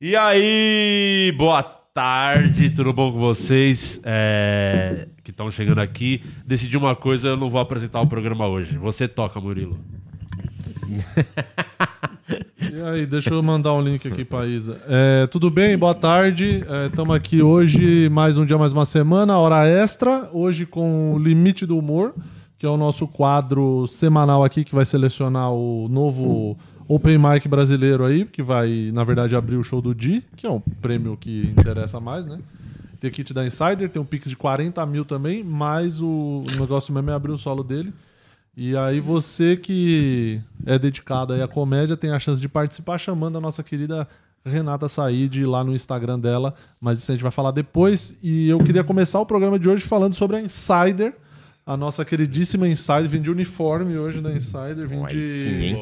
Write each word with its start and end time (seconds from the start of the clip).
E 0.00 0.14
aí, 0.14 1.34
boa 1.36 1.60
tarde, 1.60 2.70
tudo 2.70 2.92
bom 2.92 3.10
com 3.10 3.18
vocês 3.18 4.00
é, 4.04 5.08
que 5.24 5.32
estão 5.32 5.50
chegando 5.50 5.80
aqui? 5.80 6.22
Decidi 6.46 6.76
uma 6.76 6.94
coisa, 6.94 7.30
eu 7.30 7.36
não 7.36 7.50
vou 7.50 7.60
apresentar 7.60 8.00
o 8.00 8.06
programa 8.06 8.46
hoje. 8.46 8.78
Você 8.78 9.08
toca, 9.08 9.40
Murilo. 9.40 9.76
E 12.60 12.82
aí, 12.82 13.06
deixa 13.06 13.30
eu 13.30 13.42
mandar 13.42 13.72
um 13.72 13.80
link 13.80 14.06
aqui 14.06 14.24
pra 14.24 14.46
Isa. 14.46 14.80
É, 14.86 15.26
tudo 15.26 15.50
bem? 15.50 15.76
Boa 15.76 15.94
tarde. 15.94 16.62
Estamos 16.86 17.16
aqui 17.16 17.40
hoje, 17.40 18.08
mais 18.10 18.36
um 18.36 18.44
dia, 18.44 18.58
mais 18.58 18.72
uma 18.72 18.84
semana, 18.84 19.38
hora 19.38 19.66
extra. 19.66 20.28
Hoje 20.32 20.66
com 20.66 21.14
o 21.14 21.18
Limite 21.18 21.64
do 21.64 21.78
Humor, 21.78 22.14
que 22.58 22.66
é 22.66 22.68
o 22.68 22.76
nosso 22.76 23.08
quadro 23.08 23.86
semanal 23.86 24.44
aqui 24.44 24.64
que 24.64 24.74
vai 24.74 24.84
selecionar 24.84 25.50
o 25.50 25.88
novo 25.88 26.58
Open 26.88 27.18
Mic 27.18 27.46
brasileiro 27.46 28.04
aí, 28.04 28.24
que 28.24 28.42
vai, 28.42 28.90
na 28.94 29.04
verdade, 29.04 29.36
abrir 29.36 29.56
o 29.56 29.62
show 29.62 29.82
do 29.82 29.94
Di, 29.94 30.24
que 30.34 30.46
é 30.46 30.50
um 30.50 30.58
prêmio 30.58 31.18
que 31.18 31.54
interessa 31.56 32.00
mais, 32.00 32.24
né? 32.24 32.38
Tem 32.98 33.10
kit 33.10 33.32
da 33.32 33.46
Insider, 33.46 33.88
tem 33.88 34.00
um 34.00 34.04
Pix 34.04 34.28
de 34.28 34.36
40 34.36 34.84
mil 34.86 35.04
também, 35.04 35.44
mas 35.44 36.00
o 36.00 36.44
negócio 36.58 36.92
mesmo 36.92 37.10
é 37.10 37.14
abrir 37.14 37.30
o 37.30 37.38
solo 37.38 37.62
dele. 37.62 37.92
E 38.56 38.76
aí 38.76 38.98
você 38.98 39.56
que 39.56 40.40
é 40.66 40.78
dedicado 40.78 41.32
aí 41.32 41.40
à 41.40 41.46
comédia 41.46 41.96
tem 41.96 42.10
a 42.10 42.18
chance 42.18 42.40
de 42.40 42.48
participar 42.48 42.98
chamando 42.98 43.38
a 43.38 43.40
nossa 43.40 43.62
querida 43.62 44.08
Renata 44.44 44.88
Said 44.88 45.44
lá 45.44 45.62
no 45.62 45.74
Instagram 45.74 46.18
dela, 46.18 46.54
mas 46.80 46.98
isso 46.98 47.12
a 47.12 47.14
gente 47.14 47.22
vai 47.22 47.30
falar 47.30 47.52
depois. 47.52 48.18
E 48.20 48.48
eu 48.48 48.58
queria 48.58 48.82
começar 48.82 49.20
o 49.20 49.26
programa 49.26 49.58
de 49.58 49.68
hoje 49.68 49.84
falando 49.84 50.14
sobre 50.14 50.38
a 50.38 50.40
Insider, 50.40 51.14
a 51.64 51.76
nossa 51.76 52.04
queridíssima 52.04 52.66
Insider, 52.66 53.08
vim 53.08 53.20
de 53.20 53.30
uniforme 53.30 53.96
hoje 53.96 54.20
da 54.20 54.32
Insider, 54.32 54.88
vim 54.88 55.02
Vai 55.02 55.12
de... 55.12 55.24
sim. 55.24 55.76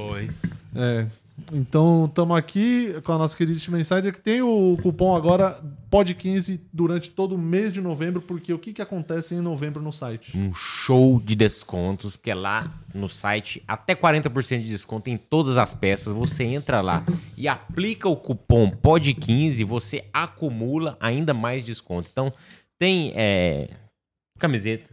É. 0.76 1.06
Então, 1.52 2.06
estamos 2.06 2.36
aqui 2.36 2.94
com 3.04 3.12
a 3.12 3.18
nossa 3.18 3.36
queridíssima 3.36 3.78
Insider, 3.78 4.12
que 4.12 4.20
tem 4.20 4.40
o 4.40 4.76
cupom 4.82 5.14
agora 5.14 5.62
POD15 5.90 6.60
durante 6.72 7.10
todo 7.10 7.34
o 7.34 7.38
mês 7.38 7.72
de 7.74 7.80
novembro, 7.80 8.22
porque 8.22 8.52
o 8.54 8.58
que, 8.58 8.72
que 8.72 8.80
acontece 8.80 9.34
em 9.34 9.40
novembro 9.40 9.82
no 9.82 9.92
site? 9.92 10.36
Um 10.36 10.52
show 10.54 11.20
de 11.20 11.36
descontos, 11.36 12.16
porque 12.16 12.32
lá 12.32 12.72
no 12.94 13.08
site 13.08 13.62
até 13.68 13.94
40% 13.94 14.62
de 14.62 14.68
desconto 14.68 15.10
em 15.10 15.18
todas 15.18 15.58
as 15.58 15.74
peças. 15.74 16.12
Você 16.12 16.44
entra 16.44 16.80
lá 16.80 17.04
e 17.36 17.46
aplica 17.46 18.08
o 18.08 18.16
cupom 18.16 18.70
POD15, 18.70 19.62
você 19.66 20.04
acumula 20.14 20.96
ainda 20.98 21.34
mais 21.34 21.62
desconto. 21.62 22.08
Então, 22.10 22.32
tem 22.78 23.12
é, 23.14 23.68
camiseta, 24.38 24.88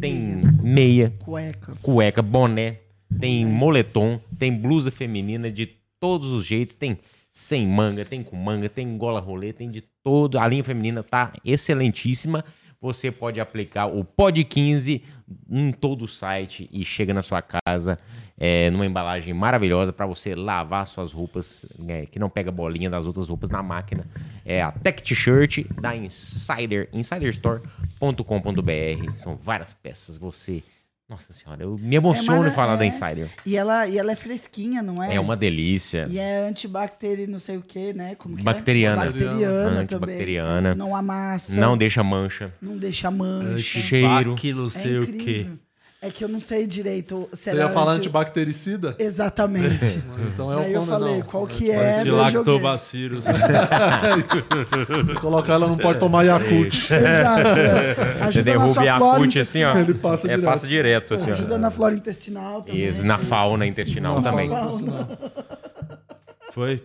tem 0.00 0.42
meia, 0.62 1.12
Cueca. 1.24 1.74
cueca, 1.82 2.22
boné, 2.22 2.78
tem 3.18 3.46
moletom, 3.46 4.20
tem 4.38 4.52
blusa 4.52 4.90
feminina 4.90 5.50
de 5.50 5.66
todos 6.00 6.30
os 6.30 6.44
jeitos, 6.44 6.74
tem 6.74 6.98
sem 7.30 7.66
manga, 7.66 8.04
tem 8.04 8.22
com 8.22 8.36
manga, 8.36 8.68
tem 8.68 8.98
gola 8.98 9.18
rolê, 9.18 9.52
tem 9.52 9.70
de 9.70 9.80
todo. 10.02 10.38
A 10.38 10.46
linha 10.46 10.62
feminina 10.62 11.02
tá 11.02 11.32
excelentíssima. 11.44 12.44
Você 12.80 13.10
pode 13.12 13.40
aplicar 13.40 13.86
o 13.86 14.04
POD 14.04 14.44
15 14.44 15.02
em 15.48 15.72
todo 15.72 16.02
o 16.02 16.08
site 16.08 16.68
e 16.72 16.84
chega 16.84 17.14
na 17.14 17.22
sua 17.22 17.40
casa 17.40 17.96
é, 18.36 18.68
numa 18.70 18.84
embalagem 18.84 19.32
maravilhosa 19.32 19.92
para 19.92 20.04
você 20.04 20.34
lavar 20.34 20.84
suas 20.88 21.12
roupas, 21.12 21.64
é, 21.86 22.06
que 22.06 22.18
não 22.18 22.28
pega 22.28 22.50
bolinha 22.50 22.90
das 22.90 23.06
outras 23.06 23.28
roupas 23.28 23.48
na 23.48 23.62
máquina. 23.62 24.04
É 24.44 24.60
a 24.60 24.72
Tech 24.72 25.00
T-shirt 25.00 25.64
da 25.80 25.94
Insider, 25.94 26.88
insiderstore.com.br. 26.92 29.16
São 29.16 29.36
várias 29.36 29.72
peças. 29.72 30.18
Você. 30.18 30.64
Nossa 31.12 31.32
senhora, 31.32 31.62
eu 31.62 31.76
me 31.78 31.94
emociono 31.94 32.38
mara- 32.38 32.48
em 32.48 32.54
falar 32.54 32.76
da 32.76 32.84
é. 32.84 32.88
Insider. 32.88 33.28
E 33.44 33.54
ela, 33.56 33.86
e 33.86 33.98
ela 33.98 34.12
é 34.12 34.16
fresquinha, 34.16 34.82
não 34.82 35.02
é? 35.02 35.14
É 35.14 35.20
uma 35.20 35.36
delícia. 35.36 36.06
E 36.08 36.18
é 36.18 36.46
antibacteri 36.48 37.26
não 37.26 37.38
sei 37.38 37.58
o 37.58 37.62
que, 37.62 37.92
né? 37.92 38.14
Como 38.14 38.34
que 38.36 38.42
Bacteriana. 38.42 39.02
É? 39.02 39.06
Bacteriana 39.08 39.80
Antibacteriana. 39.80 40.70
também. 40.70 40.78
Não 40.78 40.96
amassa. 40.96 41.54
Não 41.60 41.76
deixa 41.76 42.02
mancha. 42.02 42.52
Não 42.62 42.78
deixa 42.78 43.10
mancha. 43.10 43.78
Cheiro. 43.80 44.34
Que 44.36 44.54
não 44.54 44.66
É 44.66 44.68
sei 44.70 44.98
o 44.98 45.06
quê. 45.06 45.46
É 46.04 46.10
que 46.10 46.24
eu 46.24 46.28
não 46.28 46.40
sei 46.40 46.66
direito. 46.66 47.28
se 47.32 47.50
Você 47.50 47.56
ia 47.56 47.68
falar 47.68 47.92
anti- 47.92 47.98
antibactericida? 47.98 48.96
Exatamente. 48.98 50.02
Então 50.34 50.52
é 50.52 50.56
Daí 50.56 50.72
o 50.72 50.76
eu 50.76 50.86
falei, 50.86 51.14
não. 51.18 51.22
qual 51.22 51.46
que 51.46 51.70
é? 51.70 51.76
daí 51.76 52.08
eu 52.08 52.14
joguei. 52.14 52.20
Lactobacillus. 52.42 53.24
Você 55.04 55.14
coloca 55.14 55.52
ela, 55.52 55.66
não 55.66 55.76
pode 55.76 55.98
tomar 55.98 56.24
Yakult. 56.24 56.74
Exato. 56.74 57.48
é. 57.58 57.94
Você 58.32 58.42
derruba 58.42 58.82
Yakult 58.84 59.38
assim, 59.38 59.62
ó. 59.64 59.76
Ele 59.76 59.94
passa 59.94 60.26
é, 60.26 60.30
direto. 60.30 60.44
passa 60.44 60.66
direto, 60.66 61.14
assim, 61.14 61.30
Ajuda 61.30 61.54
ó. 61.54 61.58
na 61.58 61.70
flora 61.70 61.94
intestinal 61.94 62.62
também. 62.62 62.88
Isso, 62.88 63.06
na 63.06 63.18
fauna 63.18 63.66
intestinal 63.66 64.20
Na 64.20 64.30
também. 64.30 64.48
fauna. 64.48 65.08
Foi. 66.52 66.82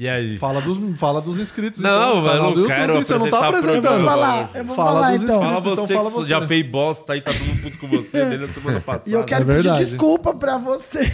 E 0.00 0.08
aí? 0.08 0.38
Fala 0.38 0.62
dos, 0.62 0.78
fala 0.98 1.20
dos 1.20 1.38
inscritos. 1.38 1.82
Não, 1.82 2.20
então, 2.20 2.24
canal 2.24 2.42
não 2.42 2.48
YouTube, 2.52 2.68
quero 2.68 3.04
Você 3.04 3.18
não 3.18 3.28
tá 3.28 3.48
apresentando. 3.48 3.84
Eu 3.84 3.98
vou 3.98 4.08
falar, 4.08 4.50
eu 4.54 4.64
vou 4.64 4.74
Fala 4.74 4.92
falar 4.92 5.14
então. 5.14 5.40
Fala 5.40 5.58
Então 5.58 5.76
você 5.76 5.94
fala 5.94 6.08
que 6.08 6.16
você. 6.16 6.28
já 6.30 6.46
fez 6.46 6.66
bosta 6.66 7.12
aí, 7.12 7.20
tá 7.20 7.34
todo 7.34 7.44
mundo 7.44 7.60
puto 7.60 7.78
com 7.80 7.86
você 7.88 8.24
desde 8.24 8.44
a 8.46 8.48
semana 8.48 8.80
passada. 8.80 9.10
E 9.10 9.12
eu 9.12 9.22
quero 9.24 9.52
É 9.52 9.56
pedir 9.56 9.72
desculpa 9.72 10.32
pra 10.32 10.56
você. 10.56 11.00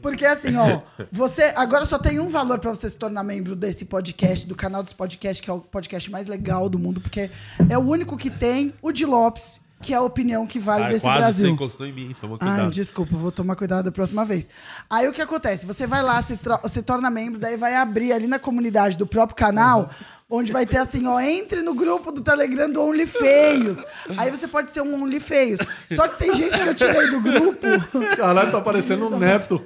Porque 0.00 0.24
assim, 0.24 0.56
ó, 0.56 0.80
você 1.12 1.52
agora 1.54 1.84
só 1.84 1.98
tem 1.98 2.18
um 2.18 2.30
valor 2.30 2.58
pra 2.60 2.70
você 2.70 2.88
se 2.88 2.96
tornar 2.96 3.22
membro 3.22 3.54
desse 3.54 3.84
podcast, 3.84 4.46
do 4.46 4.56
canal 4.56 4.82
desse 4.82 4.94
podcast, 4.94 5.42
que 5.42 5.50
é 5.50 5.52
o 5.52 5.60
podcast 5.60 6.10
mais 6.10 6.26
legal 6.26 6.70
do 6.70 6.78
mundo, 6.78 7.02
porque 7.02 7.30
é 7.68 7.76
o 7.76 7.82
único 7.82 8.16
que 8.16 8.30
tem 8.30 8.72
o 8.80 8.90
de 8.90 9.04
Lopes, 9.04 9.60
que 9.82 9.94
é 9.94 9.96
a 9.96 10.02
opinião 10.02 10.46
que 10.46 10.58
vale 10.58 10.84
Ah, 10.84 10.88
desse 10.88 11.02
quase 11.04 11.18
Brasil. 11.18 11.46
você 11.46 11.52
encostou 11.52 11.86
em 11.86 11.92
mim, 11.92 12.14
toma 12.20 12.36
Ai, 12.40 12.48
cuidado. 12.48 12.70
desculpa, 12.72 13.16
vou 13.16 13.32
tomar 13.32 13.56
cuidado 13.56 13.84
da 13.86 13.92
próxima 13.92 14.24
vez. 14.24 14.48
Aí 14.88 15.08
o 15.08 15.12
que 15.12 15.22
acontece? 15.22 15.64
Você 15.66 15.86
vai 15.86 16.02
lá, 16.02 16.20
se, 16.20 16.38
se 16.68 16.82
torna 16.82 17.08
membro, 17.10 17.38
daí 17.40 17.56
vai 17.56 17.74
abrir 17.74 18.12
ali 18.12 18.26
na 18.26 18.38
comunidade 18.38 18.98
do 18.98 19.06
próprio 19.06 19.36
canal, 19.36 19.88
onde 20.30 20.52
vai 20.52 20.64
ter 20.64 20.78
assim, 20.78 21.06
ó, 21.06 21.18
entre 21.20 21.60
no 21.60 21.74
grupo 21.74 22.12
do 22.12 22.20
Telegram 22.20 22.70
do 22.70 22.80
Only 22.82 23.06
Feios. 23.06 23.84
Aí 24.16 24.30
você 24.30 24.46
pode 24.46 24.70
ser 24.72 24.80
um 24.80 25.02
Only 25.02 25.18
Feios. 25.20 25.60
Só 25.92 26.06
que 26.06 26.18
tem 26.18 26.32
gente 26.34 26.58
que 26.58 26.68
eu 26.68 26.74
tirei 26.74 27.10
do 27.10 27.20
grupo. 27.20 27.66
Caralho, 28.16 28.52
tá 28.52 28.60
parecendo 28.60 29.06
um 29.08 29.18
neto. 29.18 29.60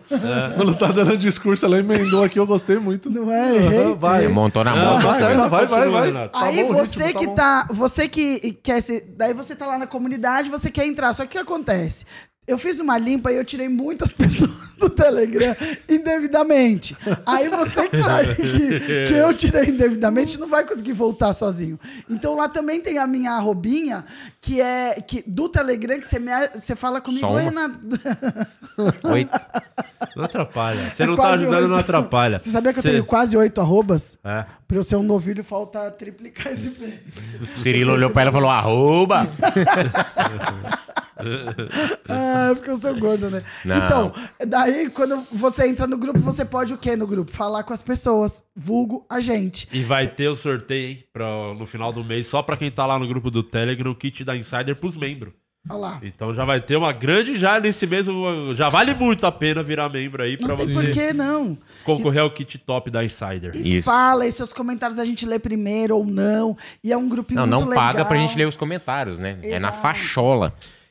Quando 0.57 0.75
tá 0.75 0.87
dando 0.87 1.17
discurso, 1.17 1.67
ela 1.67 1.79
emendou 1.79 2.25
aqui, 2.25 2.39
eu 2.39 2.47
gostei 2.47 2.79
muito. 2.79 3.11
Não 3.11 3.31
é? 3.31 3.55
Errei. 3.57 3.81
Aham, 3.83 3.95
Vai. 3.95 4.29
Montou 4.29 4.65
na 4.65 4.75
mão. 4.75 4.95
Tá 5.01 5.07
vai, 5.07 5.19
certo, 5.21 5.49
vai, 5.51 5.67
vai, 5.67 5.89
vai. 5.91 6.07
Renato. 6.07 6.39
Tá 6.39 6.45
Aí 6.47 6.65
bom, 6.65 6.71
o 6.71 6.75
você 6.75 7.05
ritmo 7.05 7.21
que 7.21 7.27
bom. 7.27 7.35
tá, 7.35 7.67
você 7.71 8.09
que 8.09 8.59
quer 8.63 8.81
se, 8.81 9.01
daí 9.17 9.35
você 9.35 9.55
tá 9.55 9.67
lá 9.67 9.79
na 9.79 9.87
comunidade, 9.87 10.51
você 10.51 10.71
quer 10.71 10.87
entrar. 10.87 11.13
Só 11.13 11.23
que 11.25 11.29
o 11.29 11.31
que 11.33 11.39
acontece? 11.39 12.05
Eu 12.47 12.59
fiz 12.59 12.79
uma 12.79 12.99
limpa 12.99 13.33
e 13.33 13.37
eu 13.37 13.45
tirei 13.45 13.69
muitas 13.71 14.13
pessoas 14.13 14.51
do 14.79 14.91
Telegram 14.91 15.57
indevidamente. 15.89 16.95
Aí 17.25 17.49
você 17.49 17.89
que 17.89 17.97
sabe 18.03 18.35
que, 18.35 18.81
que 19.07 19.15
eu 19.15 19.33
tirei 19.35 19.71
indevidamente 19.71 20.39
não 20.39 20.47
vai 20.47 20.63
conseguir 20.67 20.93
voltar 20.93 21.33
sozinho. 21.33 21.81
Então 22.09 22.37
lá 22.37 22.49
também 22.49 22.81
tem 22.83 22.99
a 22.99 23.07
minha 23.07 23.33
arrobinha, 23.33 24.05
que 24.43 24.61
é 24.61 24.95
que, 25.01 25.25
do 25.27 25.49
Telegram, 25.49 25.99
que 25.99 26.07
você, 26.07 26.19
me, 26.19 26.31
você 26.55 26.77
fala 26.77 27.01
comigo. 27.01 27.27
Oi? 27.27 27.43
Renato." 27.45 27.79
Oi. 29.05 29.29
Não 30.15 30.25
atrapalha. 30.25 30.93
Você 30.95 31.03
É 31.03 31.07
não 31.07 31.17
tá 31.17 31.31
ajudando, 31.31 31.55
oito. 31.55 31.69
não 31.69 31.77
atrapalha. 31.79 32.41
Você 32.43 32.51
sabia 32.51 32.73
que 32.75 32.79
eu 32.79 32.83
Você- 32.83 32.91
tenho 32.91 33.05
quase 33.05 33.37
oito 33.37 33.61
arrobas? 33.61 34.19
É. 34.23 34.45
Pra 34.69 34.77
eu 34.77 34.85
ser 34.85 34.97
um 34.97 35.03
novilho, 35.03 35.43
falta 35.43 35.91
triplicar 35.91 36.53
esse 36.53 36.71
preço. 36.71 37.23
O 37.57 37.59
Cirilo 37.61 37.93
olhou 37.93 38.11
pra 38.11 38.23
ela 38.23 38.31
e 38.31 38.35
falou: 38.35 38.51
arroba. 38.51 39.27
Ah, 42.09 42.51
porque 42.55 42.71
eu 42.71 42.77
sou 42.77 42.95
gordo, 42.99 43.31
né? 43.31 43.43
Não. 43.65 43.77
Então, 43.77 44.13
daí 44.47 44.89
quando 44.91 45.27
você 45.33 45.69
entra 45.69 45.87
no 45.87 45.97
grupo, 45.99 46.19
você 46.21 46.45
pode 46.45 46.73
o 46.73 46.79
quê 46.79 46.97
no 46.97 47.07
grupo? 47.07 47.31
Falar 47.31 47.63
com 47.63 47.73
as 47.73 47.83
pessoas, 47.83 48.43
vulgo 48.55 49.05
a 49.09 49.21
gente. 49.21 49.69
E 49.73 49.83
vai 49.83 50.07
ter 50.07 50.29
o 50.29 50.37
sorteio, 50.37 50.91
hein, 50.91 51.05
pra, 51.13 51.55
no 51.55 51.67
final 51.67 51.93
do 51.93 52.05
mês, 52.05 52.27
só 52.27 52.43
pra 52.43 52.57
quem 52.57 52.71
tá 52.71 52.87
lá 52.87 52.99
no 52.99 53.07
grupo 53.07 53.31
do 53.31 53.43
Telegram, 53.43 53.91
o 53.91 53.95
kit 53.95 54.25
da 54.25 54.37
Insider 54.37 54.77
pros 54.77 54.97
membros. 54.97 55.33
Olha 55.67 55.79
lá. 55.79 56.01
Então 56.03 56.35
já 56.35 56.45
vai 56.45 56.61
ter 56.61 56.77
uma 56.77 56.93
grande, 56.93 57.39
já 57.39 57.59
nesse 57.59 57.87
mês, 57.87 58.07
uma- 58.07 58.55
já 58.55 58.69
vale 58.69 58.93
muito 58.93 59.27
a 59.27 59.33
pena 59.33 59.63
virar 59.63 59.89
membro 59.89 60.23
aí 60.23 60.37
pra 60.37 60.49
Não 60.49 60.57
tem 60.59 60.67
você 60.67 60.75
por 60.75 60.91
que 60.91 61.13
não. 61.15 61.57
concorrer 61.85 62.21
ao 62.21 62.31
kit 62.31 62.59
top 62.59 62.91
da 62.91 63.03
Insider. 63.03 63.53
E 63.57 63.79
Isso. 63.79 63.87
fala, 63.87 64.27
e 64.27 64.31
seus 64.33 64.53
comentários 64.53 64.99
a 64.99 65.07
gente 65.07 65.25
lê 65.25 65.39
primeiro 65.39 65.97
ou 65.97 66.05
não. 66.05 66.55
E 66.83 66.93
é 66.93 66.97
um 66.99 67.09
grupinho 67.09 67.41
Não, 67.41 67.47
muito 67.47 67.61
não 67.63 67.69
legal. 67.71 67.83
paga 67.87 68.05
pra 68.05 68.19
gente 68.19 68.37
ler 68.37 68.47
os 68.47 68.59
comentários, 68.59 69.19
né? 69.19 69.39
É 69.43 69.59
na 69.59 69.69
Exato. 69.69 69.81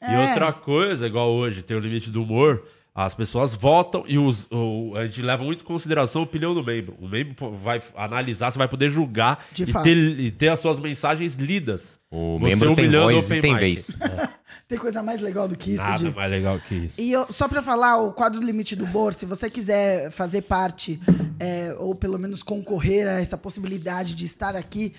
E 0.07 0.13
É. 0.13 0.29
outra 0.29 0.51
coisa, 0.53 1.07
igual 1.07 1.31
hoje, 1.31 1.63
tem 1.63 1.75
o 1.77 1.79
limite 1.79 2.09
do 2.09 2.23
humor, 2.23 2.63
as 2.95 3.15
pessoas 3.15 3.55
votam 3.55 4.03
e 4.07 4.19
os, 4.19 4.47
o- 4.51 4.93
a 4.95 5.05
gente 5.05 5.21
leva 5.21 5.43
muito 5.43 5.63
em 5.63 5.65
consideração 5.65 6.21
a 6.21 6.25
opinião 6.25 6.53
do 6.53 6.63
membro. 6.63 6.95
O 6.99 7.07
membro 7.07 7.51
vai 7.57 7.81
analisar, 7.95 8.51
você 8.51 8.57
vai 8.57 8.67
poder 8.67 8.89
julgar 8.91 9.43
De 9.51 9.63
e 9.63 9.65
fato. 9.65 9.83
ter, 9.83 9.97
e 9.97 10.29
ter 10.29 10.49
as 10.49 10.59
suas 10.59 10.79
mensagens 10.79 11.35
lidas. 11.35 11.99
O 12.11 12.37
Você 12.37 12.45
membro 12.55 12.75
tem 12.75 12.85
humilhando 12.85 13.07
o 13.07 13.11
voz 13.13 13.25
open 13.25 13.37
e 13.37 13.41
tem 13.41 13.51
mic. 13.53 13.59
vez. 13.59 13.97
Tem 14.67 14.77
coisa 14.77 15.03
mais 15.03 15.19
legal 15.21 15.47
do 15.47 15.55
que 15.57 15.71
isso, 15.71 15.83
Nada 15.83 15.97
Di. 16.09 16.15
mais 16.15 16.31
legal 16.31 16.57
que 16.59 16.73
isso. 16.75 16.99
E 17.01 17.11
eu- 17.11 17.27
só 17.31 17.47
pra 17.47 17.61
falar, 17.61 17.97
o 17.97 18.13
quadro 18.13 18.41
Limite 18.41 18.75
do 18.75 18.85
Humor, 18.85 19.13
se 19.13 19.25
você 19.25 19.49
quiser 19.49 20.09
fazer 20.09 20.43
parte, 20.43 20.99
é, 21.39 21.75
ou 21.77 21.93
pelo 21.93 22.17
menos 22.17 22.41
concorrer 22.41 23.07
a 23.07 23.19
essa 23.19 23.37
possibilidade 23.37 24.15
de 24.15 24.25
estar 24.25 24.55
aqui, 24.55 24.93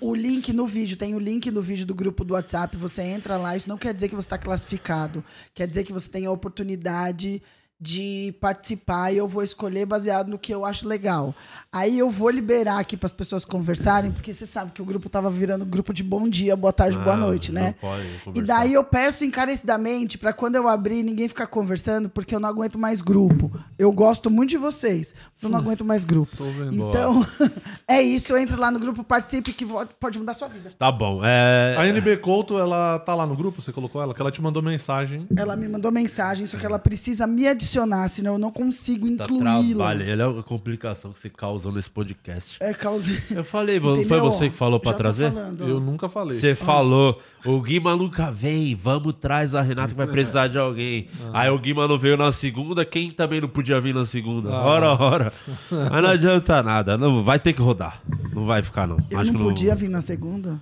o 0.00 0.14
link 0.14 0.52
no 0.52 0.66
vídeo, 0.66 0.96
tem 0.96 1.14
o 1.14 1.18
link 1.18 1.50
no 1.50 1.60
vídeo 1.60 1.84
do 1.84 1.94
grupo 1.94 2.24
do 2.24 2.34
WhatsApp, 2.34 2.76
você 2.76 3.02
entra 3.02 3.36
lá, 3.36 3.56
isso 3.56 3.68
não 3.68 3.76
quer 3.76 3.92
dizer 3.92 4.08
que 4.08 4.14
você 4.14 4.26
está 4.26 4.38
classificado, 4.38 5.22
quer 5.54 5.66
dizer 5.66 5.84
que 5.84 5.92
você 5.92 6.08
tem 6.08 6.24
a 6.24 6.30
oportunidade 6.30 7.42
de 7.84 8.34
participar 8.40 9.12
e 9.12 9.18
eu 9.18 9.28
vou 9.28 9.42
escolher 9.42 9.84
baseado 9.84 10.28
no 10.28 10.38
que 10.38 10.52
eu 10.54 10.64
acho 10.64 10.88
legal. 10.88 11.34
Aí 11.70 11.98
eu 11.98 12.08
vou 12.08 12.30
liberar 12.30 12.78
aqui 12.78 12.96
para 12.96 13.06
as 13.06 13.12
pessoas 13.12 13.44
conversarem, 13.44 14.10
porque 14.12 14.32
você 14.32 14.46
sabe 14.46 14.70
que 14.70 14.80
o 14.80 14.84
grupo 14.84 15.08
tava 15.08 15.28
virando 15.28 15.66
grupo 15.66 15.92
de 15.92 16.02
bom 16.04 16.28
dia, 16.28 16.54
boa 16.56 16.72
tarde, 16.72 16.96
boa 16.96 17.14
Ah, 17.14 17.16
noite, 17.16 17.50
não 17.52 17.60
né? 17.60 17.74
pode 17.80 18.06
E 18.38 18.42
daí 18.42 18.72
eu 18.72 18.84
peço 18.84 19.24
encarecidamente 19.24 20.16
para 20.16 20.32
quando 20.32 20.54
eu 20.54 20.68
abrir 20.68 21.02
ninguém 21.02 21.28
ficar 21.28 21.48
conversando, 21.48 22.08
porque 22.08 22.34
eu 22.34 22.38
não 22.40 22.48
aguento 22.48 22.78
mais 22.78 23.00
grupo. 23.00 23.50
Eu 23.76 23.90
gosto 23.92 24.30
muito 24.30 24.50
de 24.50 24.56
vocês, 24.56 25.14
mas 25.34 25.42
eu 25.42 25.50
não 25.50 25.58
aguento 25.58 25.84
mais 25.84 26.04
grupo. 26.04 26.36
Tô 26.36 26.44
vendo. 26.44 26.74
Então, 26.74 27.26
é 27.88 28.00
isso, 28.00 28.36
entre 28.36 28.56
lá 28.56 28.70
no 28.70 28.78
grupo, 28.78 29.02
participe 29.02 29.52
que 29.52 29.66
pode 29.98 30.18
mudar 30.18 30.30
a 30.30 30.34
sua 30.36 30.48
vida. 30.48 30.70
Tá 30.78 30.92
bom. 30.92 31.24
É... 31.24 31.74
A 31.76 31.88
NB 31.88 32.18
Couto, 32.18 32.56
ela 32.56 33.00
tá 33.00 33.16
lá 33.16 33.26
no 33.26 33.36
grupo? 33.36 33.60
Você 33.60 33.72
colocou 33.72 34.00
ela? 34.00 34.14
Que 34.14 34.20
ela 34.20 34.30
te 34.30 34.40
mandou 34.40 34.62
mensagem. 34.62 35.26
Ela 35.36 35.56
me 35.56 35.68
mandou 35.68 35.90
mensagem, 35.90 36.46
só 36.46 36.56
que 36.56 36.64
ela 36.64 36.78
precisa 36.78 37.26
me 37.26 37.48
adicionar, 37.48 37.73
senão 38.08 38.32
eu 38.34 38.38
não 38.38 38.50
consigo 38.50 39.06
Tá 39.16 39.24
incluí-la. 39.24 39.84
trabalho. 39.86 40.02
Ele 40.02 40.22
é 40.22 40.24
a 40.24 40.42
complicação 40.42 41.12
que 41.12 41.18
você 41.18 41.28
causou 41.30 41.72
nesse 41.72 41.90
podcast. 41.90 42.56
É 42.60 42.72
causa. 42.74 43.10
Eu 43.34 43.44
falei, 43.44 43.78
vo- 43.78 43.94
foi 43.94 44.04
Entendeu? 44.04 44.24
você 44.24 44.48
que 44.48 44.54
falou 44.54 44.78
pra 44.80 44.92
Já 44.92 44.96
tô 44.96 45.02
trazer? 45.02 45.32
falando. 45.32 45.68
Eu 45.68 45.80
nunca 45.80 46.08
falei. 46.08 46.36
Você 46.38 46.54
falou, 46.54 47.20
o 47.44 47.60
Guima 47.60 47.96
nunca 47.96 48.30
vem, 48.30 48.74
vamos 48.74 49.14
traz 49.20 49.54
a 49.54 49.60
Renata 49.62 49.88
que 49.90 49.94
vai 49.96 50.06
precisar 50.06 50.48
de 50.48 50.58
alguém. 50.58 51.08
Aí 51.32 51.50
o 51.50 51.58
Guima 51.58 51.88
não 51.88 51.98
veio 51.98 52.16
na 52.16 52.30
segunda, 52.32 52.84
quem 52.84 53.10
também 53.10 53.40
não 53.40 53.48
podia 53.48 53.80
vir 53.80 53.94
na 53.94 54.04
segunda? 54.04 54.50
Ora, 54.50 54.92
ora. 55.02 55.32
Mas 55.70 56.02
não 56.02 56.10
adianta 56.10 56.62
nada, 56.62 56.96
não, 56.98 57.22
vai 57.22 57.38
ter 57.38 57.52
que 57.52 57.60
rodar. 57.62 58.00
Não 58.32 58.44
vai 58.46 58.62
ficar, 58.62 58.86
não. 58.86 58.98
Eu 59.10 59.18
Acho 59.18 59.32
não 59.32 59.40
podia 59.44 59.74
vir 59.74 59.88
na 59.88 60.00
segunda? 60.00 60.60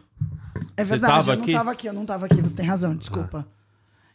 É 0.77 0.85
verdade, 0.85 1.13
tava 1.13 1.33
eu 1.33 1.37
não 1.37 1.43
aqui? 1.43 1.53
tava 1.53 1.71
aqui, 1.73 1.87
eu 1.87 1.93
não 1.93 2.05
tava 2.07 2.27
aqui, 2.27 2.41
você 2.41 2.55
tem 2.55 2.65
razão, 2.67 2.95
desculpa. 2.97 3.47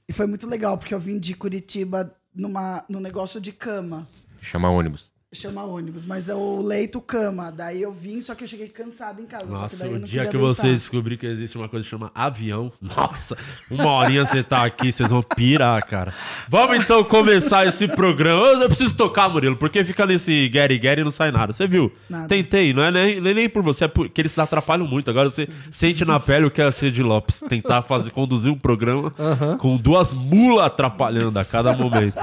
E 0.09 0.13
foi 0.13 0.25
muito 0.25 0.47
legal, 0.47 0.77
porque 0.77 0.93
eu 0.93 0.99
vim 0.99 1.19
de 1.19 1.33
Curitiba 1.33 2.11
numa, 2.37 2.85
num 2.87 2.99
negócio 2.99 3.41
de 3.41 3.51
cama. 3.51 4.07
Chama 4.41 4.69
ônibus. 4.69 5.11
Chama 5.33 5.61
ônibus, 5.65 6.05
mas 6.05 6.29
é 6.29 6.33
o 6.33 6.61
leito 6.61 7.01
cama. 7.01 7.51
Daí 7.51 7.81
eu 7.81 7.91
vim, 7.91 8.21
só 8.21 8.33
que 8.33 8.45
eu 8.45 8.47
cheguei 8.47 8.69
cansada 8.69 9.21
em 9.21 9.25
casa. 9.25 9.43
só 9.43 9.67
que 9.67 9.75
Nossa, 9.75 9.85
o 9.85 9.99
não 9.99 10.07
dia 10.07 10.21
que 10.23 10.31
deitar. 10.31 10.39
vocês 10.39 10.79
descobrirem 10.79 11.19
que 11.19 11.25
existe 11.25 11.57
uma 11.57 11.67
coisa 11.67 11.83
que 11.83 11.89
chama 11.89 12.09
avião, 12.15 12.71
nossa, 12.81 13.37
uma 13.69 13.87
horinha 13.91 14.25
você 14.25 14.41
tá 14.41 14.63
aqui, 14.63 14.89
vocês 14.89 15.09
vão 15.09 15.21
pirar, 15.21 15.85
cara. 15.85 16.13
Vamos 16.47 16.79
então 16.79 17.03
começar 17.03 17.67
esse 17.67 17.89
programa. 17.89 18.41
Eu, 18.41 18.61
eu 18.61 18.67
preciso 18.69 18.95
tocar, 18.95 19.27
Murilo, 19.27 19.57
porque 19.57 19.83
fica 19.83 20.05
nesse 20.05 20.47
Gary 20.47 20.79
Gary 20.79 21.01
e 21.01 21.03
não 21.03 21.11
sai 21.11 21.29
nada. 21.29 21.51
Você 21.51 21.67
viu? 21.67 21.91
Nada. 22.09 22.29
Tentei, 22.29 22.73
não 22.73 22.81
é 22.83 22.89
nem, 22.89 23.19
nem, 23.19 23.33
nem 23.33 23.49
por 23.49 23.61
você, 23.61 23.83
é 23.83 23.89
porque 23.89 24.21
eles 24.21 24.31
se 24.31 24.39
atrapalham 24.39 24.87
muito. 24.87 25.11
Agora 25.11 25.29
você 25.29 25.49
sente 25.69 26.05
na 26.05 26.21
pele 26.21 26.45
o 26.45 26.51
que 26.51 26.61
é 26.61 26.71
ser 26.71 26.89
de 26.89 27.03
Lopes. 27.03 27.41
Tentar 27.49 27.81
fazer, 27.81 28.11
conduzir 28.11 28.49
um 28.49 28.57
programa 28.57 29.13
com 29.59 29.75
duas 29.75 30.13
mulas 30.13 30.67
atrapalhando 30.67 31.37
a 31.37 31.43
cada 31.43 31.75
momento. 31.75 32.17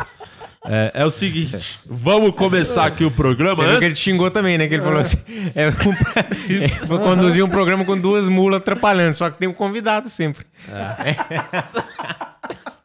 É, 0.67 0.93
é 0.95 1.05
o 1.05 1.11
seguinte, 1.11 1.79
vamos 1.85 2.35
começar 2.35 2.87
aqui 2.87 3.05
o 3.05 3.11
programa. 3.11 3.55
Você 3.55 3.63
viu 3.63 3.71
que 3.73 3.77
Antes- 3.77 3.87
ele 3.87 3.95
xingou 3.95 4.31
também, 4.31 4.57
né? 4.57 4.67
Que 4.67 4.75
ele 4.75 4.83
falou 4.83 5.01
assim: 5.01 5.19
é, 5.55 5.69
um, 5.69 5.71
é, 6.65 6.69
vou 6.87 6.99
conduzir 7.01 7.45
um 7.45 7.49
programa 7.51 7.85
com 7.85 7.99
duas 7.99 8.29
mulas 8.31 8.63
atrapalhando, 8.63 9.15
só 9.15 9.29
que 9.29 9.39
tem 9.39 9.47
um 9.49 9.53
convidado 9.53 10.09
sempre. 10.09 10.47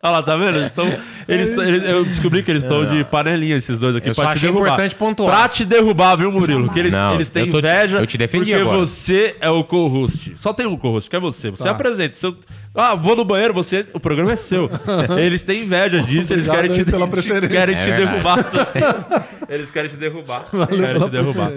Olha 0.02 0.12
lá, 0.14 0.24
tá 0.24 0.34
vendo? 0.38 0.56
Eles 0.58 0.68
estão. 0.68 0.86
Eles 1.28 1.50
tão- 1.52 1.62
eles- 1.64 1.84
eu 1.84 2.06
descobri 2.06 2.42
que 2.42 2.50
eles 2.50 2.64
estão 2.64 2.86
de 2.86 3.04
panelinha, 3.04 3.58
esses 3.58 3.78
dois 3.78 3.98
aqui, 3.98 4.08
Eu 4.08 4.16
pra 4.16 4.28
te 4.28 4.32
achei 4.38 4.50
derrubar. 4.50 4.66
importante 4.68 4.96
pontuar. 4.96 5.36
Pra 5.38 5.50
te 5.50 5.66
derrubar, 5.66 6.16
viu, 6.16 6.32
Murilo? 6.32 6.70
Que 6.72 6.80
eles, 6.80 6.94
Não, 6.94 7.16
eles 7.16 7.30
têm 7.30 7.46
eu 7.48 7.52
tô- 7.52 7.60
inveja. 7.60 7.98
eu 8.00 8.08
te 8.08 8.18
defendi 8.18 8.52
porque 8.52 8.62
agora. 8.62 8.78
você 8.78 9.36
é 9.42 9.50
o 9.50 9.62
co-host. 9.62 10.34
Só 10.38 10.54
tem 10.54 10.66
um 10.66 10.78
co-host, 10.78 11.10
que 11.10 11.16
é 11.18 11.20
você. 11.20 11.50
Você 11.52 11.68
apresenta. 11.68 12.16
Se 12.16 12.26
eu- 12.26 12.38
ah, 12.74 12.96
vou 12.96 13.14
no 13.14 13.26
banheiro, 13.26 13.54
você. 13.54 13.86
O 13.94 14.00
programa 14.00 14.32
é 14.32 14.36
seu. 14.38 14.70
eles 15.22 15.44
têm 15.44 15.64
inveja 15.64 16.00
disso, 16.02 16.32
eles 16.32 16.48
Obrigado 16.48 16.56
querem 16.70 16.72
te, 16.72 16.80
aí 16.80 16.86
pela 16.86 17.06
te- 17.06 17.12
preferência. 17.12 17.50
querem 17.50 17.76
te 17.76 17.82
É 17.82 17.86
verdade. 17.86 18.10
derrubar. 18.14 18.40
eles 19.50 19.70
querem 19.72 19.90
te 19.90 19.98
derrubar. 19.98 20.46
querem 20.50 21.00
te 21.02 21.10
derrubar. 21.10 21.52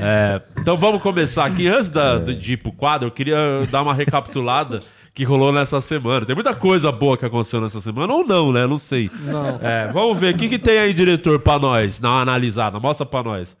É, 0.00 0.40
então 0.56 0.76
vamos 0.78 1.02
começar 1.02 1.46
aqui. 1.46 1.66
Antes 1.66 1.88
da, 1.88 2.18
de 2.18 2.52
ir 2.52 2.58
pro 2.58 2.70
quadro, 2.70 3.08
eu 3.08 3.12
queria 3.12 3.36
dar 3.72 3.82
uma 3.82 3.92
recapitulada 3.92 4.82
que 5.18 5.24
rolou 5.24 5.52
nessa 5.52 5.80
semana. 5.80 6.24
Tem 6.24 6.32
muita 6.32 6.54
coisa 6.54 6.92
boa 6.92 7.18
que 7.18 7.26
aconteceu 7.26 7.60
nessa 7.60 7.80
semana, 7.80 8.12
ou 8.12 8.24
não, 8.24 8.52
né? 8.52 8.68
Não 8.68 8.78
sei. 8.78 9.10
Não. 9.24 9.58
É, 9.60 9.92
vamos 9.92 10.16
ver. 10.16 10.32
O 10.32 10.38
que, 10.38 10.48
que 10.48 10.60
tem 10.60 10.78
aí, 10.78 10.94
diretor, 10.94 11.40
pra 11.40 11.58
nós? 11.58 11.98
Dá 11.98 12.08
uma 12.08 12.20
analisada. 12.20 12.78
Mostra 12.78 13.04
pra 13.04 13.24
nós. 13.24 13.56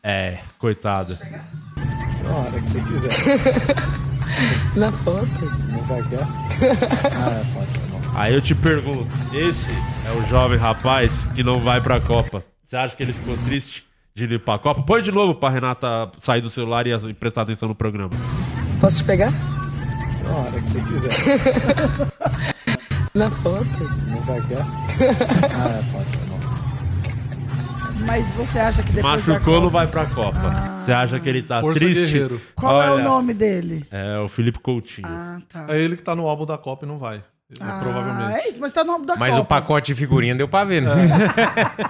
É, 0.00 0.38
coitado. 0.56 1.18
Na 2.22 2.30
hora 2.30 2.52
que 2.52 2.60
você 2.60 2.80
quiser. 2.80 3.10
Na 4.78 4.92
foto. 4.92 5.26
Não 5.68 5.82
vai 5.82 6.00
quer? 6.08 6.20
Ah, 7.10 7.40
é 7.40 7.44
foto. 7.52 8.10
Aí 8.14 8.32
eu 8.32 8.40
te 8.40 8.54
pergunto: 8.54 9.08
esse 9.34 9.72
é 10.06 10.12
o 10.16 10.24
jovem 10.28 10.58
rapaz 10.58 11.26
que 11.34 11.42
não 11.42 11.58
vai 11.58 11.80
pra 11.80 12.00
Copa. 12.00 12.44
Você 12.64 12.76
acha 12.76 12.94
que 12.94 13.02
ele 13.02 13.12
ficou 13.12 13.36
triste 13.38 13.84
de 14.14 14.26
ir 14.26 14.38
pra 14.38 14.60
Copa? 14.60 14.80
Põe 14.80 15.02
de 15.02 15.10
novo 15.10 15.34
pra 15.34 15.50
Renata 15.50 16.08
sair 16.20 16.40
do 16.40 16.48
celular 16.48 16.86
e 16.86 17.14
prestar 17.14 17.42
atenção 17.42 17.68
no 17.68 17.74
programa. 17.74 18.12
Posso 18.80 18.98
te 18.98 19.04
pegar? 19.04 19.32
Na 20.24 20.30
hora 20.36 20.60
que 20.60 20.68
você 20.68 20.80
quiser. 20.80 21.10
Na 23.14 23.30
foto. 23.30 23.64
Não 24.08 24.20
vai 24.20 24.40
quer? 24.46 24.58
Ah, 25.56 25.78
é 25.78 25.82
foto, 25.92 26.18
tá 26.18 26.24
bom. 26.28 26.40
Mas 28.06 28.30
você 28.32 28.58
acha 28.58 28.82
que 28.82 28.92
depois 28.92 29.24
da 29.24 29.32
Machucou, 29.32 29.54
Copa- 29.54 29.60
não 29.64 29.70
vai 29.70 29.86
pra 29.86 30.04
Copa. 30.06 30.38
Você 30.84 30.92
acha 30.92 31.18
que 31.20 31.28
ele 31.28 31.42
tá 31.42 31.60
Força 31.60 31.80
triste? 31.80 32.00
guerreiro. 32.04 32.40
Qual 32.54 32.80
é 32.82 32.90
Olha, 32.90 33.02
o 33.02 33.04
nome 33.04 33.34
dele? 33.34 33.84
É 33.90 34.18
o 34.18 34.26
Felipe 34.28 34.58
Coutinho. 34.58 35.06
Ah, 35.06 35.38
tá. 35.48 35.66
É 35.68 35.78
ele 35.78 35.96
que 35.96 36.02
tá 36.02 36.14
no 36.16 36.26
álbum 36.26 36.46
da 36.46 36.56
Copa 36.56 36.86
e 36.86 36.88
não 36.88 36.98
vai. 36.98 37.22
Ah, 37.58 37.78
provavelmente. 37.82 38.38
É 38.40 38.48
isso, 38.48 38.58
mas 38.60 38.72
tá 38.72 38.84
no 38.84 38.92
álbum 38.92 39.04
da 39.06 39.16
Mas 39.16 39.30
Copa. 39.30 39.42
o 39.42 39.44
pacote 39.44 39.88
de 39.92 39.98
figurinha 39.98 40.36
deu 40.36 40.46
pra 40.46 40.62
ver, 40.64 40.82
né? 40.82 40.90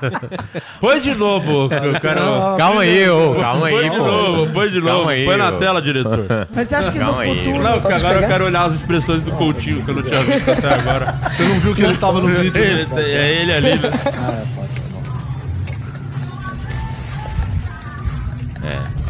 Põe 0.81 1.01
de 1.01 1.15
novo, 1.15 1.65
eu 1.75 2.01
quero. 2.01 2.57
Calma 2.57 2.81
aí, 2.81 3.07
ô, 3.11 3.35
calma 3.35 3.61
Põe 3.69 3.79
aí, 3.79 3.91
de 3.91 3.97
pô. 3.97 4.03
novo, 4.07 4.53
põe 4.53 4.71
de 4.71 4.81
Calma 4.81 4.93
novo. 4.99 5.09
aí, 5.11 5.25
põe 5.27 5.37
na 5.37 5.53
tela, 5.53 5.83
diretor. 5.83 6.25
Mas 6.55 6.67
você 6.69 6.75
acha 6.77 6.91
que 6.91 6.99
no 6.99 7.05
Calma 7.07 7.21
aí. 7.23 7.37
futuro... 7.45 7.63
Não, 7.63 7.79
porque 7.81 7.95
agora 7.95 8.15
eu 8.15 8.21
pegar? 8.21 8.29
quero 8.33 8.45
olhar 8.47 8.63
as 8.65 8.75
expressões 8.75 9.23
do 9.23 9.33
Coutinho 9.33 9.85
que 9.85 9.91
eu 9.91 9.95
não 9.97 10.03
tinha 10.03 10.23
visto 10.23 10.51
até 10.51 10.75
agora. 10.75 11.13
Você 11.31 11.43
não 11.45 11.61
viu 11.61 11.75
que 11.75 11.83
ele 11.83 11.97
tava 11.99 12.21
no 12.23 12.29
vídeo? 12.29 12.63
Ele- 12.63 12.87
né? 12.87 13.03
é 13.03 13.43
ele 13.43 13.53
ali, 13.53 13.71
né? 13.75 13.79
Ah, 13.83 14.33
é 14.33 14.47
foto, 14.57 14.69
tá 14.83 14.89
bom. 14.93 15.03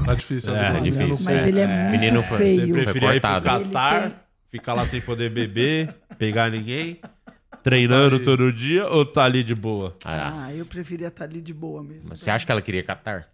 Tá 0.06 0.14
difícil. 0.14 0.56
É, 0.56 0.66
é 0.68 0.72
tá 0.72 0.78
difícil. 0.80 1.18
Mas 1.24 1.46
ele 1.46 1.60
é 1.60 1.66
muito 1.66 1.90
Menino 1.92 2.22
foi- 2.24 2.38
Você 2.38 2.44
feio. 2.44 2.74
preferia 2.74 3.14
ir 3.14 3.20
pro 3.20 3.30
cortado. 3.30 3.44
Catar, 3.64 3.96
Ele 4.00 4.08
tem- 4.10 4.20
ficar 4.50 4.74
lá 4.74 4.86
sem 4.86 5.00
poder 5.00 5.30
beber, 5.30 5.94
pegar 6.18 6.50
ninguém, 6.50 7.00
treinando 7.62 8.20
todo 8.20 8.52
dia 8.52 8.86
ou 8.86 9.04
tá 9.04 9.24
ali 9.24 9.42
de 9.44 9.54
boa? 9.54 9.96
Ah, 10.04 10.44
Ah, 10.46 10.54
eu 10.54 10.66
preferia 10.66 11.08
estar 11.08 11.24
ali 11.24 11.40
de 11.40 11.54
boa 11.54 11.82
mesmo. 11.82 12.06
mas 12.08 12.20
você 12.20 12.30
acha 12.30 12.44
que 12.46 12.52
ela 12.52 12.62
queria 12.62 12.82
catar? 12.82 13.28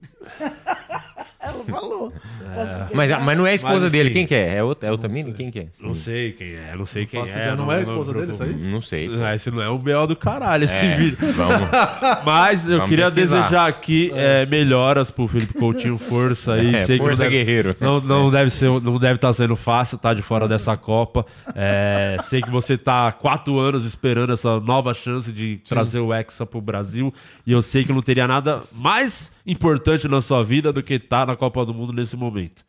Ela 1.42 1.64
falou. 1.64 2.10
Te 2.10 2.94
Mas, 2.94 3.10
mas 3.22 3.38
não 3.38 3.46
é 3.46 3.52
a 3.52 3.54
esposa 3.54 3.84
Mas, 3.84 3.92
dele, 3.92 4.10
quem 4.10 4.26
que 4.26 4.34
é? 4.34 4.56
É 4.56 4.62
outra, 4.62 4.88
é 4.88 4.92
outra 4.92 5.08
mina? 5.08 5.32
Quem 5.32 5.50
que 5.50 5.60
é? 5.60 5.66
Não 5.80 5.94
sei 5.94 6.32
quem 6.32 6.54
é, 6.54 6.74
não 6.76 6.84
sei 6.84 7.06
quem 7.06 7.20
é. 7.20 7.24
ideia, 7.24 7.56
não 7.56 7.72
é 7.72 7.78
a 7.78 7.80
esposa 7.80 8.12
dele, 8.12 8.32
isso 8.32 8.42
aí? 8.42 8.52
Não 8.54 8.82
sei. 8.82 9.08
Ah, 9.22 9.34
esse 9.34 9.50
não 9.50 9.62
é 9.62 9.68
o 9.68 9.78
B.O. 9.78 10.06
do 10.06 10.16
caralho, 10.16 10.64
esse 10.64 10.84
É, 10.84 10.96
vídeo. 10.96 11.16
vamos. 11.32 11.68
Mas 12.24 12.66
eu 12.66 12.74
Vamos 12.76 12.88
queria 12.90 13.10
pesquisar. 13.10 13.38
desejar 13.42 13.66
aqui 13.68 14.10
é, 14.14 14.44
melhoras 14.46 15.10
pro 15.10 15.26
Felipe 15.28 15.54
Coutinho, 15.54 15.96
força 15.96 16.54
aí. 16.54 16.74
É, 16.80 16.84
Sei 16.84 16.98
que 16.98 17.04
força 17.04 17.24
não 17.24 17.30
deve, 17.30 17.44
guerreiro. 17.44 17.76
Não, 17.80 18.00
não 18.00 18.30
deve 18.30 18.50
ser, 18.50 18.68
não 18.80 18.98
deve 18.98 19.14
estar 19.14 19.32
sendo 19.32 19.56
fácil 19.56 19.96
estar 19.96 20.12
de 20.14 20.22
fora 20.22 20.46
dessa 20.46 20.76
Copa. 20.76 21.24
É, 21.54 22.16
sei 22.24 22.42
que 22.42 22.50
você 22.50 22.76
tá 22.76 23.08
há 23.08 23.12
quatro 23.12 23.58
anos 23.58 23.84
esperando 23.86 24.32
essa 24.32 24.60
nova 24.60 24.92
chance 24.94 25.32
de 25.32 25.58
trazer 25.68 26.00
o 26.00 26.12
Hexa 26.12 26.44
pro 26.44 26.60
Brasil. 26.60 27.12
E 27.46 27.52
eu 27.52 27.62
sei 27.62 27.84
que 27.84 27.92
não 27.92 28.00
teria 28.02 28.26
nada 28.28 28.62
mais 28.72 29.30
importante 29.46 30.06
na 30.08 30.20
sua 30.20 30.42
vida 30.42 30.72
do 30.72 30.82
que 30.82 30.94
estar 30.94 31.26
na 31.26 31.36
Copa 31.36 31.64
do 31.64 31.74
Mundo 31.74 31.92
nesse 31.92 32.16
momento. 32.16 32.64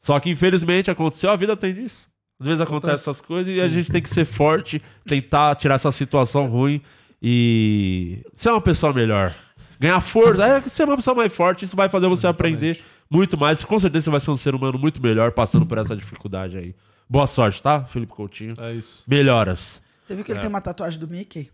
Só 0.00 0.18
que 0.20 0.30
infelizmente 0.30 0.90
aconteceu, 0.90 1.30
a 1.30 1.36
vida 1.36 1.56
tem 1.56 1.72
disso. 1.74 2.08
Às 2.40 2.46
vezes 2.46 2.60
acontecem 2.60 2.94
essas 2.94 3.20
coisas 3.20 3.56
e 3.56 3.60
a 3.60 3.68
gente 3.68 3.90
tem 3.90 4.02
que 4.02 4.08
ser 4.08 4.24
forte, 4.24 4.82
tentar 5.06 5.54
tirar 5.54 5.76
essa 5.76 5.92
situação 5.92 6.46
ruim 6.46 6.80
e 7.22 8.22
ser 8.34 8.50
uma 8.50 8.60
pessoa 8.60 8.92
melhor. 8.92 9.34
Ganhar 9.78 10.00
força, 10.00 10.46
é 10.46 10.60
ser 10.62 10.84
uma 10.84 10.96
pessoa 10.96 11.14
mais 11.14 11.32
forte, 11.32 11.64
isso 11.64 11.76
vai 11.76 11.88
fazer 11.88 12.06
você 12.06 12.26
aprender 12.26 12.82
muito 13.08 13.38
mais. 13.38 13.64
Com 13.64 13.78
certeza 13.78 14.04
você 14.04 14.10
vai 14.10 14.20
ser 14.20 14.30
um 14.30 14.36
ser 14.36 14.54
humano 14.54 14.78
muito 14.78 15.02
melhor 15.02 15.32
passando 15.32 15.64
por 15.64 15.78
essa 15.78 15.96
dificuldade 15.96 16.58
aí. 16.58 16.74
Boa 17.08 17.26
sorte, 17.26 17.62
tá, 17.62 17.84
Felipe 17.84 18.12
Coutinho? 18.12 18.54
É 18.58 18.72
isso. 18.72 19.04
Melhoras. 19.06 19.82
Você 20.06 20.14
viu 20.14 20.24
que 20.24 20.32
ele 20.32 20.40
tem 20.40 20.48
uma 20.48 20.60
tatuagem 20.60 20.98
do 20.98 21.08
Mickey? 21.08 21.50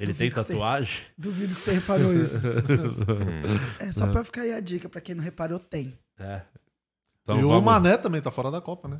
Ele 0.00 0.12
Duvido 0.12 0.18
tem 0.18 0.28
que 0.30 0.34
você- 0.34 0.52
tatuagem? 0.54 0.94
Duvido 1.18 1.54
que 1.54 1.60
você 1.60 1.72
reparou 1.72 2.12
isso. 2.14 2.48
é 3.78 3.92
só 3.92 4.06
pra 4.06 4.24
ficar 4.24 4.42
aí 4.42 4.52
a 4.54 4.60
dica, 4.60 4.88
pra 4.88 5.00
quem 5.00 5.14
não 5.14 5.22
reparou, 5.22 5.58
tem. 5.58 5.92
É. 6.18 6.40
Então 7.22 7.38
e 7.38 7.44
o 7.44 7.48
vamos- 7.48 7.64
Mané 7.64 7.96
também 7.98 8.20
tá 8.20 8.30
fora 8.30 8.50
da 8.50 8.60
Copa, 8.60 8.88
né? 8.88 8.96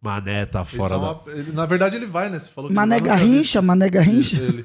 Mané 0.00 0.46
tá 0.46 0.64
fora 0.64 0.90
da... 0.90 0.96
uma- 0.98 1.22
ele- 1.26 1.52
na 1.52 1.66
verdade, 1.66 1.96
ele 1.96 2.06
vai, 2.06 2.30
né? 2.30 2.38
Você 2.38 2.48
falou 2.50 2.68
que 2.70 2.74
Mané 2.74 2.96
ele. 2.96 3.04
Garrincha, 3.06 3.60
Mané 3.60 3.90
Garrincha. 3.90 4.36
Ele. 4.40 4.62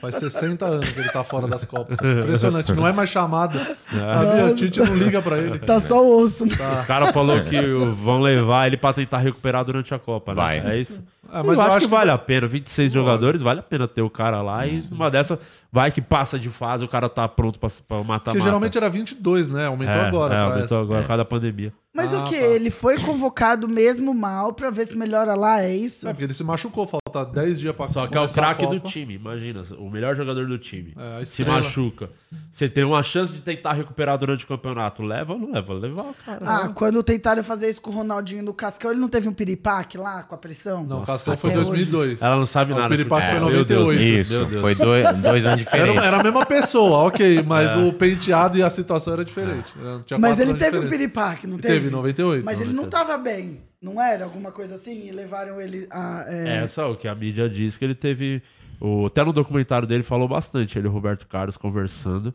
Faz 0.00 0.16
60 0.16 0.64
anos 0.64 0.88
que 0.88 1.00
ele 1.00 1.08
tá 1.10 1.22
fora 1.24 1.46
das 1.48 1.64
Copas. 1.64 1.98
Impressionante. 2.00 2.72
Não 2.72 2.86
é 2.86 2.92
mais 2.92 3.10
chamada. 3.10 3.58
Sabia? 3.58 4.46
A 4.46 4.54
Tite 4.54 4.78
não 4.80 4.96
liga 4.96 5.20
pra 5.20 5.36
ele. 5.36 5.58
Tá 5.58 5.80
só 5.80 6.02
o 6.02 6.22
osso, 6.22 6.46
né? 6.46 6.54
O 6.82 6.86
cara 6.86 7.12
falou 7.12 7.42
que 7.44 7.58
o- 7.58 7.92
vão 7.94 8.20
levar 8.20 8.66
ele 8.68 8.76
pra 8.76 8.92
tentar 8.92 9.18
recuperar 9.18 9.64
durante 9.64 9.92
a 9.92 9.98
Copa, 9.98 10.32
né? 10.32 10.36
Vai. 10.40 10.58
É 10.60 10.78
isso? 10.80 11.04
É, 11.32 11.42
Mas 11.42 11.58
eu, 11.58 11.64
acho, 11.64 11.78
que, 11.80 11.86
vale 11.86 12.10
a 12.10 12.18
pena. 12.18 12.46
26 12.46 12.92
jogadores, 12.92 13.40
vale 13.40 13.60
a 13.60 13.62
pena 13.62 13.86
ter 13.86 14.02
o 14.02 14.10
cara 14.10 14.42
lá. 14.42 14.66
E 14.66 14.82
uma 14.90 15.10
dessa, 15.10 15.38
vai 15.70 15.90
que 15.90 16.00
passa 16.02 16.38
de 16.38 16.50
fase, 16.50 16.84
o 16.84 16.88
cara 16.88 17.08
tá 17.08 17.28
pronto 17.28 17.58
pra, 17.58 17.68
pra 17.86 18.02
matar 18.02 18.32
Porque 18.32 18.42
geralmente 18.42 18.76
era 18.76 18.88
22, 18.90 19.48
né? 19.48 19.66
Aumentou 19.66 19.94
agora. 19.94 20.34
É, 20.34 20.36
pra 20.36 20.44
aumentou 20.46 20.64
essa. 20.64 20.80
agora 20.80 21.00
por 21.02 21.08
causa 21.08 21.18
da 21.18 21.24
pandemia. 21.24 21.72
Mas 21.92 22.14
Ah, 22.14 22.20
o 22.20 22.24
que? 22.24 22.38
tá. 22.38 22.46
Ele 22.46 22.70
foi 22.70 22.98
convocado 23.00 23.68
mesmo 23.68 24.14
mal 24.14 24.52
pra 24.52 24.70
ver 24.70 24.86
se 24.86 24.96
melhora 24.96 25.34
lá, 25.34 25.60
é 25.60 25.74
isso? 25.74 26.06
É, 26.06 26.12
porque 26.12 26.24
ele 26.24 26.34
se 26.34 26.44
machucou, 26.44 26.86
falta 26.86 27.24
10 27.24 27.58
dias 27.58 27.74
pra 27.74 27.88
Só 27.88 28.06
que 28.06 28.16
é 28.16 28.20
o 28.20 28.28
craque 28.28 28.64
do 28.66 28.78
time, 28.78 29.14
imagina. 29.14 29.62
O 29.76 29.90
melhor 29.90 30.14
jogador 30.14 30.46
do 30.46 30.56
time. 30.56 30.94
É, 30.96 31.24
se 31.24 31.44
machuca. 31.44 32.10
Você 32.50 32.68
tem 32.68 32.84
uma 32.84 33.02
chance 33.02 33.32
de 33.32 33.40
tentar 33.40 33.72
recuperar 33.72 34.16
durante 34.18 34.44
o 34.44 34.48
campeonato. 34.48 35.02
Leva 35.02 35.32
ou 35.32 35.38
não 35.38 35.50
leva? 35.52 35.72
Leva 35.74 36.02
o 36.02 36.14
cara. 36.24 36.38
Ah, 36.46 36.68
quando 36.68 37.02
tentaram 37.02 37.42
fazer 37.42 37.68
isso 37.68 37.80
com 37.80 37.90
o 37.90 37.94
Ronaldinho 37.94 38.44
no 38.44 38.54
Cascão, 38.54 38.92
ele 38.92 39.00
não 39.00 39.08
teve 39.08 39.28
um 39.28 39.32
piripaque 39.32 39.98
lá 39.98 40.22
com 40.22 40.34
a 40.34 40.38
pressão? 40.38 40.84
Não, 40.84 41.00
Nossa, 41.00 41.12
Cascão 41.24 41.36
foi 41.36 41.50
até 41.50 41.58
2002. 41.60 42.22
Ela 42.22 42.36
não 42.36 42.46
sabe 42.46 42.72
O 42.72 42.76
nada. 42.76 42.88
de 42.88 42.96
Piripaque 42.96 43.26
futebol. 43.28 43.48
foi 43.48 43.56
Meu 43.56 43.64
Deus. 43.64 43.80
98. 43.84 44.20
Isso, 44.20 44.32
Meu 44.32 44.44
Deus. 44.46 44.60
foi 44.60 44.74
dois, 44.74 45.16
dois 45.18 45.46
anos 45.46 45.58
diferentes. 45.64 45.96
Era, 45.96 46.06
era 46.06 46.20
a 46.20 46.22
mesma 46.22 46.46
pessoa, 46.46 46.98
ok, 47.06 47.42
mas 47.42 47.76
o 47.76 47.92
penteado 47.92 48.58
e 48.58 48.62
a 48.62 48.70
situação 48.70 49.12
era 49.14 49.24
diferente. 49.24 49.72
Tinha 50.06 50.18
Mas 50.18 50.38
ele 50.38 50.54
teve 50.54 50.78
um 50.78 50.82
diferença. 50.82 50.88
piripaque, 50.90 51.46
não 51.46 51.58
teve? 51.58 51.74
Teve, 51.74 51.88
em 51.88 51.90
98. 51.90 52.44
Mas 52.44 52.60
ele 52.60 52.72
não 52.72 52.88
tava 52.88 53.16
bem, 53.18 53.60
não 53.82 54.00
era? 54.00 54.24
Alguma 54.24 54.50
coisa 54.52 54.74
assim? 54.74 55.06
E 55.08 55.12
levaram 55.12 55.60
ele 55.60 55.86
a... 55.90 56.24
é, 56.28 56.64
É, 56.64 56.68
só 56.68 56.90
o 56.92 56.96
que 56.96 57.06
a 57.08 57.14
mídia 57.14 57.48
diz 57.48 57.76
que 57.76 57.84
ele 57.84 57.94
teve. 57.94 58.42
O, 58.80 59.06
até 59.06 59.22
no 59.22 59.32
documentário 59.32 59.86
dele 59.86 60.02
falou 60.02 60.26
bastante, 60.26 60.78
ele 60.78 60.86
e 60.86 60.90
o 60.90 60.92
Roberto 60.92 61.26
Carlos 61.26 61.56
conversando, 61.56 62.34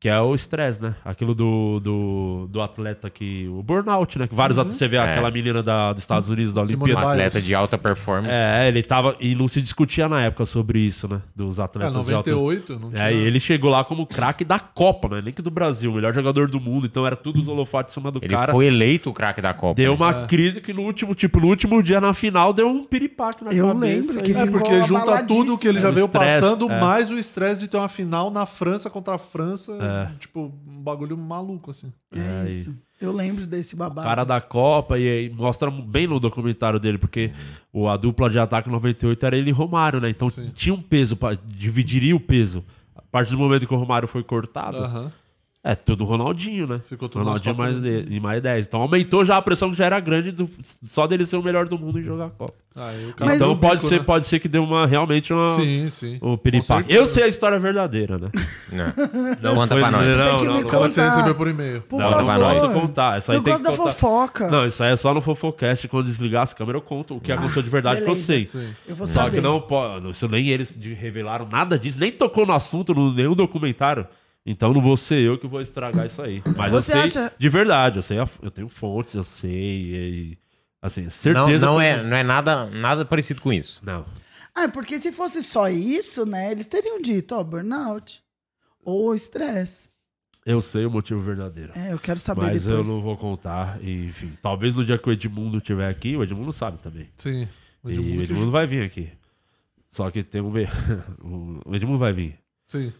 que 0.00 0.08
é 0.08 0.18
o 0.20 0.34
estresse, 0.34 0.80
né? 0.82 0.94
Aquilo 1.04 1.34
do, 1.34 1.80
do, 1.80 2.46
do 2.50 2.60
atleta 2.62 3.10
que. 3.10 3.46
O 3.48 3.62
burnout, 3.62 4.18
né? 4.18 4.26
Que 4.26 4.34
vários 4.34 4.58
atletas. 4.58 4.78
Você 4.78 4.88
vê 4.88 4.96
aquela 4.98 5.30
menina 5.30 5.62
da, 5.62 5.92
dos 5.92 6.02
Estados 6.02 6.28
Unidos 6.28 6.52
da 6.52 6.64
Simone 6.64 6.92
Olimpíada. 6.92 7.06
Um 7.06 7.10
atleta 7.12 7.40
de 7.42 7.54
alta 7.54 7.76
performance. 7.76 8.30
É, 8.32 8.68
ele 8.68 8.82
tava. 8.82 9.16
E 9.20 9.34
não 9.34 9.48
se 9.48 9.60
discutia 9.60 10.08
na 10.08 10.22
época 10.22 10.46
sobre 10.46 10.78
isso, 10.78 11.06
né? 11.08 11.20
Dos 11.34 11.58
É, 11.58 11.62
atletas 11.62 12.06
de 12.06 12.14
alta 12.14 12.30
98, 12.30 12.78
não 12.78 12.90
tinha... 12.90 13.02
É, 13.10 13.12
e 13.14 13.18
ele 13.18 13.38
chegou 13.40 13.70
lá 13.70 13.84
como 13.84 14.06
craque 14.06 14.44
da 14.44 14.58
Copa, 14.58 15.08
né? 15.08 15.22
Nem 15.24 15.32
que 15.32 15.42
do 15.42 15.50
Brasil, 15.50 15.90
o 15.90 15.94
melhor 15.94 16.12
jogador 16.14 16.48
do 16.48 16.60
mundo. 16.60 16.86
Então 16.86 17.06
era 17.06 17.16
tudo 17.16 17.38
os 17.40 17.48
holofotes 17.48 17.92
em 17.92 17.94
cima 18.00 18.10
do 18.10 18.18
Ele 18.22 18.34
cara. 18.34 18.52
foi 18.52 18.66
eleito 18.66 19.10
o 19.10 19.12
craque 19.12 19.40
da 19.42 19.52
Copa. 19.52 19.74
Deu 19.74 19.92
né? 19.92 19.96
uma 19.98 20.26
crise 20.26 20.60
que 20.60 20.72
no 20.72 20.82
último, 20.82 21.14
tipo, 21.14 21.38
no 21.40 21.48
último 21.48 21.82
dia 21.82 22.00
na 22.00 22.14
final 22.14 22.52
deu 22.52 22.68
um 22.68 22.84
piripaque 22.84 23.44
na 23.44 23.50
Eu 23.52 23.68
cabeça. 23.68 23.84
lembro 24.12 24.22
que 24.22 24.32
É, 24.32 24.46
porque 24.46 24.82
junta 24.84 25.22
tudo 25.24 25.58
que 25.58 25.68
ele 25.68 25.80
já 25.80 25.88
É, 25.88 25.92
veio 25.92 26.06
estresse, 26.06 26.40
passando, 26.40 26.70
é. 26.70 26.80
mais 26.80 27.10
o 27.10 27.18
estresse 27.18 27.60
de 27.60 27.68
ter 27.68 27.76
uma 27.76 27.88
final 27.88 28.30
na 28.30 28.46
França 28.46 28.88
contra 28.88 29.14
a 29.16 29.18
França. 29.18 29.75
É. 29.82 30.10
Tipo, 30.18 30.52
um 30.66 30.82
bagulho 30.82 31.16
maluco, 31.16 31.70
assim. 31.70 31.92
É 32.12 32.46
É, 32.46 32.50
isso. 32.50 32.74
Eu 33.00 33.12
lembro 33.12 33.46
desse 33.46 33.76
babado. 33.76 34.06
cara 34.06 34.24
da 34.24 34.40
Copa 34.40 34.98
e, 34.98 35.06
aí 35.08 35.30
mostra 35.30 35.70
bem 35.70 36.06
no 36.06 36.18
documentário 36.18 36.80
dele, 36.80 36.96
porque 36.96 37.30
o, 37.72 37.88
a 37.88 37.96
dupla 37.96 38.30
de 38.30 38.38
ataque 38.38 38.70
98 38.70 39.26
era 39.26 39.36
ele 39.36 39.50
e 39.50 39.52
Romário, 39.52 40.00
né? 40.00 40.08
Então 40.08 40.30
Sim. 40.30 40.50
tinha 40.54 40.74
um 40.74 40.80
peso, 40.80 41.14
pra, 41.16 41.34
dividiria 41.34 42.16
o 42.16 42.20
peso. 42.20 42.64
A 42.94 43.02
partir 43.02 43.32
do 43.32 43.38
momento 43.38 43.66
que 43.66 43.74
o 43.74 43.76
Romário 43.76 44.08
foi 44.08 44.22
cortado, 44.22 44.78
Aham. 44.78 45.12
É 45.68 45.74
tudo 45.74 46.04
Ronaldinho, 46.04 46.66
né? 46.66 46.80
Ficou 46.86 47.08
tudo 47.08 47.24
Ronaldinho 47.24 47.56
mais, 47.56 47.80
de, 47.80 48.06
e 48.08 48.20
mais 48.20 48.40
10. 48.42 48.66
Então 48.66 48.80
aumentou 48.80 49.24
já 49.24 49.36
a 49.36 49.42
pressão 49.42 49.70
que 49.70 49.76
já 49.76 49.86
era 49.86 49.98
grande 50.00 50.30
do- 50.30 50.48
só 50.84 51.06
dele 51.06 51.24
ser 51.24 51.36
o 51.36 51.42
melhor 51.42 51.66
do 51.66 51.78
mundo 51.78 51.98
em 51.98 52.02
jogar 52.02 52.26
a 52.26 52.30
Copa. 52.30 52.54
O 52.76 53.14
cara 53.14 53.34
então 53.34 53.52
o 53.52 53.56
pode 53.56 53.76
bico, 53.76 53.88
ser, 53.88 53.98
né? 54.00 54.04
pode 54.04 54.26
ser 54.26 54.38
que 54.38 54.48
deu 54.48 54.62
uma 54.62 54.86
realmente 54.86 55.32
uma 55.32 55.56
Sim, 55.56 55.88
sim. 55.88 56.20
piripaque. 56.42 56.66
certeza. 56.82 56.98
Eu 57.00 57.06
sei 57.06 57.22
a 57.24 57.26
história 57.26 57.58
verdadeira, 57.58 58.18
né? 58.18 58.28
Não. 59.40 59.54
Conta 59.56 59.74
pra 59.76 59.90
nós. 59.90 60.06
Tem 60.14 60.16
Não, 60.18 60.38
que 60.40 60.44
não, 60.46 60.54
me 60.54 60.60
não. 60.62 60.68
Quando 60.68 60.90
você 60.92 61.02
recebeu 61.02 61.34
por 61.34 61.48
e-mail. 61.48 61.80
Por 61.82 61.98
Não, 61.98 62.10
favor. 62.12 62.24
não 62.34 62.38
nós 62.38 62.72
contar. 62.74 63.16
Essa 63.16 63.32
aí 63.32 63.38
eu 63.38 63.42
tem 63.42 63.52
gosto 63.54 63.64
que 63.64 63.70
da 63.70 63.76
contar. 63.78 63.92
fofoca. 63.92 64.50
Não, 64.50 64.66
isso 64.66 64.82
aí 64.84 64.92
é 64.92 64.96
só 64.96 65.14
no 65.14 65.22
Fofocast. 65.22 65.88
Quando 65.88 66.04
desligar 66.04 66.42
as 66.42 66.52
câmeras, 66.52 66.82
eu 66.82 66.86
conto 66.86 67.16
o 67.16 67.20
que 67.20 67.32
aconteceu 67.32 67.62
de 67.62 67.70
verdade 67.70 68.02
que 68.02 68.10
eu 68.10 68.14
beleza. 68.14 68.26
sei. 68.26 68.44
Sim. 68.44 68.68
Eu 68.86 68.94
vou 68.94 69.06
Só 69.06 69.20
saber. 69.20 69.36
que 69.38 69.40
não 69.40 69.58
pode. 69.58 70.10
Isso 70.10 70.28
nem 70.28 70.46
eles 70.48 70.78
revelaram 71.00 71.48
nada 71.50 71.78
disso, 71.78 71.98
nem 71.98 72.12
tocou 72.12 72.44
no 72.44 72.52
assunto, 72.52 72.94
no 72.94 73.10
nenhum 73.12 73.34
documentário. 73.34 74.06
Então 74.46 74.72
não 74.72 74.80
vou 74.80 74.96
ser 74.96 75.18
eu 75.24 75.36
que 75.36 75.46
vou 75.46 75.60
estragar 75.60 76.06
isso 76.06 76.22
aí. 76.22 76.40
Mas 76.56 76.70
Você 76.72 76.92
eu 76.92 77.08
sei 77.08 77.20
acha- 77.22 77.32
de 77.36 77.48
verdade, 77.48 77.98
eu 77.98 78.02
sei, 78.02 78.18
a- 78.20 78.28
eu 78.40 78.50
tenho 78.50 78.68
fontes, 78.68 79.14
eu 79.14 79.24
sei. 79.24 79.50
E, 79.52 80.38
assim, 80.80 81.02
Não, 81.02 81.10
certeza. 81.10 81.66
não, 81.66 81.74
foi- 81.74 81.84
é, 81.86 82.02
não 82.02 82.16
é 82.16 82.22
nada, 82.22 82.66
nada 82.66 83.04
parecido 83.04 83.40
com 83.40 83.52
isso. 83.52 83.80
Não. 83.82 84.06
Ah, 84.54 84.68
porque 84.68 84.98
se 85.00 85.10
fosse 85.12 85.42
só 85.42 85.68
isso, 85.68 86.24
né? 86.24 86.52
Eles 86.52 86.66
teriam 86.66 87.02
dito, 87.02 87.34
ó, 87.34 87.42
burnout. 87.44 88.22
Ou 88.84 89.14
estresse. 89.14 89.90
Eu 90.46 90.60
sei 90.60 90.86
o 90.86 90.90
motivo 90.90 91.20
verdadeiro. 91.20 91.72
É, 91.74 91.92
eu 91.92 91.98
quero 91.98 92.20
saber 92.20 92.42
Mas 92.42 92.64
depois. 92.64 92.88
eu 92.88 92.94
não 92.94 93.02
vou 93.02 93.16
contar. 93.16 93.82
E, 93.82 94.06
enfim, 94.06 94.32
talvez 94.40 94.72
no 94.72 94.84
dia 94.84 94.96
que 94.96 95.08
o 95.08 95.12
Edmundo 95.12 95.58
estiver 95.58 95.88
aqui, 95.88 96.16
o 96.16 96.22
Edmundo 96.22 96.52
sabe 96.52 96.78
também. 96.78 97.08
Sim. 97.16 97.48
O 97.82 97.90
e 97.90 97.92
Edmundo 97.94 98.12
o 98.12 98.16
que- 98.16 98.22
Edmundo 98.32 98.50
vai 98.52 98.64
vir 98.66 98.84
aqui. 98.84 99.10
Só 99.90 100.08
que 100.10 100.22
tem 100.22 100.40
um. 100.40 100.50
me- 100.50 100.68
o 101.66 101.74
Edmundo 101.74 101.98
vai 101.98 102.12
vir. 102.12 102.38
Sim. 102.68 102.92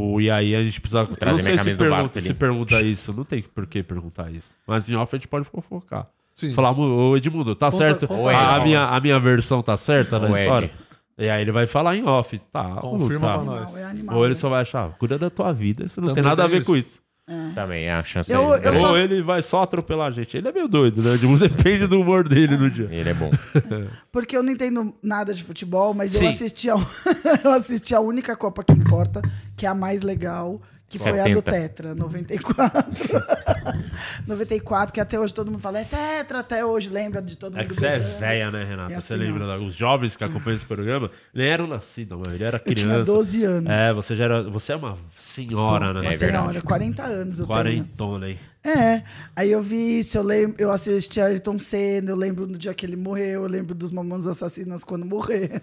O, 0.00 0.20
e 0.20 0.30
aí 0.30 0.54
a 0.54 0.62
gente 0.62 0.80
precisa. 0.80 1.04
Trazer 1.06 1.32
não 1.36 1.42
sei 1.42 1.52
minha 1.52 1.58
se 1.58 1.64
camisa 1.64 1.78
do 1.78 1.80
pergunta, 1.80 2.02
Vasco 2.02 2.18
ali. 2.18 2.26
se 2.28 2.34
pergunta 2.34 2.82
isso. 2.82 3.12
Não 3.12 3.24
tem 3.24 3.42
por 3.42 3.66
que 3.66 3.82
perguntar 3.82 4.30
isso. 4.30 4.54
Mas 4.66 4.88
em 4.88 4.94
off 4.94 5.14
a 5.14 5.18
gente 5.18 5.26
pode 5.28 5.44
fofocar. 5.46 6.06
Sim. 6.36 6.54
Falar, 6.54 6.70
ô 6.78 7.16
Edmundo, 7.16 7.56
tá 7.56 7.66
Conta- 7.70 7.76
certo? 7.78 8.06
conta 8.06 8.30
a, 8.30 8.56
a 8.56 8.60
minha, 8.64 8.84
a 8.84 9.00
minha 9.00 9.18
versão 9.18 9.60
tá 9.60 9.76
certa 9.76 10.18
na 10.20 10.26
Ô, 10.28 10.30
Ed. 10.30 10.40
história? 10.42 10.70
E 11.18 11.28
aí 11.28 11.42
ele 11.42 11.50
vai 11.50 11.66
falar 11.66 11.96
em 11.96 12.04
off. 12.04 12.38
Tá, 12.52 12.76
Confirma 12.76 13.26
tá. 13.26 13.34
pra 13.34 13.42
nós. 13.44 13.76
É. 13.76 13.92
Ou 14.14 14.24
ele 14.24 14.34
né? 14.34 14.40
só 14.40 14.48
vai 14.48 14.62
achar, 14.62 14.90
cuida 14.98 15.18
da 15.18 15.28
tua 15.30 15.52
vida, 15.52 15.84
isso 15.86 16.00
não 16.00 16.08
Também 16.08 16.22
tem 16.22 16.30
nada 16.30 16.44
a 16.44 16.48
tem 16.48 16.60
ver 16.60 16.64
com 16.64 16.76
isso. 16.76 17.02
Isso. 17.28 17.54
Também 17.54 17.84
é 17.86 17.92
a 17.92 18.02
chance 18.04 18.32
Eu- 18.32 18.54
eu 18.56 18.74
só- 18.74 18.90
Ou 18.90 18.98
ele 18.98 19.22
vai 19.22 19.42
só 19.42 19.62
atropelar 19.62 20.08
a 20.08 20.10
gente. 20.10 20.36
Ele 20.36 20.48
é 20.48 20.52
meio 20.52 20.68
doido, 20.68 21.02
né? 21.02 21.14
Edmundo 21.14 21.40
depende 21.48 21.86
do 21.86 22.00
humor 22.00 22.26
dele 22.28 22.56
no 22.56 22.70
dia. 22.70 22.88
Ele 22.90 23.08
é 23.10 23.14
bom. 23.14 23.30
Porque 24.12 24.36
eu 24.36 24.42
não 24.42 24.52
entendo 24.52 24.94
nada 25.02 25.34
de 25.34 25.42
futebol, 25.44 25.92
mas 25.94 26.14
eu 26.14 26.20
Sim. 26.20 26.28
assisti, 26.28 26.70
a, 26.70 26.74
eu 27.44 27.50
assisti 27.52 27.94
a 27.94 28.00
única 28.00 28.34
Copa 28.36 28.64
que 28.64 28.72
importa, 28.72 29.20
que 29.56 29.66
é 29.66 29.68
a 29.68 29.74
mais 29.74 30.02
legal, 30.02 30.60
que 30.88 30.98
foi 30.98 31.20
a 31.20 31.24
do 31.24 31.34
70. 31.34 31.42
Tetra, 31.50 31.94
94. 31.94 32.90
94, 34.26 34.92
que 34.94 35.00
até 35.00 35.18
hoje 35.18 35.34
todo 35.34 35.50
mundo 35.50 35.60
fala, 35.60 35.80
é 35.80 35.84
Tetra, 35.84 36.40
até 36.40 36.64
hoje, 36.64 36.88
lembra 36.88 37.20
de 37.20 37.36
todo 37.36 37.52
mundo 37.52 37.62
É 37.62 37.64
que 37.66 37.74
você 37.74 37.86
é 37.86 37.98
velha, 37.98 38.50
né, 38.50 38.64
Renata? 38.64 38.92
É 38.94 39.00
você 39.00 39.14
assim, 39.14 39.22
lembra? 39.22 39.44
ó. 39.44 39.46
da- 39.48 39.58
Os 39.58 39.74
jovens 39.74 40.16
que 40.16 40.24
acompanham 40.24 40.56
esse 40.56 40.64
programa 40.66 41.10
nem 41.34 41.46
eram 41.48 41.66
nascidos, 41.66 42.16
mano. 42.18 42.34
Ele 42.34 42.44
era 42.44 42.56
Eu 42.58 42.62
criança. 42.62 42.82
tinha 42.94 43.04
12 43.04 43.44
anos. 43.44 43.70
É, 43.70 43.92
você 43.92 44.16
já 44.16 44.24
era. 44.24 44.42
Você 44.44 44.72
é 44.72 44.76
uma 44.76 44.96
senhora, 45.16 45.84
Sou 45.86 45.94
né? 45.94 46.00
Uma 46.00 46.12
É 46.12 46.16
verdade. 46.16 46.32
senhora, 46.42 46.62
40 46.62 47.02
anos 47.02 47.38
eu 47.38 47.46
tenho. 47.46 47.58
Quarentona, 47.58 48.28
hein? 48.30 48.38
É, 48.64 49.02
aí 49.36 49.52
eu 49.52 49.62
vi 49.62 50.00
isso, 50.00 50.18
eu 50.18 50.22
lembro, 50.22 50.56
eu 50.58 50.70
assisti 50.72 51.20
Ayrton 51.20 51.58
Senna, 51.58 52.10
eu 52.10 52.16
lembro 52.16 52.46
no 52.46 52.58
dia 52.58 52.74
que 52.74 52.84
ele 52.84 52.96
morreu, 52.96 53.44
eu 53.44 53.48
lembro 53.48 53.72
dos 53.74 53.90
Mamonas 53.92 54.26
Assassinas 54.26 54.82
quando 54.82 55.06
morreram. 55.06 55.60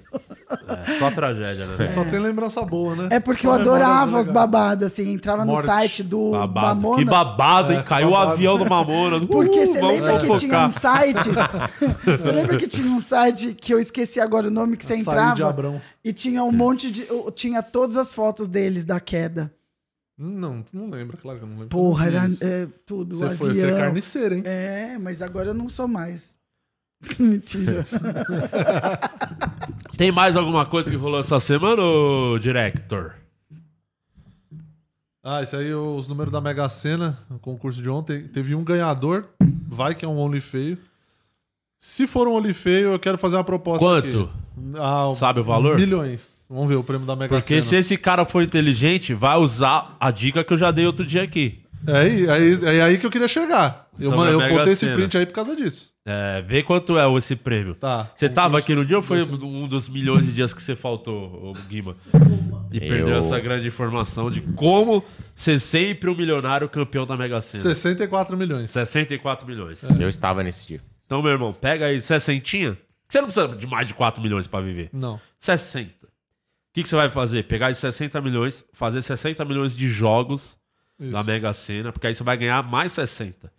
É, 0.67 0.97
só 0.97 1.11
tragédia, 1.11 1.67
né? 1.67 1.87
Só 1.87 2.05
tem 2.05 2.19
lembrança 2.19 2.61
boa, 2.63 2.95
né? 2.95 3.09
É 3.11 3.19
porque 3.19 3.45
Só 3.45 3.55
eu 3.55 3.61
adorava 3.61 4.19
os 4.19 4.27
babados, 4.27 4.85
assim, 4.85 5.11
entrava 5.11 5.43
no 5.43 5.51
Morte. 5.51 5.65
site 5.65 6.03
do 6.03 6.31
Babado. 6.31 6.67
Mamonas. 6.67 6.99
Que 6.99 7.05
babado, 7.05 7.73
hein? 7.73 7.79
É, 7.79 7.83
Caiu 7.83 8.07
o 8.07 8.11
babado. 8.11 8.31
avião 8.31 8.57
do 8.57 8.69
Mamona. 8.69 9.19
Porque 9.27 9.59
Uhul, 9.59 9.67
você 9.67 9.79
vamos 9.79 9.95
lembra 9.95 10.19
que 10.19 10.35
tinha 10.37 10.65
um 10.65 10.69
site? 10.69 11.29
você 12.05 12.31
lembra 12.31 12.57
que 12.57 12.67
tinha 12.67 12.87
um 12.87 12.99
site 12.99 13.53
que 13.53 13.73
eu 13.73 13.79
esqueci 13.79 14.19
agora 14.21 14.47
o 14.47 14.51
nome 14.51 14.77
que 14.77 14.85
você 14.85 14.95
entrava 14.95 15.49
Abrão. 15.49 15.81
e 16.03 16.13
tinha 16.13 16.43
um 16.43 16.51
monte 16.51 16.89
de 16.89 17.05
tinha 17.35 17.61
todas 17.61 17.97
as 17.97 18.13
fotos 18.13 18.47
deles 18.47 18.85
da 18.85 18.99
queda. 18.99 19.51
Não, 20.17 20.63
não 20.71 20.89
lembro, 20.89 21.17
claro 21.17 21.39
que 21.39 21.43
eu 21.43 21.49
não 21.49 21.55
lembro. 21.55 21.69
Porra, 21.69 22.07
era 22.07 22.25
é, 22.41 22.67
tudo, 22.85 23.17
Você 23.17 23.25
o 23.25 23.37
foi 23.37 23.53
ser 23.53 23.75
carniceiro, 23.75 24.35
hein? 24.35 24.43
É, 24.45 24.97
mas 24.97 25.21
agora 25.21 25.49
eu 25.49 25.53
não 25.53 25.67
sou 25.67 25.87
mais. 25.87 26.37
Mentira. 27.19 27.85
Tem 29.97 30.11
mais 30.11 30.37
alguma 30.37 30.65
coisa 30.65 30.89
que 30.89 30.95
rolou 30.95 31.19
essa 31.19 31.39
semana, 31.39 31.81
ô 31.81 32.39
director? 32.39 33.15
Ah, 35.21 35.41
isso 35.41 35.55
aí, 35.55 35.73
os 35.73 36.07
números 36.07 36.31
da 36.31 36.39
Mega 36.39 36.69
Sena, 36.69 37.17
no 37.29 37.39
concurso 37.39 37.81
de 37.81 37.89
ontem, 37.89 38.27
teve 38.27 38.53
um 38.53 38.63
ganhador, 38.63 39.27
vai 39.67 39.95
que 39.95 40.05
é 40.05 40.07
um 40.07 40.17
Only 40.17 40.39
Feio. 40.39 40.77
Se 41.79 42.05
for 42.05 42.27
um 42.27 42.35
Only 42.35 42.53
Feio, 42.53 42.93
eu 42.93 42.99
quero 42.99 43.17
fazer 43.17 43.35
uma 43.35 43.43
proposta 43.43 43.83
Quanto? 43.85 44.05
aqui. 44.07 44.29
Ah, 44.77 45.09
Sabe 45.15 45.39
o 45.39 45.43
valor? 45.43 45.77
Milhões. 45.77 46.34
Vamos 46.49 46.67
ver 46.67 46.75
o 46.75 46.83
prêmio 46.83 47.05
da 47.07 47.15
Mega 47.15 47.29
Porque 47.35 47.61
Sena. 47.61 47.61
se 47.61 47.75
esse 47.75 47.97
cara 47.97 48.25
for 48.25 48.43
inteligente, 48.43 49.13
vai 49.13 49.35
usar 49.37 49.95
a 49.99 50.11
dica 50.11 50.43
que 50.43 50.53
eu 50.53 50.57
já 50.57 50.71
dei 50.71 50.85
outro 50.85 51.05
dia 51.05 51.23
aqui. 51.23 51.61
É 51.87 51.97
aí, 51.97 52.25
é, 52.25 52.31
aí, 52.31 52.77
é 52.77 52.81
aí 52.83 52.97
que 52.97 53.05
eu 53.05 53.11
queria 53.11 53.27
chegar. 53.27 53.87
Eu, 53.99 54.09
Sobre 54.11 54.17
man- 54.17 54.27
a 54.27 54.31
eu 54.31 54.37
Mega 54.39 54.55
botei 54.57 54.73
esse 54.73 54.85
Sena. 54.85 54.95
print 54.95 55.17
aí 55.17 55.25
por 55.25 55.33
causa 55.33 55.55
disso. 55.55 55.93
É, 56.07 56.43
vê 56.43 56.61
quanto 56.61 56.97
é 56.99 57.17
esse 57.17 57.35
prêmio. 57.35 57.73
Tá. 57.75 58.11
Você 58.15 58.29
tava 58.29 58.59
aqui 58.59 58.75
no 58.75 58.85
dia 58.85 58.95
ou 58.97 59.01
foi 59.01 59.23
um 59.23 59.67
dos 59.67 59.89
milhões 59.89 60.25
de 60.25 60.33
dias 60.33 60.53
que 60.53 60.61
você 60.61 60.75
faltou, 60.75 61.51
ô 61.51 61.53
Guima? 61.67 61.95
E 62.71 62.79
perdeu 62.79 63.09
Eu- 63.09 63.17
essa 63.17 63.39
grande 63.39 63.67
informação 63.67 64.29
de 64.29 64.41
como 64.41 65.03
ser 65.35 65.59
sempre 65.59 66.09
um 66.09 66.15
milionário 66.15 66.67
campeão 66.69 67.05
da 67.07 67.15
Mega 67.17 67.41
Sena. 67.41 67.63
64 67.63 68.37
milhões. 68.37 68.69
64 68.71 69.47
milhões. 69.47 69.81
Eu 69.99 70.09
estava 70.09 70.43
nesse 70.43 70.67
dia. 70.67 70.81
Então, 71.05 71.21
meu 71.21 71.31
irmão, 71.31 71.53
pega 71.53 71.85
aí 71.87 71.99
60. 72.01 72.77
Você 73.07 73.21
não 73.21 73.27
precisa 73.27 73.47
de 73.55 73.67
mais 73.67 73.85
de 73.85 73.93
4 73.93 74.21
milhões 74.21 74.47
pra 74.47 74.59
viver. 74.61 74.89
Não. 74.91 75.19
60. 75.39 75.91
O 76.75 76.77
que, 76.77 76.83
que 76.83 76.89
você 76.89 76.95
vai 76.97 77.09
fazer? 77.09 77.43
Pegar 77.45 77.71
esses 77.71 77.79
60 77.79 78.19
milhões, 78.19 78.65
fazer 78.73 79.01
60 79.01 79.45
milhões 79.45 79.73
de 79.73 79.87
jogos 79.87 80.57
Isso. 80.99 81.09
da 81.11 81.23
Mega 81.23 81.53
Sena, 81.53 81.93
porque 81.93 82.05
aí 82.07 82.13
você 82.13 82.21
vai 82.21 82.35
ganhar 82.35 82.61
mais 82.63 82.91
60. 82.91 83.49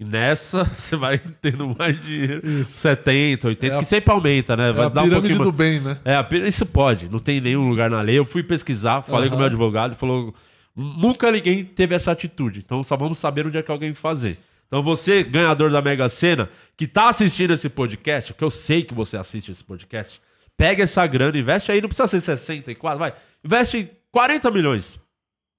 E 0.00 0.04
nessa, 0.06 0.64
você 0.74 0.96
vai 0.96 1.18
tendo 1.18 1.76
mais 1.78 2.02
dinheiro. 2.02 2.64
70, 2.64 3.48
80, 3.48 3.74
É 3.74 3.76
a- 3.76 3.78
que 3.78 3.84
sempre 3.84 4.10
aumenta, 4.10 4.56
né? 4.56 4.70
É 4.70 4.72
Vai 4.72 4.86
a 4.86 4.88
dar 4.88 5.02
um 5.02 5.04
pirâmide 5.04 5.34
pouquinho 5.34 5.52
do 5.52 5.56
bem, 5.56 5.80
né? 5.80 5.98
é, 6.02 6.14
a 6.16 6.26
isso 6.48 6.64
pode, 6.64 7.10
não 7.10 7.18
tem 7.18 7.42
nenhum 7.42 7.68
lugar 7.68 7.90
na 7.90 8.00
lei. 8.00 8.18
Eu 8.18 8.24
fui 8.24 8.42
pesquisar, 8.42 9.02
falei 9.02 9.28
com 9.28 9.34
o 9.34 9.38
meu 9.38 9.48
advogado, 9.48 9.94
falou: 9.94 10.34
nunca 10.74 11.30
ninguém 11.30 11.62
teve 11.64 11.94
essa 11.94 12.10
atitude. 12.10 12.60
Então 12.64 12.82
só 12.82 12.96
vamos 12.96 13.18
saber 13.18 13.46
onde 13.46 13.58
é 13.58 13.62
que 13.62 13.70
alguém 13.70 13.92
fazer. 13.92 14.38
Então 14.66 14.82
você, 14.82 15.22
ganhador 15.22 15.70
da 15.70 15.82
Mega 15.82 16.08
Sena, 16.08 16.48
que 16.74 16.86
tá 16.86 17.10
assistindo 17.10 17.52
esse 17.52 17.68
podcast, 17.68 18.32
que 18.32 18.42
eu 18.42 18.50
sei 18.50 18.82
que 18.82 18.94
você 18.94 19.18
assiste 19.18 19.52
esse 19.52 19.62
podcast, 19.62 20.18
pega 20.62 20.84
essa 20.84 21.04
grana, 21.08 21.36
investe 21.36 21.72
aí, 21.72 21.80
não 21.80 21.88
precisa 21.88 22.06
ser 22.06 22.20
64, 22.20 22.96
vai. 22.96 23.12
Investe 23.44 23.78
em 23.78 23.90
40 24.12 24.48
milhões. 24.52 25.00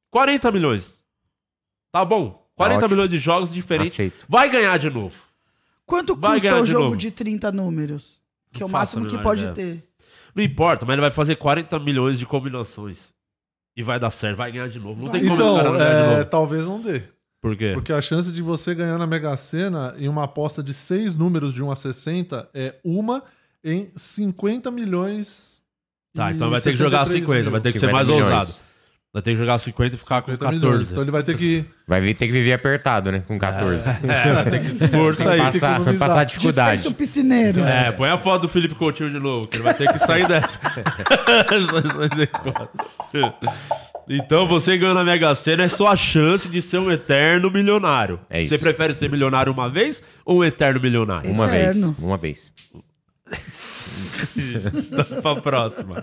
40 0.09 0.49
milhões. 0.49 0.97
Tá 1.91 2.05
bom? 2.05 2.47
40 2.55 2.77
ótimo. 2.77 2.89
milhões 2.95 3.09
de 3.09 3.17
jogos 3.17 3.53
diferentes. 3.53 3.93
Aceito. 3.93 4.25
Vai 4.29 4.49
ganhar 4.49 4.77
de 4.79 4.89
novo. 4.89 5.13
Quanto 5.85 6.15
Vai 6.15 6.39
custa 6.39 6.55
o 6.61 6.63
de 6.63 6.71
jogo 6.71 6.83
novo. 6.85 6.95
de 6.95 7.11
30 7.11 7.51
números? 7.51 8.21
Que 8.53 8.63
é 8.63 8.65
o 8.65 8.69
Não 8.69 8.71
faço 8.71 8.97
a 8.97 9.01
máximo 9.01 9.17
que 9.17 9.23
pode 9.23 9.41
ideia. 9.43 9.53
ter. 9.53 9.83
Não 10.33 10.41
importa, 10.41 10.85
mas 10.85 10.93
ele 10.93 11.01
vai 11.01 11.11
fazer 11.11 11.35
40 11.35 11.77
milhões 11.79 12.17
de 12.17 12.25
combinações. 12.25 13.11
E 13.75 13.83
vai 13.83 13.99
dar 13.99 14.09
certo, 14.09 14.37
vai 14.37 14.51
ganhar 14.53 14.69
de 14.69 14.79
novo. 14.79 15.01
Não 15.03 15.09
tem 15.11 15.21
como 15.27 15.33
esse 15.33 15.43
cara 15.43 15.59
Então, 15.59 15.71
não 15.73 15.77
ganhar 15.79 15.93
de 15.93 16.13
é, 16.13 16.17
novo. 16.17 16.29
talvez 16.29 16.65
não 16.65 16.79
dê. 16.81 17.01
Por 17.41 17.57
quê? 17.57 17.71
Porque 17.73 17.91
a 17.91 18.01
chance 18.01 18.31
de 18.31 18.41
você 18.41 18.73
ganhar 18.73 18.97
na 18.97 19.05
Mega 19.05 19.35
Sena 19.35 19.93
em 19.97 20.07
uma 20.07 20.23
aposta 20.23 20.63
de 20.63 20.73
seis 20.73 21.13
números 21.13 21.53
de 21.53 21.61
1 21.61 21.71
a 21.71 21.75
60 21.75 22.49
é 22.53 22.75
uma 22.85 23.21
em 23.63 23.87
50 23.95 24.69
milhões. 24.71 25.61
Tá, 26.15 26.31
então 26.31 26.49
vai 26.49 26.61
ter 26.61 26.71
que 26.71 26.77
jogar 26.77 27.05
63 27.05 27.25
50, 27.39 27.49
vai 27.51 27.61
ter 27.61 27.71
que 27.71 27.79
ser 27.79 27.87
50 27.87 27.93
mais 27.97 28.07
milhões. 28.07 28.25
ousado. 28.25 28.63
Vai 29.11 29.21
ter 29.21 29.31
que 29.31 29.37
jogar 29.37 29.59
50 29.59 29.95
e 29.95 29.97
ficar 29.99 30.21
com 30.23 30.31
50 30.31 30.45
14. 30.45 30.65
milhões. 30.65 30.89
Então 30.91 31.03
ele 31.03 31.11
vai 31.11 31.21
ter 31.23 31.37
que. 31.37 31.65
Vai 31.87 32.01
vir- 32.01 32.15
ter 32.15 32.25
que 32.25 32.31
viver 32.31 32.53
apertado, 32.53 33.11
né? 33.11 33.23
Com 33.27 33.37
14. 33.37 33.87
É, 33.87 34.33
vai 34.33 34.49
ter 34.49 34.59
que 34.61 34.69
se 34.75 34.85
esforçar 34.85 35.33
aí. 35.33 35.39
Tem 35.41 35.51
que 35.51 35.59
Passar, 35.59 35.97
passar 35.99 36.23
dificuldade. 36.23 36.77
Dispensa 36.77 36.89
o 36.89 36.97
piscineiro. 36.97 37.61
É, 37.63 37.91
põe 37.91 38.09
a 38.09 38.17
foto 38.17 38.43
do 38.43 38.47
Felipe 38.49 38.73
Coutinho 38.73 39.11
de 39.11 39.19
novo, 39.19 39.47
que 39.47 39.57
ele 39.57 39.63
vai 39.63 39.73
ter 39.75 39.91
que 39.93 39.99
sair 39.99 40.27
dessa. 40.27 40.59
Então 44.09 44.45
você 44.47 44.77
ganhando 44.77 44.99
a 44.99 45.03
Mega 45.03 45.33
Sena 45.33 45.63
é 45.63 45.67
sua 45.69 45.95
chance 45.95 46.49
de 46.49 46.61
ser 46.61 46.77
um 46.77 46.91
eterno 46.91 47.49
milionário. 47.49 48.19
É 48.29 48.41
isso. 48.41 48.49
Você 48.49 48.57
prefere 48.57 48.93
ser 48.93 49.09
milionário 49.09 49.51
uma 49.53 49.69
vez 49.69 50.03
ou 50.25 50.39
um 50.39 50.43
eterno 50.43 50.81
milionário? 50.81 51.31
Uma 51.31 51.47
vez. 51.47 51.77
Eterno. 51.77 51.95
Uma 51.99 52.17
vez. 52.17 52.51
Pra 55.21 55.35
próxima. 55.35 55.95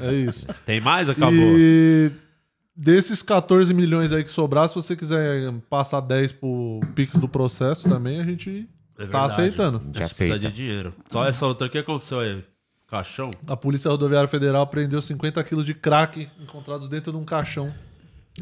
É 0.00 0.12
isso. 0.12 0.46
Tem 0.66 0.80
mais? 0.80 1.08
Acabou. 1.08 1.32
E 1.34 2.10
desses 2.76 3.22
14 3.22 3.72
milhões 3.72 4.12
aí 4.12 4.24
que 4.24 4.30
sobrar, 4.30 4.68
se 4.68 4.74
você 4.74 4.96
quiser 4.96 5.52
passar 5.70 6.00
10 6.00 6.32
pro 6.32 6.80
Pix 6.94 7.16
do 7.18 7.28
processo 7.28 7.88
também, 7.88 8.20
a 8.20 8.24
gente 8.24 8.68
É 8.98 9.06
tá 9.06 9.24
aceitando. 9.24 9.78
Já 9.78 9.84
A 9.84 9.86
gente 9.86 9.96
precisa 10.16 10.34
aceita. 10.34 10.50
de 10.50 10.56
dinheiro. 10.56 10.94
Só 11.10 11.24
essa 11.26 11.46
outra, 11.46 11.66
o 11.66 11.70
que 11.70 11.78
aconteceu 11.78 12.20
aí? 12.20 12.44
Caixão? 12.88 13.30
A 13.46 13.56
Polícia 13.56 13.90
Rodoviária 13.90 14.28
Federal 14.28 14.66
prendeu 14.66 15.00
50 15.02 15.42
quilos 15.44 15.64
de 15.64 15.74
crack 15.74 16.28
encontrados 16.40 16.88
dentro 16.88 17.10
de 17.12 17.18
um 17.18 17.24
caixão 17.24 17.72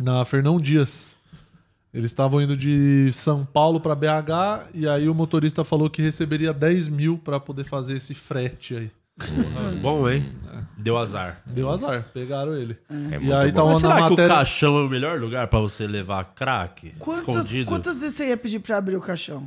na 0.01 0.25
Fernão 0.25 0.59
Dias. 0.59 1.17
Eles 1.93 2.11
estavam 2.11 2.41
indo 2.41 2.57
de 2.57 3.11
São 3.13 3.45
Paulo 3.45 3.79
para 3.81 3.95
BH 3.95 4.71
e 4.75 4.89
aí 4.89 5.09
o 5.09 5.15
motorista 5.15 5.63
falou 5.63 5.91
que 5.91 6.01
receberia 6.01 6.53
10 6.53 6.89
mil 6.89 7.19
para 7.19 7.39
poder 7.39 7.65
fazer 7.65 7.97
esse 7.97 8.15
frete 8.15 8.75
aí. 8.77 8.91
Bom, 9.83 10.09
hein? 10.09 10.33
Deu 10.79 10.97
azar. 10.97 11.43
Deu 11.45 11.71
azar, 11.71 12.05
pegaram 12.15 12.55
ele. 12.57 12.79
É 12.91 13.17
E 13.17 13.19
muito 13.19 13.35
aí 13.35 13.53
bom. 13.53 13.75
tá 13.75 13.77
será 13.79 13.89
na 13.91 14.01
que 14.01 14.07
o 14.07 14.11
matéria. 14.11 14.35
caixão 14.37 14.77
é 14.79 14.83
o 14.83 14.89
melhor 14.89 15.21
lugar 15.21 15.47
pra 15.49 15.61
você 15.61 15.87
levar 15.87 16.25
crack? 16.35 16.93
Quantas, 16.99 17.21
escondido? 17.47 17.69
quantas 17.69 18.01
vezes 18.01 18.17
você 18.17 18.29
ia 18.29 18.37
pedir 18.39 18.61
pra 18.61 18.79
abrir 18.79 18.97
o 18.97 19.01
caixão? 19.01 19.47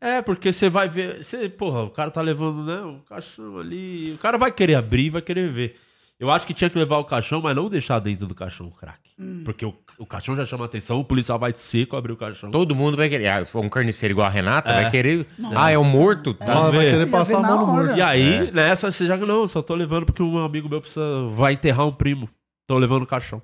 É, 0.00 0.20
porque 0.20 0.52
você 0.52 0.68
vai 0.68 0.88
ver. 0.88 1.22
Você, 1.24 1.48
porra, 1.48 1.84
o 1.84 1.90
cara 1.90 2.10
tá 2.10 2.20
levando, 2.20 2.64
né? 2.64 2.80
O 2.80 2.98
caixão 3.08 3.58
ali. 3.58 4.12
O 4.12 4.18
cara 4.18 4.36
vai 4.36 4.50
querer 4.50 4.74
abrir, 4.74 5.10
vai 5.10 5.22
querer 5.22 5.52
ver. 5.52 5.76
Eu 6.18 6.30
acho 6.30 6.46
que 6.46 6.52
tinha 6.52 6.68
que 6.68 6.78
levar 6.78 6.98
o 6.98 7.04
caixão, 7.04 7.40
mas 7.40 7.54
não 7.54 7.68
deixar 7.70 7.98
dentro 8.00 8.26
do 8.26 8.34
caixão 8.34 8.66
o 8.66 8.70
crack. 8.72 8.98
Hum. 9.18 9.42
Porque 9.44 9.64
o, 9.64 9.74
o 10.00 10.06
caixão 10.06 10.34
já 10.34 10.46
chama 10.46 10.64
atenção, 10.64 10.98
o 10.98 11.04
policial 11.04 11.38
vai 11.38 11.52
seco 11.52 11.94
abrir 11.96 12.12
o 12.12 12.16
caixão. 12.16 12.50
Todo 12.50 12.74
mundo 12.74 12.96
vai 12.96 13.08
querer. 13.08 13.28
Ah, 13.28 13.44
se 13.44 13.52
for 13.52 13.62
um 13.64 13.68
carniceiro 13.68 14.12
igual 14.14 14.26
a 14.26 14.30
Renata, 14.30 14.70
É. 14.70 14.82
vai 14.82 14.90
querer. 14.90 15.26
Ah, 15.54 15.70
é 15.70 15.76
o 15.78 15.84
morto? 15.84 16.32
Tá. 16.34 16.46
Ela 16.46 16.70
vai 16.72 16.90
querer 16.90 17.06
passar 17.10 17.38
a 17.38 17.42
mão 17.42 17.66
no 17.66 17.72
morto. 17.74 17.96
E 17.96 18.00
aí, 18.02 18.48
É. 18.48 18.50
nessa, 18.50 18.90
você 18.90 19.04
já 19.06 19.16
não, 19.16 19.46
só 19.46 19.60
tô 19.60 19.74
levando 19.74 20.06
porque 20.06 20.22
um 20.22 20.38
amigo 20.44 20.68
meu 20.68 20.80
precisa, 20.80 21.28
vai 21.30 21.52
enterrar 21.52 21.86
um 21.86 21.92
primo. 21.92 22.28
Tô 22.66 22.78
levando 22.78 23.02
o 23.02 23.06
caixão. 23.06 23.42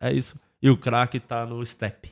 É 0.00 0.12
isso. 0.12 0.36
E 0.62 0.70
o 0.70 0.76
crack 0.76 1.18
tá 1.20 1.44
no 1.44 1.64
step. 1.66 2.10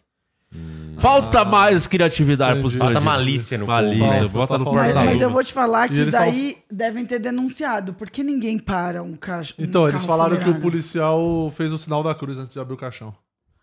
Falta 0.99 1.45
mais 1.45 1.87
criatividade 1.87 2.59
Entendi. 2.59 2.63
pros 2.63 2.75
Falta 2.75 2.95
bandidos. 2.95 3.05
malícia 3.05 3.57
no 3.59 3.67
Malícia, 3.69 4.05
povo, 4.07 4.21
né? 4.23 4.29
bota 4.29 4.59
no 4.59 4.65
Tá 4.65 4.73
Mas, 4.73 4.85
portal. 4.87 5.05
mas 5.05 5.21
eu 5.21 5.31
vou 5.31 5.45
te 5.45 5.53
falar 5.53 5.89
que 5.89 5.95
eles 5.99 6.11
daí 6.13 6.57
devem 6.71 7.07
ter 7.07 7.19
denunciado. 7.21 7.95
Porque 7.95 8.23
ninguém 8.25 8.59
para 8.59 9.01
um 9.03 9.15
caixa. 9.17 9.55
um 9.59 9.63
Então, 9.65 9.83
eles 9.85 9.95
carro 9.95 10.07
falaram 10.09 10.31
que 10.31 10.37
o 10.37 10.45
funerário. 10.47 10.63
policial 10.63 11.53
fez 11.55 11.73
o 11.73 11.79
sinal 11.79 12.03
da 12.03 12.15
cruz 12.17 12.39
antes 12.39 12.53
de 12.55 12.59
abrir 12.61 12.75
o 12.75 12.77
caixão. 12.77 13.15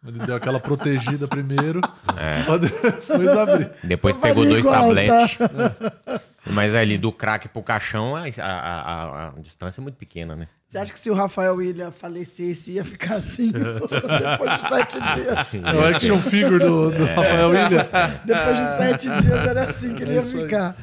Ele 0.08 0.20
deu 0.26 0.36
aquela 0.36 0.60
protegida 0.60 1.28
primeiro, 1.28 1.82
É. 2.16 2.44
pra 2.44 2.58
depois 2.58 3.30
abrir. 3.30 3.72
Depois 3.84 4.16
Eu 4.16 4.22
pegou 4.22 4.46
dois 4.46 4.66
igual, 4.66 4.82
tabletes. 4.84 5.38
tá? 5.38 6.22
Mas 6.50 6.74
ali 6.74 6.98
do 6.98 7.12
crack 7.12 7.50
pro 7.50 7.62
caixão, 7.62 8.16
a, 8.16 8.22
a- 8.40 8.42
a- 8.42 9.28
a 9.36 9.40
distância 9.42 9.82
é 9.82 9.84
muito 9.84 9.96
pequena, 9.98 10.34
né? 10.34 10.48
Você 10.66 10.78
acha 10.78 10.94
que 10.94 11.00
se 11.00 11.10
o 11.10 11.14
Rafael 11.14 11.56
William 11.56 11.92
falecesse, 11.92 12.72
ia 12.72 12.86
ficar 12.86 13.16
assim 13.16 13.52
depois 13.52 14.56
de 14.56 14.70
sete 14.70 14.98
dias? 14.98 15.48
É 15.66 15.76
o 15.76 15.86
action 15.86 16.22
figure 16.22 16.60
do, 16.60 16.92
do 16.92 17.04
Rafael 17.06 17.50
William. 17.50 17.86
Depois 18.24 18.58
de 18.58 18.78
sete 18.78 19.22
dias 19.22 19.46
era 19.46 19.62
assim 19.70 19.94
que 19.94 20.04
ele 20.04 20.14
ia 20.14 20.20
É 20.20 20.24
ficar. 20.24 20.76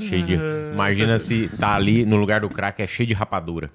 Cheio 0.00 0.24
de. 0.24 0.38
Imagina 0.72 1.18
se 1.18 1.48
tá 1.58 1.74
ali 1.74 2.04
no 2.06 2.16
lugar 2.16 2.40
do 2.40 2.48
crack 2.50 2.80
é 2.80 2.86
cheio 2.86 3.06
de 3.06 3.14
rapadura. 3.14 3.70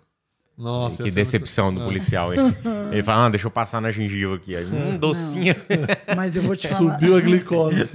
Nossa, 0.57 1.03
que 1.03 1.09
decepção 1.11 1.65
muito- 1.71 1.79
do 1.79 1.85
policial, 1.85 2.33
hein? 2.33 2.39
Ele 2.91 3.01
fala, 3.03 3.25
ah, 3.25 3.29
deixa 3.29 3.47
eu 3.47 3.51
passar 3.51 3.81
na 3.81 3.89
gengiva 3.91 4.35
aqui. 4.35 4.55
Aí, 4.55 4.65
hum, 4.65 4.97
docinha. 4.97 5.55
Mas 6.15 6.35
eu 6.35 6.43
vou 6.43 6.55
te 6.55 6.67
falar. 6.69 6.93
Subiu 6.93 7.17
a 7.17 7.19
glicose. 7.19 7.89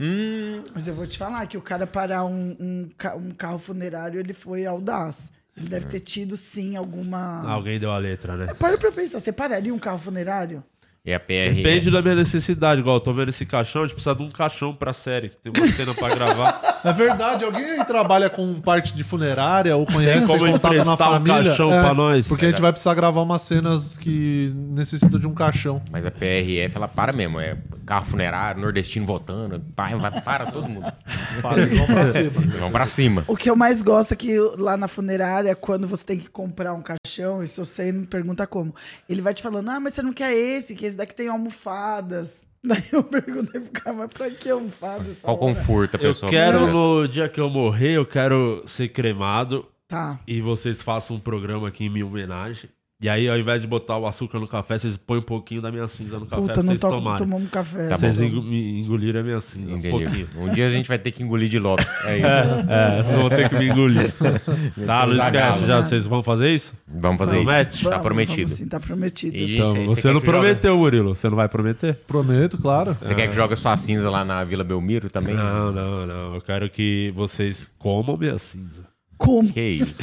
Mas 0.74 0.88
eu 0.88 0.94
vou 0.94 1.06
te 1.06 1.16
falar 1.16 1.46
que 1.46 1.56
o 1.56 1.62
cara 1.62 1.86
parar 1.86 2.24
um, 2.24 2.56
um, 2.58 2.90
um 3.16 3.30
carro 3.30 3.58
funerário, 3.58 4.18
ele 4.18 4.32
foi 4.32 4.66
audaz. 4.66 5.30
Ele 5.56 5.68
deve 5.68 5.86
ter 5.86 6.00
tido, 6.00 6.36
sim, 6.36 6.76
alguma. 6.76 7.42
Alguém 7.48 7.78
deu 7.80 7.90
a 7.90 7.98
letra, 7.98 8.36
né? 8.36 8.46
Para 8.58 8.78
pra 8.78 8.92
pensar, 8.92 9.18
você 9.20 9.32
pararia 9.32 9.74
um 9.74 9.78
carro 9.78 9.98
funerário? 9.98 10.62
E 11.04 11.14
a 11.14 11.18
PR. 11.18 11.54
Depende 11.54 11.90
da 11.90 12.02
minha 12.02 12.14
necessidade. 12.16 12.80
Igual, 12.80 12.96
eu 12.96 13.00
tô 13.00 13.12
vendo 13.12 13.30
esse 13.30 13.46
caixão, 13.46 13.82
a 13.82 13.86
gente 13.86 13.94
precisa 13.94 14.14
de 14.14 14.22
um 14.22 14.30
caixão 14.30 14.74
pra 14.74 14.92
série. 14.92 15.30
Tem 15.42 15.50
uma 15.56 15.68
cena 15.68 15.94
pra 15.94 16.08
gravar. 16.08 16.60
É 16.84 16.92
verdade, 16.92 17.44
alguém 17.44 17.72
aí 17.72 17.84
trabalha 17.84 18.30
com 18.30 18.60
parte 18.60 18.94
de 18.94 19.02
funerária 19.02 19.76
ou 19.76 19.84
conhece, 19.84 20.20
Tem 20.20 20.26
como 20.28 20.44
tem 20.44 20.52
contato 20.52 20.74
na 20.74 20.80
emprestar 20.82 21.08
um 21.08 21.12
família? 21.14 21.44
caixão 21.44 21.68
pra 21.70 21.92
nós? 21.92 22.28
Porque 22.28 22.46
a 22.46 22.50
gente 22.50 22.60
vai 22.60 22.70
precisar 22.70 22.94
gravar 22.94 23.20
umas 23.20 23.42
cenas 23.42 23.98
que 23.98 24.52
necessitam 24.54 25.18
de 25.18 25.26
um 25.26 25.34
caixão. 25.34 25.82
Mas 25.90 26.06
a 26.06 26.10
PRF, 26.12 26.76
ela 26.76 26.86
para 26.86 27.12
mesmo. 27.12 27.40
É 27.40 27.56
carro 27.84 28.04
funerário, 28.06 28.60
nordestino 28.60 29.04
votando. 29.06 29.60
Vai, 29.76 29.96
vai, 29.96 30.20
para 30.20 30.46
todo 30.52 30.68
mundo. 30.68 30.86
Para, 31.42 31.62
eles 31.62 31.78
vão 31.78 31.86
pra 31.86 32.06
cima. 32.12 32.30
Vão 32.58 32.70
pra 32.70 32.86
cima. 32.86 33.24
O 33.28 33.36
que 33.36 33.48
eu 33.48 33.54
mais 33.56 33.80
gosto 33.80 34.12
é 34.12 34.16
que 34.16 34.36
lá 34.58 34.76
na 34.76 34.88
funerária, 34.88 35.54
quando 35.54 35.86
você 35.86 36.04
tem 36.04 36.18
que 36.18 36.28
comprar 36.28 36.74
um 36.74 36.82
caixão, 36.82 37.42
e 37.42 37.46
se 37.46 37.58
você 37.58 37.92
me 37.92 38.06
pergunta 38.06 38.46
como, 38.46 38.74
ele 39.08 39.22
vai 39.22 39.32
te 39.32 39.42
falando, 39.42 39.68
ah, 39.70 39.78
mas 39.78 39.94
você 39.94 40.02
não 40.02 40.12
quer 40.12 40.32
esse, 40.34 40.74
que 40.74 40.84
esse 40.88 40.96
daqui 40.96 41.14
tem 41.14 41.28
almofadas. 41.28 42.46
Daí 42.64 42.82
eu 42.92 43.04
perguntei 43.04 43.60
pro 43.60 43.70
cara, 43.70 43.96
mas 43.96 44.10
pra 44.12 44.30
que 44.30 44.50
almofadas? 44.50 45.18
Qual 45.22 45.36
hora?" 45.42 45.54
conforto 45.54 45.94
a 45.96 45.98
Eu 45.98 46.08
pessoa 46.08 46.30
quero, 46.30 46.52
precisa? 46.58 46.72
no 46.72 47.06
dia 47.08 47.28
que 47.28 47.40
eu 47.40 47.48
morrer, 47.48 47.92
eu 47.96 48.04
quero 48.06 48.64
ser 48.66 48.88
cremado 48.88 49.64
Tá. 49.86 50.18
e 50.26 50.40
vocês 50.40 50.82
façam 50.82 51.16
um 51.16 51.20
programa 51.20 51.68
aqui 51.68 51.84
em 51.84 51.88
minha 51.88 52.04
homenagem. 52.04 52.68
E 53.00 53.08
aí, 53.08 53.28
ao 53.28 53.38
invés 53.38 53.62
de 53.62 53.68
botar 53.68 53.96
o 53.96 54.08
açúcar 54.08 54.40
no 54.40 54.48
café, 54.48 54.76
vocês 54.76 54.96
põem 54.96 55.20
um 55.20 55.22
pouquinho 55.22 55.62
da 55.62 55.70
minha 55.70 55.86
cinza 55.86 56.18
no 56.18 56.26
café 56.26 56.42
Puta, 56.42 56.54
pra 56.54 56.62
não 56.64 56.70
vocês 56.70 56.80
tô, 56.80 56.88
tomarem. 56.90 57.18
tomamos 57.24 57.48
café. 57.48 57.86
Tá 57.90 57.96
vocês 57.96 58.18
bom. 58.18 58.24
engo- 58.24 58.42
me 58.42 58.80
engolirem 58.80 59.20
a 59.20 59.24
minha 59.24 59.40
cinza, 59.40 59.72
um 59.72 59.78
Entendi. 59.78 59.90
pouquinho. 60.04 60.28
Um 60.36 60.52
dia 60.52 60.66
a 60.66 60.70
gente 60.72 60.88
vai 60.88 60.98
ter 60.98 61.12
que 61.12 61.22
engolir 61.22 61.48
de 61.48 61.60
Lopes. 61.60 61.86
É 62.04 62.16
isso. 62.18 62.26
É, 62.68 63.00
vocês 63.02 63.16
vão 63.16 63.28
ter 63.28 63.48
que 63.48 63.54
me 63.54 63.68
engolir. 63.68 64.12
tá, 64.84 65.06
não 65.06 65.12
esquece, 65.12 65.16
Zagalo. 65.60 65.66
já 65.66 65.80
vocês 65.82 66.06
vão 66.06 66.24
fazer 66.24 66.48
isso? 66.52 66.74
Vamos 66.88 67.18
fazer 67.18 67.36
Promete? 67.36 67.74
isso. 67.76 67.84
Tá 67.84 67.90
Vamos, 67.90 68.02
prometido. 68.04 68.42
vamos 68.42 68.52
sim, 68.58 68.66
tá 68.68 68.80
prometido. 68.80 69.36
E, 69.36 69.40
gente, 69.46 69.54
Então, 69.60 69.72
cê 69.74 69.84
você 69.84 70.12
não 70.12 70.20
que 70.20 70.26
joga- 70.26 70.38
prometeu, 70.40 70.76
Murilo. 70.76 71.14
Você 71.14 71.28
não 71.28 71.36
vai 71.36 71.48
prometer? 71.48 71.94
Prometo, 72.04 72.58
claro. 72.58 72.96
Você 73.00 73.14
quer 73.14 73.28
que 73.28 73.34
joga 73.36 73.54
sua 73.54 73.76
cinza 73.76 74.10
lá 74.10 74.24
na 74.24 74.42
Vila 74.42 74.64
Belmiro 74.64 75.08
também? 75.08 75.36
Não, 75.36 75.70
não, 75.70 76.04
não. 76.04 76.34
Eu 76.34 76.40
quero 76.40 76.68
que 76.68 77.12
vocês 77.14 77.70
comam 77.78 78.16
minha 78.16 78.36
cinza. 78.38 78.87
Como? 79.18 79.52
Que 79.52 79.60
isso? 79.60 80.00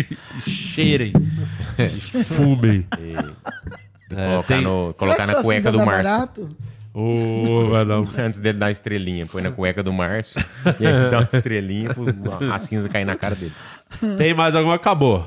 Cheirem. 0.48 1.12
fumem. 2.24 2.86
É, 4.10 4.24
colocar 4.30 4.42
tem- 4.48 4.60
no, 4.62 4.94
colocar 4.96 5.26
na 5.26 5.42
cueca 5.42 5.70
do 5.72 5.78
Márcio. 5.84 6.48
não. 7.86 8.08
Antes 8.18 8.38
dele 8.38 8.58
dar 8.58 8.66
uma 8.66 8.72
estrelinha. 8.72 9.26
Põe 9.26 9.42
na 9.42 9.50
cueca 9.50 9.82
do 9.82 9.92
Márcio. 9.92 10.40
e 10.80 10.86
aí 10.86 11.10
dá 11.10 11.18
uma 11.18 11.28
estrelinha 11.32 11.92
pro 11.94 12.04
a 12.52 12.58
cinza 12.58 12.88
cair 12.88 13.04
na 13.04 13.16
cara 13.16 13.34
dele. 13.34 13.52
Tem 14.16 14.32
mais 14.34 14.54
alguma? 14.54 14.74
Acabou. 14.76 15.26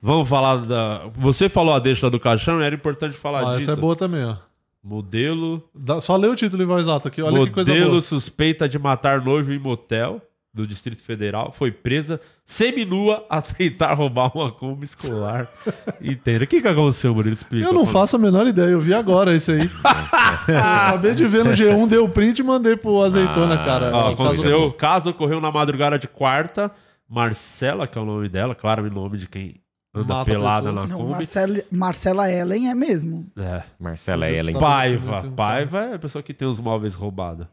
Vamos 0.00 0.28
falar 0.28 0.58
da. 0.58 1.02
Você 1.16 1.48
falou 1.48 1.74
a 1.74 1.78
deixa 1.78 2.08
do 2.10 2.20
caixão 2.20 2.60
e 2.60 2.64
era 2.64 2.74
importante 2.74 3.16
falar 3.16 3.40
Ah, 3.40 3.56
disso. 3.56 3.70
essa 3.70 3.78
é 3.78 3.80
boa 3.80 3.96
também, 3.96 4.24
ó. 4.24 4.36
Modelo. 4.84 5.62
Dá- 5.74 6.00
Só 6.00 6.16
lê 6.16 6.28
o 6.28 6.34
título 6.36 6.62
em 6.62 6.66
voz 6.66 6.86
alta 6.86 7.08
aqui, 7.08 7.20
olha 7.20 7.44
que 7.44 7.50
coisa 7.50 7.72
modelo 7.72 7.90
boa. 7.92 8.02
suspeita 8.02 8.68
de 8.68 8.78
matar 8.78 9.20
noivo 9.24 9.52
em 9.52 9.58
motel 9.58 10.20
do 10.56 10.66
Distrito 10.66 11.02
Federal 11.02 11.52
foi 11.52 11.70
presa 11.70 12.20
seminua 12.44 13.24
a 13.30 13.40
tentar 13.42 13.92
roubar 13.92 14.30
uma 14.36 14.50
Kombi 14.50 14.84
escolar 14.86 15.46
inteira. 16.02 16.44
O 16.44 16.46
que, 16.46 16.60
que 16.62 16.66
aconteceu, 16.68 17.14
Murilo? 17.14 17.34
Explica. 17.34 17.66
Eu 17.68 17.72
não 17.74 17.84
faço 17.84 18.16
a 18.16 18.18
menor 18.18 18.46
ideia, 18.46 18.70
eu 18.70 18.80
vi 18.80 18.94
agora 18.94 19.34
isso 19.34 19.52
aí. 19.52 19.70
Acabei 20.48 21.14
de 21.14 21.26
ver 21.26 21.44
no 21.44 21.50
G1, 21.52 21.86
dei 21.88 21.98
o 21.98 22.08
print 22.08 22.38
e 22.38 22.42
mandei 22.42 22.76
pro 22.76 23.02
azeitona, 23.02 23.54
Ah, 23.54 23.64
cara. 23.64 23.90
Ó, 23.94 24.12
aconteceu, 24.12 24.64
o 24.64 24.72
caso 24.72 25.10
ocorreu 25.10 25.40
na 25.40 25.52
madrugada 25.52 25.98
de 25.98 26.08
quarta. 26.08 26.70
Marcela, 27.08 27.86
que 27.86 27.96
é 27.96 28.00
o 28.00 28.04
nome 28.04 28.28
dela, 28.28 28.54
claro, 28.54 28.82
o 28.84 28.90
nome 28.90 29.16
de 29.18 29.28
quem 29.28 29.60
anda 29.94 30.14
Mata 30.14 30.30
pelada 30.30 30.70
pessoas. 30.70 30.88
na 30.88 30.94
Não, 30.94 31.00
Kombi. 31.02 31.12
Marcela, 31.12 31.58
Marcela 31.70 32.30
Ellen 32.32 32.68
é 32.70 32.74
mesmo. 32.74 33.26
É. 33.38 33.62
Marcela 33.78 34.28
Ellen. 34.28 34.58
Paiva. 34.58 35.22
Paiva 35.36 35.78
é 35.84 35.94
a 35.94 35.98
pessoa 35.98 36.22
que 36.22 36.34
tem 36.34 36.48
os 36.48 36.58
móveis 36.58 36.94
roubados. 36.94 37.46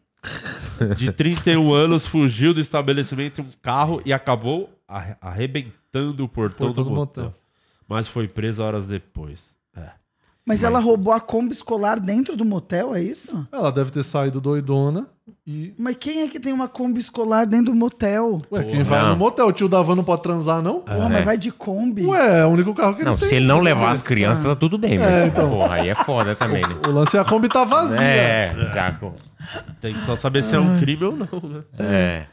De 0.97 1.11
31 1.11 1.73
anos, 1.73 2.05
fugiu 2.07 2.53
do 2.53 2.59
estabelecimento 2.61 3.41
em 3.41 3.43
um 3.43 3.47
carro 3.61 4.01
e 4.05 4.11
acabou 4.13 4.69
arre- 4.87 5.15
arrebentando 5.21 6.23
o 6.23 6.27
portão, 6.29 6.67
Portão 6.67 6.83
do 6.83 6.89
do 6.89 6.95
motel. 6.95 7.23
motel. 7.25 7.39
Mas 7.87 8.07
foi 8.07 8.27
presa 8.27 8.63
horas 8.63 8.87
depois. 8.87 9.53
É. 9.75 9.81
Mas 10.45 10.61
ela 10.63 10.79
roubou 10.79 11.13
a 11.13 11.21
Kombi 11.21 11.53
escolar 11.53 11.99
dentro 11.99 12.35
do 12.35 12.43
motel, 12.43 12.93
é 12.93 13.01
isso? 13.01 13.47
Ela 13.51 13.71
deve 13.71 13.91
ter 13.91 14.03
saído 14.03 14.41
doidona 14.41 15.05
e. 15.47 15.73
Mas 15.79 15.95
quem 15.97 16.21
é 16.23 16.27
que 16.27 16.37
tem 16.39 16.51
uma 16.51 16.67
Kombi 16.67 16.99
escolar 16.99 17.45
dentro 17.45 17.71
do 17.71 17.75
motel? 17.75 18.41
Ué, 18.51 18.63
quem 18.63 18.83
vai 18.83 19.01
não. 19.03 19.09
no 19.11 19.15
motel? 19.17 19.47
O 19.47 19.53
tio 19.53 19.69
da 19.69 19.81
van 19.81 19.95
não 19.95 20.03
pode 20.03 20.21
transar, 20.21 20.61
não? 20.61 20.81
Porra, 20.81 21.07
mas 21.09 21.23
vai 21.23 21.37
de 21.37 21.49
Kombi? 21.51 22.05
Ué, 22.05 22.39
é 22.41 22.45
o 22.45 22.49
único 22.49 22.73
carro 22.75 22.93
que 22.95 23.01
ele 23.03 23.09
Não, 23.09 23.15
tem. 23.15 23.27
se 23.29 23.35
ele 23.35 23.45
não 23.45 23.61
levar 23.61 23.91
as 23.91 24.01
crianças, 24.01 24.43
tá 24.45 24.55
tudo 24.55 24.77
bem. 24.77 24.99
Mas, 24.99 25.07
É, 25.09 25.27
então. 25.27 25.49
porra, 25.49 25.75
aí 25.75 25.87
é 25.89 25.95
foda 25.95 26.35
também, 26.35 26.61
né? 26.61 26.75
O 26.87 26.91
lance 26.91 27.15
é 27.15 27.19
a 27.21 27.25
Kombi 27.25 27.47
tá 27.47 27.63
vazia. 27.63 28.01
É, 28.01 28.53
já. 28.73 28.99
Tem 29.79 29.93
que 29.93 29.99
só 30.01 30.15
saber 30.15 30.43
se 30.43 30.55
é 30.55 30.59
um 30.59 30.79
crime 30.79 31.03
ou 31.05 31.15
não, 31.15 31.49
né? 31.49 31.63
É. 31.79 32.25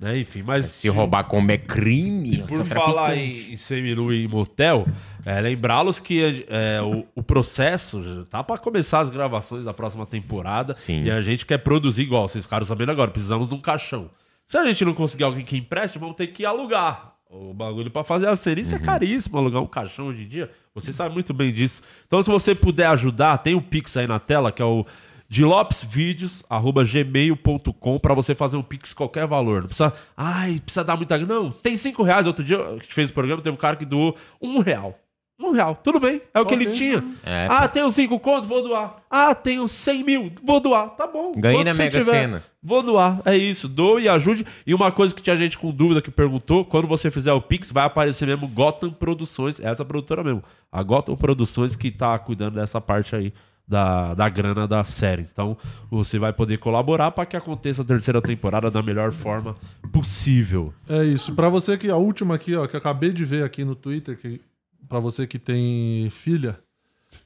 Né, 0.00 0.18
Enfim, 0.18 0.42
mas. 0.42 0.66
Se 0.66 0.88
roubar 0.88 1.24
como 1.24 1.50
é 1.52 1.58
crime. 1.58 2.38
Por 2.38 2.56
sou 2.56 2.64
falar 2.64 3.16
em, 3.16 3.52
em 3.52 3.56
seminu 3.56 4.12
e 4.12 4.26
motel, 4.26 4.86
é, 5.26 5.38
lembrá-los 5.42 6.00
que 6.00 6.46
é, 6.48 6.80
o, 6.80 7.04
o 7.14 7.22
processo 7.22 8.02
já 8.02 8.24
tá 8.24 8.42
para 8.42 8.56
começar 8.56 9.00
as 9.00 9.10
gravações 9.10 9.62
da 9.62 9.74
próxima 9.74 10.06
temporada. 10.06 10.74
Sim. 10.74 11.04
E 11.04 11.10
a 11.10 11.20
gente 11.20 11.44
quer 11.44 11.58
produzir 11.58 12.02
igual, 12.02 12.26
vocês 12.26 12.44
ficaram 12.44 12.64
sabendo 12.64 12.90
agora, 12.90 13.10
precisamos 13.10 13.46
de 13.46 13.54
um 13.54 13.60
caixão. 13.60 14.10
Se 14.46 14.56
a 14.56 14.64
gente 14.64 14.84
não 14.86 14.94
conseguir 14.94 15.24
alguém 15.24 15.44
que 15.44 15.58
empreste, 15.58 15.98
vamos 15.98 16.16
ter 16.16 16.28
que 16.28 16.46
alugar. 16.46 17.12
O 17.30 17.54
bagulho 17.54 17.90
para 17.90 18.02
fazer 18.02 18.26
a 18.26 18.34
série, 18.34 18.62
isso 18.62 18.74
é 18.74 18.78
caríssimo, 18.78 19.38
alugar 19.38 19.62
um 19.62 19.66
caixão 19.66 20.06
hoje 20.06 20.22
em 20.22 20.28
dia. 20.28 20.50
Você 20.74 20.92
sabe 20.92 21.14
muito 21.14 21.32
bem 21.32 21.52
disso. 21.52 21.82
Então, 22.06 22.20
se 22.20 22.28
você 22.28 22.54
puder 22.56 22.86
ajudar, 22.86 23.38
tem 23.38 23.54
o 23.54 23.62
Pix 23.62 23.96
aí 23.96 24.06
na 24.06 24.18
tela, 24.18 24.50
que 24.50 24.60
é 24.60 24.64
o 24.64 24.84
dilopesvideos.gmail.com 25.30 27.98
para 28.00 28.14
você 28.14 28.34
fazer 28.34 28.56
um 28.56 28.62
Pix 28.62 28.92
qualquer 28.92 29.28
valor. 29.28 29.60
Não 29.60 29.68
precisa, 29.68 29.92
ai, 30.16 30.58
precisa 30.58 30.82
dar 30.84 30.96
muita. 30.96 31.16
Não, 31.18 31.52
tem 31.52 31.76
cinco 31.76 32.02
reais. 32.02 32.26
Outro 32.26 32.44
dia 32.44 32.60
a 32.60 32.72
gente 32.72 32.92
fez 32.92 33.10
o 33.10 33.14
programa, 33.14 33.40
teve 33.40 33.54
um 33.54 33.58
cara 33.58 33.76
que 33.76 33.86
doou 33.86 34.16
um 34.42 34.58
real. 34.58 34.98
Um 35.42 35.52
real, 35.52 35.74
tudo 35.74 35.98
bem, 35.98 36.20
é 36.34 36.40
o 36.40 36.44
que 36.44 36.52
ele 36.52 36.66
tinha. 36.66 37.02
É, 37.24 37.46
ah, 37.48 37.66
tenho 37.66 37.90
cinco 37.90 38.20
contos, 38.20 38.46
vou 38.46 38.62
doar. 38.62 38.96
Ah, 39.10 39.34
tenho 39.34 39.66
100 39.66 40.04
mil, 40.04 40.30
vou 40.44 40.60
doar. 40.60 40.90
Tá 40.90 41.06
bom. 41.06 41.32
Ganhei 41.34 41.64
na 41.64 41.72
Mega 41.72 41.98
tiver, 41.98 42.12
Sena. 42.12 42.44
Vou 42.62 42.82
doar, 42.82 43.22
é 43.24 43.34
isso. 43.34 43.66
Doe 43.66 44.02
e 44.02 44.08
ajude. 44.08 44.44
E 44.66 44.74
uma 44.74 44.92
coisa 44.92 45.14
que 45.14 45.22
tinha 45.22 45.34
gente 45.38 45.56
com 45.56 45.70
dúvida 45.70 46.02
que 46.02 46.10
perguntou: 46.10 46.62
quando 46.62 46.86
você 46.86 47.10
fizer 47.10 47.32
o 47.32 47.40
Pix, 47.40 47.70
vai 47.70 47.86
aparecer 47.86 48.26
mesmo 48.26 48.46
Gotham 48.48 48.90
Produções, 48.90 49.58
essa 49.60 49.82
produtora 49.82 50.22
mesmo. 50.22 50.44
A 50.70 50.82
Gotham 50.82 51.16
Produções 51.16 51.74
que 51.74 51.90
tá 51.90 52.18
cuidando 52.18 52.56
dessa 52.56 52.78
parte 52.78 53.16
aí 53.16 53.32
da, 53.70 54.14
da 54.14 54.28
grana 54.28 54.66
da 54.66 54.82
série. 54.82 55.28
Então, 55.30 55.56
você 55.88 56.18
vai 56.18 56.32
poder 56.32 56.58
colaborar 56.58 57.12
para 57.12 57.24
que 57.24 57.36
aconteça 57.36 57.82
a 57.82 57.84
terceira 57.84 58.20
temporada 58.20 58.68
da 58.68 58.82
melhor 58.82 59.12
forma 59.12 59.54
possível. 59.92 60.74
É 60.88 61.04
isso. 61.04 61.34
Pra 61.36 61.48
você 61.48 61.78
que 61.78 61.88
a 61.88 61.96
última 61.96 62.34
aqui, 62.34 62.56
ó, 62.56 62.66
que 62.66 62.74
eu 62.74 62.78
acabei 62.78 63.12
de 63.12 63.24
ver 63.24 63.44
aqui 63.44 63.64
no 63.64 63.76
Twitter, 63.76 64.18
que 64.18 64.40
para 64.88 64.98
você 64.98 65.24
que 65.24 65.38
tem 65.38 66.10
filha, 66.10 66.58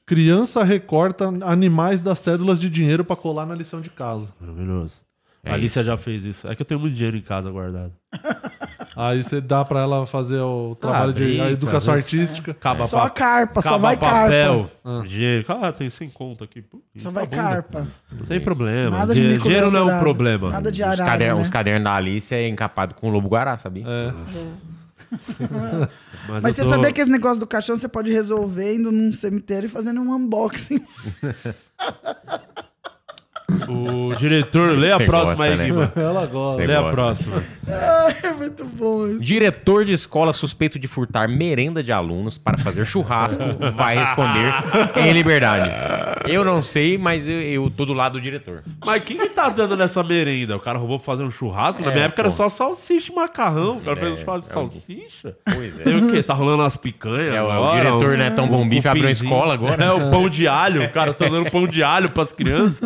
criança 0.05 0.63
recorta 0.63 1.25
animais 1.41 2.03
das 2.03 2.19
cédulas 2.19 2.59
de 2.59 2.69
dinheiro 2.69 3.03
pra 3.03 3.15
colar 3.15 3.47
na 3.47 3.55
lição 3.55 3.81
de 3.81 3.89
casa. 3.89 4.31
Maravilhoso. 4.39 5.04
É 5.45 5.51
a 5.51 5.53
Alicia 5.53 5.79
isso. 5.81 5.87
já 5.87 5.95
fez 5.97 6.25
isso. 6.25 6.47
É 6.47 6.55
que 6.55 6.61
eu 6.61 6.65
tenho 6.65 6.79
muito 6.79 6.93
dinheiro 6.95 7.15
em 7.15 7.21
casa 7.21 7.49
guardado. 7.51 7.93
Aí 8.97 9.21
você 9.23 9.41
dá 9.41 9.63
pra 9.65 9.81
ela 9.81 10.07
fazer 10.07 10.39
o 10.39 10.73
trabalho 10.79 11.11
de 11.13 11.23
brinca, 11.25 11.43
a 11.43 11.51
educação 11.51 11.93
às 11.93 12.03
vezes- 12.05 12.21
artística. 12.29 12.51
Acaba 12.51 12.87
Só 12.87 13.03
a 13.03 13.09
carpa, 13.09 13.61
só 13.61 13.77
vai 13.77 13.97
papel, 13.97 14.69
carpa. 14.83 15.07
dinheiro. 15.07 15.45
Ah, 15.49 15.71
tem 15.73 15.89
100 15.89 16.09
conto 16.11 16.45
aqui. 16.45 16.61
Pô, 16.61 16.81
Só 16.97 17.11
vai 17.11 17.23
né? 17.25 17.29
carpa. 17.35 17.85
Não 18.09 18.25
tem 18.25 18.39
problema. 18.39 18.97
Nada 18.97 19.13
de 19.13 19.21
Dinhe- 19.21 19.37
dinheiro 19.39 19.69
não 19.69 19.79
é 19.79 19.81
um 19.81 19.85
dourado. 19.85 20.03
problema. 20.03 20.49
Nada 20.49 20.71
de 20.71 20.81
Os, 20.81 20.87
arara, 20.87 21.05
cadernos, 21.05 21.37
né? 21.39 21.43
os 21.43 21.49
cadernos 21.49 21.83
da 21.83 21.93
Alice 21.93 22.33
é 22.33 22.47
encapado 22.47 22.95
com 22.95 23.09
o 23.09 23.11
lobo 23.11 23.27
guará, 23.27 23.57
sabia? 23.57 23.83
É. 23.85 24.13
Mas, 26.29 26.43
eu 26.45 26.51
você 26.53 26.63
tô- 26.63 26.69
sabia 26.69 26.91
que 26.93 27.01
esse 27.01 27.11
negócio 27.11 27.37
do 27.39 27.45
caixão 27.45 27.77
você 27.77 27.87
pode 27.89 28.11
resolver 28.11 28.75
indo 28.75 28.91
num 28.93 29.11
cemitério 29.11 29.67
e 29.67 29.69
fazendo 29.69 29.99
um 30.01 30.15
unboxing. 30.15 30.79
O 33.69 34.15
diretor, 34.15 34.77
lê 34.77 34.91
a 34.91 34.97
Você 34.97 35.05
próxima 35.05 35.47
gosta, 35.47 35.51
aí, 35.51 35.57
né? 35.57 35.65
Guima. 35.65 35.91
Ela 35.95 36.25
gosta. 36.25 36.61
Você 36.61 36.67
Lê 36.67 36.75
a 36.75 36.81
gosta. 36.81 36.95
próxima. 36.95 37.43
é 38.23 38.31
muito 38.33 38.65
bom 38.65 39.07
isso. 39.07 39.19
Diretor 39.23 39.85
de 39.85 39.93
escola 39.93 40.33
suspeito 40.33 40.79
de 40.79 40.87
furtar 40.87 41.27
merenda 41.27 41.83
de 41.83 41.91
alunos 41.91 42.37
para 42.37 42.57
fazer 42.57 42.85
churrasco 42.85 43.43
vai 43.75 43.97
responder 43.97 44.51
em 44.97 45.11
liberdade. 45.13 45.71
Eu 46.27 46.43
não 46.43 46.61
sei, 46.61 46.97
mas 46.97 47.27
eu, 47.27 47.39
eu 47.41 47.69
tô 47.69 47.85
do 47.85 47.93
lado 47.93 48.13
do 48.13 48.21
diretor. 48.21 48.63
Mas 48.83 49.03
quem 49.03 49.17
que 49.17 49.29
tá 49.29 49.47
dando 49.49 49.77
nessa 49.77 50.01
merenda? 50.03 50.55
O 50.55 50.59
cara 50.59 50.79
roubou 50.79 50.97
pra 50.97 51.05
fazer 51.05 51.23
um 51.23 51.29
churrasco? 51.31 51.81
Na 51.83 51.91
É, 51.91 51.93
minha 51.93 52.05
época 52.05 52.21
era 52.23 52.29
pô. 52.29 52.35
só 52.35 52.49
salsicha 52.49 53.11
e 53.11 53.15
macarrão. 53.15 53.77
O 53.77 53.81
cara 53.81 53.95
fez 53.95 54.11
um 54.11 54.15
É, 54.15 54.17
churrasco 54.19 54.41
de 54.41 54.47
é 54.47 54.59
o- 54.59 54.69
salsicha? 54.71 55.37
Pois 55.45 55.79
é. 55.79 55.83
Tem 55.83 55.95
o 55.97 56.11
quê? 56.11 56.23
Tá 56.23 56.33
rolando 56.33 56.63
umas 56.63 56.75
picanhas 56.77 57.35
É, 57.35 57.41
o- 57.41 57.45
o 57.45 57.51
agora, 57.51 57.83
diretor, 57.91 58.17
né, 58.17 58.29
tão 58.31 58.47
bom 58.47 58.67
bife, 58.67 58.87
abriu 58.87 59.03
uma 59.03 59.09
cupinzinho. 59.09 59.31
escola 59.33 59.53
agora. 59.53 59.83
É, 59.85 59.91
o 59.91 60.09
pão 60.09 60.27
de 60.27 60.47
alho. 60.47 60.83
O 60.83 60.89
cara 60.89 61.13
tá 61.13 61.27
dando 61.27 61.49
pão 61.51 61.67
de 61.67 61.83
alho 61.83 62.09
pras 62.09 62.31
crianças. 62.33 62.81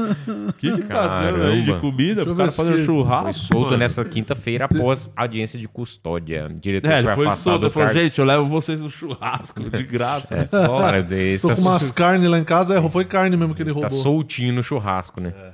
Que 0.57 0.81
tá 0.83 1.19
aí 1.47 1.61
de 1.63 1.77
comida? 1.79 2.21
O 2.23 2.35
cara 2.35 2.51
fazendo 2.51 2.77
se- 2.77 2.85
Foi 2.85 2.95
churrasco, 2.95 3.45
solto 3.45 3.65
mano. 3.67 3.77
nessa 3.77 4.03
quinta-feira 4.05 4.65
após 4.65 5.11
audiência 5.15 5.59
de 5.59 5.67
custódia. 5.67 6.47
O 6.49 6.53
diretor 6.53 6.89
É, 6.91 6.99
ele 6.99 7.07
foi 7.07 7.15
foi 7.15 7.25
afastado 7.27 7.43
solto. 7.43 7.59
do 7.59 7.65
Ele 7.67 7.73
falou, 7.73 7.93
gente, 7.93 8.19
eu 8.19 8.25
levo 8.25 8.45
vocês 8.45 8.81
no 8.81 8.89
churrasco, 8.89 9.61
de 9.69 9.83
graça. 9.83 10.35
É, 10.35 10.47
só. 10.47 10.79
Cara, 10.79 11.03
Tô 11.41 11.47
tá, 11.49 11.55
com 11.55 11.61
umas 11.61 11.91
carnes 11.91 12.29
lá 12.29 12.39
em 12.39 12.43
casa, 12.43 12.77
é, 12.77 12.89
foi 12.89 13.05
carne 13.05 13.35
mesmo 13.37 13.53
que 13.55 13.61
ele 13.61 13.69
tá 13.73 13.79
roubou. 13.79 13.89
soltinho 14.01 14.53
no 14.53 14.63
churrasco, 14.63 15.19
né? 15.21 15.33
É. 15.37 15.51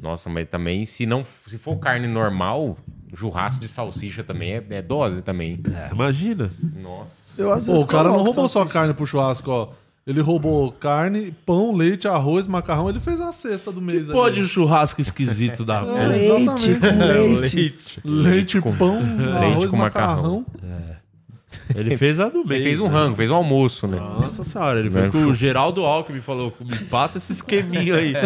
Nossa, 0.00 0.30
mas 0.30 0.46
também, 0.46 0.84
se 0.84 1.04
não 1.06 1.24
se 1.46 1.58
for 1.58 1.76
carne 1.76 2.06
normal, 2.06 2.78
churrasco 3.16 3.60
de 3.60 3.66
salsicha 3.66 4.22
também 4.22 4.52
é, 4.52 4.64
é 4.70 4.80
dose 4.80 5.22
também. 5.22 5.60
É, 5.74 5.92
imagina. 5.92 6.50
Nossa. 6.80 7.42
Eu, 7.42 7.52
às 7.52 7.66
Pô, 7.66 7.80
o 7.80 7.86
cara 7.86 8.08
não 8.08 8.16
roubou 8.18 8.34
só 8.48 8.60
salsicha. 8.60 8.72
carne 8.72 8.94
pro 8.94 9.04
churrasco, 9.06 9.50
ó. 9.50 9.68
Ele 10.08 10.22
roubou 10.22 10.72
carne, 10.72 11.34
pão, 11.44 11.76
leite, 11.76 12.08
arroz, 12.08 12.46
macarrão. 12.46 12.88
Ele 12.88 12.98
fez 12.98 13.20
uma 13.20 13.30
cesta 13.30 13.70
do 13.70 13.82
mês 13.82 14.06
Pode 14.06 14.36
ali. 14.36 14.46
um 14.46 14.48
churrasco 14.48 15.02
esquisito 15.02 15.66
da 15.66 15.80
porra. 15.84 16.06
Leite 16.06 16.74
com 16.80 17.04
leite. 17.04 17.56
Leite. 17.56 18.00
Leite, 18.02 18.60
pão, 18.78 18.98
arroz, 19.36 19.70
com 19.70 19.76
macarrão. 19.76 20.46
Ele 21.74 21.94
fez 21.98 22.18
a 22.18 22.30
do 22.30 22.42
meio. 22.42 22.60
Ele 22.60 22.64
fez 22.64 22.80
um 22.80 22.88
né? 22.88 22.94
rango, 22.94 23.16
fez 23.16 23.30
um 23.30 23.34
almoço, 23.34 23.86
né? 23.86 23.98
Nossa 23.98 24.42
senhora, 24.44 24.80
ele 24.80 24.90
foi 24.90 25.10
com 25.10 25.18
o 25.26 25.34
Geraldo 25.34 25.84
Alckmin 25.84 26.20
falou: 26.20 26.54
me 26.58 26.78
passa 26.86 27.18
esse 27.18 27.32
esqueminha 27.32 27.96
aí. 27.96 28.14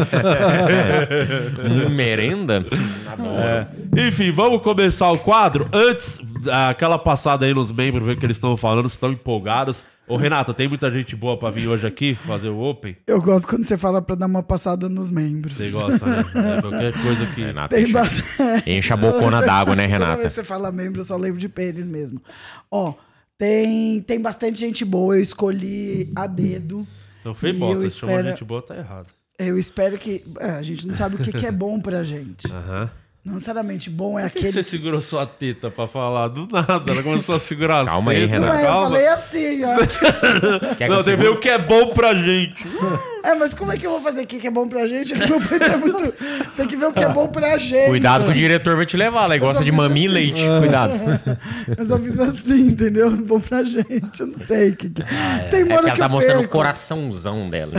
Um 1.62 1.90
merenda? 1.90 2.64
É. 3.38 4.06
Enfim, 4.08 4.30
vamos 4.30 4.62
começar 4.62 5.10
o 5.10 5.18
quadro. 5.18 5.68
Antes, 5.72 6.20
aquela 6.68 6.98
passada 6.98 7.44
aí 7.44 7.52
nos 7.52 7.72
membros, 7.72 8.04
ver 8.04 8.12
o 8.12 8.16
que 8.16 8.26
eles 8.26 8.36
estão 8.36 8.56
falando, 8.56 8.88
se 8.88 8.94
estão 8.94 9.10
empolgados. 9.10 9.84
Ô, 10.06 10.16
Renata, 10.16 10.52
tem 10.52 10.68
muita 10.68 10.90
gente 10.90 11.14
boa 11.14 11.38
pra 11.38 11.48
vir 11.48 11.68
hoje 11.68 11.86
aqui 11.86 12.14
fazer 12.14 12.48
o 12.48 12.58
Open? 12.58 12.96
Eu 13.06 13.22
gosto 13.22 13.46
quando 13.46 13.64
você 13.64 13.78
fala 13.78 14.02
pra 14.02 14.16
dar 14.16 14.26
uma 14.26 14.42
passada 14.42 14.88
nos 14.88 15.10
membros. 15.10 15.54
Você 15.54 15.70
gosta, 15.70 16.04
né? 16.04 16.22
É, 16.58 16.60
qualquer 16.60 16.92
coisa 17.02 17.26
que. 17.26 17.40
Renata, 17.40 17.74
Tem 17.74 17.84
enche, 17.84 17.92
bastante. 17.92 18.70
enche 18.70 18.92
a 18.92 18.96
bocona 18.96 19.40
d'água, 19.40 19.76
né, 19.76 19.84
Toda 19.86 19.98
vez 19.98 20.08
Renata? 20.08 20.22
que 20.28 20.34
você 20.34 20.44
fala 20.44 20.72
membro, 20.72 21.00
eu 21.00 21.04
só 21.04 21.16
lembro 21.16 21.38
de 21.38 21.48
pênis 21.48 21.86
mesmo. 21.86 22.20
Ó, 22.70 22.94
tem, 23.38 24.00
tem 24.02 24.20
bastante 24.20 24.58
gente 24.58 24.84
boa. 24.84 25.16
Eu 25.16 25.22
escolhi 25.22 26.10
a 26.16 26.26
dedo. 26.26 26.86
Não 27.24 27.34
foi 27.34 27.52
bosta, 27.52 27.84
eu 27.84 27.90
se 27.90 27.98
chamou 27.98 28.22
gente 28.22 28.44
boa, 28.44 28.60
tá 28.60 28.76
errado. 28.76 29.06
Eu 29.38 29.58
espero 29.58 29.96
que. 29.96 30.24
é, 30.40 30.50
a 30.50 30.62
gente 30.62 30.86
não 30.86 30.94
sabe 30.94 31.16
o 31.16 31.18
que, 31.18 31.32
que 31.32 31.46
é 31.46 31.52
bom 31.52 31.80
pra 31.80 32.02
gente. 32.02 32.52
Aham. 32.52 32.90
Não 33.24 33.34
necessariamente 33.34 33.88
bom 33.88 34.18
é 34.18 34.24
Por 34.24 34.32
que 34.32 34.38
aquele. 34.38 34.52
você 34.52 34.64
segurou 34.64 35.00
sua 35.00 35.24
teta 35.24 35.70
pra 35.70 35.86
falar? 35.86 36.26
Do 36.26 36.48
nada, 36.50 36.82
ela 36.90 37.02
começou 37.04 37.36
a 37.36 37.38
segurar 37.38 37.82
as 37.82 37.88
Calma 37.88 38.10
aí, 38.10 38.26
tetas. 38.26 38.40
Não 38.40 38.48
Renato. 38.48 38.58
é, 38.58 38.62
eu 38.62 38.72
Calma. 38.72 38.88
falei 38.90 39.06
assim, 39.08 39.64
ó. 39.64 39.76
Quer 40.74 40.86
que 40.86 40.88
Não, 40.88 40.96
eu 40.98 41.04
tem 41.04 41.16
que 41.16 41.22
ver 41.22 41.28
o 41.30 41.36
que 41.38 41.48
é 41.48 41.58
bom 41.58 41.86
pra 41.90 42.14
gente. 42.16 42.66
É, 43.24 43.36
mas 43.36 43.54
como 43.54 43.70
é 43.70 43.76
que 43.76 43.86
eu 43.86 43.92
vou 43.92 44.00
fazer 44.00 44.22
aqui 44.22 44.40
que 44.40 44.48
é 44.48 44.50
bom 44.50 44.66
pra 44.66 44.88
gente? 44.88 45.14
Meu 45.14 45.36
é 45.36 45.76
muito... 45.76 46.12
Tem 46.56 46.66
que 46.66 46.76
ver 46.76 46.86
o 46.86 46.92
que 46.92 47.04
é 47.04 47.08
bom 47.08 47.28
pra 47.28 47.56
gente. 47.58 47.90
Cuidado 47.90 48.24
que 48.24 48.30
o 48.32 48.34
diretor 48.34 48.74
vai 48.74 48.84
te 48.86 48.96
levar. 48.96 49.22
Ela 49.26 49.38
gosta 49.38 49.62
de 49.62 49.70
maminha 49.70 50.06
e 50.06 50.08
leite. 50.12 50.42
Cuidado. 50.58 50.92
Eu 51.78 51.84
só 51.86 51.96
fiz 52.00 52.18
assim, 52.18 52.70
entendeu? 52.70 53.08
Bom 53.18 53.38
pra 53.38 53.62
gente. 53.62 54.18
Eu 54.18 54.26
não 54.26 54.38
sei 54.44 54.70
o 54.70 54.76
que, 54.76 54.90
que... 54.90 55.02
Tem 55.04 55.60
É 55.60 55.64
uma 55.64 55.66
porque 55.66 55.72
hora 55.74 55.86
ela 55.86 55.92
que 55.92 55.98
tá 56.00 56.06
eu 56.06 56.10
mostrando 56.10 56.44
o 56.44 56.48
coraçãozão 56.48 57.48
dela. 57.48 57.74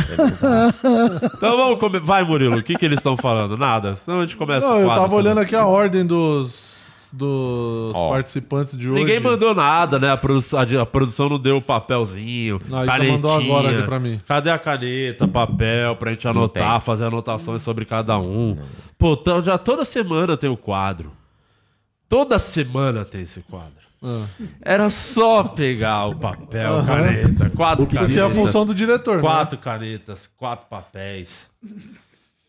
Então 1.35 1.57
vamos 1.57 1.79
comer. 1.79 1.99
Vai, 1.99 2.23
Murilo, 2.23 2.59
o 2.59 2.63
que, 2.63 2.75
que 2.75 2.85
eles 2.85 2.99
estão 2.99 3.17
falando? 3.17 3.57
Nada? 3.57 3.95
Senão 3.97 4.19
a 4.19 4.21
gente 4.21 4.37
começa 4.37 4.65
Não, 4.65 4.77
o 4.77 4.79
eu 4.79 4.85
quadro 4.85 5.01
tava 5.03 5.17
também. 5.17 5.32
Olhando 5.33 5.39
aqui 5.39 5.55
a 5.55 5.65
ordem 5.65 6.05
dos, 6.05 7.11
dos 7.13 7.95
Ó. 7.95 8.09
participantes 8.09 8.77
de 8.77 8.89
hoje. 8.89 8.99
Ninguém 8.99 9.19
mandou 9.19 9.53
nada, 9.53 9.99
né? 9.99 10.11
A 10.11 10.17
produção, 10.17 10.59
a, 10.59 10.81
a 10.81 10.85
produção 10.85 11.27
não 11.29 11.39
deu 11.39 11.57
o 11.57 11.61
papelzinho, 11.61 12.61
isso 12.63 12.85
canetinha. 12.85 13.11
mandou 13.13 13.33
agora 13.33 13.71
aqui 13.71 13.83
pra 13.83 13.99
mim. 13.99 14.21
Cadê 14.27 14.49
a 14.49 14.59
caneta, 14.59 15.27
papel, 15.27 15.95
pra 15.95 16.11
gente 16.11 16.27
anotar, 16.27 16.79
fazer 16.81 17.05
anotações 17.05 17.61
sobre 17.61 17.85
cada 17.85 18.17
um? 18.19 18.57
Pô, 18.97 19.13
então 19.13 19.43
já 19.43 19.57
toda 19.57 19.83
semana 19.83 20.37
tem 20.37 20.49
o 20.49 20.57
quadro. 20.57 21.11
Toda 22.07 22.37
semana 22.37 23.03
tem 23.03 23.21
esse 23.21 23.41
quadro. 23.41 23.83
Ah. 24.05 24.25
Era 24.61 24.89
só 24.89 25.43
pegar 25.45 26.07
o 26.07 26.15
papel, 26.15 26.83
caneta, 26.85 27.49
quatro 27.49 27.85
Porque 27.85 27.97
é 27.97 28.01
a 28.01 28.03
canetas. 28.03 28.33
função 28.33 28.65
do 28.65 28.75
diretor, 28.75 29.15
né? 29.15 29.21
Quatro 29.21 29.57
canetas, 29.57 30.29
quatro 30.37 30.67
papéis. 30.69 31.49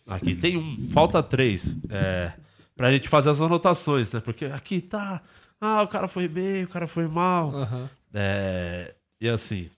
Aqui 0.06 0.34
tem 0.34 0.56
um, 0.56 0.88
falta 0.92 1.22
três. 1.22 1.78
É, 1.88 2.32
pra 2.76 2.90
gente 2.92 3.08
fazer 3.08 3.30
as 3.30 3.40
anotações, 3.40 4.10
né? 4.12 4.20
Porque 4.20 4.46
aqui 4.46 4.80
tá. 4.80 5.22
Ah, 5.60 5.82
o 5.82 5.88
cara 5.88 6.08
foi 6.08 6.28
bem, 6.28 6.64
o 6.64 6.68
cara 6.68 6.86
foi 6.86 7.06
mal. 7.08 7.54
Aham. 7.54 7.88
É, 8.12 8.94
e 9.20 9.28
assim. 9.28 9.70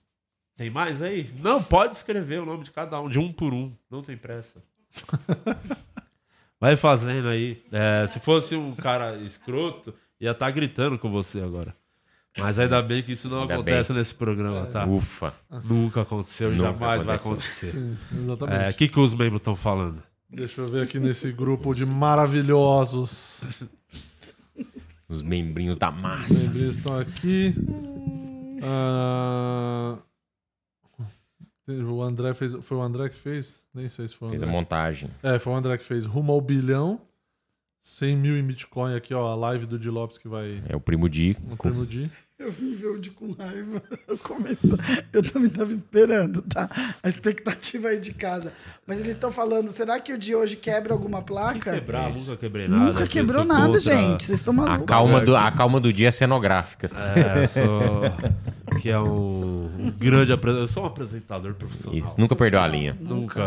Tem 0.55 0.69
mais 0.69 1.01
aí? 1.01 1.31
Não, 1.39 1.61
pode 1.61 1.95
escrever 1.95 2.41
o 2.41 2.45
nome 2.45 2.63
de 2.63 2.71
cada 2.71 2.99
um, 2.99 3.07
de 3.07 3.19
um 3.19 3.31
por 3.31 3.53
um. 3.53 3.71
Não 3.89 4.01
tem 4.01 4.17
pressa. 4.17 4.61
Vai 6.59 6.75
fazendo 6.75 7.29
aí. 7.29 7.63
É, 7.71 8.07
se 8.07 8.19
fosse 8.19 8.55
um 8.55 8.73
cara 8.75 9.15
escroto, 9.17 9.93
ia 10.19 10.31
estar 10.31 10.49
gritando 10.49 10.97
com 10.97 11.11
você 11.11 11.39
agora. 11.39 11.75
Mas 12.39 12.59
ainda 12.59 12.81
bem 12.81 13.01
que 13.01 13.13
isso 13.13 13.29
não 13.29 13.41
Ainda 13.41 13.55
acontece 13.55 13.93
nesse 13.93 14.13
programa, 14.13 14.65
tá? 14.67 14.85
Ufa. 14.85 15.33
Nunca 15.63 16.01
aconteceu 16.01 16.53
e 16.53 16.57
jamais 16.57 17.03
vai 17.03 17.15
aconteceu. 17.15 17.69
acontecer. 17.69 17.97
Sim, 18.11 18.23
exatamente. 18.23 18.63
É, 18.63 18.69
O 18.69 18.73
que, 18.73 18.87
que 18.87 18.99
os 18.99 19.13
membros 19.13 19.39
estão 19.41 19.55
falando? 19.55 20.03
Deixa 20.29 20.61
eu 20.61 20.67
ver 20.69 20.83
aqui 20.83 20.99
nesse 20.99 21.31
grupo 21.31 21.73
de 21.73 21.85
maravilhosos. 21.85 23.41
Os 25.07 25.21
membrinhos 25.21 25.77
da 25.77 25.89
Os 25.89 26.01
massa. 26.01 26.51
membros 26.51 26.77
estão 26.77 26.99
aqui. 26.99 27.55
Ah, 28.61 29.97
o 31.67 32.01
André 32.01 32.33
fez. 32.33 32.53
Foi 32.61 32.77
o 32.77 32.81
André 32.81 33.09
que 33.09 33.17
fez? 33.17 33.65
Nem 33.73 33.87
sei 33.87 34.07
se 34.07 34.15
foi 34.15 34.27
o 34.27 34.31
Fez 34.31 34.41
a 34.41 34.45
André. 34.45 34.57
montagem. 34.57 35.09
É, 35.23 35.39
foi 35.39 35.53
o 35.53 35.55
André 35.55 35.77
que 35.77 35.85
fez. 35.85 36.05
Rumo 36.05 36.31
ao 36.33 36.41
bilhão. 36.41 36.99
100 37.81 38.17
mil 38.17 38.37
em 38.37 38.43
Bitcoin 38.43 38.95
aqui, 38.95 39.13
ó. 39.13 39.27
A 39.31 39.35
live 39.35 39.65
do 39.65 39.79
Di 39.79 39.89
Lopes 39.89 40.17
que 40.17 40.27
vai. 40.27 40.61
É 40.67 40.75
o 40.75 40.81
primo 40.81 41.07
Di. 41.07 41.37
No 41.47 41.55
primo 41.55 41.85
Di. 41.85 42.11
Eu 42.39 42.51
vim 42.51 42.75
ver 42.75 42.87
o 42.87 42.99
de 42.99 43.09
com 43.09 43.31
raiva. 43.31 43.81
Eu, 44.07 44.17
comento, 44.17 44.59
eu 45.11 45.21
também 45.23 45.49
tava 45.49 45.71
esperando, 45.71 46.41
tá? 46.43 46.69
A 47.03 47.09
expectativa 47.09 47.89
aí 47.89 47.99
de 47.99 48.13
casa. 48.13 48.53
Mas 48.85 48.99
eles 48.99 49.11
estão 49.13 49.31
falando, 49.31 49.67
será 49.69 49.99
que 49.99 50.13
o 50.13 50.17
de 50.17 50.33
hoje 50.35 50.55
quebra 50.55 50.93
alguma 50.93 51.21
placa? 51.21 51.73
Quebrar, 51.73 52.13
nunca 52.13 52.37
quebrei 52.37 52.67
nada. 52.67 52.85
Nunca 52.85 53.07
quebrou 53.07 53.43
nada, 53.43 53.65
contra- 53.65 53.79
gente. 53.81 54.23
Vocês 54.23 54.39
estão 54.39 54.53
A 54.53 54.57
malucos. 54.57 54.85
calma, 54.85 55.19
do, 55.19 55.35
a 55.35 55.51
calma 55.51 55.79
do 55.79 55.91
dia 55.91 56.07
é 56.07 56.11
cenográfica. 56.11 56.89
É, 57.15 57.47
sou. 57.47 58.01
Que 58.81 58.89
é 58.89 58.99
um, 58.99 59.69
um 59.79 59.91
grande 59.91 60.31
apresentador. 60.31 60.63
Eu 60.63 60.67
sou 60.67 60.83
um 60.83 60.85
apresentador 60.85 61.53
profissional. 61.55 61.97
Isso, 61.97 62.19
nunca 62.19 62.35
perdeu 62.35 62.59
a 62.61 62.67
linha. 62.67 62.95
Nunca, 62.99 63.43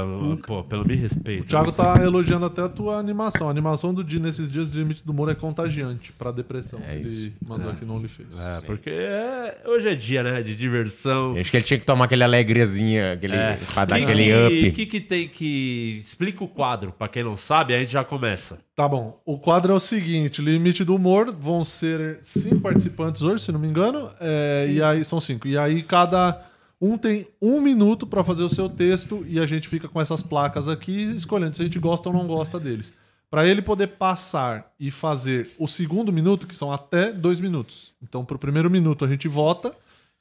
pô, 0.47 0.63
pelo 0.65 0.85
me 0.85 0.95
respeito. 0.95 1.45
O 1.45 1.49
Thiago 1.49 1.73
tá 1.73 1.97
elogiando 2.03 2.47
até 2.47 2.63
a 2.63 2.69
tua 2.69 2.97
animação. 2.99 3.47
A 3.49 3.51
animação 3.51 3.95
do 3.95 4.03
Di 4.03 4.19
nesses 4.19 4.51
dias 4.53 4.71
de 4.71 4.79
limite 4.79 5.05
do 5.05 5.13
humor 5.13 5.29
é 5.31 5.35
contagiante 5.35 6.13
pra 6.13 6.33
depressão. 6.33 6.81
É 6.87 6.97
Ele 6.97 7.33
mandou 7.47 7.71
aqui 7.71 7.85
no 7.85 7.95
OnlyFans. 7.97 8.37
É, 8.39 8.61
porque 8.63 8.80
é- 8.89 9.59
hoje 9.67 9.89
é 9.89 9.95
dia, 9.95 10.23
né? 10.23 10.41
De 10.43 10.55
diversão. 10.57 11.37
Acho 11.37 11.51
que 11.51 11.57
ele 11.57 11.65
tinha 11.65 11.79
que 11.79 11.85
tomar 11.85 12.07
aquele 12.07 12.25
alegrezinha, 12.25 13.13
aquele, 13.13 13.35
É. 13.37 13.59
pra 13.75 13.85
dar 13.85 13.97
Que 13.99 14.05
aquele 14.05 14.25
que- 14.25 14.33
up. 14.33 14.71
que 14.73 14.87
que 14.87 15.01
tem 15.01 15.29
que... 15.29 15.97
Explica 15.99 16.43
o 16.43 16.49
quadro, 16.49 16.95
pra 16.97 17.09
quem 17.09 17.23
não 17.25 17.37
sabe, 17.37 17.75
aí 17.75 17.79
a 17.79 17.83
gente 17.83 17.93
já 17.93 18.05
começa. 18.05 18.59
Tá 18.75 18.89
bom. 18.89 19.21
O 19.27 19.39
quadro 19.39 19.73
é 19.73 19.77
o 19.77 19.81
seguinte: 19.81 20.41
limite 20.41 20.85
do 20.85 20.95
humor. 20.95 21.31
Vão 21.39 21.65
ser 21.65 22.19
cinco 22.23 22.61
participantes 22.61 23.21
hoje, 23.23 23.45
se 23.45 23.53
não 23.53 23.61
me 23.61 23.69
engano. 23.69 24.09
É, 24.21 24.67
e 24.71 24.83
aí 24.83 25.05
são 25.05 25.21
cinco. 25.21 25.47
E 25.47 25.59
aí 25.59 25.83
cada 25.83 26.41
um 26.81 26.97
tem 26.97 27.27
um 27.43 27.61
minuto 27.61 28.07
pra 28.07 28.25
fazer 28.25 28.43
o 28.43 28.49
seu 28.49 28.69
texto 28.71 29.23
e 29.29 29.39
a 29.39 29.45
gente 29.45 29.69
fica 29.69 29.87
com 29.87 30.01
essas 30.01 30.23
placas 30.23 30.67
aqui 30.67 31.03
escolhendo 31.15 31.55
se 31.55 31.61
a 31.61 31.65
gente 31.67 31.79
gosta 31.79 32.09
ou 32.09 32.15
não 32.15 32.27
gosta 32.27 32.59
deles. 32.59 32.95
Pra 33.31 33.47
ele 33.47 33.63
poder 33.63 33.87
passar 33.87 34.73
e 34.79 34.91
fazer 34.91 35.49
o 35.57 35.69
segundo 35.69 36.13
minuto, 36.13 36.49
que 36.49 36.55
são 36.55 36.73
até 36.73 37.13
dois 37.13 37.39
minutos. 37.39 37.95
Então, 38.03 38.25
pro 38.25 38.39
primeiro 38.39 38.69
minuto 38.69 39.05
a 39.05 39.09
gente 39.09 39.29
vota. 39.29 39.73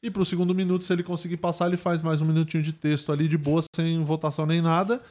E 0.01 0.11
pro 0.11 0.23
segundo 0.23 0.53
minuto, 0.53 0.85
se 0.85 0.93
ele 0.93 1.01
conseguir 1.01 1.37
passar, 1.37 1.67
ele 1.67 1.75
faz 1.75 2.01
mais 2.01 2.21
um 2.21 2.25
minutinho 2.25 2.61
de 2.61 2.71
texto 2.71 3.11
ali 3.11 3.27
de 3.27 3.37
boa, 3.37 3.61
sem 3.75 4.01
votação 4.03 4.45
nem 4.45 4.61
nada. 4.61 5.01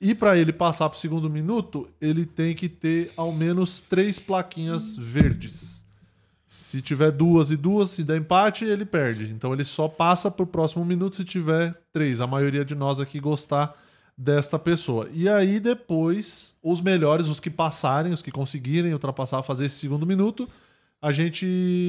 E 0.00 0.14
para 0.14 0.36
ele 0.36 0.52
passar 0.52 0.90
pro 0.90 0.98
segundo 0.98 1.28
minuto, 1.30 1.88
ele 2.00 2.26
tem 2.26 2.54
que 2.54 2.68
ter 2.68 3.10
ao 3.16 3.32
menos 3.32 3.80
três 3.80 4.18
plaquinhas 4.18 4.94
verdes. 4.94 5.84
Se 6.46 6.80
tiver 6.80 7.10
duas 7.10 7.50
e 7.50 7.56
duas, 7.56 7.90
se 7.90 8.04
der 8.04 8.18
empate, 8.18 8.64
ele 8.64 8.84
perde. 8.84 9.32
Então 9.32 9.52
ele 9.52 9.64
só 9.64 9.88
passa 9.88 10.30
pro 10.30 10.46
próximo 10.46 10.84
minuto 10.84 11.16
se 11.16 11.24
tiver 11.24 11.74
três. 11.92 12.20
A 12.20 12.26
maioria 12.26 12.64
de 12.64 12.74
nós 12.74 13.00
aqui 13.00 13.18
gostar 13.18 13.74
desta 14.18 14.58
pessoa. 14.58 15.08
E 15.14 15.28
aí 15.28 15.60
depois, 15.60 16.56
os 16.60 16.80
melhores, 16.80 17.28
os 17.28 17.38
que 17.38 17.48
passarem, 17.48 18.12
os 18.12 18.20
que 18.20 18.32
conseguirem 18.32 18.92
ultrapassar, 18.92 19.40
fazer 19.42 19.66
esse 19.66 19.76
segundo 19.76 20.04
minuto, 20.04 20.48
a 21.00 21.12
gente 21.12 21.46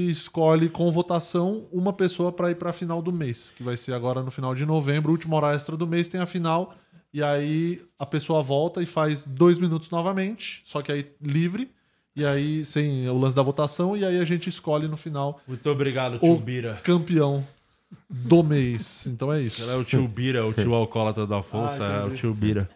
escolhe 0.07 0.69
com 0.69 0.91
votação 0.91 1.65
uma 1.71 1.91
pessoa 1.91 2.31
para 2.31 2.51
ir 2.51 2.55
para 2.55 2.69
a 2.69 2.73
final 2.73 3.01
do 3.01 3.11
mês, 3.11 3.51
que 3.57 3.63
vai 3.63 3.75
ser 3.75 3.93
agora 3.93 4.21
no 4.21 4.29
final 4.29 4.53
de 4.53 4.63
novembro, 4.63 5.11
última 5.11 5.37
hora 5.37 5.55
extra 5.55 5.75
do 5.75 5.87
mês 5.87 6.07
tem 6.07 6.21
a 6.21 6.27
final. 6.27 6.75
E 7.11 7.23
aí 7.23 7.81
a 7.97 8.05
pessoa 8.05 8.43
volta 8.43 8.83
e 8.83 8.85
faz 8.85 9.23
dois 9.23 9.57
minutos 9.57 9.89
novamente, 9.89 10.61
só 10.63 10.83
que 10.83 10.91
aí 10.91 11.07
livre. 11.19 11.71
E 12.15 12.25
aí 12.25 12.65
sem 12.65 13.07
o 13.09 13.17
lance 13.17 13.35
da 13.35 13.41
votação. 13.41 13.95
E 13.95 14.05
aí 14.05 14.19
a 14.19 14.25
gente 14.25 14.49
escolhe 14.49 14.87
no 14.87 14.97
final 14.97 15.39
Muito 15.47 15.67
obrigado, 15.69 16.19
tio 16.19 16.33
o 16.33 16.37
Bira. 16.37 16.79
campeão 16.83 17.43
do 18.09 18.43
mês. 18.43 19.07
Então 19.07 19.31
é 19.31 19.41
isso. 19.41 19.61
Ela 19.63 19.73
é 19.73 19.75
o 19.75 19.83
tio 19.83 20.07
Bira, 20.07 20.45
o 20.45 20.53
tio 20.53 20.73
alcoólatra 20.73 21.25
do 21.25 21.35
Afonso, 21.35 21.81
Ah, 21.81 22.03
é 22.03 22.05
o 22.05 22.11
tio 22.11 22.33
Bira. 22.33 22.69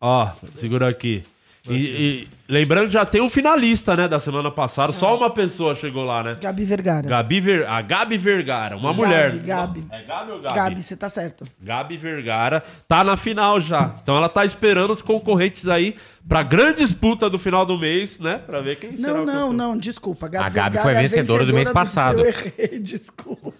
Ó, 0.00 0.30
segura 0.54 0.88
aqui. 0.88 1.24
E, 1.68 1.74
e 1.74 2.28
lembrando 2.48 2.86
que 2.86 2.92
já 2.92 3.04
tem 3.04 3.20
um 3.20 3.28
finalista, 3.28 3.96
né, 3.96 4.06
da 4.06 4.20
semana 4.20 4.50
passada. 4.50 4.92
Só 4.92 5.16
uma 5.16 5.30
pessoa 5.30 5.74
chegou 5.74 6.04
lá, 6.04 6.22
né? 6.22 6.36
Gabi 6.40 6.64
Vergara. 6.64 7.08
Gabi 7.08 7.40
Ver... 7.40 7.66
A 7.66 7.82
Gabi 7.82 8.16
Vergara, 8.16 8.76
uma 8.76 8.90
Gabi, 8.90 9.00
mulher. 9.00 9.38
Gabi. 9.38 9.84
É 9.90 10.02
Gabi 10.04 10.30
ou 10.30 10.40
Gabi? 10.40 10.54
Gabi, 10.54 10.82
você 10.82 10.96
tá 10.96 11.08
certo. 11.08 11.44
Gabi 11.60 11.96
Vergara 11.96 12.62
tá 12.86 13.02
na 13.02 13.16
final 13.16 13.60
já. 13.60 13.96
Então 14.02 14.16
ela 14.16 14.28
tá 14.28 14.44
esperando 14.44 14.92
os 14.92 15.02
concorrentes 15.02 15.66
aí 15.66 15.96
pra 16.28 16.42
grande 16.42 16.82
disputa 16.84 17.28
do 17.28 17.38
final 17.38 17.66
do 17.66 17.78
mês, 17.78 18.18
né? 18.20 18.38
Pra 18.38 18.60
ver 18.60 18.76
quem 18.78 18.96
será 18.96 19.14
Não, 19.14 19.22
o 19.22 19.26
não, 19.26 19.52
não, 19.52 19.76
desculpa. 19.76 20.26
A 20.26 20.28
Gabi 20.28 20.50
Vergara 20.54 20.82
foi 20.82 20.94
é 20.94 21.02
vencedora 21.02 21.44
do 21.44 21.52
mês 21.52 21.70
passado. 21.70 22.20
Eu 22.20 22.26
errei, 22.28 22.78
desculpa. 22.80 23.52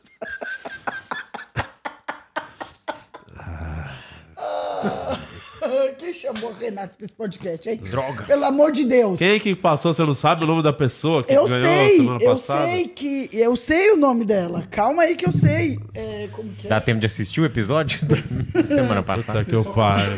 Quem 5.99 6.13
chamou 6.15 6.51
o 6.51 6.55
Renato 6.55 6.97
pra 6.97 7.05
esse 7.05 7.15
podcast, 7.15 7.69
hein? 7.69 7.77
Droga. 7.91 8.25
Pelo 8.25 8.45
amor 8.45 8.73
de 8.73 8.85
Deus. 8.85 9.19
Quem 9.19 9.39
que 9.41 9.55
passou? 9.55 9.93
Você 9.93 10.05
não 10.05 10.15
sabe 10.15 10.45
o 10.45 10.47
nome 10.47 10.63
da 10.63 10.73
pessoa 10.73 11.23
que 11.25 11.33
Eu 11.33 11.47
ganhou 11.47 11.61
sei, 11.67 11.97
semana 12.01 12.19
eu 12.23 12.31
passada? 12.31 12.65
sei 12.67 12.89
que. 12.89 13.29
Eu 13.33 13.57
sei 13.57 13.91
o 13.93 13.97
nome 13.97 14.25
dela. 14.25 14.63
Calma 14.71 15.03
aí 15.05 15.17
que 15.17 15.27
eu 15.27 15.33
sei. 15.33 15.79
É, 15.95 16.29
como 16.33 16.51
que 16.53 16.67
é? 16.67 16.71
Dá 16.71 16.81
tempo 16.81 17.01
de 17.01 17.07
assistir 17.07 17.41
o 17.41 17.45
episódio 17.45 18.01
da 18.07 18.17
semana 18.65 19.03
Puta 19.03 19.17
passada? 19.17 19.45
que 19.45 19.55
eu 19.55 19.65
paro. 19.65 20.11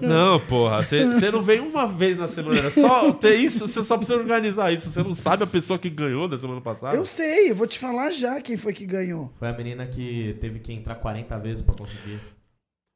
Não, 0.00 0.38
porra, 0.40 0.82
você 0.82 1.30
não 1.30 1.42
vem 1.42 1.60
uma 1.60 1.86
vez 1.86 2.16
na 2.16 2.28
semana. 2.28 2.58
É 2.58 2.70
só 2.70 3.12
ter 3.12 3.36
isso, 3.36 3.66
você 3.66 3.82
só 3.82 3.96
precisa 3.96 4.18
organizar 4.18 4.72
isso. 4.72 4.90
Você 4.90 5.02
não 5.02 5.14
sabe 5.14 5.44
a 5.44 5.46
pessoa 5.46 5.78
que 5.78 5.90
ganhou 5.90 6.28
da 6.28 6.38
semana 6.38 6.60
passada? 6.60 6.94
Eu 6.96 7.04
sei, 7.06 7.50
eu 7.50 7.54
vou 7.56 7.66
te 7.66 7.78
falar 7.78 8.10
já 8.12 8.40
quem 8.40 8.56
foi 8.56 8.72
que 8.72 8.86
ganhou. 8.86 9.30
Foi 9.38 9.48
a 9.48 9.52
menina 9.52 9.86
que 9.86 10.36
teve 10.40 10.58
que 10.60 10.72
entrar 10.72 10.94
40 10.96 11.36
vezes 11.38 11.62
pra 11.62 11.74
conseguir. 11.74 12.18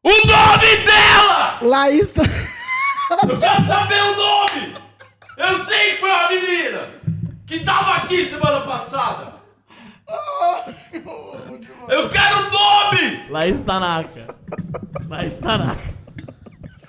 O 0.04 0.10
nome 0.26 0.76
dela! 0.84 1.58
Laís. 1.62 2.12
Eu 2.16 3.38
quero 3.38 3.66
saber 3.66 4.02
o 4.02 4.16
nome! 4.16 4.74
Eu 5.36 5.64
sei 5.64 5.92
que 5.92 6.00
foi 6.00 6.10
a 6.10 6.28
menina 6.28 6.88
que 7.46 7.60
tava 7.60 7.96
aqui 7.96 8.28
semana 8.28 8.62
passada! 8.62 9.34
Eu 11.88 12.08
quero 12.10 12.38
o 12.38 12.50
nome! 12.50 13.26
Laís 13.30 13.60
Tanaka. 13.60 14.26
Laís 15.08 15.38
Tanaka. 15.38 16.01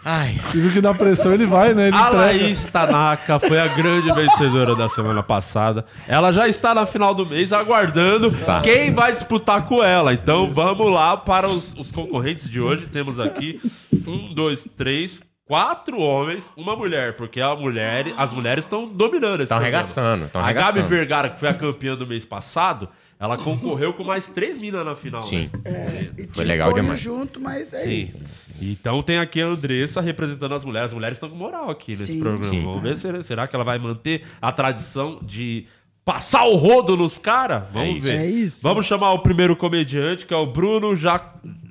Ai, 0.05 0.37
Se 0.51 0.59
viu 0.59 0.71
que 0.71 0.81
dá 0.81 0.93
pressão, 0.93 1.33
ele 1.33 1.45
vai, 1.45 1.73
né? 1.73 1.87
Ele 1.87 1.95
A 1.95 1.99
entrega. 2.07 2.17
Laís 2.17 2.65
Tanaka 2.65 3.39
foi 3.39 3.59
a 3.59 3.67
grande 3.67 4.11
vencedora 4.11 4.75
da 4.75 4.89
semana 4.89 5.23
passada. 5.23 5.85
Ela 6.07 6.31
já 6.33 6.47
está 6.47 6.75
na 6.75 6.85
final 6.85 7.15
do 7.15 7.25
mês 7.25 7.53
aguardando 7.53 8.29
Tá. 8.31 8.59
quem 8.61 8.93
vai 8.93 9.11
disputar 9.13 9.65
com 9.65 9.81
ela. 9.83 10.13
Então 10.13 10.51
vamos 10.51 10.91
lá 10.91 11.15
para 11.15 11.47
os, 11.47 11.73
os 11.77 11.89
concorrentes 11.91 12.49
de 12.49 12.59
hoje. 12.59 12.85
Temos 12.87 13.19
aqui 13.19 13.61
um, 14.05 14.33
dois, 14.33 14.67
três, 14.75 15.21
quatro 15.45 15.99
homens, 15.99 16.51
uma 16.55 16.75
mulher, 16.75 17.15
porque 17.15 17.41
a 17.41 17.55
mulher, 17.55 18.13
as 18.17 18.31
mulheres 18.33 18.63
estão 18.63 18.87
dominando 18.87 19.35
esse 19.35 19.43
Estão 19.43 19.57
arregaçando, 19.57 20.29
tão 20.29 20.43
A 20.43 20.51
Gabi. 20.51 20.81
Vergara, 20.81 21.29
que 21.29 21.39
foi 21.39 21.49
a 21.49 21.53
campeã 21.53 21.95
do 21.95 22.07
mês 22.07 22.23
passado, 22.25 22.87
ela 23.19 23.37
concorreu 23.37 23.93
com 23.93 24.03
mais 24.03 24.27
três 24.27 24.57
minas 24.57 24.85
na 24.85 24.95
final. 24.95 25.23
sim. 25.23 25.49
né? 25.63 26.09
E 26.17 26.27
Foi 26.27 26.43
legal 26.45 26.73
demais. 26.73 26.99
junto, 26.99 27.39
mas 27.39 27.71
é 27.73 27.81
Sim. 27.83 27.99
isso. 27.99 28.23
Então 28.61 29.01
tem 29.01 29.17
aqui 29.17 29.41
a 29.41 29.45
Andressa 29.45 30.01
representando 30.01 30.53
as 30.53 30.63
mulheres. 30.63 30.91
As 30.91 30.93
mulheres 30.93 31.15
estão 31.17 31.29
com 31.29 31.35
moral 31.35 31.69
aqui 31.69 31.91
nesse 31.91 32.13
Sim. 32.13 32.19
programa. 32.19 32.43
Sim. 32.53 32.63
Vamos 32.63 32.81
ver 32.81 32.95
se, 32.95 33.23
será 33.23 33.47
que 33.47 33.55
ela 33.55 33.63
vai 33.65 33.79
manter 33.79 34.23
a 34.41 34.51
tradição 34.51 35.19
de 35.21 35.65
passar 36.03 36.43
o 36.45 36.55
rodo 36.55 36.97
nos 36.97 37.17
caras? 37.17 37.63
Vamos 37.71 37.95
isso. 37.97 38.03
ver. 38.03 38.19
É 38.19 38.25
isso. 38.25 38.59
Vamos 38.61 38.85
chamar 38.85 39.11
o 39.13 39.19
primeiro 39.19 39.55
comediante, 39.55 40.25
que 40.25 40.33
é 40.33 40.37
o 40.37 40.45
Bruno 40.45 40.95
Jac... 40.95 41.25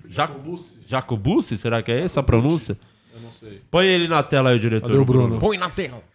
Jac... 0.09 0.33
Jacobucci. 0.87 1.57
Será 1.57 1.83
que 1.83 1.91
é 1.93 2.01
essa 2.01 2.21
a 2.21 2.23
pronúncia? 2.23 2.77
Sei. 3.43 3.61
Põe 3.71 3.87
ele 3.89 4.07
na 4.07 4.23
tela 4.23 4.51
aí, 4.51 4.59
diretor. 4.61 4.87
Cadê 4.87 4.99
o 5.01 5.05
Bruno? 5.05 5.39
Põe 5.41 5.59
na 5.59 5.69
tela. 5.69 6.01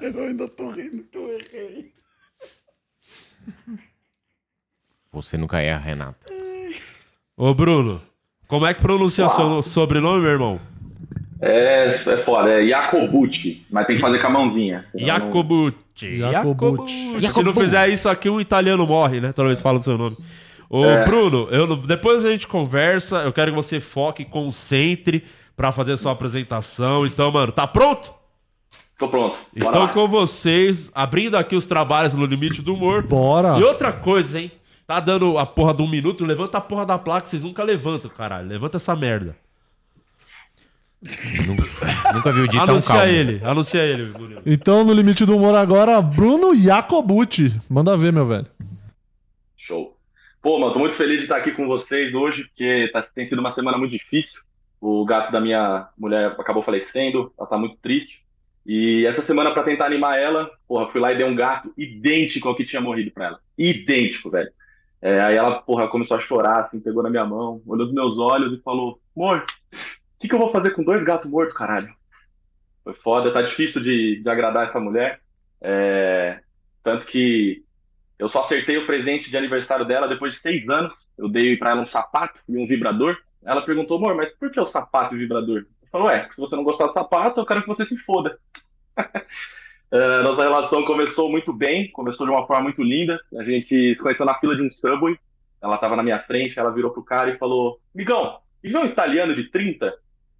Eu 0.00 0.24
ainda 0.24 0.48
tô 0.48 0.70
rindo 0.70 1.04
que 1.04 1.18
eu 1.18 1.28
errei. 1.28 1.92
Você 5.12 5.36
nunca 5.36 5.60
erra, 5.60 5.80
Renata. 5.80 6.32
Ô, 7.36 7.52
Bruno, 7.54 8.00
como 8.48 8.66
é 8.66 8.72
que 8.74 8.80
pronuncia 8.82 9.28
seu 9.28 9.62
sobrenome, 9.62 10.22
meu 10.22 10.30
irmão? 10.30 10.60
É, 11.40 11.96
é 12.06 12.18
foda, 12.22 12.48
é 12.50 12.66
Jacobucci, 12.66 13.66
mas 13.70 13.86
tem 13.86 13.96
que 13.96 14.02
fazer 14.02 14.18
com 14.18 14.26
a 14.28 14.30
mãozinha. 14.30 14.86
senão 14.92 15.06
não- 15.06 15.26
Jacobucci. 15.26 16.18
Jacobucci. 16.18 17.32
Se 17.32 17.42
não 17.42 17.52
fizer 17.52 17.88
isso 17.90 18.08
aqui, 18.08 18.30
um 18.30 18.40
italiano 18.40 18.86
morre, 18.86 19.20
né? 19.20 19.32
Toda 19.32 19.48
vez 19.48 19.58
que 19.58 19.62
fala 19.62 19.78
o 19.78 19.82
seu 19.82 19.98
nome. 19.98 20.16
Ô, 20.70 20.84
É. 20.86 21.04
Bruno, 21.04 21.48
eu, 21.50 21.66
não- 21.66 21.76
depois 21.76 22.24
a 22.24 22.30
gente 22.30 22.46
conversa. 22.48 23.18
Eu 23.18 23.32
quero 23.32 23.50
que 23.50 23.56
você 23.56 23.78
foque, 23.78 24.24
concentre 24.24 25.22
pra 25.56 25.72
fazer 25.72 25.96
sua 25.96 26.12
apresentação. 26.12 27.04
Então, 27.06 27.30
mano, 27.30 27.52
tá 27.52 27.66
pronto? 27.66 28.12
Tô 28.98 29.08
pronto. 29.08 29.36
Bora 29.36 29.68
Então, 29.68 29.82
lá. 29.82 29.88
com 29.88 30.06
vocês, 30.06 30.90
abrindo 30.94 31.36
aqui 31.36 31.56
os 31.56 31.66
trabalhos 31.66 32.14
no 32.14 32.24
limite 32.26 32.62
do 32.62 32.74
humor. 32.74 33.02
Bora. 33.02 33.58
E 33.58 33.64
outra 33.64 33.92
coisa, 33.92 34.40
hein? 34.40 34.52
Tá 34.86 35.00
dando 35.00 35.38
a 35.38 35.46
porra 35.46 35.74
de 35.74 35.82
um 35.82 35.88
minuto, 35.88 36.24
levanta 36.24 36.58
a 36.58 36.60
porra 36.60 36.84
da 36.86 36.98
placa, 36.98 37.26
vocês 37.26 37.42
nunca 37.42 37.62
levantam, 37.64 38.10
caralho. 38.10 38.48
Levanta 38.48 38.76
essa 38.76 38.94
merda. 38.94 39.36
Nunca, 41.46 42.12
nunca 42.14 42.32
viu 42.32 42.46
de 42.46 42.52
tão 42.56 42.62
anuncia 42.64 42.94
calmo. 42.94 43.10
ele, 43.12 43.44
anuncia 43.44 43.82
ele, 43.84 44.04
Murilo. 44.18 44.40
Então, 44.46 44.82
no 44.84 44.92
limite 44.94 45.26
do 45.26 45.36
humor 45.36 45.54
agora, 45.54 46.00
Bruno 46.00 46.56
Jacobucci. 46.56 47.60
Manda 47.68 47.94
ver, 47.94 48.10
meu 48.10 48.26
velho. 48.26 48.46
Show. 49.54 49.94
Pô, 50.40 50.58
mano, 50.58 50.72
tô 50.72 50.78
muito 50.78 50.94
feliz 50.94 51.18
de 51.18 51.24
estar 51.24 51.36
aqui 51.36 51.52
com 51.52 51.66
vocês 51.66 52.14
hoje, 52.14 52.44
porque 52.44 52.88
tá- 52.90 53.02
tem 53.14 53.26
sido 53.26 53.38
uma 53.38 53.52
semana 53.54 53.76
muito 53.76 53.90
difícil. 53.90 54.40
O 54.86 55.02
gato 55.06 55.32
da 55.32 55.40
minha 55.40 55.88
mulher 55.96 56.36
acabou 56.38 56.62
falecendo, 56.62 57.32
ela 57.38 57.48
tá 57.48 57.56
muito 57.56 57.78
triste. 57.78 58.22
E 58.66 59.06
essa 59.06 59.22
semana, 59.22 59.50
pra 59.50 59.62
tentar 59.62 59.86
animar 59.86 60.18
ela, 60.18 60.50
porra, 60.68 60.90
fui 60.92 61.00
lá 61.00 61.10
e 61.10 61.16
dei 61.16 61.24
um 61.24 61.34
gato 61.34 61.72
idêntico 61.74 62.46
ao 62.46 62.54
que 62.54 62.66
tinha 62.66 62.82
morrido 62.82 63.10
pra 63.10 63.28
ela. 63.28 63.40
Idêntico, 63.56 64.28
velho. 64.28 64.52
É, 65.00 65.22
aí 65.22 65.36
ela, 65.36 65.62
porra, 65.62 65.88
começou 65.88 66.18
a 66.18 66.20
chorar, 66.20 66.64
assim, 66.64 66.80
pegou 66.80 67.02
na 67.02 67.08
minha 67.08 67.24
mão, 67.24 67.62
olhou 67.66 67.86
nos 67.86 67.94
meus 67.94 68.18
olhos 68.18 68.52
e 68.52 68.62
falou: 68.62 69.00
Amor, 69.16 69.46
o 69.72 70.20
que, 70.20 70.28
que 70.28 70.34
eu 70.34 70.38
vou 70.38 70.52
fazer 70.52 70.72
com 70.72 70.84
dois 70.84 71.02
gatos 71.02 71.30
mortos, 71.30 71.56
caralho? 71.56 71.90
Foi 72.84 72.92
foda, 72.92 73.32
tá 73.32 73.40
difícil 73.40 73.82
de, 73.82 74.20
de 74.22 74.28
agradar 74.28 74.68
essa 74.68 74.78
mulher. 74.78 75.18
É, 75.62 76.40
tanto 76.82 77.06
que 77.06 77.64
eu 78.18 78.28
só 78.28 78.44
acertei 78.44 78.76
o 78.76 78.86
presente 78.86 79.30
de 79.30 79.36
aniversário 79.38 79.86
dela 79.86 80.06
depois 80.06 80.34
de 80.34 80.40
seis 80.40 80.68
anos. 80.68 80.92
Eu 81.16 81.26
dei 81.26 81.56
pra 81.56 81.70
ela 81.70 81.80
um 81.80 81.86
sapato 81.86 82.38
e 82.46 82.58
um 82.58 82.66
vibrador. 82.66 83.16
Ela 83.44 83.62
perguntou, 83.62 83.98
amor, 83.98 84.14
mas 84.14 84.32
por 84.32 84.50
que 84.50 84.60
o 84.60 84.66
sapato 84.66 85.14
e 85.14 85.16
o 85.16 85.20
vibrador? 85.20 85.66
Eu 85.82 85.88
falei, 85.90 86.06
ué, 86.08 86.28
se 86.30 86.40
você 86.40 86.56
não 86.56 86.64
gostar 86.64 86.86
do 86.86 86.92
sapato, 86.92 87.40
eu 87.40 87.46
quero 87.46 87.62
que 87.62 87.68
você 87.68 87.84
se 87.84 87.96
foda. 87.98 88.38
Eh, 89.92 90.22
nossa 90.22 90.42
relação 90.42 90.84
começou 90.84 91.30
muito 91.30 91.52
bem, 91.52 91.88
começou 91.92 92.26
de 92.26 92.32
uma 92.32 92.44
forma 92.48 92.64
muito 92.64 92.82
linda. 92.82 93.16
A 93.38 93.44
gente 93.44 93.94
se 93.94 94.02
conheceu 94.02 94.26
na 94.26 94.34
fila 94.40 94.56
de 94.56 94.62
um 94.62 94.72
Subway. 94.72 95.16
Ela 95.62 95.78
tava 95.78 95.94
na 95.94 96.02
minha 96.02 96.18
frente, 96.24 96.58
ela 96.58 96.72
virou 96.72 96.90
pro 96.90 97.04
cara 97.04 97.30
e 97.30 97.38
falou: 97.38 97.78
Migão, 97.94 98.40
e 98.64 98.70
vê 98.70 98.76
um 98.76 98.86
italiano 98.86 99.36
de 99.36 99.48
30? 99.50 99.94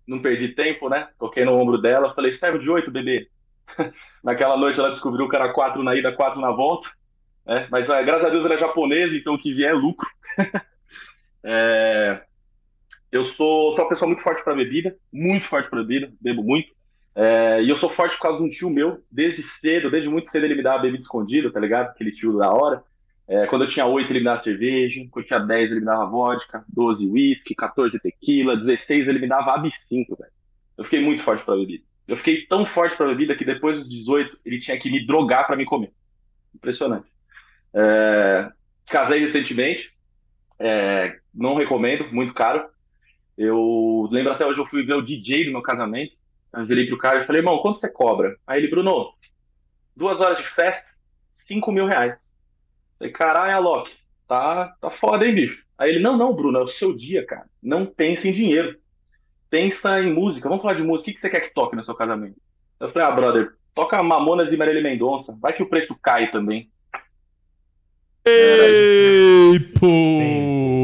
Não 0.09 0.21
perdi 0.21 0.49
tempo, 0.49 0.89
né? 0.89 1.09
Toquei 1.21 1.45
no 1.45 1.55
ombro 1.55 1.79
dela, 1.79 2.13
falei: 2.15 2.33
serve 2.33 2.59
de 2.59 2.69
8, 2.69 2.91
bebê. 2.91 3.29
Naquela 4.25 4.57
noite 4.57 4.81
ela 4.81 4.91
descobriu 4.91 5.29
que 5.29 5.37
era 5.37 5.53
4 5.53 5.85
na 5.85 5.95
ida, 5.95 6.11
4 6.11 6.41
na 6.41 6.51
volta. 6.51 6.89
né? 7.47 7.69
Mas 7.71 7.89
eh, 7.89 8.03
graças 8.03 8.27
a 8.27 8.31
Deus 8.31 8.45
ela 8.45 8.55
é 8.55 8.59
japonesa, 8.59 9.17
então 9.17 9.35
o 9.35 9.39
que 9.39 9.55
vier 9.55 9.71
é 9.71 9.75
lucro. 9.75 10.09
É, 11.45 12.23
Eu 13.15 13.27
sou, 13.27 13.77
sou 13.77 13.85
uma 13.85 13.89
pessoa 13.89 14.09
muito 14.09 14.25
forte 14.25 14.43
para 14.43 14.57
bebida, 14.57 14.97
muito 15.13 15.47
forte 15.47 15.71
para 15.71 15.85
bebida, 15.85 16.13
bebo 16.21 16.43
muito. 16.43 16.75
É, 17.15 17.63
e 17.63 17.71
eu 17.71 17.77
sou 17.77 17.89
forte 17.89 18.17
por 18.17 18.23
causa 18.23 18.39
de 18.39 18.45
um 18.45 18.49
tio 18.49 18.69
meu, 18.69 19.05
desde 19.09 19.41
cedo, 19.41 19.89
desde 19.89 20.09
muito 20.09 20.29
cedo 20.33 20.45
ele 20.45 20.57
me 20.57 20.65
dava 20.65 20.83
bebida 20.83 21.05
escondida, 21.05 21.49
tá 21.53 21.61
ligado? 21.61 21.91
Aquele 21.91 22.11
tio 22.11 22.37
da 22.37 22.51
hora. 22.51 22.83
É, 23.29 23.47
quando 23.47 23.63
eu 23.63 23.69
tinha 23.69 23.87
8 23.87 24.11
ele 24.11 24.19
me 24.19 24.25
dava 24.25 24.43
cerveja, 24.43 25.01
quando 25.13 25.23
eu 25.23 25.29
tinha 25.29 25.39
10 25.39 25.71
ele 25.71 25.79
me 25.79 25.87
dava 25.87 26.07
vodka, 26.07 26.65
12 26.67 27.07
whisky, 27.09 27.55
14 27.55 28.01
tequila, 28.01 28.57
16 28.57 29.07
ele 29.07 29.21
me 29.21 29.29
dava 29.29 29.55
absinto, 29.55 30.17
velho. 30.17 30.33
Eu 30.77 30.83
fiquei 30.83 31.01
muito 31.01 31.23
forte 31.23 31.45
pra 31.45 31.55
bebida. 31.55 31.85
Eu 32.09 32.17
fiquei 32.17 32.45
tão 32.47 32.67
forte 32.67 32.97
pra 32.97 33.07
bebida 33.07 33.37
que 33.37 33.45
depois 33.45 33.79
dos 33.79 33.89
18 33.89 34.41
ele 34.45 34.59
tinha 34.59 34.77
que 34.77 34.91
me 34.91 35.07
drogar 35.07 35.47
pra 35.47 35.55
me 35.55 35.65
comer. 35.65 35.93
Impressionante. 36.53 37.07
É, 37.73 38.51
casei 38.89 39.25
recentemente, 39.25 39.93
é, 40.59 41.17
não 41.33 41.55
recomendo, 41.55 42.13
muito 42.13 42.35
caro. 42.35 42.74
Eu 43.37 44.09
lembro 44.11 44.33
até 44.33 44.47
hoje 44.47 44.59
eu 44.59 44.67
fui 44.67 44.85
ver 44.85 44.95
o 44.95 45.03
DJ 45.03 45.47
do 45.47 45.53
meu 45.53 45.63
casamento. 45.63 46.15
Eu 46.53 46.65
virei 46.67 46.87
pro 46.87 46.99
cara 46.99 47.23
e 47.23 47.27
falei, 47.27 47.41
irmão, 47.41 47.59
quanto 47.59 47.81
você 47.81 47.89
cobra? 47.89 48.37
Aí 48.47 48.61
ele, 48.61 48.69
Bruno, 48.69 49.13
duas 49.97 50.21
horas 50.21 50.39
de 50.39 50.49
festa, 50.51 50.87
5 51.49 51.73
mil 51.73 51.87
reais. 51.87 52.17
Falei, 52.99 53.13
caralho, 53.13 53.57
Alok, 53.57 53.91
tá, 54.29 54.69
tá 54.81 54.91
foda, 54.91 55.27
hein, 55.27 55.35
bicho? 55.35 55.65
Aí 55.77 55.91
ele, 55.91 55.99
não, 55.99 56.17
não, 56.17 56.35
Bruno, 56.35 56.59
é 56.59 56.63
o 56.63 56.69
seu 56.69 56.95
dia, 56.95 57.27
cara. 57.27 57.47
Não 57.63 57.85
pense 57.85 58.29
em 58.29 58.33
dinheiro. 58.33 58.79
Pensa 59.51 60.01
em 60.01 60.13
música. 60.13 60.49
Vamos 60.49 60.63
falar 60.63 60.75
de 60.75 60.83
música. 60.83 61.03
O 61.03 61.05
que 61.07 61.15
que 61.15 61.21
você 61.21 61.31
quer 61.31 61.41
que 61.41 61.55
toque 61.55 61.75
no 61.75 61.85
seu 61.85 61.95
casamento? 61.95 62.37
Eu 62.79 62.91
falei, 62.91 63.09
ah, 63.09 63.13
brother, 63.13 63.53
toca 63.75 64.03
Mamonas 64.03 64.53
e 64.53 64.57
Marília 64.57 64.83
Mendonça. 64.83 65.37
Vai 65.41 65.53
que 65.53 65.63
o 65.63 65.69
preço 65.69 65.97
cai 66.01 66.31
também. 66.31 66.71
Ei, 68.27 69.59
pô! 69.79 70.84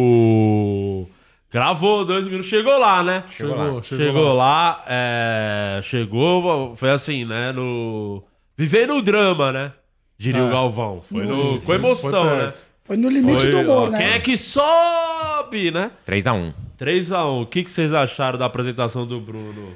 Gravou 1.52 2.04
dois 2.04 2.24
minutos, 2.26 2.46
chegou 2.46 2.78
lá, 2.78 3.02
né? 3.02 3.24
Chegou, 3.30 3.56
Chegou, 3.56 3.82
chegou 3.82 4.32
lá, 4.34 4.84
é, 4.86 5.80
chegou, 5.82 6.76
foi 6.76 6.90
assim, 6.90 7.24
né? 7.24 7.50
No. 7.52 8.22
Vivendo 8.56 8.94
o 8.94 9.02
drama, 9.02 9.50
né? 9.52 9.72
Diria 10.16 10.44
o 10.44 10.48
É. 10.48 10.52
Galvão. 10.52 11.02
Foi 11.10 11.26
no, 11.26 11.60
com 11.60 11.74
emoção, 11.74 12.28
foi 12.28 12.36
né? 12.38 12.54
Foi 12.84 12.96
no 12.96 13.08
limite 13.08 13.40
Foi, 13.42 13.50
do 13.50 13.58
humor, 13.60 13.88
ó, 13.88 13.90
né? 13.90 13.98
Quem 13.98 14.06
é 14.08 14.20
que 14.20 14.36
sobe, 14.36 15.70
né? 15.70 15.90
3x1. 16.06 16.52
3x1. 16.78 17.42
O 17.42 17.46
que, 17.46 17.64
que 17.64 17.72
vocês 17.72 17.92
acharam 17.92 18.38
da 18.38 18.46
apresentação 18.46 19.06
do 19.06 19.20
Bruno 19.20 19.72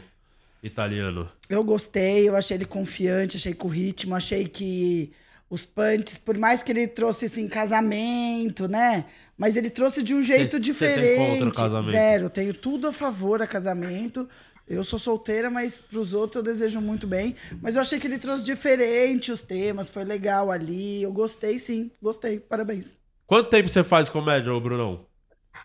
italiano? 0.63 1.29
Eu 1.49 1.65
gostei, 1.65 2.29
eu 2.29 2.37
achei 2.37 2.57
ele 2.57 2.65
confiante, 2.65 3.37
achei 3.37 3.53
que 3.55 3.67
o 3.67 3.69
ritmo, 3.69 4.15
achei 4.15 4.47
que 4.47 5.13
os 5.49 5.65
punches, 5.65 6.19
por 6.19 6.37
mais 6.37 6.63
que 6.63 6.73
ele 6.73 6.87
trouxe 6.87 7.27
assim, 7.27 7.47
casamento, 7.49 8.67
né? 8.67 9.05
Mas 9.37 9.57
ele 9.57 9.71
trouxe 9.71 10.03
de 10.03 10.15
um 10.15 10.23
jeito 10.23 10.43
cê 10.43 10.51
tem 10.51 10.61
diferente. 10.61 11.31
contra 11.31 11.49
o 11.49 11.53
casamento? 11.53 11.91
Zero, 11.91 12.31
tenho 12.31 12.55
tudo 12.55 12.89
a 12.89 12.93
favor 12.93 13.43
a 13.43 13.47
casamento. 13.47 14.29
Eu 14.67 14.83
sou 14.83 14.99
solteira, 14.99 15.51
mas 15.51 15.83
pros 15.83 16.15
outros 16.15 16.37
eu 16.37 16.43
desejo 16.43 16.81
muito 16.81 17.07
bem. 17.07 17.37
Mas 17.61 17.77
eu 17.77 17.83
achei 17.83 18.01
que 18.01 18.07
ele 18.07 18.19
trouxe 18.19 18.43
diferente 18.43 19.31
os 19.31 19.43
temas, 19.43 19.91
foi 19.91 20.05
legal 20.05 20.51
ali. 20.51 21.03
Eu 21.03 21.13
gostei, 21.13 21.59
sim, 21.59 21.91
gostei. 22.01 22.41
Parabéns. 22.41 22.99
Quanto 23.27 23.51
tempo 23.51 23.69
você 23.69 23.83
faz 23.83 24.09
comédia, 24.09 24.53
ô 24.53 24.61
Brunão? 24.61 25.07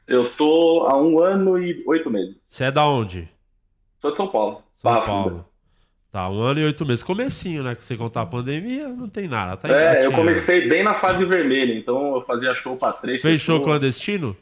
Eu 0.07 0.29
tô 0.35 0.85
há 0.87 1.01
um 1.01 1.21
ano 1.21 1.57
e 1.57 1.83
oito 1.87 2.09
meses. 2.09 2.43
Você 2.49 2.65
é 2.65 2.71
da 2.71 2.85
onde? 2.85 3.29
Sou 4.01 4.11
de 4.11 4.17
São 4.17 4.27
Paulo. 4.27 4.63
São 4.81 4.91
Barra 4.91 5.05
Paulo. 5.05 5.29
Funda. 5.29 5.48
Tá, 6.11 6.27
um 6.27 6.41
ano 6.41 6.59
e 6.59 6.65
oito 6.65 6.85
meses. 6.85 7.03
Comecinho, 7.03 7.61
né? 7.63 7.75
Que 7.75 7.83
você 7.83 7.95
contar 7.95 8.21
a 8.21 8.25
pandemia, 8.25 8.87
não 8.87 9.07
tem 9.07 9.27
nada. 9.27 9.55
Tá 9.57 9.67
É, 9.69 10.05
eu 10.05 10.11
comecei 10.11 10.67
bem 10.67 10.83
na 10.83 10.95
fase 10.95 11.23
vermelha, 11.25 11.73
então 11.77 12.15
eu 12.15 12.21
fazia 12.23 12.53
show 12.55 12.75
pra 12.75 12.91
três 12.93 13.21
Fez 13.21 13.39
show 13.41 13.61
clandestino? 13.61 14.35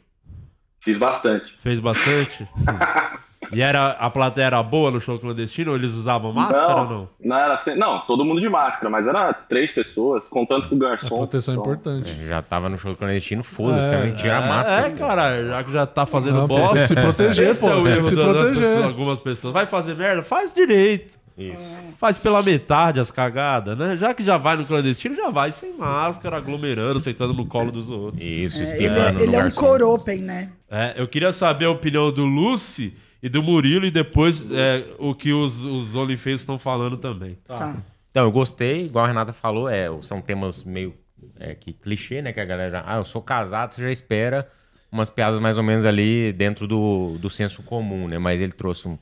Fiz 0.82 0.96
bastante. 0.98 1.52
Fez 1.58 1.78
bastante? 1.80 2.46
E 3.50 3.62
era, 3.62 3.92
a 3.92 4.10
plateia 4.10 4.44
era 4.46 4.62
boa 4.62 4.90
no 4.90 5.00
show 5.00 5.18
clandestino? 5.18 5.70
Ou 5.70 5.76
eles 5.78 5.94
usavam 5.94 6.30
máscara 6.34 6.82
ou 6.82 6.84
não? 6.90 7.08
Não, 7.18 7.36
era 7.38 7.54
assim, 7.54 7.74
não, 7.76 8.00
todo 8.00 8.22
mundo 8.22 8.42
de 8.42 8.48
máscara, 8.48 8.90
mas 8.90 9.06
era 9.06 9.32
três 9.32 9.72
pessoas, 9.72 10.22
contando 10.28 10.68
com 10.68 10.74
o 10.74 10.78
garçom. 10.78 11.06
A 11.06 11.08
proteção 11.08 11.54
é 11.54 11.56
Então, 11.56 11.72
importante. 11.72 12.26
Já 12.26 12.42
tava 12.42 12.68
no 12.68 12.76
show 12.76 12.94
clandestino, 12.94 13.42
foda-se 13.42 13.88
É, 13.88 13.96
também, 13.96 14.12
tira 14.16 14.36
a 14.38 14.42
máscara. 14.42 14.88
É, 14.88 14.90
cara, 14.90 15.44
já 15.46 15.64
que 15.64 15.72
já 15.72 15.86
tá 15.86 16.04
fazendo 16.04 16.40
Não, 16.40 16.46
bosta. 16.46 16.82
se 16.82 16.94
proteger, 16.94 17.58
pô, 17.58 17.68
é 17.68 17.90
erro 17.92 18.02
que 18.02 18.08
se 18.08 18.14
proteger. 18.16 18.54
pessoas, 18.56 18.84
algumas 18.84 19.18
pessoas. 19.20 19.54
Vai 19.54 19.66
fazer 19.66 19.94
merda? 19.94 20.22
Faz 20.22 20.52
direito. 20.52 21.14
Isso. 21.38 21.62
Faz 21.96 22.18
pela 22.18 22.42
metade 22.42 22.98
as 22.98 23.10
cagadas, 23.10 23.78
né? 23.78 23.96
Já 23.96 24.12
que 24.12 24.24
já 24.24 24.36
vai 24.36 24.56
no 24.56 24.66
clandestino, 24.66 25.14
já 25.14 25.30
vai 25.30 25.52
sem 25.52 25.72
máscara, 25.72 26.36
aglomerando, 26.36 26.98
sentando 26.98 27.32
no 27.32 27.46
colo 27.46 27.70
dos 27.70 27.88
outros. 27.88 28.22
Isso, 28.22 28.58
É, 28.58 28.76
ele 28.76 28.98
é, 28.98 29.12
no 29.12 29.20
ele 29.20 29.36
é 29.36 29.44
um 29.44 29.50
coropen, 29.50 30.18
né? 30.18 30.50
É, 30.68 30.94
eu 30.96 31.06
queria 31.06 31.32
saber 31.32 31.66
a 31.66 31.70
opinião 31.70 32.10
do 32.12 32.24
Lucy 32.24 32.94
e 33.22 33.28
do 33.28 33.42
Murilo 33.42 33.86
e 33.86 33.90
depois 33.90 34.50
é, 34.50 34.82
o 34.98 35.14
que 35.14 35.32
os, 35.32 35.64
os 35.64 35.94
OnlyFans 35.94 36.40
estão 36.40 36.58
falando 36.58 36.96
também. 36.96 37.38
Tá. 37.46 37.80
Então, 38.10 38.24
eu 38.24 38.32
gostei, 38.32 38.86
igual 38.86 39.04
a 39.04 39.08
Renata 39.08 39.32
falou, 39.32 39.68
é, 39.68 39.88
são 40.02 40.20
temas 40.20 40.64
meio 40.64 40.92
é, 41.38 41.54
que 41.54 41.72
clichê, 41.72 42.20
né? 42.20 42.32
Que 42.32 42.40
a 42.40 42.44
galera 42.44 42.70
já. 42.70 42.84
Ah, 42.84 42.96
eu 42.96 43.04
sou 43.04 43.22
casado, 43.22 43.72
você 43.74 43.82
já 43.82 43.90
espera 43.90 44.48
umas 44.90 45.10
piadas 45.10 45.38
mais 45.38 45.56
ou 45.58 45.62
menos 45.62 45.84
ali 45.84 46.32
dentro 46.32 46.66
do, 46.66 47.16
do 47.18 47.28
senso 47.28 47.62
comum, 47.62 48.08
né? 48.08 48.18
Mas 48.18 48.40
ele 48.40 48.52
trouxe 48.52 48.88
um, 48.88 48.98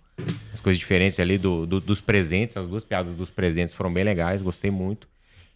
as 0.52 0.60
coisas 0.60 0.78
diferentes 0.78 1.18
ali 1.20 1.38
do, 1.38 1.64
do- 1.66 1.80
dos 1.80 2.00
presentes, 2.00 2.56
as 2.56 2.66
duas 2.66 2.82
piadas 2.84 3.14
dos 3.14 3.30
presentes 3.30 3.74
foram 3.74 3.92
bem 3.92 4.02
legais, 4.04 4.42
gostei 4.42 4.70
muito. 4.70 5.08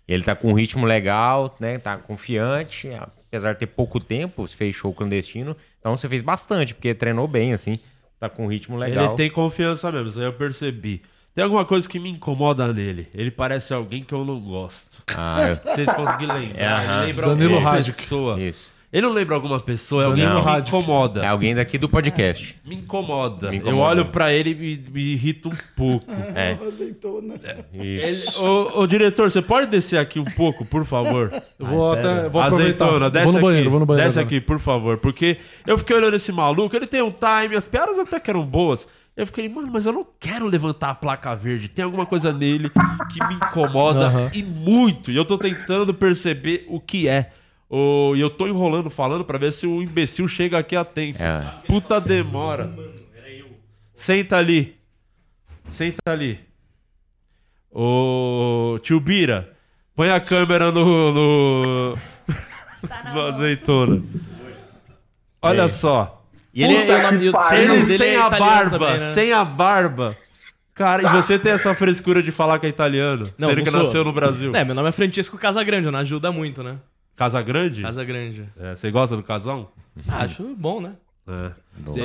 Ele 0.08 0.22
tá 0.24 0.34
com 0.34 0.48
um 0.50 0.54
ritmo 0.54 0.86
legal, 0.86 1.56
né? 1.60 1.78
Tá 1.78 1.96
confiante, 1.96 2.88
apesar 3.28 3.52
de 3.52 3.60
ter 3.60 3.66
pouco 3.66 4.00
tempo, 4.00 4.46
você 4.46 4.56
fez 4.56 4.74
show 4.74 4.92
clandestino, 4.92 5.56
então 5.78 5.96
você 5.96 6.08
fez 6.08 6.20
bastante, 6.22 6.74
porque 6.74 6.92
treinou 6.94 7.28
bem, 7.28 7.52
assim, 7.52 7.78
tá 8.18 8.28
com 8.28 8.44
um 8.44 8.48
ritmo 8.48 8.76
legal. 8.76 9.06
Ele 9.06 9.14
tem 9.16 9.30
confiança 9.30 9.90
mesmo, 9.92 10.08
isso 10.08 10.18
aí 10.18 10.26
eu 10.26 10.32
percebi. 10.32 11.02
Tem 11.32 11.44
alguma 11.44 11.64
coisa 11.64 11.88
que 11.88 12.00
me 12.00 12.10
incomoda 12.10 12.72
nele. 12.72 13.06
Ele 13.14 13.30
parece 13.30 13.72
alguém 13.72 14.02
que 14.02 14.12
eu 14.12 14.24
não 14.24 14.40
gosto. 14.40 15.00
Ah, 15.16 15.50
eu- 15.50 15.56
Vocês 15.56 15.92
conseguiram 15.92 16.34
lembrar? 16.34 16.60
É, 16.60 16.66
aham. 16.66 16.98
Ele 16.98 17.06
lembra 17.06 17.26
Danilo 17.28 17.58
Radic. 17.60 17.96
pessoa. 18.02 18.40
Isso. 18.40 18.72
Ele 18.92 19.06
não 19.06 19.12
lembra 19.12 19.36
alguma 19.36 19.60
pessoa, 19.60 20.02
é 20.02 20.06
alguém 20.06 20.24
Danilo 20.24 20.42
que 20.42 20.50
me 20.50 20.58
incomoda. 20.60 21.22
É 21.22 21.28
alguém 21.28 21.54
daqui 21.54 21.78
do 21.78 21.88
podcast. 21.88 22.56
Me 22.66 22.74
incomoda. 22.74 23.48
Me 23.50 23.58
Eu 23.58 23.60
incomoda. 23.62 23.88
olho 23.88 24.06
pra 24.06 24.32
ele 24.32 24.50
e 24.50 24.54
me, 24.54 24.84
me 24.90 25.00
irrita 25.12 25.48
um 25.48 25.52
pouco. 25.76 26.06
É. 26.34 26.58
Azeitona. 26.60 27.34
Ele, 27.72 28.24
ô, 28.38 28.80
ô, 28.80 28.86
diretor, 28.88 29.30
você 29.30 29.40
pode 29.40 29.68
descer 29.68 29.96
aqui 29.98 30.18
um 30.18 30.24
pouco, 30.24 30.64
por 30.64 30.84
favor? 30.84 31.30
Eu 31.58 31.66
vou 31.66 31.92
até. 31.92 32.28
Vou 32.28 32.42
aproveitar. 32.42 32.84
Azeitona, 32.86 33.10
desce 33.10 33.24
vou 33.24 33.32
no 33.32 33.38
aqui. 33.38 33.46
banheiro, 33.46 33.70
vou 33.70 33.80
no 33.80 33.86
banheiro. 33.86 34.08
desce 34.08 34.18
agora. 34.18 34.36
aqui, 34.36 34.44
por 34.44 34.58
favor. 34.58 34.98
Porque 34.98 35.36
eu 35.66 35.78
fiquei 35.78 35.96
olhando 35.96 36.14
esse 36.16 36.32
maluco, 36.32 36.74
ele 36.74 36.86
tem 36.86 37.00
um 37.02 37.12
time, 37.12 37.54
as 37.56 37.68
piadas 37.68 37.98
até 37.98 38.18
que 38.18 38.28
eram 38.30 38.44
boas. 38.44 38.88
Eu 39.16 39.26
fiquei, 39.26 39.48
mano, 39.48 39.68
mas 39.72 39.86
eu 39.86 39.92
não 39.92 40.06
quero 40.18 40.46
levantar 40.46 40.90
a 40.90 40.94
placa 40.94 41.34
verde. 41.34 41.68
Tem 41.68 41.84
alguma 41.84 42.06
coisa 42.06 42.32
nele 42.32 42.70
que 42.70 43.24
me 43.26 43.34
incomoda 43.34 44.06
Aham. 44.06 44.30
e 44.32 44.42
muito. 44.42 45.10
E 45.10 45.16
eu 45.16 45.24
tô 45.24 45.36
tentando 45.36 45.92
perceber 45.92 46.64
o 46.68 46.80
que 46.80 47.06
é. 47.06 47.30
Ô, 47.70 48.14
E 48.16 48.20
eu 48.20 48.28
tô 48.28 48.48
enrolando, 48.48 48.90
falando 48.90 49.24
pra 49.24 49.38
ver 49.38 49.52
se 49.52 49.64
o 49.66 49.80
imbecil 49.80 50.26
chega 50.26 50.58
aqui 50.58 50.74
a 50.74 50.84
tempo. 50.84 51.22
É. 51.22 51.40
Puta 51.68 52.00
demora. 52.00 52.68
Senta 53.94 54.36
ali. 54.36 54.76
Senta 55.68 56.00
ali. 56.10 56.40
Ô, 57.70 58.78
tio 58.82 58.98
Bira, 58.98 59.52
põe 59.94 60.10
a 60.10 60.18
câmera 60.20 60.72
no. 60.72 61.12
no... 61.12 61.94
no 63.14 63.20
azeitona. 63.28 64.02
Olha 65.40 65.68
só. 65.68 66.16
E 66.52 66.64
ele, 66.64 66.74
Puta 67.30 67.54
é- 67.54 67.62
Ele 67.62 67.72
dele 67.84 67.98
sem 67.98 68.08
é 68.14 68.20
a 68.20 68.28
barba, 68.28 68.70
também, 68.78 68.98
né? 68.98 69.10
sem 69.14 69.32
a 69.32 69.44
barba. 69.44 70.16
Cara, 70.74 71.02
e 71.02 71.22
você 71.22 71.38
tem 71.38 71.52
essa 71.52 71.72
frescura 71.74 72.20
de 72.22 72.32
falar 72.32 72.58
que 72.58 72.66
é 72.66 72.68
italiano, 72.68 73.30
Não, 73.38 73.48
sendo 73.48 73.58
não 73.58 73.64
que 73.64 73.70
sou. 73.70 73.82
nasceu 73.84 74.02
no 74.04 74.12
Brasil. 74.12 74.56
É, 74.56 74.64
meu 74.64 74.74
nome 74.74 74.88
é 74.88 74.92
Francisco 74.92 75.38
Casagrande, 75.38 75.88
não 75.90 75.98
ajuda 75.98 76.32
muito, 76.32 76.62
né? 76.62 76.78
Casa 77.20 77.42
Grande? 77.42 77.82
Casagrande. 77.82 78.48
É, 78.58 78.74
você 78.74 78.90
gosta 78.90 79.14
do 79.14 79.22
casão? 79.22 79.68
Ah, 80.08 80.22
acho 80.24 80.42
bom, 80.56 80.80
né? 80.80 80.92
É. 81.28 81.50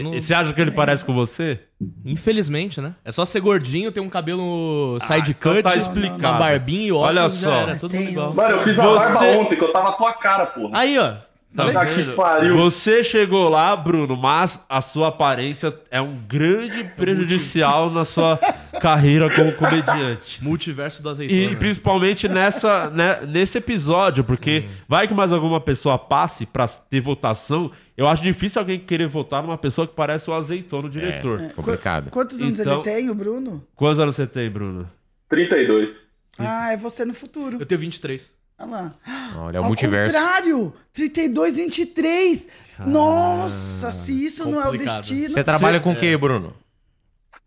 Não- 0.02 0.14
E 0.14 0.20
você 0.20 0.34
acha 0.34 0.52
que 0.52 0.60
ele 0.60 0.72
parece 0.72 1.06
com 1.06 1.14
você? 1.14 1.58
Infelizmente, 2.04 2.82
né? 2.82 2.94
É 3.04 3.14
só 3.14 3.24
ser 3.24 3.40
gordinho, 3.40 3.94
ter 3.94 4.02
um 4.02 4.10
cabelo 4.10 5.00
side 5.08 5.32
então 5.32 5.54
cut, 5.54 5.64
tá 5.64 5.74
explicado. 5.78 6.20
uma 6.22 6.34
barbinha 6.34 6.88
e 6.88 6.92
óculos, 6.92 7.10
Olha 7.10 7.22
já 7.22 7.30
só. 7.30 7.54
era, 7.62 7.80
todo 7.80 7.94
mundo 7.96 8.10
igual. 8.10 8.34
Mano, 8.34 8.50
eu 8.58 8.64
fiz 8.66 8.78
a 8.78 8.84
Você- 8.84 9.14
barba 9.14 9.38
ontem, 9.40 9.58
que 9.58 9.64
eu 9.64 9.72
tava 9.72 9.86
na 9.86 9.96
tua 9.96 10.14
cara, 10.16 10.46
porra. 10.48 10.78
Aí, 10.78 11.00
ó. 11.00 11.14
Tá 11.56 11.72
Tá 11.72 11.84
vendo? 11.84 11.90
que 11.96 12.02
vendo? 12.04 12.16
pariu. 12.16 12.56
Você 12.58 13.04
chegou 13.04 13.48
lá, 13.50 13.76
Bruno, 13.76 14.16
mas 14.18 14.64
a 14.68 14.82
sua 14.82 15.08
aparência 15.08 15.74
é 15.90 16.02
um 16.02 16.16
grande 16.28 16.84
prejudicial 16.96 17.90
na 17.90 18.04
sua 18.04 18.38
carreira 18.82 19.34
como 19.34 19.54
comediante. 19.56 20.44
Multiverso 20.44 21.02
do 21.02 21.10
azeitona. 21.10 21.40
E 21.40 21.56
principalmente 21.56 22.28
nessa, 22.28 22.90
né, 22.90 23.22
nesse 23.28 23.58
episódio, 23.58 24.24
porque 24.24 24.66
vai 24.88 25.08
que 25.08 25.14
mais 25.14 25.32
alguma 25.32 25.62
pessoa 25.62 25.98
passe 25.98 26.46
pra 26.46 26.68
ter 26.68 27.00
votação. 27.00 27.72
Eu 27.96 28.08
acho 28.08 28.22
difícil 28.22 28.60
alguém 28.60 28.78
querer 28.78 29.08
votar 29.08 29.42
numa 29.42 29.58
pessoa 29.58 29.88
que 29.88 29.94
parece 29.94 30.30
o 30.30 30.34
azeitona, 30.34 30.88
o 30.88 30.90
diretor. 30.90 31.40
É, 31.40 31.50
complicado. 31.50 32.10
Quantos 32.10 32.42
anos 32.42 32.60
Então- 32.60 32.74
ele 32.74 32.84
tem, 32.84 33.10
o 33.10 33.16
Bruno? 33.16 33.66
Quantos 33.76 34.00
anos 34.00 34.16
você 34.16 34.28
tem, 34.28 34.50
Bruno? 34.50 34.90
32. 35.30 35.96
Ah, 36.38 36.74
é 36.74 36.78
você 36.78 37.06
no 37.06 37.14
futuro. 37.14 37.58
Eu 37.60 37.66
tenho 37.66 37.80
23. 37.80 38.35
Olha 38.58 38.70
lá. 38.72 38.94
Olha, 39.38 39.58
é 39.58 39.60
o 39.60 39.64
Ao 39.64 39.68
multiverso. 39.68 40.16
contrário, 40.18 40.74
32, 40.94 41.58
23. 41.58 42.48
Nossa, 42.86 43.92
se 43.92 44.26
isso 44.26 44.50
não 44.50 44.60
é 44.60 44.64
o 44.64 44.72
complicado. 44.72 44.98
destino. 45.02 45.30
Você 45.30 45.44
trabalha 45.44 45.80
com 45.80 45.92
o 45.92 45.96
quê, 45.96 46.16
Bruno? 46.18 46.54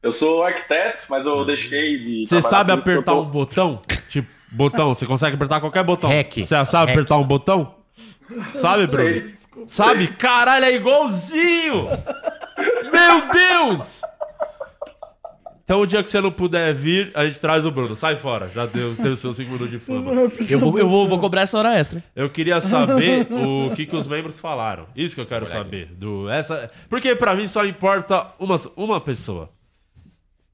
Eu 0.03 0.13
sou 0.13 0.43
arquiteto, 0.45 1.05
mas 1.09 1.27
eu 1.27 1.45
deixei 1.45 1.99
de. 1.99 2.27
Você 2.27 2.41
trabalhar 2.41 2.57
sabe 2.59 2.73
apertar 2.73 3.13
eu 3.13 3.19
um 3.21 3.25
tô- 3.25 3.31
botão? 3.31 3.83
Tipo, 4.11 4.29
botão, 4.53 4.95
você 4.95 5.07
consegue 5.07 5.35
apertar 5.37 5.61
qualquer 5.61 5.83
botão. 5.83 6.09
Rec. 6.09 6.33
Você 6.35 6.47
sabe 6.67 6.87
Rec. 6.87 6.97
apertar 6.99 7.17
um 7.17 7.25
botão? 7.25 7.75
Sabe, 8.55 8.87
Bruno? 8.87 9.33
Sabe? 9.67 10.09
Caralho, 10.09 10.67
é 10.67 10.75
igualzinho! 10.75 11.89
Meu 12.93 13.33
Deus! 13.33 13.98
Então, 15.69 15.83
o 15.83 15.87
dia 15.87 16.03
que 16.03 16.09
você 16.09 16.19
não 16.19 16.33
puder 16.33 16.75
vir, 16.75 17.11
a 17.13 17.27
gente 17.27 17.39
traz 17.39 17.67
o 17.67 17.71
Bruno. 17.71 17.95
Sai 17.95 18.17
fora. 18.17 18.49
Já 18.55 18.65
deu, 18.65 18.97
teve 18.97 19.17
seus 19.17 19.37
5 19.37 19.51
minutos 19.51 19.71
de 19.71 19.79
fama. 19.79 20.31
Eu 20.49 20.59
vou, 20.59 20.79
eu 20.79 20.89
vou, 20.89 21.07
vou 21.07 21.19
cobrar 21.19 21.43
essa 21.43 21.59
hora 21.59 21.79
extra. 21.79 22.03
Eu 22.17 22.31
queria 22.31 22.59
saber 22.59 23.27
o 23.31 23.77
que, 23.77 23.85
que 23.85 23.95
os 23.95 24.07
membros 24.07 24.41
falaram. 24.41 24.87
Isso 24.97 25.15
que 25.15 25.21
eu 25.21 25.27
quero 25.27 25.45
saber. 25.45 25.89
Do, 25.93 26.27
essa, 26.31 26.71
porque 26.89 27.15
pra 27.15 27.35
mim 27.35 27.47
só 27.47 27.67
importa 27.67 28.29
uma, 28.39 28.57
uma 28.79 28.99
pessoa. 28.99 29.51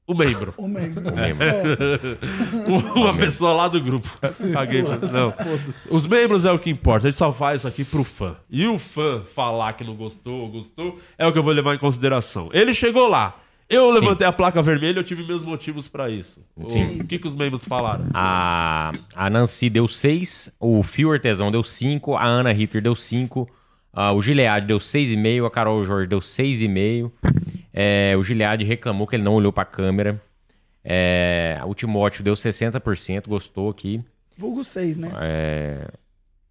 O 0.05 0.13
membro. 0.13 0.53
O 0.57 0.67
membro. 0.67 1.01
uma 2.93 3.15
pessoa 3.15 3.53
lá 3.53 3.69
do 3.69 3.79
grupo. 3.79 4.11
Caguei 4.51 4.83
pra... 4.83 4.97
Não. 4.97 5.33
Os 5.91 6.05
membros 6.05 6.45
é 6.45 6.51
o 6.51 6.59
que 6.59 6.69
importa. 6.69 7.07
A 7.07 7.09
gente 7.09 7.17
só 7.17 7.31
faz 7.31 7.61
isso 7.61 7.67
aqui 7.69 7.85
pro 7.85 8.03
fã. 8.03 8.35
E 8.49 8.67
o 8.67 8.77
fã 8.77 9.23
falar 9.33 9.71
que 9.73 9.83
não 9.85 9.95
gostou 9.95 10.41
ou 10.41 10.49
gostou 10.49 10.99
é 11.17 11.25
o 11.25 11.31
que 11.31 11.39
eu 11.39 11.43
vou 11.43 11.53
levar 11.53 11.73
em 11.73 11.77
consideração. 11.79 12.49
Ele 12.51 12.73
chegou 12.73 13.07
lá. 13.07 13.44
Eu 13.67 13.89
levantei 13.89 14.27
a 14.27 14.31
placa 14.31 14.61
vermelha, 14.61 14.99
eu 14.99 15.03
tive 15.03 15.23
meus 15.23 15.43
motivos 15.43 15.87
pra 15.87 16.09
isso. 16.09 16.45
O, 16.55 16.67
o 16.67 17.07
que, 17.07 17.17
que 17.17 17.27
os 17.27 17.33
membros 17.33 17.63
falaram? 17.65 18.05
A, 18.13 18.91
a 19.15 19.29
Nancy 19.29 19.69
deu 19.69 19.87
6, 19.87 20.51
o 20.59 20.83
Fio 20.83 21.11
Artesão 21.11 21.51
deu 21.51 21.63
5, 21.63 22.15
a 22.15 22.23
Ana 22.23 22.51
Ritter 22.51 22.81
deu 22.81 22.95
5, 22.95 23.49
o 24.13 24.21
Gilead 24.21 24.67
deu 24.67 24.77
6,5, 24.77 25.47
a 25.47 25.49
Carol 25.49 25.83
Jorge 25.83 26.07
deu 26.07 26.19
6,5. 26.19 27.11
É, 27.73 28.15
o 28.17 28.23
Gilead 28.23 28.63
reclamou 28.63 29.07
que 29.07 29.15
ele 29.15 29.23
não 29.23 29.33
olhou 29.33 29.51
pra 29.51 29.65
câmera. 29.65 30.21
É, 30.83 31.59
o 31.65 31.73
Timóteo 31.73 32.23
deu 32.23 32.35
60%, 32.35 33.27
gostou 33.27 33.69
aqui. 33.69 33.99
Vulgo 34.37 34.63
6, 34.63 34.97
né? 34.97 35.11
É, 35.19 35.87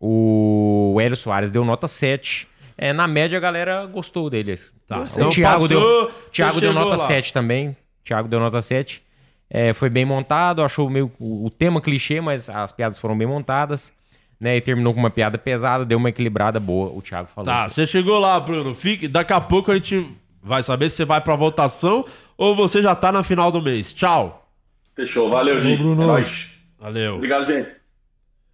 o 0.00 0.98
Hélio 1.00 1.16
Soares 1.16 1.50
deu 1.50 1.64
nota 1.64 1.86
7. 1.86 2.48
É, 2.76 2.92
na 2.92 3.06
média, 3.06 3.38
a 3.38 3.40
galera 3.40 3.86
gostou 3.86 4.28
deles. 4.28 4.72
Tá, 4.86 5.00
O 5.00 5.04
então 5.04 5.30
Thiago 5.30 5.62
passou, 5.62 5.68
deu, 5.68 6.10
Thiago 6.30 6.60
deu 6.60 6.72
nota 6.72 6.90
lá. 6.90 6.98
7 6.98 7.32
também. 7.32 7.76
Thiago 8.04 8.28
deu 8.28 8.38
nota 8.38 8.60
7. 8.60 9.02
É, 9.48 9.72
foi 9.72 9.88
bem 9.88 10.04
montado, 10.04 10.62
achou 10.62 10.88
meio 10.90 11.10
o, 11.18 11.46
o 11.46 11.50
tema 11.50 11.80
clichê, 11.80 12.20
mas 12.20 12.48
as 12.50 12.72
piadas 12.72 12.98
foram 12.98 13.16
bem 13.16 13.26
montadas. 13.26 13.92
Né, 14.40 14.56
e 14.56 14.60
terminou 14.60 14.92
com 14.92 15.00
uma 15.00 15.10
piada 15.10 15.38
pesada, 15.38 15.86
deu 15.86 15.96
uma 15.96 16.08
equilibrada 16.08 16.58
boa, 16.58 16.90
o 16.90 17.00
Thiago 17.00 17.28
falou. 17.34 17.46
Tá, 17.50 17.68
você 17.68 17.86
chegou 17.86 18.18
lá, 18.18 18.38
Bruno. 18.38 18.74
Fique, 18.74 19.06
daqui 19.08 19.32
a 19.32 19.40
pouco 19.40 19.70
a 19.70 19.74
gente 19.74 20.06
vai 20.42 20.62
saber 20.62 20.90
se 20.90 20.96
você 20.96 21.04
vai 21.04 21.20
pra 21.20 21.34
votação 21.36 22.04
ou 22.36 22.54
você 22.54 22.82
já 22.82 22.94
tá 22.94 23.10
na 23.12 23.22
final 23.22 23.50
do 23.50 23.62
mês. 23.62 23.94
Tchau. 23.94 24.46
Fechou, 24.94 25.30
valeu, 25.30 25.62
Gui. 25.62 25.76
Bruno. 25.76 26.02
É 26.02 26.06
nóis. 26.06 26.46
Valeu. 26.78 27.14
Obrigado, 27.16 27.46
gente. 27.46 27.70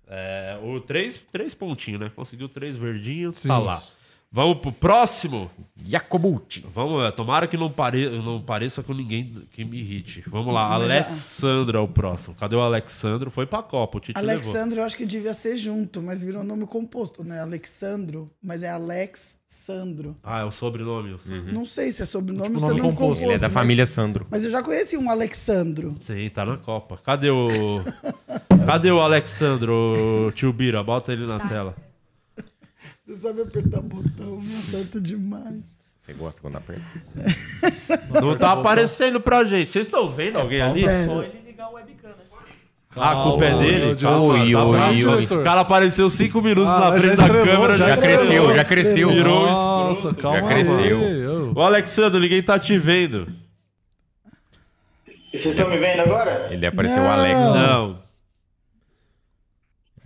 É, 0.07 0.59
o 0.62 0.81
três, 0.81 1.20
três 1.33 1.55
pontinhos, 1.55 2.01
né? 2.01 2.11
Conseguiu 2.14 2.49
três 2.49 2.76
verdinhos, 2.76 3.39
Sim. 3.39 3.49
tá 3.49 3.59
lá. 3.59 3.83
Vamos 4.33 4.59
pro 4.59 4.70
próximo. 4.72 5.51
Jacobucci. 5.83 6.64
Vamos, 6.72 7.03
é, 7.05 7.11
tomara 7.11 7.49
que 7.49 7.57
não, 7.57 7.70
pare, 7.70 8.09
não 8.22 8.41
pareça 8.41 8.83
com 8.83 8.93
ninguém 8.93 9.33
que 9.51 9.64
me 9.64 9.78
irrite. 9.81 10.22
Vamos 10.28 10.53
lá, 10.53 10.72
Alexandro 10.74 11.78
é 11.78 11.81
o 11.81 11.89
próximo. 11.89 12.35
Cadê 12.37 12.55
o 12.55 12.61
Alexandro? 12.61 13.31
Foi 13.31 13.47
pra 13.47 13.62
Copa, 13.62 13.97
o 13.97 14.01
Tite 14.01 14.20
levou. 14.20 14.35
Alexandro, 14.35 14.81
eu 14.81 14.85
acho 14.85 14.97
que 14.97 15.07
devia 15.07 15.33
ser 15.35 15.57
junto, 15.57 16.01
mas 16.03 16.22
virou 16.22 16.45
nome 16.45 16.66
composto, 16.66 17.24
né? 17.24 17.41
Alexandro, 17.41 18.31
mas 18.43 18.62
é 18.62 18.70
Alex 18.70 19.41
Sandro. 19.47 20.16
Ah, 20.22 20.41
é 20.41 20.45
o 20.45 20.53
sobrenome. 20.53 21.14
o 21.14 21.18
sobrenome. 21.18 21.53
Não 21.53 21.64
sei 21.64 21.91
se 21.91 22.03
é 22.03 22.07
sobrenome 22.07 22.51
Tipo, 22.57 22.57
ou 22.57 22.61
se 22.61 22.66
é 22.66 22.68
nome 22.68 22.81
composto. 22.83 23.01
composto. 23.03 23.24
Ele 23.24 23.33
é 23.35 23.39
da 23.39 23.49
mas- 23.49 23.55
família 23.55 23.87
Sandro. 23.87 24.26
Mas 24.31 24.45
eu 24.45 24.51
já 24.51 24.62
conheci 24.62 24.97
um 24.99 25.11
Alexandro. 25.11 25.95
Sim, 26.03 26.28
tá 26.28 26.45
na 26.45 26.57
Copa. 26.59 26.99
Cadê 27.03 27.31
o. 27.31 27.49
Cadê 28.66 28.91
o 28.93 29.01
Alexandro, 29.01 30.26
o 30.28 30.31
tio 30.33 30.53
Bira? 30.53 30.83
Bota 30.85 31.12
ele 31.12 31.26
na 31.26 31.41
tela. 31.49 31.74
Você 33.11 33.16
sabe 33.26 33.42
apertar 33.42 33.80
botão, 33.80 34.40
me 34.40 34.56
acerta 34.56 35.00
demais. 35.00 35.64
Você 35.98 36.12
gosta 36.12 36.40
quando 36.40 36.56
aperta? 36.58 36.80
Não 38.22 38.36
tá 38.38 38.52
aparecendo 38.52 39.20
pra 39.20 39.42
gente. 39.42 39.72
Vocês 39.72 39.86
estão 39.86 40.08
vendo 40.08 40.38
alguém 40.38 40.62
ali? 40.62 40.82
Sério. 40.86 41.22
ele 41.24 41.42
ligar 41.44 41.70
o 41.70 41.74
webcam, 41.74 42.08
né? 42.11 42.14
Ah, 42.94 43.11
a 43.11 43.22
culpa 43.24 43.44
é 43.46 43.58
dele? 43.58 43.84
Oi, 43.86 43.96
tá 43.96 44.16
oi, 44.20 45.04
oi. 45.04 45.24
O 45.24 45.42
cara 45.42 45.61
apareceu 45.62 46.08
cinco 46.08 46.40
minutos 46.40 46.70
Ah, 46.70 46.78
na 46.78 46.92
frente 47.00 47.16
da 47.16 47.24
estrenou, 47.26 47.44
câmera. 47.46 47.76
já 47.76 47.88
Já 47.90 47.96
cresceu, 47.96 48.54
já 48.54 48.64
cresceu. 48.64 49.08
Virou 49.08 49.46
Nossa, 49.46 49.92
escroto. 50.11 50.20
calma 50.22 50.38
Já 50.40 50.46
cresceu. 50.46 50.98
aí. 50.98 51.26
ô. 51.56 51.61
Alexandro, 51.61 52.20
ninguém 52.20 52.42
tá 52.44 52.58
te 52.61 52.78
vendo. 52.78 53.26
Vocês 55.32 55.46
estão 55.46 55.68
me 55.68 55.78
vendo 55.78 56.00
agora? 56.00 56.46
Ele 56.50 56.64
apareceu 56.64 57.00
o 57.00 57.04
Não. 57.04 57.11
Alex. 57.12 57.38
Não. 57.56 58.09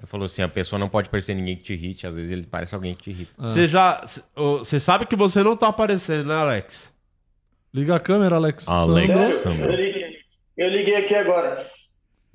Ele 0.05 0.11
falou 0.11 0.27
assim: 0.27 0.43
a 0.43 0.49
pessoa 0.49 0.79
não 0.79 0.89
pode 0.89 1.09
parecer 1.09 1.35
ninguém 1.35 1.57
que 1.57 1.65
te 1.65 1.73
irrite. 1.73 2.07
Às 2.07 2.15
vezes 2.15 2.31
ele 2.31 2.47
parece 2.47 2.75
alguém 2.75 2.95
que 2.95 3.05
te 3.05 3.11
irrita. 3.11 3.33
Você 3.39 3.67
já. 3.67 4.05
Você 4.37 4.79
sabe 4.79 5.07
que 5.07 5.17
você 5.17 5.43
não 5.43 5.57
tá 5.57 5.69
aparecendo, 5.69 6.29
né, 6.29 6.35
Alex? 6.35 6.93
Liga 7.73 7.97
a 7.97 8.01
câmera, 8.01 8.37
Alex. 8.37 8.69
Alex. 8.69 9.47
Eu 9.47 9.71
liguei, 9.71 10.19
eu 10.59 10.69
liguei 10.69 10.97
aqui 10.97 11.15
agora. 11.15 11.67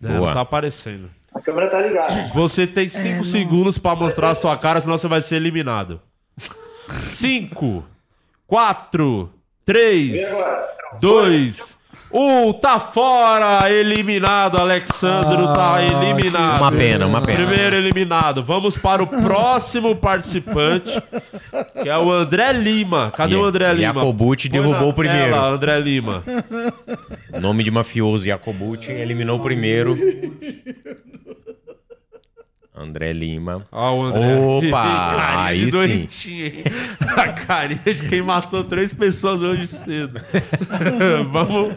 É, 0.01 0.07
não 0.07 0.33
tá 0.33 0.41
aparecendo. 0.41 1.11
A 1.33 1.39
câmera 1.39 1.69
tá 1.69 1.79
ligada. 1.79 2.33
Você 2.33 2.65
tem 2.65 2.89
5 2.89 3.23
segundos 3.23 3.77
pra 3.77 3.95
mostrar 3.95 4.31
a 4.31 4.35
sua 4.35 4.57
cara, 4.57 4.81
senão 4.81 4.97
você 4.97 5.07
vai 5.07 5.21
ser 5.21 5.35
eliminado. 5.35 6.01
5, 6.89 7.85
4, 8.47 9.31
3, 9.63 10.21
2, 10.99 11.78
1. 12.11 12.53
Tá 12.53 12.79
fora! 12.79 13.69
Eliminado, 13.71 14.57
Alexandro 14.57 15.45
tá 15.53 15.75
Ah, 15.75 15.83
eliminado. 15.83 16.59
Uma 16.61 16.71
pena, 16.71 17.05
uma 17.05 17.21
pena. 17.21 17.37
Primeiro 17.37 17.75
eliminado. 17.75 18.43
Vamos 18.43 18.77
para 18.77 19.03
o 19.03 19.07
próximo 19.21 19.95
participante, 19.95 21.01
que 21.81 21.87
é 21.89 21.97
o 21.97 22.11
André 22.11 22.51
Lima. 22.53 23.11
Cadê 23.15 23.35
o 23.35 23.45
André 23.45 23.71
Lima? 23.73 23.93
Jacobucci 23.93 24.49
Põe 24.49 24.61
derrubou 24.61 24.89
o 24.89 24.93
primeiro. 24.93 25.25
tela, 25.33 25.47
André 25.49 25.79
Lima. 25.79 26.23
Nome 27.39 27.63
de 27.63 27.71
mafioso 27.71 28.25
Jacobucci 28.25 28.91
eliminou 28.91 29.37
o 29.39 29.43
primeiro. 29.43 29.97
André 32.79 33.11
Lima. 33.11 33.61
Ó, 33.71 33.93
o 33.95 34.03
André. 34.05 34.35
Opa, 34.35 34.83
Carinha 35.17 35.81
aí 35.81 36.05
sim. 36.09 36.63
A 37.17 37.27
carinha 37.33 37.81
de 37.85 38.07
quem 38.07 38.21
matou 38.21 38.63
três 38.63 38.93
pessoas 38.93 39.41
hoje 39.41 39.67
cedo. 39.67 40.19
Vamos. 41.31 41.75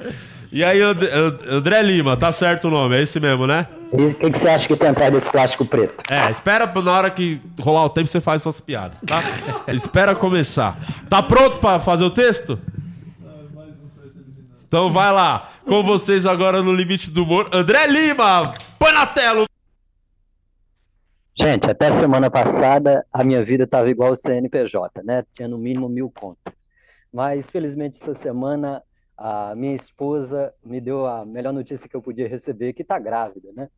E 0.52 0.62
aí, 0.62 0.82
And- 0.82 0.90
And- 0.92 1.56
André 1.56 1.82
Lima, 1.82 2.14
tá 2.16 2.30
certo 2.30 2.68
o 2.68 2.70
nome, 2.70 2.94
é 2.96 3.02
esse 3.02 3.18
mesmo, 3.18 3.46
né? 3.46 3.66
E 3.92 4.02
o 4.02 4.14
que, 4.14 4.30
que 4.30 4.38
você 4.38 4.48
acha 4.48 4.68
que 4.68 4.76
tem 4.76 4.90
atrás 4.90 5.10
desse 5.10 5.30
plástico 5.30 5.64
preto? 5.64 5.94
É, 6.10 6.30
espera 6.30 6.70
na 6.82 6.92
hora 6.92 7.10
que 7.10 7.40
rolar 7.58 7.84
o 7.86 7.88
tempo 7.90 8.06
você 8.08 8.20
faz 8.20 8.42
suas 8.42 8.60
piadas, 8.60 8.98
tá? 9.06 9.22
espera 9.72 10.14
começar. 10.14 10.78
Tá 11.08 11.22
pronto 11.22 11.56
pra 11.58 11.80
fazer 11.80 12.04
o 12.04 12.10
texto? 12.10 12.58
Então 14.68 14.90
vai 14.90 15.10
lá. 15.12 15.42
Com 15.66 15.82
vocês 15.82 16.26
agora 16.26 16.60
no 16.62 16.72
Limite 16.72 17.10
do 17.10 17.22
Humor, 17.24 17.48
André 17.52 17.86
Lima! 17.86 18.52
Põe 18.78 18.92
na 18.92 19.06
tela! 19.06 19.46
Gente, 21.34 21.70
até 21.70 21.90
semana 21.90 22.30
passada 22.30 23.06
a 23.10 23.24
minha 23.24 23.42
vida 23.42 23.64
estava 23.64 23.88
igual 23.88 24.12
o 24.12 24.16
CNPJ, 24.16 25.02
né? 25.02 25.24
Tinha 25.32 25.48
no 25.48 25.56
mínimo 25.56 25.88
mil 25.88 26.10
contas. 26.10 26.52
Mas 27.10 27.50
felizmente 27.50 27.98
essa 28.02 28.14
semana 28.14 28.82
a 29.16 29.54
minha 29.54 29.74
esposa 29.74 30.52
me 30.62 30.78
deu 30.78 31.06
a 31.06 31.24
melhor 31.24 31.54
notícia 31.54 31.88
que 31.88 31.96
eu 31.96 32.02
podia 32.02 32.28
receber, 32.28 32.74
que 32.74 32.82
está 32.82 32.98
grávida, 32.98 33.48
né? 33.56 33.70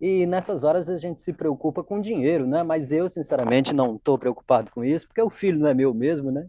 E 0.00 0.24
nessas 0.24 0.64
horas 0.64 0.88
a 0.88 0.96
gente 0.96 1.20
se 1.20 1.34
preocupa 1.34 1.84
com 1.84 2.00
dinheiro, 2.00 2.46
né? 2.46 2.62
Mas 2.62 2.90
eu, 2.90 3.06
sinceramente, 3.10 3.74
não 3.74 3.96
estou 3.96 4.18
preocupado 4.18 4.70
com 4.70 4.82
isso, 4.82 5.06
porque 5.06 5.20
o 5.20 5.28
filho 5.28 5.58
não 5.58 5.68
é 5.68 5.74
meu 5.74 5.92
mesmo, 5.92 6.30
né? 6.30 6.46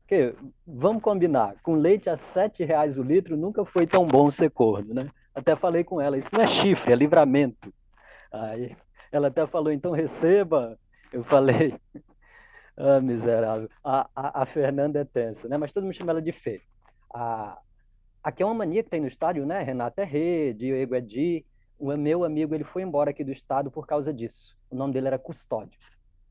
Porque, 0.00 0.34
vamos 0.66 1.02
combinar, 1.02 1.54
com 1.62 1.76
leite 1.76 2.10
a 2.10 2.16
sete 2.16 2.64
reais 2.64 2.98
o 2.98 3.02
litro 3.02 3.36
nunca 3.36 3.64
foi 3.64 3.86
tão 3.86 4.04
bom 4.04 4.28
ser 4.28 4.50
corno, 4.50 4.92
né? 4.92 5.08
Até 5.32 5.54
falei 5.54 5.84
com 5.84 6.00
ela, 6.00 6.18
isso 6.18 6.30
não 6.32 6.42
é 6.42 6.46
chifre, 6.48 6.92
é 6.92 6.96
livramento. 6.96 7.72
Aí 8.32 8.74
ela 9.16 9.28
até 9.28 9.46
falou, 9.46 9.72
então 9.72 9.92
receba. 9.92 10.78
Eu 11.12 11.22
falei, 11.22 11.74
ah, 12.76 13.00
miserável. 13.00 13.68
A, 13.82 14.08
a, 14.14 14.42
a 14.42 14.46
Fernanda 14.46 15.00
é 15.00 15.04
tensa, 15.04 15.48
né? 15.48 15.56
Mas 15.56 15.72
todo 15.72 15.84
mundo 15.84 15.94
chama 15.94 16.12
ela 16.12 16.22
de 16.22 16.32
Fê. 16.32 16.60
A, 17.12 17.58
aqui 18.22 18.42
é 18.42 18.46
uma 18.46 18.54
mania 18.54 18.82
que 18.82 18.90
tem 18.90 19.00
no 19.00 19.08
estádio, 19.08 19.46
né? 19.46 19.62
Renata 19.62 20.02
é 20.02 20.04
Rê, 20.04 20.52
Diego 20.52 20.94
é 20.94 21.00
Di. 21.00 21.44
O 21.78 21.94
meu 21.96 22.24
amigo, 22.24 22.54
ele 22.54 22.64
foi 22.64 22.82
embora 22.82 23.10
aqui 23.10 23.24
do 23.24 23.32
estado 23.32 23.70
por 23.70 23.86
causa 23.86 24.12
disso. 24.12 24.56
O 24.70 24.76
nome 24.76 24.92
dele 24.92 25.08
era 25.08 25.18
Custódio. 25.18 25.78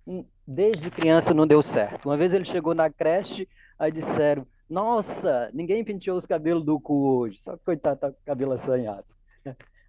Hum, 0.05 0.25
Desde 0.45 0.91
criança 0.91 1.33
não 1.33 1.47
deu 1.47 1.61
certo. 1.61 2.05
Uma 2.07 2.17
vez 2.17 2.33
ele 2.33 2.45
chegou 2.45 2.73
na 2.73 2.89
creche, 2.89 3.47
aí 3.79 3.91
disseram, 3.91 4.45
nossa, 4.69 5.49
ninguém 5.53 5.83
penteou 5.83 6.17
os 6.17 6.25
cabelos 6.25 6.65
do 6.65 6.79
cu 6.79 7.17
hoje. 7.17 7.39
Só 7.41 7.55
que 7.57 7.63
coitado, 7.63 7.99
tá 7.99 8.11
com 8.11 8.17
o 8.17 8.25
cabelo 8.25 8.53
assanhado. 8.53 9.05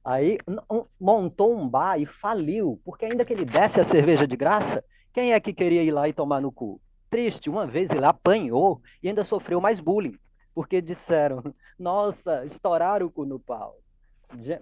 Aí 0.04 0.38
montou 1.00 1.56
um 1.56 1.66
bar 1.66 1.98
e 1.98 2.04
faliu, 2.04 2.78
porque 2.84 3.06
ainda 3.06 3.24
que 3.24 3.32
ele 3.32 3.44
desse 3.44 3.80
a 3.80 3.84
cerveja 3.84 4.26
de 4.26 4.36
graça, 4.36 4.84
quem 5.12 5.32
é 5.32 5.40
que 5.40 5.54
queria 5.54 5.82
ir 5.82 5.90
lá 5.90 6.08
e 6.08 6.12
tomar 6.12 6.40
no 6.40 6.52
cu? 6.52 6.80
Triste, 7.08 7.48
uma 7.48 7.66
vez 7.66 7.90
ele 7.90 8.04
apanhou 8.04 8.82
e 9.02 9.08
ainda 9.08 9.24
sofreu 9.24 9.60
mais 9.60 9.80
bullying, 9.80 10.18
porque 10.54 10.82
disseram, 10.82 11.42
nossa, 11.78 12.44
estouraram 12.44 13.06
o 13.06 13.10
cu 13.10 13.24
no 13.24 13.38
pau. 13.38 13.78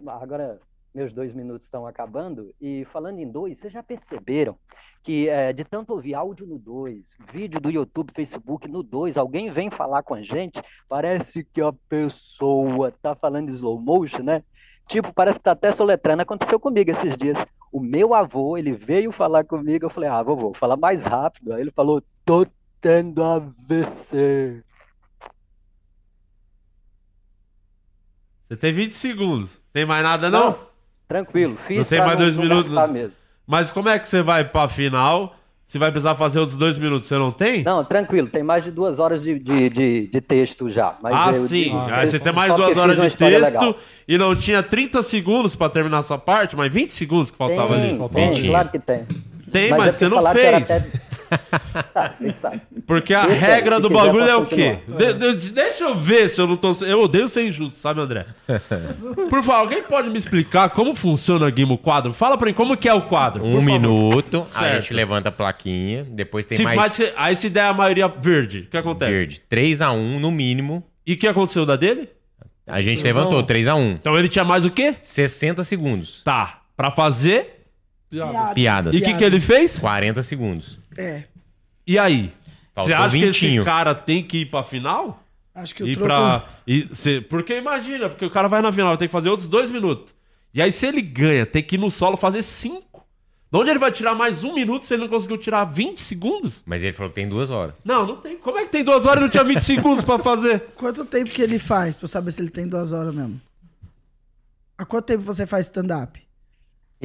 Agora, 0.07 0.61
meus 0.95 1.12
dois 1.12 1.34
minutos 1.34 1.64
estão 1.64 1.86
acabando, 1.86 2.55
e 2.61 2.84
falando 2.93 3.18
em 3.18 3.28
dois, 3.28 3.59
vocês 3.59 3.72
já 3.72 3.82
perceberam 3.82 4.57
que 5.03 5.28
é, 5.28 5.53
de 5.53 5.64
tanto 5.64 5.93
ouvir 5.93 6.14
áudio 6.14 6.47
no 6.47 6.59
2, 6.59 7.16
vídeo 7.32 7.61
do 7.61 7.70
YouTube, 7.70 8.12
Facebook 8.14 8.68
no 8.68 8.82
2, 8.82 9.16
alguém 9.16 9.51
vem 9.51 9.70
falar 9.70 10.03
com 10.03 10.14
a 10.14 10.22
gente, 10.22 10.62
parece 10.88 11.43
que 11.45 11.61
a 11.61 11.72
pessoa 11.88 12.93
tá 12.93 13.14
falando 13.14 13.51
slow 13.51 13.80
motion, 13.80 14.22
né? 14.22 14.45
Tipo, 14.87 15.12
parece 15.12 15.39
que 15.39 15.45
tá 15.45 15.53
até 15.53 15.72
soletrando. 15.72 16.22
Aconteceu 16.22 16.59
comigo 16.61 16.91
esses 16.91 17.16
dias. 17.16 17.45
O 17.70 17.80
meu 17.80 18.14
avô, 18.14 18.59
ele 18.59 18.72
veio 18.72 19.11
falar 19.11 19.45
comigo, 19.45 19.87
eu 19.87 19.91
falei, 19.91 20.09
ah, 20.09 20.22
vovô, 20.22 20.53
fala 20.55 20.76
mais 20.76 21.05
rápido. 21.05 21.53
Aí 21.53 21.61
ele 21.61 21.70
falou, 21.70 22.03
tô 22.24 22.47
tendo 22.80 23.22
AVC. 23.22 24.62
Você 28.49 28.57
tem 28.57 28.72
20 28.74 28.93
segundos. 28.93 29.61
Tem 29.72 29.87
mais 29.87 30.03
nada, 30.03 30.28
não? 30.28 30.59
Tranquilo, 31.09 31.57
fiz 31.57 31.78
Não 31.78 31.85
tem 31.85 32.01
mais 32.01 32.18
dois 32.18 32.37
não 32.37 32.43
minutos? 32.43 32.72
Mas 33.47 33.70
como 33.70 33.89
é 33.89 33.99
que 33.99 34.09
você 34.09 34.22
vai 34.22 34.45
pra 34.45 34.68
final? 34.68 35.35
Você 35.72 35.78
vai 35.78 35.90
precisar 35.90 36.14
fazer 36.16 36.38
outros 36.38 36.58
dois 36.58 36.76
minutos, 36.78 37.08
você 37.08 37.16
não 37.16 37.32
tem? 37.32 37.62
Não, 37.62 37.82
tranquilo, 37.82 38.28
tem 38.28 38.42
mais 38.42 38.62
de 38.62 38.70
duas 38.70 38.98
horas 38.98 39.22
de, 39.22 39.38
de, 39.38 39.70
de, 39.70 40.06
de 40.06 40.20
texto 40.20 40.68
já. 40.68 40.96
Mas 41.02 41.14
ah, 41.16 41.28
eu- 41.34 41.48
sim. 41.48 41.72
eu- 41.72 41.78
Aí 41.94 42.06
você 42.06 42.18
tem 42.18 42.30
mais 42.30 42.54
duas 42.54 42.76
horas 42.76 42.94
de 42.94 43.16
texto 43.16 43.42
legal. 43.42 43.74
e 44.06 44.18
não 44.18 44.36
tinha 44.36 44.62
30 44.62 45.02
segundos 45.02 45.54
pra 45.54 45.70
terminar 45.70 46.00
essa 46.00 46.18
parte, 46.18 46.54
mas 46.54 46.70
20 46.70 46.90
segundos 46.92 47.30
que 47.30 47.38
faltava 47.38 47.74
Tem, 47.74 47.84
ali. 47.98 48.08
tem, 48.10 48.24
Mentira. 48.26 48.48
claro 48.50 48.68
que 48.68 48.78
tem. 48.78 49.06
Tem, 49.50 49.70
Mas 49.70 49.78
mas, 49.78 49.94
é 49.94 49.98
você 49.98 50.08
não 50.10 50.16
falaram 50.18 50.40
que 50.40 50.46
era 50.46 50.60
fez. 50.60 50.70
até- 50.70 51.00
Porque 52.87 53.14
a 53.14 53.24
Eu 53.24 53.30
regra 53.30 53.80
do 53.80 53.89
bagulho 53.91 54.24
é 54.28 54.37
o 54.37 54.47
quê? 54.47 54.78
De- 54.89 55.14
de- 55.35 55.51
deixa 55.51 55.85
eu 55.85 55.95
ver 55.97 56.28
se 56.28 56.41
eu 56.41 56.47
não 56.47 56.57
tô. 56.57 56.72
Eu 56.85 57.01
odeio 57.03 57.28
ser 57.28 57.47
injusto, 57.47 57.76
sabe, 57.78 58.01
André? 58.01 58.26
Por 59.30 59.43
favor, 59.43 59.55
alguém 59.61 59.83
pode 59.83 60.11
me 60.11 60.18
explicar 60.18 60.70
como 60.70 60.95
funciona 60.95 61.49
Game 61.51 61.72
o 61.72 61.78
quadro? 61.78 62.12
Fala 62.12 62.37
pra 62.37 62.47
mim 62.47 62.53
como 62.55 62.76
que 62.76 62.89
é 62.89 62.95
o 62.95 63.03
quadro. 63.03 63.45
Um 63.45 63.62
minuto, 63.62 64.47
a 64.55 64.61
Certo. 64.61 64.83
gente 64.83 64.95
levanta 64.95 65.28
a 65.28 65.33
plaquinha, 65.33 66.05
depois 66.09 66.47
tem 66.47 66.57
Se, 66.59 66.64
mais 66.64 67.01
aí 67.16 67.37
se 67.37 67.49
der 67.49 67.64
a 67.66 67.72
maioria 67.74 68.09
verde, 68.09 68.61
o 68.66 68.70
que 68.70 68.76
acontece? 68.76 69.12
verde. 69.12 69.43
3x1 69.51 70.18
no 70.18 70.30
mínimo. 70.30 70.85
E 71.07 71.14
o 71.14 71.16
que 71.16 71.26
aconteceu 71.26 71.66
da 71.66 71.74
dele? 71.76 72.09
A 72.66 72.80
gente 72.80 73.03
levantou 73.03 73.43
3x1. 73.45 73.95
Então 74.01 74.16
ele 74.16 74.28
tinha 74.28 74.45
mais 74.45 74.64
o 74.64 74.70
quê? 74.70 74.95
60 75.03 75.64
segundos. 75.64 76.22
Tá. 76.24 76.61
Pra 76.76 76.91
fazer. 76.91 77.61
Piada. 78.12 78.54
Piadas. 78.54 78.94
E 78.94 78.98
o 78.98 79.04
que, 79.04 79.14
que 79.14 79.24
ele 79.24 79.40
fez? 79.40 79.78
40 79.78 80.22
segundos. 80.22 80.78
É. 80.96 81.24
E 81.86 81.98
aí? 81.98 82.32
Você 82.76 82.92
acha 82.92 83.16
que 83.16 83.24
esse 83.24 83.64
cara 83.64 83.94
tem 83.94 84.22
que 84.22 84.38
ir 84.42 84.46
pra 84.50 84.62
final? 84.62 85.22
Acho 85.54 85.74
que 85.74 85.82
o 85.82 85.88
E 85.88 85.94
troco... 85.94 86.08
pra, 86.08 86.44
e 86.66 86.88
cê- 86.94 87.20
porque 87.20 87.56
imagina, 87.58 88.08
porque 88.08 88.24
o 88.24 88.30
cara 88.30 88.48
vai 88.48 88.62
na 88.62 88.72
final, 88.72 88.96
tem 88.96 89.08
que 89.08 89.12
fazer 89.12 89.28
outros 89.28 89.48
dois 89.48 89.70
minutos. 89.70 90.14
E 90.54 90.60
aí, 90.62 90.70
se 90.72 90.86
ele 90.86 91.00
ganha, 91.02 91.44
tem 91.46 91.62
que 91.62 91.76
ir 91.76 91.78
no 91.78 91.90
solo 91.90 92.16
fazer 92.16 92.42
cinco. 92.42 93.04
De 93.50 93.58
onde 93.58 93.68
ele 93.68 93.78
vai 93.78 93.92
tirar 93.92 94.14
mais 94.14 94.44
um 94.44 94.54
minuto 94.54 94.84
se 94.84 94.94
ele 94.94 95.02
não 95.02 95.08
conseguiu 95.10 95.36
tirar 95.36 95.64
20 95.64 96.00
segundos? 96.00 96.62
Mas 96.64 96.82
ele 96.82 96.92
falou 96.92 97.10
que 97.10 97.14
tem 97.16 97.28
duas 97.28 97.50
horas. 97.50 97.74
Não, 97.84 98.06
não 98.06 98.16
tem. 98.16 98.38
Como 98.38 98.56
é 98.58 98.64
que 98.64 98.70
tem 98.70 98.82
duas 98.82 99.04
horas 99.04 99.18
e 99.18 99.20
não 99.24 99.28
tinha 99.30 99.44
20 99.44 99.60
segundos 99.60 100.02
pra 100.04 100.18
fazer? 100.18 100.60
Quanto 100.76 101.04
tempo 101.04 101.30
que 101.30 101.42
ele 101.42 101.58
faz 101.58 101.94
pra 101.94 102.04
eu 102.04 102.08
saber 102.08 102.32
se 102.32 102.40
ele 102.40 102.48
tem 102.50 102.66
duas 102.66 102.92
horas 102.92 103.14
mesmo? 103.14 103.38
Há 104.78 104.84
quanto 104.86 105.04
tempo 105.04 105.22
você 105.22 105.46
faz 105.46 105.66
stand-up? 105.66 106.18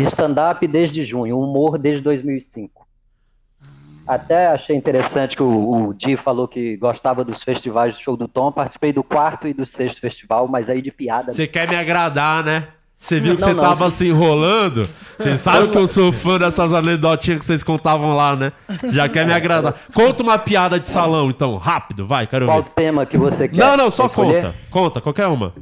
Stand-up 0.04 0.66
desde 0.68 1.04
junho, 1.04 1.40
humor 1.40 1.78
desde 1.78 2.02
2005. 2.04 2.86
Até 4.08 4.48
achei 4.48 4.76
interessante 4.76 5.36
que 5.36 5.44
o, 5.44 5.88
o 5.90 5.94
Di 5.94 6.16
falou 6.16 6.48
que 6.48 6.78
gostava 6.78 7.26
dos 7.26 7.44
festivais 7.44 7.94
do 7.96 8.00
Show 8.00 8.16
do 8.16 8.28
Tom. 8.28 8.52
Participei 8.54 8.94
do 8.94 9.04
quarto 9.04 9.48
e 9.48 9.54
do 9.54 9.66
sexto 9.66 10.00
festival, 10.00 10.48
mas 10.48 10.70
aí 10.70 10.82
de 10.82 10.92
piada. 10.92 11.34
Você 11.34 11.46
quer 11.46 11.70
me 11.70 11.76
agradar, 11.76 12.42
né? 12.44 12.68
Você 13.00 13.20
viu 13.20 13.36
que 13.36 13.42
Não, 13.42 13.48
você 13.50 13.54
não, 13.54 13.64
tava 13.64 13.92
se- 13.92 13.98
se 13.98 14.08
enrolando? 14.08 14.90
Você 15.20 15.36
sabe 15.38 15.68
que 15.68 15.78
eu 15.78 15.88
sou 15.88 16.12
fã 16.12 16.40
dessas 16.40 16.74
anedotinhas 16.74 17.40
que 17.42 17.46
vocês 17.46 17.62
contavam 17.64 18.16
lá, 18.16 18.36
né? 18.36 18.54
Já 18.92 19.10
quer 19.10 19.26
me 19.26 19.34
agradar. 19.34 19.76
Conta 19.94 20.24
uma 20.24 20.38
piada 20.40 20.80
de 20.80 20.88
salão, 20.88 21.30
então, 21.30 21.58
rápido, 21.58 22.08
vai, 22.08 22.26
quero 22.26 22.46
Qual 22.46 22.64
ver. 22.64 22.70
tema 22.72 23.06
que 23.06 23.18
você 23.18 23.48
quer? 23.48 23.58
Não, 23.58 23.76
não, 23.78 23.92
só 23.92 24.06
escolher? 24.08 24.42
conta. 24.42 24.56
Conta, 24.72 25.02
qualquer 25.02 25.28
uma. 25.28 25.54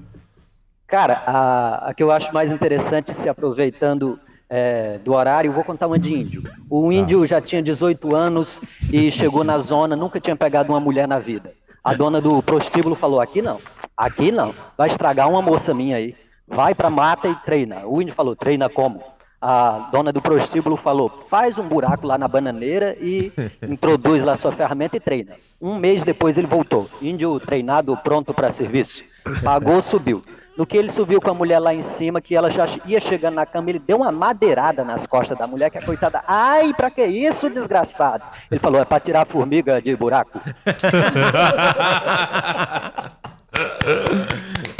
Cara, 0.88 1.24
a, 1.26 1.90
a 1.90 1.94
que 1.94 2.04
eu 2.04 2.12
acho 2.12 2.34
mais 2.34 2.52
interessante, 2.52 3.14
se 3.14 3.28
aproveitando 3.28 4.20
é, 4.50 5.00
do 5.00 5.14
horário, 5.14 5.50
eu 5.50 5.54
vou 5.54 5.64
contar 5.64 5.88
uma 5.88 5.98
de 5.98 6.14
índio. 6.14 6.44
O 6.70 6.92
índio 6.92 7.26
já 7.26 7.42
tinha 7.42 7.62
18 7.62 8.16
anos 8.16 8.62
e 8.92 9.12
chegou 9.12 9.44
na 9.44 9.58
zona, 9.58 9.96
nunca 9.96 10.20
tinha 10.20 10.36
pegado 10.36 10.72
uma 10.72 10.80
mulher 10.80 11.08
na 11.08 11.20
vida. 11.20 11.54
A 11.84 11.94
dona 11.94 12.22
do 12.22 12.42
prostíbulo 12.42 12.96
falou: 12.96 13.20
aqui 13.20 13.42
não, 13.42 13.60
aqui 13.96 14.32
não, 14.32 14.54
vai 14.78 14.88
estragar 14.88 15.30
uma 15.30 15.42
moça 15.42 15.74
minha 15.74 15.98
aí. 15.98 16.16
Vai 16.48 16.76
pra 16.76 16.90
mata 16.90 17.28
e 17.28 17.36
treina. 17.36 17.86
O 17.86 18.02
índio 18.02 18.14
falou: 18.14 18.36
treina 18.36 18.70
como? 18.70 19.04
A 19.42 19.90
dona 19.92 20.12
do 20.12 20.22
prostíbulo 20.22 20.78
falou: 20.78 21.26
faz 21.28 21.58
um 21.58 21.68
buraco 21.68 22.06
lá 22.06 22.18
na 22.18 22.28
bananeira 22.28 22.96
e 23.00 23.32
introduz 23.68 24.24
lá 24.24 24.36
sua 24.36 24.52
ferramenta 24.52 24.98
e 24.98 25.00
treina. 25.00 25.36
Um 25.60 25.76
mês 25.76 26.04
depois 26.04 26.38
ele 26.38 26.48
voltou. 26.48 26.88
Índio 27.02 27.40
treinado, 27.40 27.98
pronto 27.98 28.34
para 28.34 28.52
serviço. 28.52 29.04
Pagou, 29.44 29.82
subiu. 29.82 30.24
No 30.58 30.66
que 30.66 30.78
ele 30.78 30.90
subiu 30.90 31.20
com 31.20 31.30
a 31.30 31.34
mulher 31.34 31.60
lá 31.60 31.74
em 31.74 31.82
cima, 31.82 32.22
que 32.22 32.34
ela 32.34 32.50
já 32.50 32.66
ia 32.86 33.00
chegando 33.02 33.36
na 33.36 33.46
cama, 33.46 33.70
ele 33.70 33.80
deu 33.80 33.98
uma 33.98 34.12
madeirada 34.12 34.86
nas 34.86 35.06
costas 35.06 35.38
da 35.38 35.46
mulher, 35.46 35.70
que 35.70 35.78
a 35.78 35.82
coitada, 35.82 36.24
ai, 36.26 36.74
pra 36.74 36.90
que 36.90 37.06
isso, 37.06 37.50
desgraçado? 37.50 38.24
Ele 38.50 38.60
falou, 38.60 38.80
é 38.80 38.86
pra 38.86 39.00
tirar 39.00 39.24
a 39.24 39.26
formiga 39.26 39.82
de 39.82 39.94
buraco. 39.96 40.40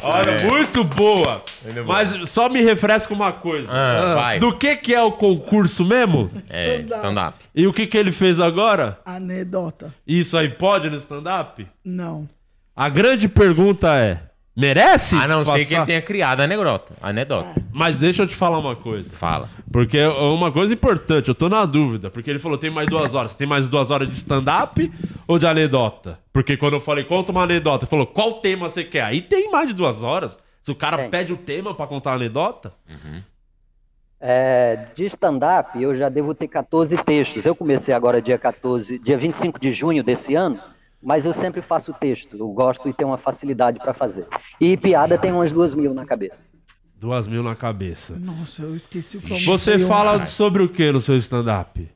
Olha, 0.04 0.38
muito 0.48 0.84
boa. 0.84 1.42
Mas 1.86 2.30
só 2.30 2.48
me 2.50 2.62
refresca 2.62 3.14
uma 3.14 3.32
coisa. 3.32 3.70
Ah, 3.72 4.16
vai. 4.16 4.40
Do 4.40 4.56
que 4.58 4.76
que 4.78 4.94
é 4.94 5.02
o 5.02 5.12
concurso 5.12 5.84
mesmo? 5.84 6.30
É, 6.50 6.78
stand-up. 6.82 7.38
E 7.56 7.66
o 7.66 7.74
que 7.74 7.88
que 7.88 7.98
ele 7.98 8.12
fez 8.12 8.40
agora? 8.40 9.00
Anedota. 9.06 9.94
Isso 10.06 10.38
aí 10.38 10.50
pode 10.50 10.90
no 10.90 10.98
stand-up? 10.98 11.68
Não. 11.84 12.30
A 12.76 12.90
grande 12.90 13.28
pergunta 13.28 13.96
é, 13.98 14.20
merece? 14.56 15.16
A 15.16 15.28
não 15.28 15.44
ser 15.44 15.60
que 15.60 15.66
passar? 15.66 15.76
ele 15.78 15.86
tenha 15.86 16.02
criado 16.02 16.40
a 16.42 16.44
anedota. 16.44 16.94
A 17.02 17.10
anedota. 17.10 17.62
Mas 17.74 17.98
deixa 17.98 18.24
eu 18.24 18.28
te 18.28 18.36
falar 18.36 18.58
uma 18.60 18.76
coisa. 18.76 19.12
Fala. 19.14 19.50
Porque 19.72 19.98
é 19.98 20.08
uma 20.08 20.52
coisa 20.52 20.74
importante, 20.74 21.28
eu 21.30 21.36
tô 21.36 21.50
na 21.50 21.66
dúvida. 21.66 22.10
Porque 22.10 22.30
ele 22.30 22.40
falou, 22.40 22.58
tem 22.58 22.70
mais 22.70 22.88
duas 22.88 23.14
horas. 23.14 23.34
Tem 23.34 23.46
mais 23.48 23.68
duas 23.68 23.92
horas 23.92 24.08
de 24.08 24.16
stand-up 24.16 24.92
ou 25.28 25.38
de 25.38 25.46
anedota? 25.46 26.20
Porque 26.32 26.56
quando 26.56 26.74
eu 26.74 26.80
falei, 26.80 27.04
conta 27.04 27.32
uma 27.32 27.44
anedota, 27.44 27.86
ele 27.86 27.90
falou, 27.90 28.08
qual 28.08 28.34
tema 28.36 28.70
você 28.70 28.84
quer? 28.84 29.02
Aí 29.04 29.22
tem 29.22 29.52
mais 29.52 29.68
de 29.68 29.74
duas 29.74 30.02
horas. 30.04 30.38
Se 30.62 30.72
o 30.72 30.76
cara 30.76 30.98
Tem. 30.98 31.10
pede 31.10 31.32
o 31.34 31.38
tema 31.38 31.76
pra 31.76 31.86
contar 31.86 32.12
a 32.12 32.16
anedota, 32.16 32.74
É, 34.20 34.86
de 34.96 35.06
stand-up, 35.06 35.80
eu 35.80 35.96
já 35.96 36.10
devo 36.10 36.34
ter 36.34 36.48
14 36.48 36.96
textos. 37.04 37.46
Eu 37.46 37.54
comecei 37.56 37.94
agora 37.94 38.22
dia 38.22 38.38
14, 38.38 38.98
dia 38.98 39.18
25 39.18 39.60
de 39.60 39.72
junho 39.72 40.02
desse 40.02 40.34
ano, 40.34 40.60
mas 41.06 41.24
eu 41.26 41.32
sempre 41.32 41.62
faço 41.62 41.94
texto. 41.94 42.36
Eu 42.36 42.48
gosto 42.50 42.90
e 42.90 42.94
tenho 42.94 43.12
uma 43.12 43.18
facilidade 43.18 43.80
para 43.80 43.94
fazer. 43.94 44.26
E 44.60 44.76
piada 44.76 45.18
tem 45.18 45.32
umas 45.32 45.52
duas 45.54 45.76
mil 45.76 45.94
na 45.94 46.06
cabeça. 46.06 46.50
duas 47.00 47.28
mil 47.28 47.44
na 47.44 47.56
cabeça. 47.56 48.18
Nossa, 48.20 48.64
eu 48.64 48.76
esqueci 48.76 49.18
o 49.18 49.22
que 49.22 49.32
eu 49.32 49.38
Você 49.40 49.78
fala 49.78 50.26
sobre 50.26 50.64
o 50.64 50.70
que 50.70 50.92
no 50.92 51.00
seu 51.00 51.16
stand-up? 51.18 51.88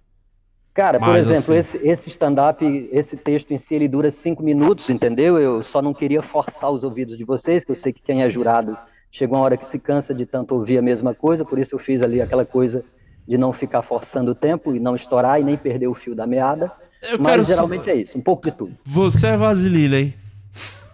Cara, 0.73 0.99
por 0.99 1.15
exemplo, 1.15 1.55
assim- 1.55 1.57
esse, 1.57 1.77
esse 1.79 2.09
stand-up, 2.11 2.63
esse 2.91 3.17
texto 3.17 3.51
em 3.51 3.57
si, 3.57 3.73
ele 3.75 3.87
dura 3.87 4.11
cinco 4.11 4.43
minutos, 4.43 4.89
entendeu? 4.89 5.37
Eu 5.39 5.63
só 5.63 5.81
não 5.81 5.93
queria 5.93 6.21
forçar 6.21 6.69
os 6.69 6.83
ouvidos 6.83 7.17
de 7.17 7.23
vocês, 7.25 7.65
que 7.65 7.71
eu 7.71 7.75
sei 7.75 7.91
que 7.91 8.01
quem 8.01 8.21
é 8.21 8.29
jurado 8.29 8.77
chega 9.11 9.33
uma 9.33 9.41
hora 9.41 9.57
que 9.57 9.65
se 9.65 9.79
cansa 9.79 10.13
de 10.13 10.25
tanto 10.25 10.53
ouvir 10.53 10.77
a 10.77 10.81
mesma 10.81 11.15
coisa, 11.15 11.43
por 11.43 11.57
isso 11.57 11.73
eu 11.75 11.79
fiz 11.79 12.01
ali 12.03 12.21
aquela 12.21 12.45
coisa 12.45 12.85
de 13.27 13.37
não 13.37 13.51
ficar 13.51 13.81
forçando 13.81 14.31
o 14.31 14.35
tempo 14.35 14.73
e 14.75 14.79
não 14.79 14.95
estourar 14.95 15.41
e 15.41 15.43
nem 15.43 15.57
perder 15.57 15.87
o 15.87 15.93
fio 15.95 16.13
da 16.15 16.27
meada. 16.27 16.71
Eu 17.01 17.17
Mas 17.19 17.31
quero- 17.31 17.43
geralmente 17.43 17.89
é 17.89 17.95
isso, 17.95 18.17
um 18.17 18.21
pouco 18.21 18.43
de 18.49 18.55
tudo. 18.55 18.75
Você 18.85 19.27
é 19.27 19.37
vaselina, 19.37 19.99
hein? 19.99 20.13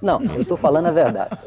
Não, 0.01 0.21
eu 0.21 0.45
tô 0.45 0.55
falando 0.57 0.87
a 0.87 0.91
verdade. 0.91 1.37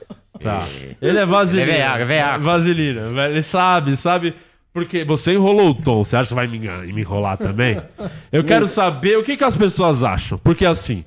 Tá. 0.41 0.61
Ele 1.01 1.19
é 1.19 1.27
vaselina. 1.27 1.63
Ele 1.63 1.73
é 1.73 1.77
veaco, 1.79 1.99
é 1.99 2.05
veaco. 2.05 2.45
Vaselina. 2.45 3.27
Ele 3.29 3.43
sabe, 3.43 3.97
sabe. 3.97 4.35
Porque 4.73 5.05
você 5.05 5.33
enrolou 5.35 5.71
o 5.71 5.75
tom. 5.75 6.05
Você 6.05 6.17
acha 6.17 6.29
que 6.29 6.35
vai 6.35 6.47
me, 6.47 6.59
engan- 6.59 6.83
me 6.83 7.01
enrolar 7.01 7.37
também? 7.37 7.81
Eu 8.31 8.45
quero 8.45 8.67
saber 8.67 9.19
o 9.19 9.25
que, 9.25 9.37
que 9.37 9.45
as 9.45 9.57
pessoas 9.57 10.05
acham. 10.05 10.39
Porque 10.39 10.65
assim, 10.67 11.05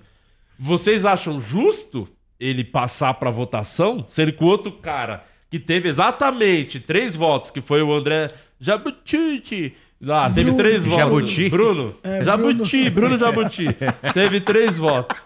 vocês 0.60 1.06
acham 1.06 1.40
justo 1.40 2.08
ele 2.40 2.64
passar 2.64 3.14
pra 3.16 3.30
votação? 3.32 4.06
Se 4.10 4.22
ele 4.22 4.32
com 4.34 4.46
outro 4.46 4.72
cara 4.72 5.24
que 5.50 5.60
teve 5.60 5.88
exatamente 5.90 6.80
três 6.80 7.16
votos, 7.16 7.52
que 7.52 7.62
foi 7.62 7.82
o 7.82 7.94
André 7.94 8.30
Jabuti. 8.60 9.74
Lá, 10.02 10.30
teve 10.30 10.50
Bruno. 10.50 10.58
três 10.58 10.84
votos. 10.84 11.00
Jabuti? 11.00 11.50
Bruno. 11.50 11.96
É, 12.04 12.26
Jabuti, 12.26 12.90
Bruno 12.90 13.18
Jabuti. 13.18 13.66
teve 14.14 14.42
três 14.42 14.78
votos. 14.78 15.20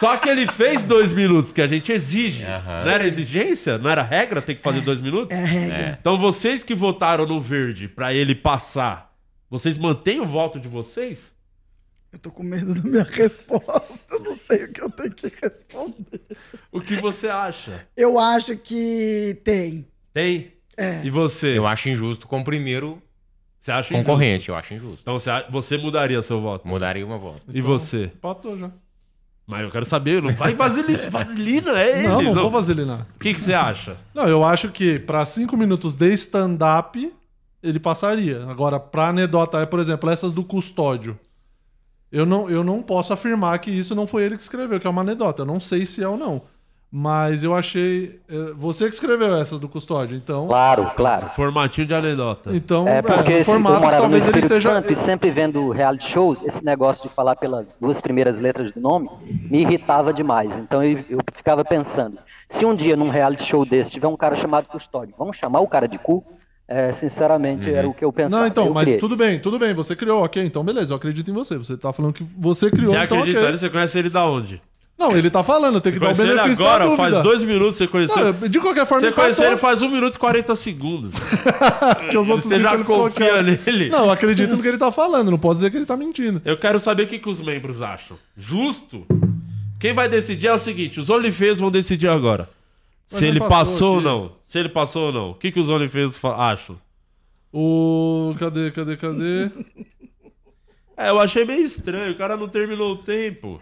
Só 0.00 0.16
que 0.16 0.28
ele 0.28 0.46
fez 0.46 0.82
dois 0.82 1.12
minutos, 1.12 1.52
que 1.52 1.60
a 1.60 1.66
gente 1.66 1.92
exige. 1.92 2.42
Não 2.42 2.90
era 2.90 3.06
exigência? 3.06 3.78
Não 3.78 3.88
era 3.90 4.02
regra 4.02 4.42
ter 4.42 4.54
que 4.54 4.62
fazer 4.62 4.80
dois 4.80 5.00
minutos? 5.00 5.36
É 5.36 5.44
regra. 5.44 5.98
Então 6.00 6.18
vocês 6.18 6.62
que 6.62 6.74
votaram 6.74 7.26
no 7.26 7.40
verde 7.40 7.86
pra 7.86 8.12
ele 8.12 8.34
passar, 8.34 9.14
vocês 9.48 9.78
mantêm 9.78 10.20
o 10.20 10.26
voto 10.26 10.58
de 10.58 10.66
vocês? 10.66 11.32
Eu 12.12 12.18
tô 12.18 12.30
com 12.30 12.42
medo 12.42 12.74
da 12.74 12.88
minha 12.88 13.02
resposta. 13.04 14.04
Eu 14.10 14.20
não 14.20 14.36
sei 14.36 14.64
o 14.64 14.72
que 14.72 14.82
eu 14.82 14.90
tenho 14.90 15.10
que 15.12 15.32
responder. 15.42 16.20
O 16.72 16.80
que 16.80 16.96
você 16.96 17.28
acha? 17.28 17.86
Eu 17.96 18.18
acho 18.18 18.56
que 18.56 19.40
tem. 19.44 19.86
Tem? 20.12 20.52
É. 20.76 21.00
E 21.04 21.10
você? 21.10 21.58
Eu 21.58 21.66
acho 21.66 21.88
injusto 21.88 22.26
com 22.26 22.40
o 22.40 22.44
primeiro 22.44 23.02
Você 23.64 23.72
acha 23.72 23.94
injusto? 23.94 24.06
concorrente. 24.06 24.48
Eu 24.50 24.56
acho 24.56 24.74
injusto. 24.74 24.98
Então 25.00 25.18
você, 25.18 25.30
a- 25.30 25.46
você 25.48 25.78
mudaria 25.78 26.20
seu 26.20 26.38
voto. 26.38 26.68
Mudaria 26.68 27.04
uma 27.06 27.16
volta. 27.16 27.40
E 27.48 27.62
você? 27.62 28.04
Empatou 28.14 28.58
já. 28.58 28.70
Mas 29.46 29.62
eu 29.62 29.70
quero 29.70 29.86
saber, 29.86 30.20
não 30.22 30.34
vai 30.34 30.52
vaselina, 30.54 31.08
vaselina 31.10 31.80
é 31.80 31.98
ele. 32.00 32.08
Não, 32.08 32.20
não, 32.22 32.34
vou 32.34 32.50
vaselinar. 32.50 33.06
O 33.16 33.18
que, 33.18 33.32
que 33.32 33.40
você 33.40 33.54
acha? 33.54 33.96
Não, 34.14 34.28
eu 34.28 34.44
acho 34.44 34.68
que 34.68 34.98
pra 34.98 35.24
cinco 35.24 35.56
minutos 35.56 35.94
de 35.94 36.12
stand-up, 36.12 37.10
ele 37.62 37.80
passaria. 37.80 38.44
Agora, 38.50 38.78
pra 38.78 39.08
anedota, 39.08 39.58
é, 39.58 39.64
por 39.66 39.80
exemplo, 39.80 40.10
essas 40.10 40.34
do 40.34 40.44
custódio. 40.44 41.18
Eu 42.12 42.26
não, 42.26 42.50
eu 42.50 42.62
não 42.62 42.82
posso 42.82 43.14
afirmar 43.14 43.58
que 43.60 43.70
isso 43.70 43.94
não 43.94 44.06
foi 44.06 44.24
ele 44.24 44.36
que 44.36 44.42
escreveu, 44.42 44.78
que 44.78 44.86
é 44.86 44.90
uma 44.90 45.00
anedota. 45.00 45.40
Eu 45.42 45.46
não 45.46 45.58
sei 45.58 45.86
se 45.86 46.02
é 46.02 46.08
ou 46.08 46.18
não. 46.18 46.42
Mas 46.96 47.42
eu 47.42 47.52
achei. 47.52 48.20
eh, 48.28 48.52
Você 48.56 48.84
que 48.88 48.94
escreveu 48.94 49.34
essas 49.34 49.58
do 49.58 49.68
custódio, 49.68 50.16
então. 50.16 50.46
Claro, 50.46 50.92
claro. 50.94 51.26
Formatinho 51.30 51.88
de 51.88 51.92
anedota. 51.92 52.54
Então, 52.54 52.86
É 52.86 53.02
porque 53.02 53.32
é, 53.32 53.42
se 53.42 53.58
morava 53.58 53.96
talvez 53.96 54.28
ele 54.28 54.38
Espírito 54.38 54.54
esteja. 54.54 54.74
Santo 54.76 54.92
e 54.92 54.94
sempre 54.94 55.28
vendo 55.32 55.70
reality 55.70 56.08
shows, 56.08 56.40
esse 56.42 56.64
negócio 56.64 57.08
de 57.08 57.12
falar 57.12 57.34
pelas 57.34 57.76
duas 57.76 58.00
primeiras 58.00 58.38
letras 58.38 58.70
do 58.70 58.80
nome 58.80 59.10
me 59.50 59.62
irritava 59.62 60.12
demais. 60.12 60.56
Então 60.56 60.84
eu, 60.84 61.04
eu 61.10 61.18
ficava 61.34 61.64
pensando, 61.64 62.16
se 62.48 62.64
um 62.64 62.72
dia 62.76 62.94
num 62.94 63.08
reality 63.10 63.42
show 63.42 63.64
desse 63.66 63.90
tiver 63.90 64.06
um 64.06 64.16
cara 64.16 64.36
chamado 64.36 64.68
Custódio, 64.68 65.16
vamos 65.18 65.36
chamar 65.36 65.58
o 65.58 65.66
cara 65.66 65.88
de 65.88 65.98
cu? 65.98 66.24
É, 66.68 66.92
sinceramente, 66.92 67.74
era 67.74 67.88
o 67.88 67.92
que 67.92 68.04
eu 68.04 68.12
pensava. 68.12 68.42
Não, 68.42 68.46
então, 68.48 68.66
Eu 68.68 68.72
mas 68.72 68.84
criei. 68.84 69.00
tudo 69.00 69.16
bem, 69.16 69.40
tudo 69.40 69.58
bem, 69.58 69.74
você 69.74 69.96
criou, 69.96 70.22
ok, 70.24 70.44
então 70.44 70.62
beleza, 70.62 70.92
eu 70.92 70.96
acredito 70.96 71.28
em 71.28 71.34
você. 71.34 71.58
Você 71.58 71.76
tá 71.76 71.92
falando 71.92 72.12
que 72.14 72.24
você 72.38 72.70
criou, 72.70 72.90
Você 72.90 72.98
então 73.02 73.18
acredita 73.18 73.38
ok. 73.40 73.46
nele? 73.46 73.58
Você 73.58 73.68
conhece 73.68 73.98
ele 73.98 74.08
da 74.10 74.24
onde? 74.24 74.62
Não, 75.08 75.16
ele 75.16 75.30
tá 75.30 75.42
falando, 75.42 75.80
tem 75.80 75.92
que 75.92 75.98
dar 75.98 76.06
o 76.06 76.08
Conheceu 76.08 76.26
ele 76.26 76.34
benefício 76.36 76.64
agora? 76.64 76.84
da 76.84 76.90
dúvida. 76.90 77.10
Faz 77.10 77.22
dois 77.22 77.44
minutos 77.44 77.76
você 77.76 77.86
conheceu. 77.86 78.32
Não, 78.32 78.48
de 78.48 78.60
qualquer 78.60 78.86
forma, 78.86 79.06
Você 79.06 79.12
conheceu 79.12 79.46
ele 79.46 79.56
faz 79.56 79.82
1 79.82 79.88
minuto 79.88 80.14
e 80.14 80.18
40 80.18 80.56
segundos. 80.56 81.12
que 82.10 82.16
os 82.16 82.28
outros 82.28 82.48
Você 82.48 82.60
já 82.60 82.78
confia 82.84 83.42
nele? 83.42 83.88
Não, 83.90 84.10
acredito 84.10 84.56
no 84.56 84.62
que 84.62 84.68
ele 84.68 84.78
tá 84.78 84.90
falando, 84.90 85.30
não 85.30 85.38
posso 85.38 85.56
dizer 85.56 85.70
que 85.70 85.76
ele 85.76 85.86
tá 85.86 85.96
mentindo. 85.96 86.40
Eu 86.44 86.56
quero 86.56 86.78
saber 86.80 87.04
o 87.04 87.06
que, 87.06 87.18
que 87.18 87.28
os 87.28 87.40
membros 87.40 87.82
acham. 87.82 88.16
Justo? 88.36 89.06
Quem 89.78 89.92
vai 89.92 90.08
decidir 90.08 90.46
é 90.46 90.54
o 90.54 90.58
seguinte: 90.58 90.98
os 91.00 91.10
OnlyFans 91.10 91.60
vão 91.60 91.70
decidir 91.70 92.08
agora. 92.08 92.48
Mas 93.10 93.18
se 93.18 93.26
ele 93.26 93.38
passou 93.38 93.50
passou 93.58 93.90
ou 93.92 93.96
aqui. 93.98 94.04
não. 94.06 94.32
Se 94.46 94.58
ele 94.58 94.68
passou 94.70 95.06
ou 95.06 95.12
não. 95.12 95.30
O 95.30 95.34
que, 95.34 95.52
que 95.52 95.60
os 95.60 95.68
OnlyFans 95.68 96.16
fa- 96.16 96.36
acham? 96.36 96.76
O. 97.52 98.34
Cadê, 98.38 98.70
cadê, 98.70 98.96
cadê? 98.96 99.50
É, 100.96 101.10
eu 101.10 101.20
achei 101.20 101.44
meio 101.44 101.60
estranho. 101.62 102.12
O 102.12 102.16
cara 102.16 102.36
não 102.36 102.48
terminou 102.48 102.92
o 102.92 102.96
tempo. 102.96 103.60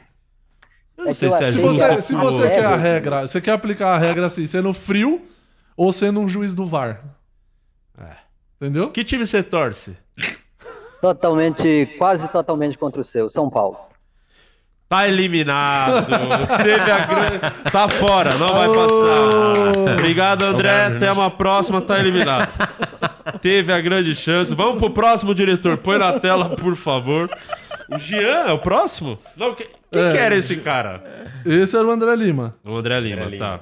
Não 1.03 1.11
É 1.11 1.12
sei 1.12 1.30
se 1.30 1.44
é 1.44 1.46
Se 1.50 1.53
justo. 1.61 1.68
você, 1.72 2.00
se 2.03 2.14
a 2.14 2.18
você 2.18 2.50
quer 2.50 2.64
a 2.64 2.76
regra- 2.76 2.76
regra, 2.76 3.28
você 3.28 3.40
quer 3.40 3.53
aplicar 3.53 3.94
a 3.94 3.98
regra 3.98 4.26
assim, 4.26 4.46
sendo 4.46 4.72
frio 4.72 5.20
ou 5.76 5.92
sendo 5.92 6.20
um 6.20 6.28
juiz 6.28 6.55
do 6.55 6.66
VAR? 6.66 7.00
É. 8.00 8.16
Entendeu? 8.61 8.90
Que 8.90 9.03
time 9.05 9.26
você 9.26 9.42
torce? 9.42 9.96
totalmente, 11.00 11.88
quase 11.98 12.28
totalmente 12.28 12.78
contra 12.78 13.00
o 13.00 13.05
seu, 13.05 13.28
São 13.28 13.50
Paulo. 13.50 13.76
Tá 14.88 15.09
eliminado. 15.09 16.07
Teve 16.62 16.90
a 16.90 17.07
grande. 17.07 17.38
Tá 17.72 17.88
fora, 17.88 18.34
não 18.34 18.48
vai 18.48 18.68
passar. 18.68 19.92
Obrigado, 19.94 20.44
André. 20.44 20.84
Até 20.86 21.11
uma 21.11 21.30
próxima, 21.30 21.80
tá 21.80 21.98
eliminado. 21.98 22.53
Teve 23.40 23.72
a 23.72 23.80
grande 23.80 24.14
chance. 24.14 24.55
Vamos 24.55 24.78
pro 24.78 24.90
próximo, 24.90 25.34
diretor. 25.34 25.78
Põe 25.78 25.96
na 25.98 26.20
tela, 26.20 26.50
por 26.50 26.76
favor. 26.76 27.26
O 27.95 27.99
Jean 27.99 28.47
é 28.49 28.53
o 28.53 28.59
próximo? 28.59 29.18
Não, 29.36 29.55
que- 29.55 29.68
quem 29.90 30.03
É. 30.03 30.12
que 30.12 30.18
era 30.18 30.34
esse 30.36 30.57
cara? 30.57 31.03
Esse 31.45 31.76
era 31.76 31.86
o 31.86 31.90
André 31.90 32.14
Lima. 32.16 32.55
O 32.64 32.76
André 32.76 32.99
Lima, 33.01 33.24
André 33.24 33.36
tá. 33.36 33.61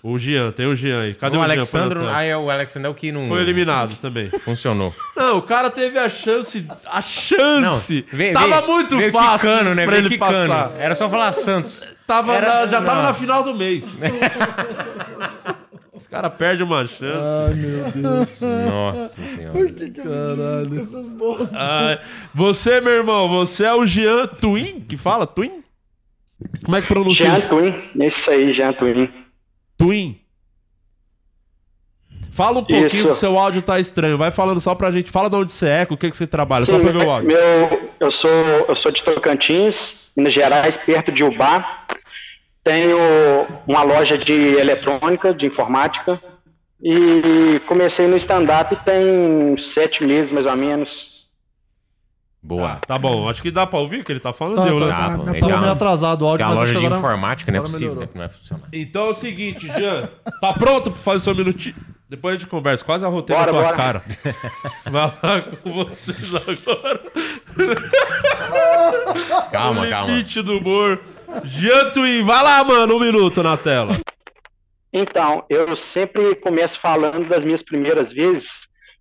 O 0.00 0.16
Jean, 0.16 0.52
tem 0.52 0.66
o 0.66 0.76
Jean 0.76 1.00
aí. 1.02 1.14
Cadê 1.14 1.36
o 1.36 1.40
o? 1.40 1.42
Alexandre. 1.42 1.98
Ah, 2.08 2.22
é 2.22 2.36
o 2.36 2.48
Alexandre 2.50 2.86
é 2.86 2.90
o 2.90 2.94
que 2.94 3.10
não. 3.10 3.26
Foi 3.26 3.40
eliminado 3.40 3.96
também. 4.00 4.28
Funcionou. 4.28 4.94
Não, 5.16 5.38
o 5.38 5.42
cara 5.42 5.70
teve 5.70 5.98
a 5.98 6.08
chance. 6.08 6.64
A 6.86 7.02
chance. 7.02 8.06
Vê- 8.12 8.32
tava 8.32 8.60
vê- 8.60 8.66
muito 8.68 8.96
veio 8.96 9.10
fácil 9.10 9.48
quicando, 9.50 9.74
né? 9.74 9.84
pra 9.84 9.96
Veio 9.96 10.06
ele 10.06 10.18
passar. 10.18 10.72
Era 10.78 10.94
só 10.94 11.10
falar 11.10 11.32
Santos. 11.32 11.88
Tava 12.06 12.32
Era- 12.36 12.60
na- 12.60 12.66
já 12.68 12.80
tava 12.82 12.96
não. 12.96 13.02
na 13.08 13.12
final 13.14 13.42
do 13.42 13.54
mês. 13.54 13.84
Os 15.92 16.06
caras 16.06 16.32
perdem 16.34 16.64
uma 16.64 16.86
chance. 16.86 17.04
Ai, 17.48 17.54
meu 17.54 17.90
Deus. 17.92 18.40
Nossa 18.40 19.22
senhora. 19.22 19.52
Por 19.52 19.72
que, 19.72 19.90
que 19.90 20.00
eu 20.00 20.04
me 20.06 20.10
Caralho. 20.10 20.68
com 20.68 20.76
essas 20.76 21.10
bolsas? 21.10 21.54
Ai, 21.54 22.00
você, 22.34 22.80
meu 22.80 22.92
irmão, 22.94 23.28
você 23.28 23.64
é 23.64 23.74
o 23.74 23.86
Jean 23.86 24.26
Twin, 24.26 24.80
que 24.80 24.96
fala 24.96 25.26
Twin? 25.26 25.62
Como 26.64 26.76
é 26.76 26.80
que 26.80 26.88
pronuncia 26.88 27.26
Jean 27.26 27.38
isso? 27.38 27.48
Twin. 27.48 28.06
Isso 28.06 28.30
aí, 28.30 28.54
Jean 28.54 28.72
Twin. 28.72 29.08
Twin. 29.76 30.18
Fala 32.32 32.60
um 32.60 32.64
pouquinho 32.64 32.86
Isso. 32.86 33.08
que 33.08 33.14
seu 33.14 33.38
áudio 33.38 33.60
tá 33.60 33.78
estranho. 33.78 34.16
Vai 34.16 34.30
falando 34.30 34.58
só 34.58 34.74
pra 34.74 34.90
gente. 34.90 35.10
Fala 35.10 35.28
de 35.28 35.36
onde 35.36 35.52
você 35.52 35.66
é, 35.66 35.84
com 35.84 35.92
o 35.92 35.98
que, 35.98 36.10
que 36.10 36.16
você 36.16 36.26
trabalha, 36.26 36.64
só 36.64 36.76
Sim, 36.78 36.82
pra 36.82 36.92
ver 36.92 37.06
o 37.06 37.10
áudio. 37.10 37.28
Meu, 37.28 37.90
eu 38.00 38.10
sou 38.10 38.30
eu 38.30 38.74
sou 38.74 38.90
de 38.90 39.02
Tocantins, 39.02 39.94
Minas 40.16 40.32
Gerais, 40.32 40.74
perto 40.78 41.12
de 41.12 41.22
Ubá. 41.22 41.84
Tenho 42.64 42.96
uma 43.66 43.82
loja 43.82 44.16
de 44.16 44.32
eletrônica, 44.32 45.34
de 45.34 45.46
informática. 45.46 46.20
E 46.84 47.60
comecei 47.66 48.06
no 48.08 48.16
stand-up 48.16 48.74
tem 48.84 49.56
sete 49.72 50.04
meses, 50.04 50.32
mais 50.32 50.46
ou 50.46 50.56
menos. 50.56 50.88
Boa. 52.42 52.80
Tá 52.86 52.98
bom, 52.98 53.28
acho 53.28 53.40
que 53.40 53.52
dá 53.52 53.64
pra 53.64 53.78
ouvir 53.78 54.00
o 54.00 54.04
que 54.04 54.10
ele 54.10 54.18
tá 54.18 54.32
falando, 54.32 54.56
Tá, 54.56 54.64
deu, 54.64 54.80
tá, 54.80 54.86
né? 54.86 54.92
Tá, 54.92 55.08
Tá, 55.32 55.48
tá 55.48 55.58
meio 55.60 55.72
atrasado 55.72 56.22
o 56.22 56.26
áudio, 56.28 56.44
tem 56.44 56.52
uma 56.54 56.60
loja 56.60 56.72
de 56.72 56.78
agora... 56.84 56.98
informática, 56.98 57.52
não 57.52 57.58
é 57.58 57.62
possível 57.62 57.88
melhorou. 57.90 58.08
que 58.08 58.14
não 58.18 58.26
vai 58.26 58.36
funcionar. 58.36 58.68
Então 58.72 59.06
é 59.06 59.10
o 59.10 59.14
seguinte, 59.14 59.68
Jean, 59.70 60.08
tá 60.40 60.52
pronto 60.54 60.90
pra 60.90 61.00
fazer 61.00 61.22
seu 61.22 61.34
minutinho? 61.36 61.76
Depois 62.08 62.34
a 62.34 62.38
gente 62.38 62.48
conversa, 62.50 62.84
quase 62.84 63.04
arrotei 63.04 63.36
na 63.36 63.42
Bora, 63.46 63.52
tua 63.52 63.62
bora. 63.62 63.76
cara. 63.76 64.02
Vai 64.90 65.12
lá 65.22 65.40
com 65.62 65.72
vocês 65.72 66.34
agora. 66.34 67.00
Calma, 69.50 69.86
o 69.86 69.90
calma. 69.90 70.10
limite 70.10 70.42
do 70.42 70.58
humor. 70.58 71.00
Jean 71.44 71.90
Twin, 71.92 72.22
vai 72.24 72.42
lá, 72.42 72.62
mano, 72.64 72.96
um 72.96 73.00
minuto 73.00 73.42
na 73.42 73.56
tela. 73.56 73.96
Então, 74.92 75.44
eu 75.48 75.76
sempre 75.76 76.34
começo 76.36 76.78
falando 76.80 77.28
das 77.28 77.42
minhas 77.44 77.62
primeiras 77.62 78.12
vezes 78.12 78.50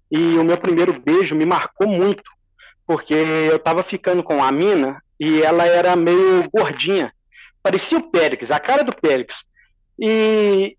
e 0.09 0.17
o 0.37 0.43
meu 0.43 0.57
primeiro 0.57 0.99
beijo 0.99 1.35
me 1.35 1.45
marcou 1.45 1.87
muito, 1.87 2.23
porque 2.87 3.13
eu 3.13 3.59
tava 3.59 3.83
ficando 3.83 4.23
com 4.23 4.43
a 4.43 4.51
mina 4.51 5.01
e 5.19 5.41
ela 5.41 5.65
era 5.65 5.95
meio 5.95 6.49
gordinha, 6.53 7.13
parecia 7.61 7.97
o 7.97 8.09
Périx, 8.09 8.49
a 8.49 8.59
cara 8.59 8.83
do 8.83 8.95
Périx. 8.95 9.35
E 9.99 10.75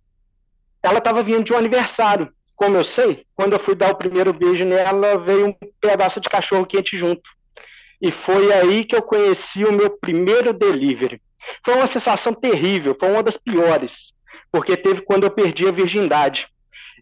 ela 0.82 1.00
tava 1.00 1.22
vindo 1.22 1.44
de 1.44 1.52
um 1.52 1.56
aniversário. 1.56 2.32
Como 2.56 2.76
eu 2.76 2.84
sei, 2.84 3.24
quando 3.34 3.54
eu 3.54 3.60
fui 3.64 3.74
dar 3.74 3.90
o 3.90 3.96
primeiro 3.96 4.32
beijo 4.32 4.64
nela, 4.64 5.18
veio 5.18 5.48
um 5.48 5.54
pedaço 5.80 6.20
de 6.20 6.28
cachorro 6.28 6.66
quente 6.66 6.98
junto. 6.98 7.22
E 8.00 8.10
foi 8.10 8.52
aí 8.52 8.84
que 8.84 8.96
eu 8.96 9.02
conheci 9.02 9.64
o 9.64 9.72
meu 9.72 9.90
primeiro 9.90 10.52
delivery. 10.52 11.20
Foi 11.64 11.74
uma 11.74 11.86
sensação 11.86 12.32
terrível, 12.32 12.96
foi 12.98 13.10
uma 13.10 13.22
das 13.22 13.36
piores 13.36 14.12
porque 14.52 14.76
teve 14.76 15.00
quando 15.00 15.24
eu 15.24 15.30
perdi 15.30 15.66
a 15.66 15.72
virgindade. 15.72 16.46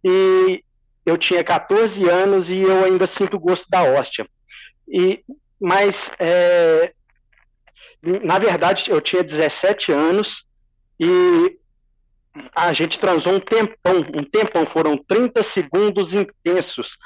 E 0.04 0.62
eu 1.04 1.18
tinha 1.18 1.42
14 1.42 2.08
anos 2.08 2.48
e 2.48 2.58
eu 2.60 2.84
ainda 2.84 3.06
sinto 3.08 3.36
o 3.36 3.40
gosto 3.40 3.66
da 3.68 3.82
hóstia. 3.82 4.26
E, 4.88 5.22
mas, 5.60 5.96
é, 6.18 6.92
na 8.02 8.38
verdade, 8.38 8.84
eu 8.88 9.00
tinha 9.00 9.24
17 9.24 9.90
anos 9.90 10.44
e 10.98 11.58
a 12.54 12.72
gente 12.72 13.00
transou 13.00 13.34
um 13.34 13.40
tempão, 13.40 13.96
um 13.96 14.22
tempão, 14.22 14.64
foram 14.66 14.96
30 14.96 15.42
segundos 15.42 16.14
intensos. 16.14 16.96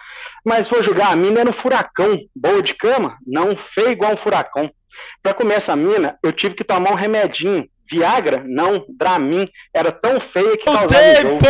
Mas 0.45 0.69
vou 0.69 0.85
julgar, 0.85 1.13
a 1.13 1.17
mina 1.17 1.41
era 1.41 1.51
um 1.51 1.55
furacão, 1.55 2.19
boa 2.37 2.63
de 2.63 2.75
cama? 2.75 3.17
Não, 3.27 3.57
feio 3.75 3.91
igual 3.91 4.13
um 4.13 4.19
furacão. 4.19 4.71
Para 5.23 5.35
comer 5.35 5.55
essa 5.55 5.75
mina, 5.77 6.19
eu 6.23 6.33
tive 6.33 6.55
que 6.55 6.65
tomar 6.65 6.91
um 6.93 6.97
remedinho. 6.97 7.69
Viagra? 7.91 8.43
Não, 8.47 8.85
Dramin. 8.89 9.49
Era 9.73 9.93
tão 9.93 10.21
feia 10.21 10.57
que 10.57 10.69
O 10.69 10.73
causava 10.73 10.89
tempo! 10.89 11.45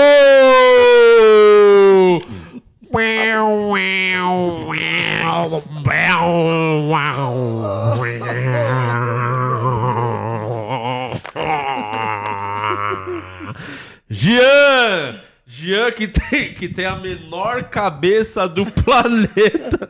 Jean! 14.11 15.21
Jean 15.57 15.93
que 15.93 16.09
tem, 16.09 16.53
que 16.53 16.69
tem 16.69 16.85
a 16.85 16.97
menor 16.97 17.65
cabeça 17.65 18.49
do 18.49 18.67
planeta. 18.83 19.87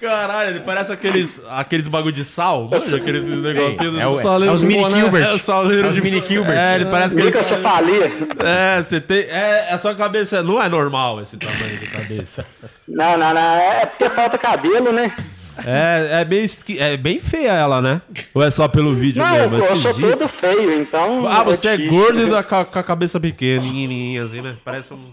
Caralho, 0.00 0.50
ele 0.50 0.60
parece 0.60 0.92
aqueles, 0.92 1.42
aqueles 1.50 1.88
bagulho 1.88 2.14
de 2.14 2.24
sal. 2.24 2.68
Manja 2.68 2.96
aqueles 2.96 3.24
negocinhos. 3.24 3.98
É, 3.98 4.06
o, 4.06 4.18
Saleiro 4.18 4.52
é 4.52 4.56
os 4.56 4.62
mini 4.62 4.80
boné. 4.80 5.00
Gilbert. 5.00 5.22
É 5.24 5.34
o 5.34 5.72
É 5.72 5.86
os 5.88 5.94
de 5.94 6.00
mini 6.02 6.24
Gilbert. 6.24 6.56
É, 6.56 6.74
ele 6.76 6.84
parece 6.86 7.16
aquele 7.16 7.36
Microcefalia. 7.36 8.12
É, 8.44 8.82
você 8.82 9.00
tem. 9.00 9.18
É, 9.22 9.72
a 9.72 9.78
sua 9.78 9.94
cabeça 9.96 10.40
não 10.40 10.62
é 10.62 10.68
normal 10.68 11.20
esse 11.20 11.36
tamanho 11.36 11.78
de 11.78 11.86
cabeça. 11.88 12.46
Não, 12.86 13.18
não, 13.18 13.34
não. 13.34 13.56
É 13.56 13.86
porque 13.86 14.08
falta 14.10 14.38
cabelo, 14.38 14.92
né? 14.92 15.16
É, 15.64 16.20
é, 16.20 16.24
bem, 16.24 16.44
esqui- 16.44 16.78
é 16.78 16.96
bem 16.96 17.18
feia 17.18 17.52
ela, 17.52 17.82
né? 17.82 18.00
Ou 18.32 18.42
é 18.42 18.50
só 18.50 18.68
pelo 18.68 18.94
vídeo 18.94 19.22
Não, 19.22 19.30
mesmo? 19.30 19.56
É 19.56 19.72
eu 19.72 19.82
sou 19.82 20.16
todo 20.16 20.28
feio, 20.28 20.72
então. 20.80 21.26
Ah, 21.26 21.42
você 21.42 21.68
é, 21.68 21.76
difícil. 21.76 21.98
gordo 21.98 22.20
e 22.22 22.30
da, 22.30 22.42
com, 22.42 22.54
a, 22.56 22.82
cabeça 22.82 23.18
pequenininha, 23.18 24.24
assim, 24.24 24.40
né? 24.40 24.56
Parece 24.64 24.94
um. 24.94 25.12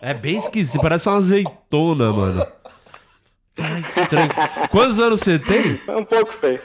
É 0.00 0.14
bem 0.14 0.38
esquisito, 0.38 0.80
parece 0.80 1.08
uma 1.08 1.18
azeitona, 1.18 2.12
mano. 2.12 2.46
Cara, 3.54 3.82
que 3.82 4.00
estranho. 4.00 4.28
Quantos 4.70 4.98
anos 4.98 5.20
você 5.20 5.38
tem? 5.38 5.80
É 5.86 5.96
um 5.96 6.04
pouco 6.04 6.32
feio. 6.40 6.60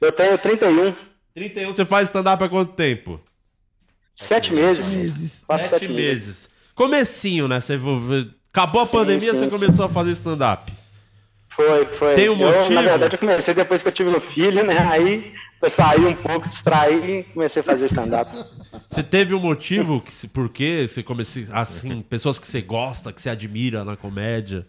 Eu 0.00 0.12
tenho 0.12 0.38
31, 0.38 0.94
31. 1.34 1.72
Você 1.72 1.84
faz 1.84 2.08
stand-up 2.08 2.42
há 2.42 2.48
quanto 2.48 2.72
tempo? 2.72 3.20
sete 4.16 4.52
meses. 4.52 4.86
Meses. 4.86 5.44
Quase 5.46 5.68
Sete 5.68 5.88
meses. 5.88 6.50
Comecinho, 6.74 7.48
né? 7.48 7.60
Você 7.60 7.78
acabou 8.52 8.82
a 8.82 8.86
pandemia, 8.86 9.32
sim, 9.32 9.38
você 9.38 9.44
sim. 9.44 9.50
começou 9.50 9.84
a 9.84 9.88
fazer 9.88 10.12
stand-up. 10.12 10.72
Foi, 11.56 11.86
foi. 11.98 12.14
Tem 12.14 12.28
um 12.28 12.40
Eu, 12.40 12.50
motivo? 12.52 12.74
na 12.74 12.82
verdade, 12.82 13.14
eu 13.14 13.18
comecei 13.18 13.54
depois 13.54 13.82
que 13.82 13.88
eu 13.88 13.92
tive 13.92 14.10
meu 14.10 14.20
filho, 14.32 14.64
né? 14.64 14.78
Aí 14.90 15.34
eu 15.60 15.70
saí 15.70 16.04
um 16.04 16.14
pouco, 16.14 16.48
distraí 16.48 17.20
e 17.20 17.24
comecei 17.24 17.60
a 17.60 17.64
fazer 17.64 17.86
stand-up. 17.86 18.30
Você 18.88 19.02
teve 19.02 19.34
um 19.34 19.40
motivo 19.40 20.00
que, 20.02 20.28
por 20.28 20.50
que 20.50 20.86
você 20.86 21.02
comecei 21.02 21.46
assim, 21.50 22.02
pessoas 22.02 22.38
que 22.38 22.46
você 22.46 22.60
gosta, 22.60 23.10
que 23.10 23.22
você 23.22 23.30
admira 23.30 23.84
na 23.84 23.96
comédia? 23.96 24.66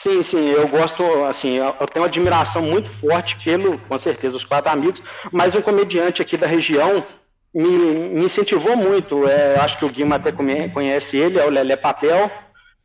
Sim, 0.00 0.22
sim, 0.22 0.48
eu 0.48 0.68
gosto, 0.68 1.02
assim, 1.24 1.56
eu 1.56 1.72
tenho 1.88 2.04
uma 2.04 2.06
admiração 2.06 2.62
muito 2.62 2.88
forte 3.00 3.36
pelo, 3.44 3.78
com 3.80 3.98
certeza, 3.98 4.36
os 4.36 4.44
quatro 4.44 4.70
amigos, 4.72 5.02
mas 5.32 5.54
um 5.56 5.60
comediante 5.60 6.22
aqui 6.22 6.36
da 6.36 6.46
região 6.46 7.04
me, 7.52 7.66
me 7.68 8.24
incentivou 8.24 8.76
muito. 8.76 9.26
É, 9.28 9.56
acho 9.58 9.78
que 9.78 9.84
o 9.84 9.90
Guima 9.90 10.16
até 10.16 10.32
conhece 10.72 11.16
ele, 11.16 11.38
é 11.38 11.44
o 11.44 11.50
Lelé 11.50 11.76
Papel, 11.76 12.30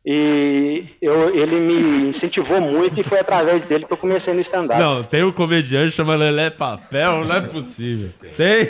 e 0.08 0.84
eu, 1.02 1.34
ele 1.34 1.58
me 1.58 2.08
incentivou 2.10 2.60
muito 2.60 3.00
e 3.00 3.02
foi 3.04 3.18
através 3.18 3.60
dele 3.66 3.84
que 3.86 3.92
eu 3.92 3.96
comecei 3.96 4.32
no 4.32 4.40
stand-up. 4.40 4.78
Não, 4.80 5.02
tem 5.02 5.24
um 5.24 5.32
comediante 5.32 5.90
que 5.90 5.96
chama 5.96 6.14
Lelé 6.14 6.48
Papel, 6.50 7.24
não 7.24 7.34
é 7.36 7.40
possível. 7.40 8.10
Tem? 8.36 8.68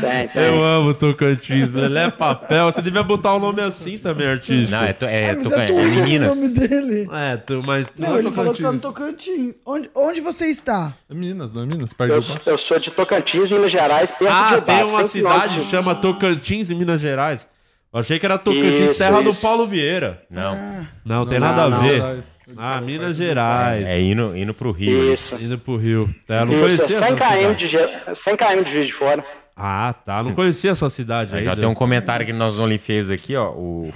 Tem, 0.00 0.28
tem. 0.28 0.42
Eu 0.44 0.62
amo 0.62 0.92
Tocantins, 0.92 1.72
Lelé 1.72 2.10
Papel. 2.10 2.66
Você 2.70 2.82
devia 2.82 3.02
botar 3.02 3.34
um 3.34 3.38
nome 3.38 3.62
assim 3.62 3.96
também, 3.96 4.26
artístico. 4.26 4.70
Não, 4.72 4.82
é, 4.82 4.92
to- 4.92 5.04
é, 5.06 5.34
Mas 5.34 5.48
to- 5.48 5.54
é 5.54 5.62
é 5.62 5.66
Twin 5.66 5.78
o 5.80 5.94
meninas. 5.94 6.36
nome 6.36 6.48
dele. 6.54 7.08
É, 7.12 7.36
tu, 7.38 7.62
mas... 7.64 7.86
Não, 7.98 8.18
ele 8.18 8.30
falou 8.32 8.52
que 8.52 8.60
tá 8.62 8.72
no 8.72 8.80
Tocantins. 8.80 9.26
Tocantins. 9.28 9.54
Onde, 9.64 9.90
onde 9.94 10.20
você 10.20 10.46
está? 10.46 10.92
É 11.10 11.14
Minas, 11.14 11.54
não 11.54 11.62
é 11.62 11.66
Minas? 11.66 11.92
Perto 11.94 12.12
Eu, 12.12 12.20
de 12.20 12.40
eu 12.44 12.58
sou 12.58 12.78
de 12.78 12.90
Tocantins, 12.90 13.48
Minas 13.50 13.70
Gerais, 13.70 14.10
perto 14.10 14.22
de 14.24 14.28
Ah, 14.28 14.58
Ubá, 14.58 14.60
tem 14.60 14.84
uma 14.84 14.98
100 15.04 15.08
cidade 15.08 15.54
que 15.54 15.60
de- 15.64 15.70
chama 15.70 15.94
Tocantins, 15.94 16.70
em 16.70 16.74
Minas 16.74 17.00
Gerais. 17.00 17.46
Eu 17.92 18.00
achei 18.00 18.18
que 18.18 18.26
era 18.26 18.36
Tocantins, 18.38 18.80
Isso, 18.80 18.94
terra 18.96 19.22
do 19.22 19.30
isso. 19.30 19.40
Paulo 19.40 19.66
Vieira. 19.66 20.22
Não. 20.30 20.86
Não, 21.04 21.24
tem 21.26 21.38
Não, 21.40 21.46
nada 21.46 21.62
a 21.64 21.70
não. 21.70 21.80
ver. 21.82 22.22
Ah, 22.56 22.80
Minas 22.80 23.16
Gerais. 23.16 23.88
É 23.88 23.98
indo, 24.00 24.36
indo 24.36 24.52
pro 24.52 24.70
Rio. 24.72 25.06
né? 25.08 25.14
Isso. 25.14 25.34
Indo 25.36 25.58
pro 25.58 25.76
Rio. 25.76 26.14
É, 26.28 26.40
eu 26.40 26.46
não 26.46 26.52
Isso, 26.52 26.62
conhecia 26.62 26.86
100 26.86 26.96
essa 26.98 27.16
km, 27.16 27.34
cidade. 27.38 27.56
de, 27.56 27.68
Ge- 27.68 28.14
100 28.14 28.36
km 28.36 28.62
de 28.64 28.70
Juiz 28.72 28.86
de 28.88 28.92
Fora. 28.94 29.24
Ah, 29.56 29.94
tá. 30.04 30.22
Não 30.22 30.34
conhecia 30.34 30.70
essa 30.70 30.88
cidade 30.88 31.34
Aí 31.34 31.44
já 31.44 31.56
tem 31.56 31.66
um 31.66 31.74
comentário 31.74 32.22
aqui 32.22 32.32
nos 32.32 32.60
OnlyFans 32.60 33.10
aqui, 33.10 33.34
ó. 33.34 33.50
O, 33.52 33.92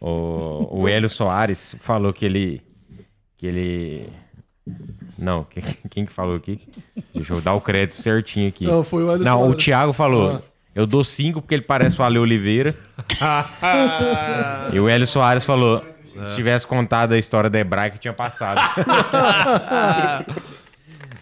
O, 0.00 0.80
o 0.82 0.88
Hélio 0.88 1.08
Soares 1.08 1.76
falou 1.80 2.12
que 2.12 2.24
ele. 2.24 2.62
Que 3.36 3.46
ele. 3.46 4.08
Não, 5.18 5.44
quem, 5.44 5.62
quem 5.90 6.06
que 6.06 6.12
falou 6.12 6.36
aqui? 6.36 6.60
Deixa 7.14 7.32
eu 7.34 7.40
dar 7.40 7.54
o 7.54 7.60
crédito 7.60 7.96
certinho 7.96 8.48
aqui. 8.48 8.66
Não, 8.66 8.82
foi 8.82 9.02
o 9.04 9.10
Hélio 9.12 9.24
Não, 9.24 9.40
o 9.42 9.44
Soares. 9.46 9.64
Thiago 9.64 9.92
falou. 9.92 10.42
Eu 10.80 10.86
dou 10.86 11.04
cinco 11.04 11.40
porque 11.42 11.54
ele 11.54 11.62
parece 11.62 12.00
o 12.00 12.04
Ale 12.04 12.18
Oliveira. 12.18 12.74
e 14.72 14.80
o 14.80 14.88
Hélio 14.88 15.06
Soares 15.06 15.44
falou. 15.44 15.84
Se 16.24 16.34
tivesse 16.34 16.66
contado 16.66 17.12
a 17.12 17.18
história 17.18 17.48
da 17.48 17.58
Hebraica, 17.58 17.96
tinha 17.96 18.12
passado. 18.12 18.60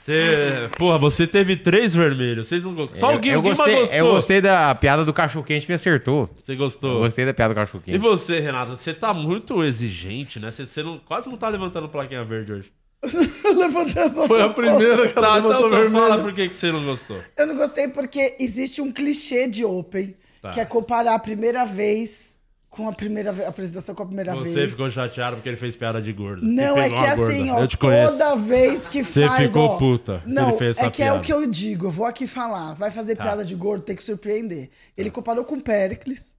Você, 0.01 0.71
porra, 0.79 0.97
você 0.97 1.27
teve 1.27 1.55
três 1.55 1.95
vermelhos. 1.95 2.49
Vocês 2.49 2.65
não. 2.65 2.89
Só 2.95 3.13
eu, 3.13 3.17
o 3.19 3.21
Gui, 3.21 3.29
eu 3.29 3.43
gostei, 3.43 3.77
gostou. 3.81 3.95
eu 3.99 4.07
gostei 4.07 4.41
da 4.41 4.75
piada 4.75 5.05
do 5.05 5.13
cachorro 5.13 5.45
quente, 5.45 5.69
me 5.69 5.75
acertou. 5.75 6.31
Você 6.43 6.53
Eu 6.53 6.57
gostou? 6.57 6.99
gostei 7.01 7.27
da 7.27 7.35
piada 7.35 7.53
do 7.53 7.57
cachorro 7.57 7.83
E 7.87 7.91
quente. 7.93 7.99
você, 7.99 8.41
Renato? 8.41 8.75
Você 8.75 8.95
tá 8.95 9.13
muito 9.13 9.63
exigente, 9.63 10.41
né? 10.41 10.51
Você, 10.51 10.65
você 10.65 10.83
não, 10.83 10.99
quase 10.99 11.29
não 11.29 11.37
tá 11.37 11.47
levantando 11.51 11.91
plaquinha 11.91 12.25
verde 12.25 12.53
hoje. 12.55 12.73
Levantei 13.57 14.03
as 14.03 14.15
Foi 14.27 14.43
a 14.43 14.49
primeira 14.49 15.09
que 15.09 15.17
ela 15.19 15.29
Tá, 15.29 15.35
levantou 15.37 15.57
então, 15.59 15.69
então 15.69 15.71
vermelho. 15.71 16.09
fala 16.09 16.23
por 16.23 16.33
que, 16.35 16.49
que 16.49 16.55
você 16.57 16.73
não 16.73 16.85
gostou. 16.85 17.17
Eu 17.37 17.47
não 17.47 17.57
gostei 17.57 17.89
porque 17.89 18.37
existe 18.41 18.81
um 18.83 18.91
clichê 18.93 19.47
de 19.47 19.65
Open, 19.65 20.15
Tá. 20.43 20.51
que 20.51 20.61
é 20.61 20.65
comparar 20.65 21.15
a 21.15 21.19
primeira 21.19 21.65
vez 21.65 22.39
com 22.71 22.89
a 22.89 22.93
primeira 22.93 23.33
ve- 23.33 23.45
a 23.45 23.49
apresentação 23.49 23.93
com 23.95 24.03
a 24.05 24.07
primeira 24.07 24.35
Você 24.37 24.53
vez. 24.53 24.71
ficou 24.71 24.89
chateado 24.91 25.37
porque 25.37 25.49
ele 25.49 25.57
fez 25.57 25.75
piada 25.75 26.01
de 26.03 26.13
gordo. 26.13 26.43
Não, 26.45 26.77
é 26.79 26.89
que 26.89 26.95
gorda. 26.95 27.13
assim, 27.25 27.51
ó, 27.51 27.61
Eu 27.61 27.67
te 27.67 27.77
conheço. 27.77 28.13
toda 28.19 28.37
vez 28.37 28.87
que 28.87 29.03
Você 29.03 29.27
faz, 29.27 29.47
ficou 29.49 29.65
ó, 29.65 29.77
puta 29.79 30.23
Não, 30.27 30.51
ele 30.51 30.59
fez 30.59 30.77
essa 30.77 30.87
é 30.87 30.91
que 30.91 31.03
é 31.03 31.07
piada. 31.07 31.19
o 31.19 31.23
que 31.23 31.33
eu 31.33 31.45
digo, 31.51 31.87
eu 31.87 31.91
vou 31.91 32.07
aqui 32.07 32.27
falar. 32.29 32.75
Vai 32.75 32.91
fazer 32.93 33.17
Tá. 33.17 33.25
piada 33.25 33.45
de 33.45 33.55
gordo, 33.57 33.83
tem 33.83 33.97
que 33.97 34.03
surpreender. 34.05 34.71
Ele 34.97 35.11
comparou 35.11 35.45
com 35.45 35.59
Pericles. 35.59 36.37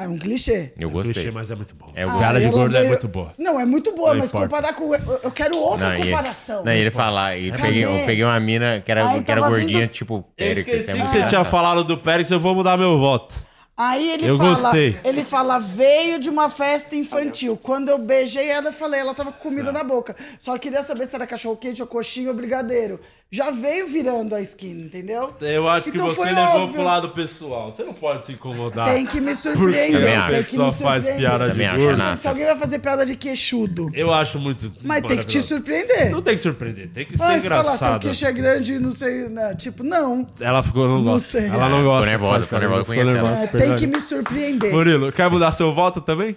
Ah, 0.00 0.04
é 0.04 0.08
um 0.08 0.16
clichê. 0.18 0.72
Eu 0.78 0.88
É 0.88 0.92
gostei. 0.92 1.12
clichê, 1.12 1.30
mas 1.30 1.50
é 1.50 1.54
muito 1.54 1.74
bom. 1.74 1.88
É, 1.94 2.04
eu 2.04 2.10
Ah, 2.10 2.18
piada 2.18 2.38
de 2.40 2.46
ela 2.46 2.52
gordo 2.56 2.74
é 2.76 2.78
veio- 2.80 2.90
muito 2.92 3.08
boa. 3.08 3.34
Não, 3.38 3.60
é 3.60 3.66
muito 3.66 3.94
boa, 3.94 4.10
Não 4.14 4.20
mas 4.20 4.30
importa. 4.30 4.46
comparar 4.48 4.72
com. 4.74 4.94
Eu 4.94 5.20
eu 5.24 5.30
quero 5.30 5.58
outra 5.58 5.98
e 5.98 6.04
comparação. 6.04 6.64
não, 6.64 6.72
e 6.72 6.78
ele 6.78 6.90
falar, 6.90 7.36
e 7.38 7.52
peguei, 7.52 7.84
eu 7.84 8.06
peguei 8.06 8.24
uma 8.24 8.40
mina 8.40 8.80
que 8.84 8.90
era, 8.90 9.06
Aí 9.08 9.22
que 9.22 9.30
era 9.30 9.40
tava 9.42 9.52
gordinha, 9.54 9.80
vindo- 9.80 9.90
tipo 9.90 10.14
Eu 10.16 10.22
Péricles. 10.36 10.80
esqueci 10.80 10.98
é 10.98 11.02
que 11.02 11.08
você 11.08 11.28
tinha 11.28 11.44
falado 11.44 11.84
do 11.84 11.98
Pérez, 11.98 12.30
eu 12.30 12.40
vou 12.40 12.54
mudar 12.54 12.78
meu 12.78 12.96
voto. 12.98 13.50
Aí 13.76 14.10
ele 14.12 14.28
Eu 14.28 14.36
fala, 14.36 14.50
gostei. 14.50 14.98
ele 15.04 15.24
fala, 15.24 15.58
veio 15.58 16.18
de 16.18 16.28
uma 16.28 16.50
festa 16.50 16.94
infantil. 16.96 17.56
Quando 17.56 17.88
eu 17.88 17.96
beijei 17.98 18.48
ela, 18.50 18.68
eu 18.68 18.72
falei, 18.74 19.00
ela 19.00 19.14
tava 19.14 19.32
com 19.32 19.38
comida 19.38 19.72
na 19.72 19.82
boca. 19.82 20.14
Só 20.38 20.58
queria 20.58 20.82
saber 20.82 21.06
se 21.06 21.14
era 21.14 21.26
cachorro 21.26 21.56
quente 21.56 21.80
ou 21.80 21.88
coxinha 21.88 22.28
ou 22.28 22.34
brigadeiro. 22.34 23.00
Já 23.32 23.52
veio 23.52 23.86
virando 23.86 24.34
a 24.34 24.40
esquina, 24.40 24.86
entendeu? 24.86 25.32
Eu 25.40 25.68
acho 25.68 25.88
Então 25.90 26.08
que 26.08 26.14
você 26.14 26.16
foi 26.16 26.30
levou 26.32 26.62
óbvio. 26.62 26.74
pro 26.74 26.82
lado 26.82 27.08
pessoal. 27.10 27.70
Você 27.70 27.84
não 27.84 27.92
pode 27.92 28.24
se 28.26 28.32
incomodar. 28.32 28.92
Tem 28.92 29.06
que 29.06 29.20
me 29.20 29.26
Porque 29.36 29.36
surpreender. 29.36 30.00
Também 30.00 30.16
a 30.16 30.20
acho. 30.22 30.30
tem 30.30 30.42
que 30.42 30.50
pessoa 30.50 30.66
me 30.72 30.78
faz 30.78 31.08
piada 31.08 31.44
de 31.44 31.50
Também 31.52 31.66
acho, 31.68 31.78
gordo. 31.78 32.16
Se 32.20 32.26
alguém 32.28 32.44
vai 32.46 32.56
fazer 32.56 32.78
piada 32.80 33.06
de 33.06 33.14
queixudo, 33.14 33.88
Eu 33.94 34.12
acho 34.12 34.40
muito. 34.40 34.72
mas 34.82 35.06
tem 35.06 35.18
que 35.18 35.26
te 35.26 35.40
surpreender. 35.44 36.10
Não 36.10 36.20
tem 36.22 36.34
que 36.34 36.42
surpreender, 36.42 36.88
tem 36.88 37.06
que 37.06 37.16
ser 37.16 37.22
Mas 37.22 37.46
falar, 37.46 37.62
seu 37.62 37.72
engraçado. 37.74 38.00
queixo 38.00 38.24
é 38.26 38.32
grande 38.32 38.72
e 38.72 38.78
não 38.80 38.90
sei, 38.90 39.28
né? 39.28 39.54
tipo, 39.54 39.84
não. 39.84 40.26
Ela 40.40 40.60
ficou, 40.64 40.88
não, 40.88 40.96
Não 40.96 41.04
gosta. 41.12 41.38
sei. 41.40 41.46
Ela 41.48 41.68
não 41.68 41.84
gosta. 41.84 42.00
ficou 42.00 42.06
nervosa, 42.06 42.44
ficou 42.44 42.58
nervosa, 42.58 42.84
Ficou 42.84 43.04
nervosa, 43.04 43.44
É, 43.44 43.46
tem 43.46 43.76
que 43.76 43.86
me 43.86 44.00
surpreender. 44.00 44.72
Murilo, 44.72 45.12
quer 45.12 45.30
mudar 45.30 45.52
seu 45.52 45.72
voto 45.72 46.00
também? 46.00 46.36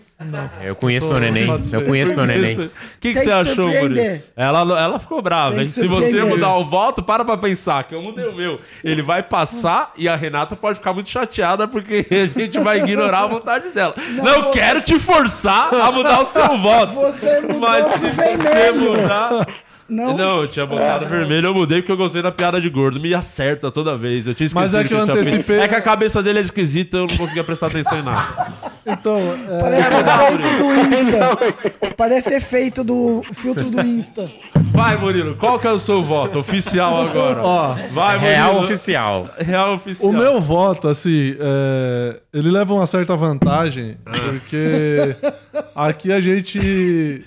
Eu 0.63 0.75
conheço 0.75 1.09
meu 1.09 1.19
neném. 1.19 1.47
Eu 1.71 1.85
conheço 1.85 2.15
meu 2.15 2.27
neném. 2.27 2.55
O 2.55 2.69
que, 2.99 3.13
que 3.13 3.19
você 3.19 3.31
achou, 3.31 3.67
Murilo? 3.67 4.21
Ela, 4.35 4.79
ela 4.79 4.99
ficou 4.99 5.23
brava, 5.23 5.59
hein? 5.59 5.67
Se 5.67 5.87
você 5.87 6.21
mudar 6.23 6.55
o 6.57 6.65
voto, 6.69 6.82
para 6.91 7.23
pra 7.23 7.37
pensar, 7.37 7.83
que 7.85 7.95
eu 7.95 8.01
mudei 8.01 8.27
o 8.27 8.33
meu. 8.33 8.59
Ele 8.83 9.01
vai 9.01 9.23
passar 9.23 9.93
e 9.95 10.09
a 10.09 10.15
Renata 10.15 10.55
pode 10.55 10.79
ficar 10.79 10.91
muito 10.93 11.09
chateada 11.09 11.67
porque 11.67 12.05
a 12.11 12.37
gente 12.39 12.59
vai 12.59 12.79
ignorar 12.79 13.19
a 13.21 13.27
vontade 13.27 13.69
dela. 13.69 13.93
Não, 14.11 14.27
eu 14.27 14.41
você- 14.43 14.59
quero 14.59 14.81
te 14.81 14.99
forçar 14.99 15.73
a 15.73 15.91
mudar 15.91 16.21
o 16.21 16.25
seu 16.25 16.57
voto. 16.57 16.93
Você 16.93 17.39
mudou 17.39 17.59
Mas 17.61 17.85
se 17.87 17.99
você 17.99 18.09
vermelho. 18.09 19.01
mudar. 19.01 19.47
Não? 19.93 20.17
Não, 20.17 20.41
eu 20.41 20.47
tinha 20.47 20.63
É. 20.63 20.67
botado 20.67 21.05
vermelho, 21.05 21.47
eu 21.47 21.53
mudei 21.53 21.81
porque 21.81 21.91
eu 21.91 21.97
gostei 21.97 22.21
da 22.21 22.31
piada 22.31 22.59
de 22.59 22.69
gordo. 22.69 22.99
Me 22.99 23.13
acerta 23.13 23.69
toda 23.71 23.95
vez. 23.95 24.27
Eu 24.27 24.33
tinha 24.33 24.47
esquecido 24.47 24.61
Mas 24.73 24.73
é 24.73 24.83
que 24.87 24.93
eu 24.93 24.99
antecipei- 24.99 25.59
É 25.59 25.67
que 25.67 25.75
a 25.75 25.81
cabeça 25.81 26.21
dele 26.23 26.39
é 26.39 26.41
esquisita, 26.41 26.97
eu 26.97 27.07
não 27.09 27.17
conseguia 27.17 27.43
prestar 27.43 27.67
atenção 27.67 27.99
em 27.99 28.03
nada. 28.03 28.47
Então, 28.85 29.17
é, 29.17 29.59
Parece 29.61 29.93
efeito 29.95 30.57
do 30.57 30.73
Insta. 30.73 31.93
Parece 31.95 32.33
efeito 32.35 32.83
do 32.83 33.21
filtro 33.33 33.69
do 33.69 33.81
Insta. 33.81 34.29
Vai, 34.73 34.97
Murilo, 34.97 35.35
qual 35.35 35.59
que 35.59 35.67
é 35.67 35.71
o 35.71 35.77
seu 35.77 36.01
voto? 36.01 36.39
Oficial 36.39 37.01
agora. 37.07 37.41
Ó, 37.43 37.75
Vai, 37.93 38.17
Murilo. 38.17 38.19
Real 38.35 38.59
oficial. 38.63 39.29
Real 39.37 39.73
oficial. 39.75 40.09
o 40.09 40.13
meu 40.13 40.41
voto, 40.41 40.87
assim, 40.87 41.35
é, 41.39 42.19
ele 42.33 42.49
leva 42.49 42.73
uma 42.73 42.87
certa 42.87 43.15
vantagem, 43.15 43.97
porque 44.03 45.15
aqui 45.75 46.11
a 46.11 46.19
gente 46.21 47.23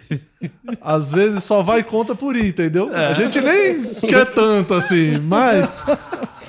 às 0.81 1.11
vezes 1.11 1.43
só 1.45 1.63
vai 1.63 1.83
conta 1.83 2.15
por 2.15 2.37
ir, 2.37 2.47
entendeu? 2.49 2.91
A 2.95 3.13
gente 3.15 3.41
nem 3.41 3.95
quer 3.95 4.27
tanto 4.27 4.75
assim, 4.75 5.19
mas 5.19 5.79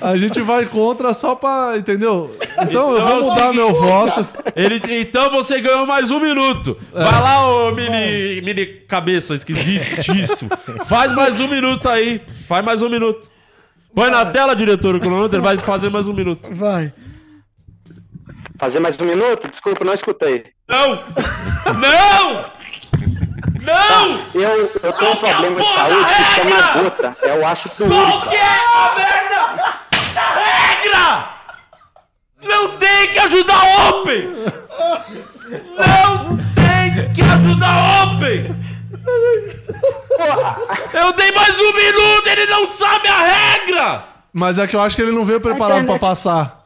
a 0.00 0.16
gente 0.16 0.40
vai 0.40 0.66
contra 0.66 1.12
só 1.14 1.34
pra, 1.34 1.74
entendeu? 1.76 2.34
Então, 2.62 2.92
eu 2.92 2.98
Então 2.98 2.98
é 2.98 3.02
o 3.02 3.08
vou 3.20 3.22
mudar 3.30 3.36
seguinte- 3.36 3.56
meu 3.56 3.74
voto. 3.74 4.28
Ele, 4.54 4.80
então 5.00 5.30
você 5.30 5.60
ganhou 5.60 5.86
mais 5.86 6.10
um 6.10 6.20
minuto. 6.20 6.76
Vai 6.92 7.04
lá, 7.20 7.46
ô 7.48 7.72
mini, 7.72 8.40
mini 8.42 8.66
cabeça 8.86 9.34
esquisitíssimo. 9.34 10.50
Faz 10.86 11.12
mais 11.14 11.40
um 11.40 11.48
minuto 11.48 11.88
aí. 11.88 12.20
Faz 12.46 12.64
mais 12.64 12.82
um 12.82 12.88
minuto. 12.88 13.28
Põe 13.94 14.10
na 14.10 14.24
tela, 14.26 14.54
diretor, 14.54 14.94
o 14.94 15.00
cronômetro. 15.00 15.36
Ele 15.38 15.42
vai 15.44 15.58
fazer 15.58 15.90
mais 15.90 16.06
um 16.06 16.12
minuto. 16.12 16.48
Vai. 16.54 16.92
Fazer 18.60 18.78
mais 18.80 18.98
um 19.00 19.04
minuto? 19.04 19.48
Desculpa, 19.50 19.84
não 19.84 19.94
escutei. 19.94 20.44
Não! 20.68 21.02
Não! 21.80 22.44
Não! 23.62 24.20
Eu, 24.34 24.70
eu 24.82 24.92
tenho 24.92 25.12
um 25.12 25.16
que 25.16 25.26
é 25.26 25.32
problema 25.32 25.60
de 25.60 25.66
saúde 25.66 26.14
que 26.14 26.24
chama 26.34 26.56
regra? 26.56 26.82
gota. 26.82 27.16
É 27.22 27.34
o 27.34 27.46
ácido 27.46 27.74
Qual 27.76 28.20
que 28.22 28.36
é 28.36 28.56
a 28.56 28.94
merda 28.94 29.80
da 30.14 30.26
regra? 30.34 31.28
Não 32.42 32.76
tem 32.76 33.08
que 33.08 33.18
ajudar 33.18 33.54
a 33.54 33.88
Open! 33.88 34.28
Não 35.76 36.36
tem 36.54 37.12
que 37.14 37.22
ajudar 37.22 37.68
a 37.68 38.02
Open! 38.04 38.56
Eu 40.92 41.12
dei 41.14 41.32
mais 41.32 41.58
um 41.58 41.72
minuto, 41.72 42.26
ele 42.26 42.46
não 42.46 42.68
sabe 42.68 43.08
a 43.08 43.18
regra! 43.22 44.04
Mas 44.32 44.58
é 44.58 44.66
que 44.66 44.76
eu 44.76 44.80
acho 44.80 44.94
que 44.94 45.02
ele 45.02 45.12
não 45.12 45.24
veio 45.24 45.40
preparado 45.40 45.86
pra 45.86 45.98
passar. 45.98 46.57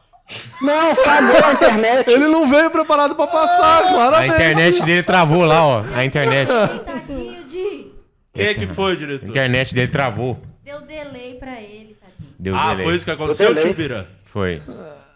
Não, 0.61 0.95
cagou 0.95 1.45
a 1.45 1.53
internet. 1.53 2.09
Ele 2.09 2.27
não 2.27 2.47
veio 2.47 2.69
preparado 2.71 3.15
pra 3.15 3.27
passar, 3.27 3.83
A 3.83 3.87
claramente. 3.89 4.33
internet 4.33 4.83
dele 4.85 5.03
travou 5.03 5.45
lá, 5.45 5.65
ó. 5.65 5.83
A 5.95 6.05
internet. 6.05 6.47
Tadinho 6.47 7.43
de. 7.45 7.91
O 8.33 8.37
que, 8.39 8.53
que 8.55 8.67
foi, 8.67 8.93
A 8.93 8.95
diretor? 8.95 9.29
internet 9.29 9.75
dele 9.75 9.87
travou. 9.89 10.41
Deu 10.63 10.81
delay 10.81 11.35
pra 11.35 11.61
ele, 11.61 11.95
tadinho. 11.99 12.33
Deu 12.39 12.55
Ah, 12.55 12.69
delay. 12.69 12.83
foi 12.85 12.95
isso 12.95 13.05
que 13.05 13.11
aconteceu, 13.11 13.49
Eu 13.49 13.55
tio. 13.55 13.73
Bira? 13.73 14.07
Foi. 14.25 14.61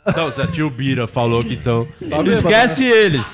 Então, 0.06 0.32
se 0.32 0.42
a 0.42 0.48
tio 0.48 0.70
Bira 0.70 1.08
falou 1.08 1.44
que 1.44 1.54
então. 1.56 1.86
bêbado, 2.00 2.32
Esquece 2.32 2.86
eles! 2.86 3.26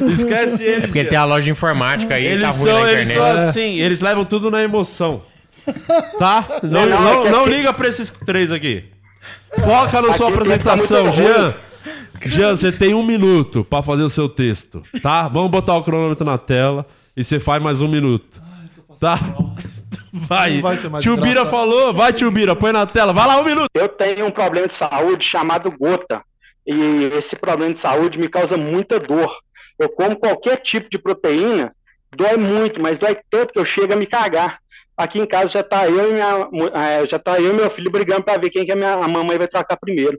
Esquece 0.00 0.62
eles! 0.62 0.82
Porque 0.86 0.98
ele 1.00 1.08
tem 1.08 1.18
a 1.18 1.24
loja 1.24 1.44
de 1.44 1.50
informática 1.50 2.14
aí, 2.16 2.24
ele 2.24 2.42
tá 2.42 2.48
Eles 2.48 2.56
ruim 2.60 2.70
são, 2.70 2.82
na 2.82 2.92
eles 2.92 3.10
internet. 3.10 3.34
são 3.36 3.48
assim, 3.48 3.74
eles 3.80 4.00
levam 4.00 4.24
tudo 4.24 4.50
na 4.50 4.62
emoção. 4.62 5.22
Tá? 6.18 6.46
Não, 6.62 6.86
Não, 6.86 7.00
não, 7.00 7.26
é 7.26 7.30
não 7.30 7.46
liga 7.46 7.72
pra 7.72 7.88
esses 7.88 8.10
três 8.24 8.50
aqui. 8.50 8.84
Foca 9.62 10.02
na 10.02 10.12
sua 10.14 10.26
tá 10.26 10.34
apresentação, 10.34 11.12
Jean. 11.12 11.54
Jean, 12.24 12.56
você 12.56 12.72
tem 12.72 12.94
um 12.94 13.02
minuto 13.02 13.64
pra 13.64 13.82
fazer 13.82 14.02
o 14.02 14.10
seu 14.10 14.28
texto, 14.28 14.82
tá? 15.02 15.28
Vamos 15.28 15.50
botar 15.50 15.76
o 15.76 15.82
cronômetro 15.82 16.24
na 16.24 16.38
tela 16.38 16.86
e 17.16 17.22
você 17.22 17.38
faz 17.38 17.62
mais 17.62 17.80
um 17.80 17.88
minuto. 17.88 18.42
Tá? 18.98 19.18
Vai. 20.12 20.60
Vai 20.60 20.76
falou, 21.46 21.92
vai, 21.92 22.12
tio 22.12 22.30
Bira, 22.30 22.56
põe 22.56 22.72
na 22.72 22.86
tela. 22.86 23.12
Vai 23.12 23.26
lá, 23.26 23.38
um 23.38 23.44
minuto. 23.44 23.68
Eu 23.74 23.88
tenho 23.88 24.26
um 24.26 24.30
problema 24.30 24.66
de 24.66 24.74
saúde 24.74 25.24
chamado 25.24 25.70
gota. 25.70 26.22
E 26.66 27.10
esse 27.18 27.36
problema 27.36 27.74
de 27.74 27.80
saúde 27.80 28.18
me 28.18 28.28
causa 28.28 28.56
muita 28.56 28.98
dor. 28.98 29.30
Eu 29.78 29.88
como 29.90 30.16
qualquer 30.16 30.56
tipo 30.56 30.88
de 30.90 30.98
proteína, 30.98 31.72
dói 32.14 32.36
muito, 32.36 32.80
mas 32.80 32.98
dói 32.98 33.16
tanto 33.30 33.52
que 33.52 33.58
eu 33.58 33.66
chego 33.66 33.92
a 33.92 33.96
me 33.96 34.06
cagar. 34.06 34.58
Aqui 34.96 35.18
em 35.18 35.26
casa 35.26 35.48
já 35.48 35.62
tá 35.62 35.88
eu 35.88 36.10
e 36.10 36.12
minha, 36.12 36.48
eh, 36.74 37.06
já 37.08 37.18
tá 37.18 37.38
eu 37.40 37.52
meu 37.54 37.70
filho 37.70 37.90
brigando 37.90 38.22
para 38.24 38.40
ver 38.40 38.50
quem 38.50 38.64
que 38.64 38.72
a 38.72 38.76
minha 38.76 38.94
a 38.94 39.08
mamãe 39.08 39.36
vai 39.38 39.48
trocar 39.48 39.76
primeiro. 39.76 40.18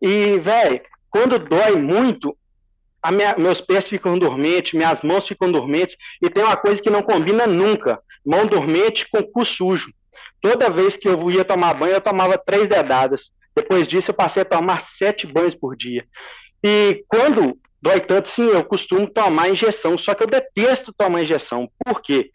E, 0.00 0.38
velho, 0.40 0.80
quando 1.10 1.38
dói 1.38 1.76
muito, 1.76 2.36
minha- 3.10 3.36
meus 3.36 3.60
pés 3.60 3.86
ficam 3.86 4.18
dormentes, 4.18 4.72
minhas 4.72 5.00
mãos 5.02 5.26
ficam 5.26 5.50
dormentes, 5.50 5.96
e 6.22 6.30
tem 6.30 6.42
uma 6.42 6.56
coisa 6.56 6.80
que 6.82 6.90
não 6.90 7.02
combina 7.02 7.46
nunca: 7.46 7.98
mão 8.24 8.46
dormente 8.46 9.06
com 9.10 9.22
cu 9.22 9.44
sujo. 9.44 9.90
Toda 10.40 10.70
vez 10.70 10.96
que 10.96 11.08
eu 11.08 11.30
ia 11.30 11.44
tomar 11.44 11.74
banho, 11.74 11.94
eu 11.94 12.00
tomava 12.00 12.36
três 12.38 12.66
dedadas. 12.68 13.30
Depois 13.54 13.86
disso, 13.86 14.10
eu 14.10 14.14
passei 14.14 14.42
a 14.42 14.46
tomar 14.46 14.86
sete 14.98 15.26
banhos 15.26 15.54
por 15.54 15.76
dia. 15.76 16.04
E 16.64 17.04
quando 17.08 17.58
dói 17.80 18.00
tanto, 18.00 18.28
sim, 18.28 18.46
eu 18.48 18.64
costumo 18.64 19.06
tomar 19.08 19.48
injeção. 19.50 19.98
Só 19.98 20.14
que 20.14 20.24
eu 20.24 20.26
detesto 20.26 20.92
tomar 20.96 21.22
injeção. 21.22 21.68
Por 21.84 22.00
quê? 22.00 22.30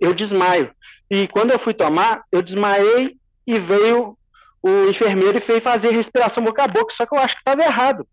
Eu 0.00 0.14
desmaio. 0.14 0.70
E 1.10 1.26
quando 1.28 1.52
eu 1.52 1.58
fui 1.58 1.72
tomar, 1.74 2.22
eu 2.30 2.42
desmaiei 2.42 3.16
e 3.46 3.58
veio 3.58 4.16
o 4.62 4.90
enfermeiro 4.90 5.38
e 5.38 5.40
fez 5.40 5.62
fazer 5.62 5.90
respiração 5.90 6.42
boca 6.44 6.64
a 6.64 6.68
boca. 6.68 6.94
Só 6.94 7.06
que 7.06 7.14
eu 7.14 7.20
acho 7.20 7.34
que 7.34 7.40
estava 7.40 7.62
errado. 7.62 8.06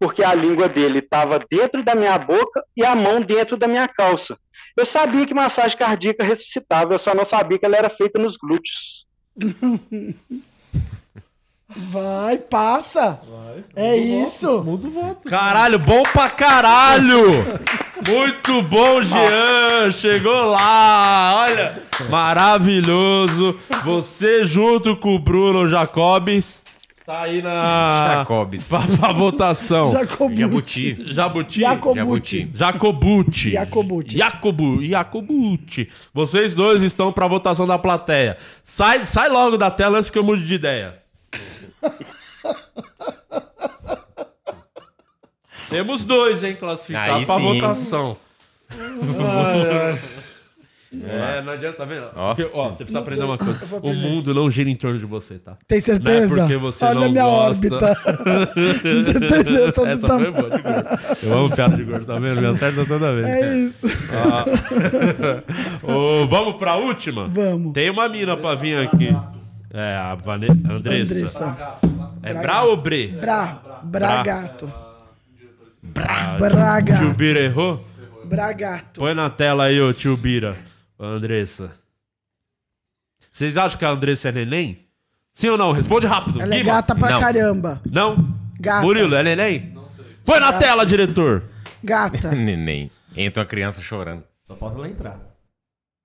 porque 0.00 0.22
a 0.22 0.32
língua 0.32 0.68
dele 0.68 1.00
estava 1.00 1.44
dentro 1.50 1.82
da 1.82 1.92
minha 1.94 2.16
boca 2.16 2.64
e 2.76 2.84
a 2.84 2.94
mão 2.94 3.20
dentro 3.20 3.56
da 3.56 3.66
minha 3.66 3.88
calça. 3.88 4.38
Eu 4.76 4.86
sabia 4.86 5.26
que 5.26 5.34
massagem 5.34 5.76
cardíaca 5.76 6.22
ressuscitava, 6.22 6.94
eu 6.94 7.00
só 7.00 7.12
não 7.14 7.26
sabia 7.26 7.58
que 7.58 7.66
ela 7.66 7.76
era 7.76 7.90
feita 7.90 8.16
nos 8.16 8.36
glúteos. 8.36 9.04
Vai, 11.76 12.38
passa. 12.38 13.20
É 13.76 13.94
isso. 13.96 14.64
Muda 14.64 14.88
o 14.88 14.90
voto. 14.90 15.28
Caralho, 15.28 15.78
bom 15.78 16.02
pra 16.02 16.30
caralho! 16.30 17.30
Muito 18.08 18.62
bom, 18.62 19.02
Jean! 19.02 19.92
Chegou 19.92 20.46
lá! 20.46 21.44
Olha, 21.44 21.82
maravilhoso! 22.08 23.54
Você 23.84 24.44
junto 24.44 24.96
com 24.96 25.14
o 25.14 25.18
Bruno 25.18 25.68
Jacobs. 25.68 26.62
Tá 27.04 27.22
aí 27.22 27.42
na. 27.42 28.16
Jacobs. 28.18 28.64
Pra, 28.64 28.80
pra 28.80 29.12
votação. 29.12 29.92
Jacobucci. 29.92 30.96
Jabuti. 31.12 31.14
Jabuti? 31.14 31.60
Jacobucci. 31.60 32.50
Jacobucci. 32.54 33.50
Jacobucci. 33.50 34.18
Jacobu, 34.18 34.84
Jacobucci. 34.84 35.88
Vocês 36.12 36.54
dois 36.54 36.82
estão 36.82 37.12
pra 37.12 37.26
votação 37.26 37.66
da 37.66 37.78
plateia. 37.78 38.36
Sai, 38.62 39.04
sai 39.04 39.28
logo 39.28 39.56
da 39.56 39.70
tela 39.70 39.98
antes 39.98 40.10
que 40.10 40.18
eu 40.18 40.24
mude 40.24 40.46
de 40.46 40.54
ideia. 40.54 41.07
Temos 45.70 46.02
dois, 46.04 46.42
hein, 46.42 46.56
classificados 46.58 47.26
sim. 47.26 47.42
votação. 47.54 48.16
É, 50.90 51.42
não 51.42 51.52
adianta, 51.52 51.76
tá 51.76 51.84
vendo? 51.84 52.06
Ó. 52.16 52.34
Porque, 52.34 52.50
ó, 52.54 52.68
você 52.68 52.78
precisa 52.78 53.00
aprender 53.00 53.22
uma 53.24 53.36
coisa. 53.36 53.60
O 53.82 53.92
mundo 53.92 54.32
não 54.32 54.50
gira 54.50 54.70
em 54.70 54.74
torno 54.74 54.98
de 54.98 55.04
você, 55.04 55.34
tá? 55.38 55.54
Tem 55.66 55.78
certeza? 55.80 56.34
Não 56.34 56.44
é 56.44 56.46
porque 56.46 56.56
você 56.56 56.82
Olha 56.86 56.94
não 56.94 57.02
a 57.02 57.08
minha 57.10 57.24
gosta. 57.24 57.66
órbita. 57.66 57.98
Essa 59.90 60.06
tam- 60.06 60.18
foi 60.20 60.30
boa 60.30 60.48
de 60.50 60.62
gordo. 60.62 60.88
Eu 61.22 61.38
amo 61.38 61.54
piada 61.54 61.76
de 61.76 61.84
gordo, 61.84 62.06
tá 62.06 62.14
vendo? 62.14 62.40
Me 62.40 62.46
acerta 62.46 62.86
toda 62.86 63.12
vez. 63.14 63.26
É 63.26 63.56
isso. 63.58 63.86
Ah. 64.14 64.44
Ô, 65.92 66.26
vamos 66.26 66.56
pra 66.56 66.76
última? 66.76 67.28
Vamos. 67.28 67.74
Tem 67.74 67.90
uma 67.90 68.08
mina 68.08 68.34
pra 68.38 68.54
vir 68.54 68.78
aqui. 68.78 69.14
É, 69.72 69.96
a 69.96 70.14
Vane... 70.14 70.48
Andressa. 70.48 71.14
Andressa. 71.14 71.78
É 72.22 72.34
Bra 72.34 72.62
ou 72.62 72.76
Bre? 72.76 73.08
Bra. 73.08 73.80
Bragato. 73.84 74.72
Ah, 75.96 76.36
Braga. 76.38 76.98
Tio 76.98 77.14
Bira 77.14 77.40
errou? 77.40 77.84
Bragato. 78.24 79.00
Põe 79.00 79.14
na 79.14 79.30
tela 79.30 79.64
aí, 79.64 79.80
ô 79.80 79.92
tio 79.92 80.16
Bira. 80.16 80.56
Andressa. 80.98 81.70
Vocês 83.30 83.56
acham 83.56 83.78
que 83.78 83.84
a 83.84 83.90
Andressa 83.90 84.28
é 84.30 84.32
neném? 84.32 84.86
Sim 85.32 85.50
ou 85.50 85.58
não? 85.58 85.70
Responde 85.72 86.06
rápido. 86.06 86.42
Ela 86.42 86.54
é 86.54 86.58
Guima. 86.58 86.72
gata 86.74 86.94
pra 86.94 87.10
Não. 87.10 87.20
caramba. 87.20 87.80
Não? 87.90 88.34
Gata. 88.58 88.82
Murilo, 88.82 89.14
é 89.14 89.22
neném? 89.22 89.70
Não 89.72 89.88
sei. 89.88 90.04
Põe 90.24 90.40
na 90.40 90.52
tela, 90.54 90.84
diretor. 90.84 91.44
Gata. 91.82 92.30
Neném. 92.34 92.90
Entra 93.16 93.42
uma 93.42 93.46
criança 93.46 93.80
chorando. 93.80 94.24
Só 94.42 94.56
falta 94.56 94.78
ela 94.78 94.88
entrar. 94.88 95.20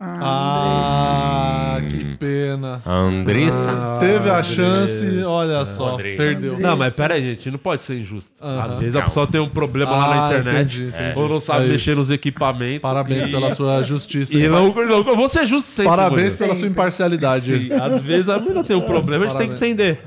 Ah, 0.05 1.81
que 1.89 2.03
pena. 2.17 2.81
Andressa. 2.85 3.99
Teve 3.99 4.29
a 4.29 4.43
chance, 4.43 5.05
olha 5.23 5.65
só, 5.65 5.93
Andressa. 5.93 6.17
perdeu. 6.17 6.59
Não, 6.59 6.75
mas 6.77 6.95
pera 6.95 7.13
aí, 7.15 7.23
gente. 7.23 7.49
Não 7.51 7.57
pode 7.57 7.81
ser 7.81 7.99
injusto. 7.99 8.31
Aham. 8.41 8.61
Às 8.73 8.79
vezes 8.79 8.95
a 8.95 8.99
Calma. 8.99 9.09
pessoa 9.09 9.27
tem 9.27 9.41
um 9.41 9.49
problema 9.49 9.91
lá 9.91 10.07
na 10.15 10.23
Ah, 10.23 10.27
internet. 10.29 10.81
entendi, 10.81 10.87
entendi. 10.95 11.19
Ou 11.19 11.29
não 11.29 11.39
sabe 11.39 11.65
É 11.65 11.69
mexer 11.69 11.95
nos 11.95 12.09
equipamentos. 12.11 12.81
Parabéns 12.81 13.25
E- 13.27 13.29
pela 13.31 13.53
sua 13.55 13.81
justiça. 13.83 14.33
E 14.43 14.47
não, 14.47 14.73
não, 14.73 14.97
eu 15.07 15.15
vou 15.15 15.29
ser 15.29 15.45
justo 15.45 15.69
sempre. 15.69 15.89
Parabéns 15.89 16.35
pela 16.35 16.55
sua 16.55 16.67
imparcialidade. 16.67 17.45
Sim, 17.67 17.73
às 17.73 17.99
vezes 18.01 18.29
a 18.29 18.39
menina 18.39 18.63
tem 18.63 18.75
um 18.75 18.81
problema, 18.81 19.25
a 19.25 19.27
gente 19.29 19.37
tem 19.37 19.49
que 19.49 19.55
entender. 19.55 19.99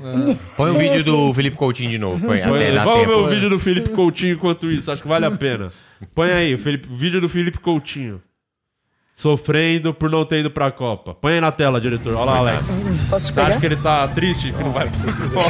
Põe 0.55 0.71
o 0.71 0.77
vídeo 0.77 1.03
do 1.03 1.33
Felipe 1.33 1.57
Coutinho 1.57 1.89
de 1.89 1.97
novo. 1.97 2.19
Põe, 2.25 2.39
Põe, 2.41 2.57
até 2.63 2.71
dá 2.73 2.83
vamos 2.83 3.07
ver 3.07 3.13
o 3.13 3.27
vídeo 3.27 3.49
do 3.49 3.59
Felipe 3.59 3.89
Coutinho 3.89 4.33
enquanto 4.35 4.69
isso, 4.71 4.91
acho 4.91 5.01
que 5.01 5.07
vale 5.07 5.25
a 5.25 5.31
pena. 5.31 5.69
Põe 6.13 6.31
aí, 6.31 6.53
o, 6.53 6.57
Felipe, 6.57 6.87
o 6.91 6.95
vídeo 6.95 7.19
do 7.21 7.27
Felipe 7.29 7.57
Coutinho. 7.59 8.21
Sofrendo 9.21 9.95
por 9.95 10.11
não 10.11 10.23
ter 10.23 10.41
ido 10.41 10.51
pra 10.51 10.69
Copa. 10.69 11.15
Põe 11.15 11.33
aí 11.33 11.41
na 11.41 11.51
tela, 11.51 11.81
diretor. 11.81 12.13
Olha 12.13 12.25
lá, 12.25 12.37
Alex. 12.37 12.63
Posso 13.09 13.25
Você 13.27 13.33
pegar? 13.33 13.47
acha 13.47 13.59
que 13.59 13.65
ele 13.65 13.75
tá 13.77 14.07
triste 14.09 14.51
que 14.51 14.63
não 14.63 14.71
vai 14.71 14.87
pra 14.87 14.99
Copa? 15.33 15.49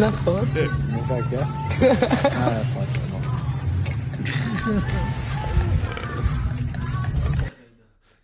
Na 0.00 0.10
foto. 0.12 0.48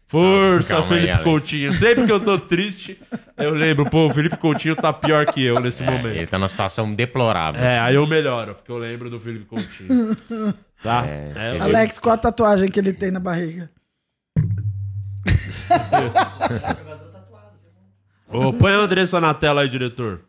Força, 0.07 0.69
Calma 0.75 0.85
aí, 0.85 0.89
Felipe 0.95 1.11
Alex. 1.13 1.25
Coutinho. 1.25 1.73
Sempre 1.75 2.05
que 2.07 2.13
eu 2.13 2.21
tô 2.21 2.39
triste, 2.39 2.99
eu 3.39 3.51
lembro, 3.55 3.89
pô, 3.91 4.07
o 4.07 4.11
Felipe 4.11 4.37
Coutinho 4.37 4.77
tá 4.77 4.93
pior 4.93 5.25
que 5.27 5.43
eu 5.43 5.59
nesse 5.61 5.83
É, 5.83 5.87
momento. 5.87 6.07
ele 6.17 6.27
tá 6.27 6.39
numa 6.39 6.49
situação 6.49 6.93
deplorável. 6.95 7.61
É, 7.63 7.81
aí 7.81 7.95
eu 7.95 8.07
melhoro, 8.07 8.55
porque 8.55 8.71
eu 8.71 8.79
lembro 8.79 9.09
do 9.11 9.19
Felipe 9.21 9.45
Coutinho. 9.47 10.17
Tá? 10.85 11.03
É, 11.07 11.33
É, 11.57 11.63
Alex, 11.63 11.99
qual 11.99 12.15
a 12.15 12.19
tatuagem 12.19 12.71
que 12.71 12.79
ele 12.79 12.93
tem 12.93 13.11
na 13.11 13.19
barriga? 13.19 13.71
Ô, 18.29 18.53
põe 18.53 18.73
a 18.73 18.77
Andressa 18.79 19.21
na 19.21 19.33
tela 19.35 19.63
aí, 19.63 19.69
diretor. 19.69 20.21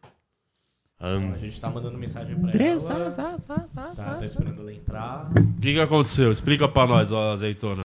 A 1.00 1.38
gente 1.38 1.60
tá 1.60 1.70
mandando 1.70 1.98
mensagem 1.98 2.36
pra 2.40 2.52
ela. 2.52 3.12
Tá, 3.12 3.94
tá 3.96 4.26
esperando 4.26 4.62
ela 4.62 4.74
entrar. 4.74 5.30
O 5.32 5.62
que, 5.62 5.74
que 5.74 5.80
aconteceu? 5.80 6.32
Explica 6.32 6.68
pra 6.68 6.88
nós, 6.88 7.12
ó, 7.12 7.34
azeitona. 7.34 7.82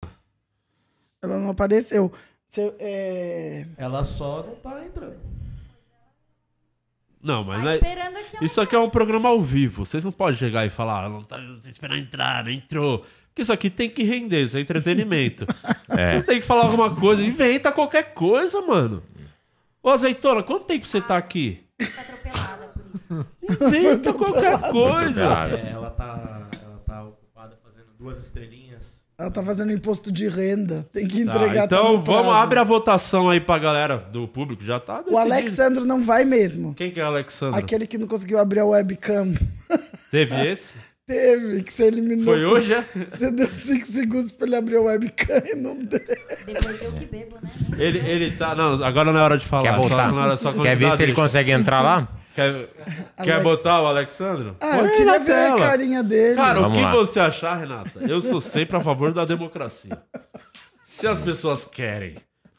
Ela 1.23 1.39
não 1.39 1.51
apareceu. 1.51 2.13
Você, 2.49 2.75
é... 2.79 3.67
Ela 3.77 4.05
só 4.05 4.43
não 4.47 4.55
tá 4.57 4.85
entrando. 4.85 5.17
Não, 7.23 7.43
mas 7.45 7.65
Tá 7.65 7.73
é- 7.73 7.75
esperando 7.77 8.17
aqui. 8.17 8.37
ela 8.37 8.45
isso 8.45 8.61
aqui 8.61 8.77
é 8.77 8.79
um 8.79 8.89
programa 8.91 9.29
ao 9.29 9.41
vivo. 9.43 9.85
Vocês 9.85 10.05
não 10.05 10.13
podem 10.13 10.37
chegar 10.37 10.65
e 10.65 10.71
falar, 10.71 11.05
ah, 11.05 11.09
não 11.09 11.23
tá 11.23 11.39
esperando 11.67 11.99
entrar, 11.99 12.45
não 12.45 12.51
entrou. 12.53 13.05
Porque 13.39 13.43
isso 13.45 13.53
aqui 13.53 13.71
tem 13.71 13.89
que 13.89 14.03
render, 14.03 14.43
isso 14.47 14.57
é 14.57 14.61
entretenimento. 14.61 15.47
Vocês 15.89 16.25
têm 16.25 16.41
que 16.41 16.45
falar 16.47 16.65
alguma 16.65 16.93
coisa, 16.97 17.23
inventa 17.23 17.71
qualquer 17.71 18.13
coisa, 18.13 18.61
mano. 18.63 19.01
Ô, 19.81 19.91
azeitona, 19.91 20.43
quanto 20.43 20.65
tempo 20.65 20.85
você 20.89 21.01
tá 21.01 21.17
aqui? 21.17 21.61
tá 21.79 21.85
atropelada 22.01 22.67
por 22.75 22.85
isso. 23.49 23.65
Inventa 23.65 24.13
qualquer 24.13 24.59
coisa. 24.73 25.23
É, 25.23 25.71
ela 25.71 25.91
tá, 25.91 26.49
ela 26.61 26.83
tá 26.85 27.05
ocupada 27.05 27.55
fazendo 27.63 27.87
duas 27.97 28.19
estrelinhas. 28.19 29.01
Ela 29.17 29.31
tá 29.31 29.43
fazendo 29.45 29.71
imposto 29.71 30.11
de 30.11 30.29
renda. 30.29 30.85
Tem 30.93 31.07
que 31.07 31.25
Tá, 31.25 31.37
entregar 31.37 31.67
então 31.67 31.85
tudo 31.85 31.97
no 31.99 32.03
vamos, 32.03 32.35
abre 32.35 32.59
a 32.59 32.65
votação 32.65 33.31
aí 33.31 33.41
pra 33.41 33.57
galera 33.59 33.99
do 33.99 34.27
público. 34.27 34.65
Já 34.65 34.81
tá 34.81 34.95
O 34.95 35.05
decidido. 35.05 35.19
Alexandro 35.21 35.85
não 35.85 36.03
vai 36.03 36.25
mesmo. 36.25 36.75
Quem 36.75 36.91
que 36.91 36.99
é 36.99 37.05
o 37.05 37.07
Alexandre? 37.07 37.59
Aquele 37.61 37.87
que 37.87 37.99
não 37.99 38.09
conseguiu 38.09 38.41
abrir 38.41 38.59
a 38.61 38.65
webcam. 38.67 39.33
Teve 40.11 40.45
esse? 40.49 40.73
Teve, 41.09 41.63
que 41.63 41.73
você 41.73 41.85
eliminou. 41.85 42.27
Foi 42.27 42.45
hoje, 42.45 42.75
é? 42.75 42.85
Você 43.11 43.31
deu 43.33 43.47
5 43.47 43.87
segundos 43.87 44.31
pra 44.31 44.47
ele 44.47 44.57
abrir 44.57 44.77
a 44.77 44.81
webcam 44.83 45.43
e 45.47 45.57
não 45.57 45.75
deu. 45.83 45.99
Depois 46.47 46.83
eu 46.83 46.93
que 46.93 47.07
bebo, 47.07 47.37
né? 47.43 47.51
Ele, 47.79 47.99
ele 48.01 48.31
tá. 48.33 48.55
Não, 48.55 48.75
agora 48.85 49.11
não 49.11 49.19
é 49.19 49.23
hora 49.23 49.39
de 49.39 49.47
falar. 49.47 49.63
Quer 49.63 49.75
só- 49.75 49.89
botar? 49.89 50.13
não 50.13 50.33
é 50.33 50.37
só 50.37 50.53
Quer 50.53 50.77
ver 50.77 50.93
se 50.93 51.03
ele 51.03 51.15
consegue 51.15 51.51
entrar 51.51 51.81
lá? 51.81 52.09
Quer, 52.35 52.69
quer 53.25 53.43
botar 53.43 53.81
o 53.81 53.87
Alexandro? 53.87 54.55
Ah, 54.61 54.67
Põe 54.67 54.79
eu 54.81 54.85
aí 54.85 54.91
queria 54.91 55.05
na 55.07 55.19
ver 55.19 55.33
a 55.51 55.57
carinha 55.57 56.03
dele. 56.03 56.37
Cara, 56.37 56.59
o 56.59 56.63
Vamos 56.65 56.77
que 56.79 56.85
lá. 56.85 56.93
você 56.95 57.21
achar, 57.21 57.57
Renata? 57.57 58.01
Eu 58.07 58.21
sou 58.21 58.41
sempre 58.41 58.77
a 58.77 58.81
favor 58.81 59.11
da 59.11 59.25
democracia. 59.25 59.99
Se 60.87 61.07
as 61.07 61.19
pessoas 61.21 61.65
querem 61.65 62.17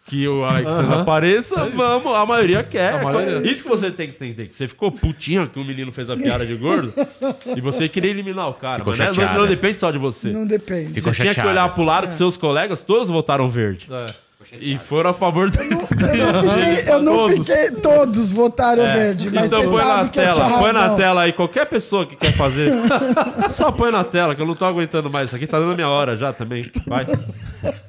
que 0.09 0.27
o 0.27 0.43
Alexandre 0.43 0.95
apareça, 1.01 1.65
vamos, 1.65 2.13
a 2.15 2.25
maioria 2.25 2.63
quer. 2.63 2.95
A 2.95 3.03
maioria. 3.03 3.49
Isso 3.49 3.61
que 3.63 3.69
você 3.69 3.91
tem 3.91 4.07
que 4.07 4.15
entender, 4.15 4.47
que 4.47 4.55
você 4.55 4.67
ficou 4.67 4.91
putinha 4.91 5.45
que 5.47 5.59
o 5.59 5.63
menino 5.63 5.91
fez 5.93 6.09
a 6.09 6.15
piada 6.17 6.45
de 6.45 6.55
gordo 6.55 6.91
e 7.55 7.61
você 7.61 7.87
queria 7.87 8.09
eliminar 8.09 8.49
o 8.49 8.53
cara. 8.55 8.79
Ficou 8.79 8.91
mas 8.91 8.99
né, 8.99 9.05
não- 9.05 9.13
chateada. 9.13 9.39
não, 9.39 9.47
depende 9.47 9.77
só 9.77 9.91
de 9.91 9.99
você. 9.99 10.29
Não 10.29 10.47
depende. 10.47 10.93
Ficou 10.95 11.13
você 11.13 11.21
tinha 11.21 11.33
que 11.33 11.35
chateada. 11.41 11.49
olhar 11.61 11.73
pro 11.75 11.83
lado 11.83 12.07
que 12.07 12.15
seus 12.15 12.35
colegas 12.35 12.81
todos 12.81 13.07
votaram 13.09 13.47
verde. 13.47 13.87
É. 13.91 14.29
E 14.59 14.79
foram 14.79 15.11
a 15.11 15.13
favor 15.13 15.51
do... 15.51 15.61
Eu 15.61 15.69
não 15.69 15.85
fiquei, 15.85 16.91
eu 16.93 17.01
não 17.03 17.13
Todos. 17.17 17.47
fiquei- 17.47 17.71
todos 17.81 18.31
votaram 18.31 18.83
É. 18.83 18.93
verde, 18.95 19.29
mas 19.29 19.45
então 19.51 19.69
põe 19.69 19.83
na 19.85 20.07
tela, 20.07 20.49
põe 20.57 20.73
na 20.73 20.89
tela 20.95 21.21
aí, 21.21 21.33
qualquer 21.33 21.67
pessoa 21.67 22.03
que 22.07 22.15
quer 22.15 22.33
fazer. 22.33 22.73
só 23.53 23.71
põe 23.71 23.91
na 23.91 24.03
tela, 24.03 24.33
que 24.33 24.41
eu 24.41 24.47
não 24.47 24.55
tô 24.55 24.65
aguentando 24.65 25.07
mais. 25.07 25.27
Isso 25.27 25.35
aqui 25.35 25.45
tá 25.45 25.59
dando 25.59 25.73
a 25.73 25.75
minha 25.75 25.89
hora 25.89 26.15
já 26.15 26.33
também. 26.33 26.65
Vai. 26.87 27.05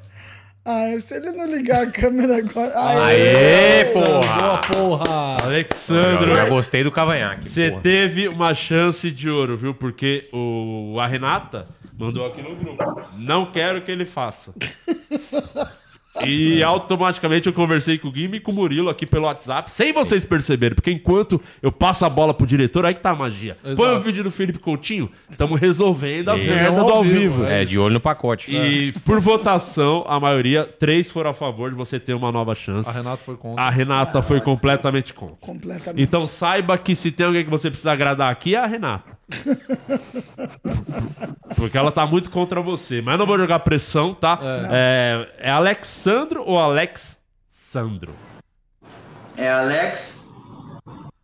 Ah, 0.65 0.89
se 1.01 1.15
ele 1.17 1.31
não 1.33 1.47
ligar 1.47 1.85
a 1.87 1.91
câmera 1.91 2.37
agora. 2.39 2.73
Aê! 2.79 3.81
Aê, 3.83 3.85
Boa, 3.95 4.05
porra! 4.05 4.61
porra! 4.69 5.37
Eu 5.41 5.47
Alexandro, 5.47 6.35
já 6.35 6.45
gostei 6.49 6.85
do 6.85 6.93
cavanhaque. 6.93 7.49
você 7.49 7.71
porra. 7.71 7.83
teve 7.83 8.29
uma 8.29 8.53
chance 8.55 9.11
de 9.11 9.31
ouro, 9.31 9.57
viu? 9.57 9.75
Porque 9.75 10.29
o, 10.33 10.99
a 11.01 11.07
Renata 11.07 11.67
mandou 11.99 12.27
aqui 12.27 12.43
no 12.43 12.55
grupo. 12.55 13.03
Não 13.17 13.51
quero 13.51 13.81
que 13.83 13.91
ele 13.91 14.05
faça. 14.05 14.53
E 16.27 16.63
automaticamente 16.63 17.47
eu 17.47 17.53
conversei 17.53 17.99
com 17.99 18.09
o 18.09 18.13
Guime 18.13 18.37
e 18.37 18.41
com 18.41 18.51
o 18.53 18.55
Murilo 18.55 18.89
aqui 18.89 19.07
pelo 19.07 19.25
WhatsApp, 19.25 19.71
sem 19.71 19.93
vocês 19.93 20.25
perceberem, 20.25 20.75
porque 20.75 20.91
enquanto 20.91 21.41
eu 21.63 21.71
passo 21.73 22.05
a 22.05 22.09
bola 22.09 22.35
pro 22.35 22.47
diretor, 22.47 22.85
aí 22.85 22.95
que 22.95 23.01
tá 23.01 23.11
a 23.11 23.15
magia. 23.17 23.57
Põe 23.63 23.87
o 23.87 23.91
Exato. 23.93 24.01
vídeo 24.01 24.25
do 24.25 24.31
Felipe 24.31 24.59
Coutinho, 24.59 25.11
estamos 25.31 25.59
resolvendo 25.61 26.29
as 26.31 26.41
E- 26.41 26.45
merdas 26.45 26.79
ao 26.79 26.87
do 26.87 26.93
ao 26.93 27.05
vivo. 27.05 27.45
É, 27.45 27.65
de 27.65 27.79
olho 27.79 27.95
no 27.95 28.01
pacote. 28.01 28.51
E 28.55 28.93
por 29.05 29.21
votação, 29.21 30.05
a 30.09 30.19
maioria, 30.21 30.65
três 30.65 31.11
foram 31.11 31.31
a 31.31 31.35
favor 31.35 31.71
de 31.71 31.77
você 31.77 31.99
ter 31.99 32.15
uma 32.15 32.31
nova 32.33 32.55
chance. 32.55 32.89
A 32.89 32.93
Renata 32.93 33.17
foi 33.25 33.37
contra. 33.37 33.63
A 33.65 33.71
Renata 33.71 34.23
foi 34.23 34.41
completamente 34.41 35.15
contra. 35.15 35.37
Completamente. 35.41 36.03
Então 36.03 36.21
saiba 36.29 36.77
que 36.79 36.95
se 36.95 37.11
tem 37.11 37.27
alguém 37.27 37.45
que 37.45 37.51
você 37.51 37.69
precisa 37.71 37.93
agradar 37.93 38.31
aqui, 38.31 38.55
é 38.55 38.59
a 38.59 38.67
Renata. 38.67 39.19
Porque 41.57 41.77
ela 41.77 41.93
tá 41.93 42.07
muito 42.07 42.31
contra 42.31 42.61
você. 42.61 43.03
Mas 43.03 43.19
não 43.19 43.27
vou 43.27 43.39
jogar 43.39 43.59
pressão, 43.61 44.15
tá? 44.15 44.39
É, 44.71 45.29
é 45.39 45.51
Alexandro 45.51 46.43
ou 46.47 46.59
Alex 46.59 47.21
Sandro? 47.49 48.15
É 49.37 49.51
Alex 49.51 50.21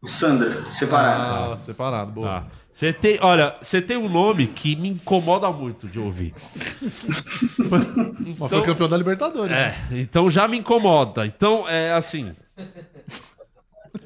Sandra, 0.05 0.71
separado. 0.71 1.53
Ah, 1.53 1.57
separado, 1.57 2.13
boa. 2.13 2.29
Tá. 2.29 2.45
Você 2.73 2.93
tem, 2.93 3.19
olha, 3.23 3.55
você 3.63 3.81
tem 3.81 3.97
um 3.97 4.09
nome 4.09 4.47
que 4.47 4.77
me 4.77 4.91
incomoda 4.91 5.51
muito 5.51 5.89
de 5.89 5.99
ouvir. 5.99 6.35
Mas 8.39 8.51
foi 8.51 8.63
campeão 8.63 8.87
da 8.87 8.99
Libertadores. 8.99 9.51
É, 9.51 9.69
né? 9.69 9.89
então 9.93 10.31
já 10.31 10.47
me 10.47 10.59
incomoda. 10.59 11.25
Então, 11.25 11.67
é 11.67 11.95
assim. 11.95 12.35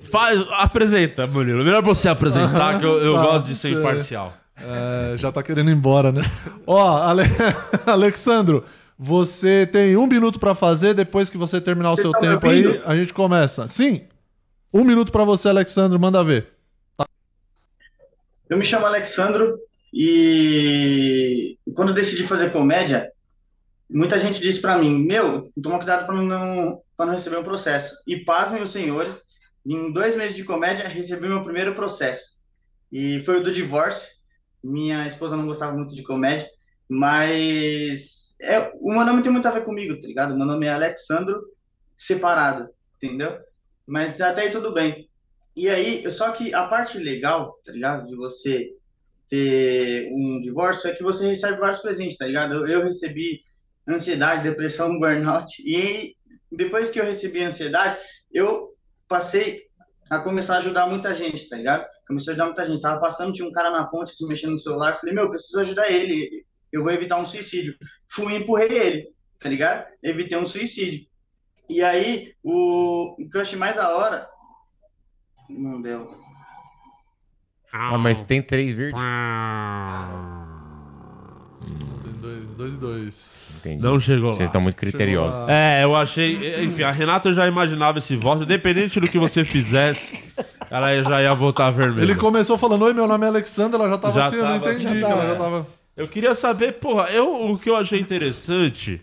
Faz, 0.00 0.44
apresenta, 0.52 1.26
Murilo. 1.26 1.64
Melhor 1.64 1.82
você 1.82 2.08
apresentar, 2.08 2.78
que 2.78 2.84
eu, 2.84 2.98
eu 2.98 3.14
Tá, 3.14 3.22
gosto 3.22 3.46
de 3.46 3.54
ser 3.54 3.68
sei. 3.72 3.78
imparcial. 3.78 4.32
É, 4.56 5.16
já 5.16 5.32
tá 5.32 5.42
querendo 5.42 5.70
ir 5.70 5.74
embora, 5.74 6.12
né? 6.12 6.22
Ó, 6.66 6.96
Ale... 7.02 7.22
Alexandro, 7.86 8.64
você 8.98 9.66
tem 9.66 9.96
um 9.96 10.06
minuto 10.06 10.38
pra 10.38 10.54
fazer. 10.54 10.92
Depois 10.94 11.30
que 11.30 11.38
você 11.38 11.60
terminar 11.60 11.92
o 11.92 11.96
seu 11.96 12.12
tá 12.12 12.18
tempo 12.20 12.46
aí, 12.46 12.80
a 12.84 12.94
gente 12.94 13.12
começa. 13.14 13.66
Sim. 13.68 14.02
Um 14.72 14.84
minuto 14.84 15.10
pra 15.10 15.24
você, 15.24 15.48
Alexandro. 15.48 15.98
Manda 15.98 16.22
ver. 16.22 16.48
Eu 18.48 18.58
me 18.58 18.64
chamo 18.64 18.84
Alexandro 18.84 19.58
e 19.92 21.56
quando 21.74 21.88
eu 21.88 21.94
decidi 21.94 22.24
fazer 22.24 22.50
comédia, 22.50 23.10
muita 23.88 24.18
gente 24.18 24.40
disse 24.40 24.60
pra 24.60 24.76
mim, 24.76 25.04
meu, 25.06 25.50
toma 25.62 25.78
cuidado 25.78 26.04
pra 26.06 26.14
não, 26.16 26.80
pra 26.96 27.06
não 27.06 27.14
receber 27.14 27.38
um 27.38 27.44
processo. 27.44 27.94
E 28.06 28.16
pasmem 28.16 28.62
os 28.62 28.72
senhores, 28.72 29.22
em 29.74 29.92
dois 29.92 30.16
meses 30.16 30.36
de 30.36 30.44
comédia, 30.44 30.88
recebi 30.88 31.28
meu 31.28 31.44
primeiro 31.44 31.74
processo. 31.74 32.40
E 32.90 33.22
foi 33.22 33.40
o 33.40 33.44
do 33.44 33.52
divórcio. 33.52 34.08
Minha 34.62 35.06
esposa 35.06 35.36
não 35.36 35.46
gostava 35.46 35.76
muito 35.76 35.94
de 35.94 36.02
comédia, 36.02 36.48
mas 36.88 38.36
é, 38.40 38.70
o 38.74 38.92
meu 38.92 39.04
nome 39.04 39.22
tem 39.22 39.32
muito 39.32 39.46
a 39.46 39.50
ver 39.50 39.64
comigo, 39.64 40.00
tá 40.00 40.06
ligado? 40.06 40.36
Meu 40.36 40.46
nome 40.46 40.66
é 40.66 40.70
Alexandro 40.70 41.40
Separado, 41.96 42.68
entendeu? 42.96 43.38
Mas 43.86 44.20
até 44.20 44.42
aí 44.42 44.50
tudo 44.50 44.72
bem. 44.72 45.08
E 45.54 45.68
aí, 45.68 46.10
só 46.10 46.32
que 46.32 46.54
a 46.54 46.66
parte 46.66 46.98
legal, 46.98 47.58
tá 47.64 47.72
ligado? 47.72 48.06
De 48.06 48.16
você 48.16 48.72
ter 49.28 50.10
um 50.12 50.40
divórcio 50.40 50.90
é 50.90 50.94
que 50.94 51.02
você 51.02 51.28
recebe 51.28 51.58
vários 51.58 51.80
presentes, 51.80 52.16
tá 52.16 52.26
ligado? 52.26 52.54
Eu, 52.54 52.66
eu 52.66 52.84
recebi 52.84 53.42
ansiedade, 53.88 54.42
depressão, 54.42 54.98
burnout. 54.98 55.50
E 55.64 56.16
depois 56.50 56.90
que 56.90 57.00
eu 57.00 57.04
recebi 57.04 57.42
ansiedade, 57.42 57.98
eu 58.32 58.69
passei 59.10 59.64
a 60.08 60.20
começar 60.20 60.54
a 60.54 60.58
ajudar 60.58 60.86
muita 60.86 61.12
gente, 61.12 61.48
tá 61.48 61.56
ligado? 61.56 61.84
Comecei 62.06 62.30
a 62.30 62.32
ajudar 62.32 62.46
muita 62.46 62.64
gente. 62.64 62.80
Tava 62.80 63.00
passando, 63.00 63.32
tinha 63.32 63.46
um 63.46 63.52
cara 63.52 63.70
na 63.70 63.84
ponte 63.84 64.14
se 64.14 64.24
mexendo 64.26 64.52
no 64.52 64.58
celular. 64.58 64.98
Falei, 65.00 65.14
meu, 65.14 65.28
preciso 65.28 65.58
ajudar 65.58 65.90
ele. 65.90 66.46
Eu 66.72 66.84
vou 66.84 66.92
evitar 66.92 67.18
um 67.18 67.26
suicídio. 67.26 67.74
Fui 68.08 68.32
e 68.32 68.36
empurrei 68.36 68.72
ele, 68.72 69.08
tá 69.40 69.48
ligado? 69.48 69.86
Evitei 70.02 70.38
um 70.38 70.46
suicídio. 70.46 71.06
E 71.68 71.82
aí, 71.82 72.32
o, 72.42 73.16
o 73.20 73.28
que 73.28 73.36
eu 73.36 73.40
achei 73.40 73.58
mais 73.58 73.74
da 73.74 73.96
hora. 73.96 74.26
Não 75.48 75.82
deu. 75.82 76.14
Ah, 77.72 77.98
mas 77.98 78.22
tem 78.22 78.40
três 78.40 78.72
verdes. 78.72 79.00
Ah. 79.00 80.39
2 82.20 82.50
dois, 82.50 82.74
e 82.74 82.76
2. 82.76 83.62
Entendi. 83.64 83.82
Não 83.82 83.98
chegou 83.98 84.30
Vocês 84.30 84.40
lá. 84.40 84.44
estão 84.44 84.60
muito 84.60 84.76
criteriosos. 84.76 85.48
É, 85.48 85.82
eu 85.82 85.94
achei. 85.94 86.62
Enfim, 86.64 86.82
a 86.82 86.90
Renata 86.90 87.32
já 87.32 87.46
imaginava 87.46 87.98
esse 87.98 88.14
voto, 88.14 88.42
independente 88.42 89.00
do 89.00 89.06
que 89.06 89.18
você 89.18 89.44
fizesse, 89.44 90.22
ela 90.70 91.02
já 91.02 91.22
ia 91.22 91.34
votar 91.34 91.72
vermelho. 91.72 92.02
Ele 92.02 92.14
começou 92.14 92.58
falando: 92.58 92.82
Oi, 92.84 92.92
meu 92.92 93.06
nome 93.06 93.24
é 93.24 93.28
Alexandre, 93.28 93.80
ela 93.80 93.88
já 93.88 93.98
tava 93.98 94.14
já 94.14 94.26
assim, 94.26 94.36
tava, 94.36 94.42
eu 94.42 94.48
não 94.48 94.56
entendi. 94.56 95.00
Já 95.00 95.08
tava, 95.08 95.22
ela 95.22 95.32
já 95.32 95.36
tava... 95.36 95.66
Eu 95.96 96.08
queria 96.08 96.34
saber, 96.34 96.74
porra, 96.74 97.10
eu, 97.10 97.50
o 97.50 97.58
que 97.58 97.68
eu 97.68 97.76
achei 97.76 98.00
interessante 98.00 99.02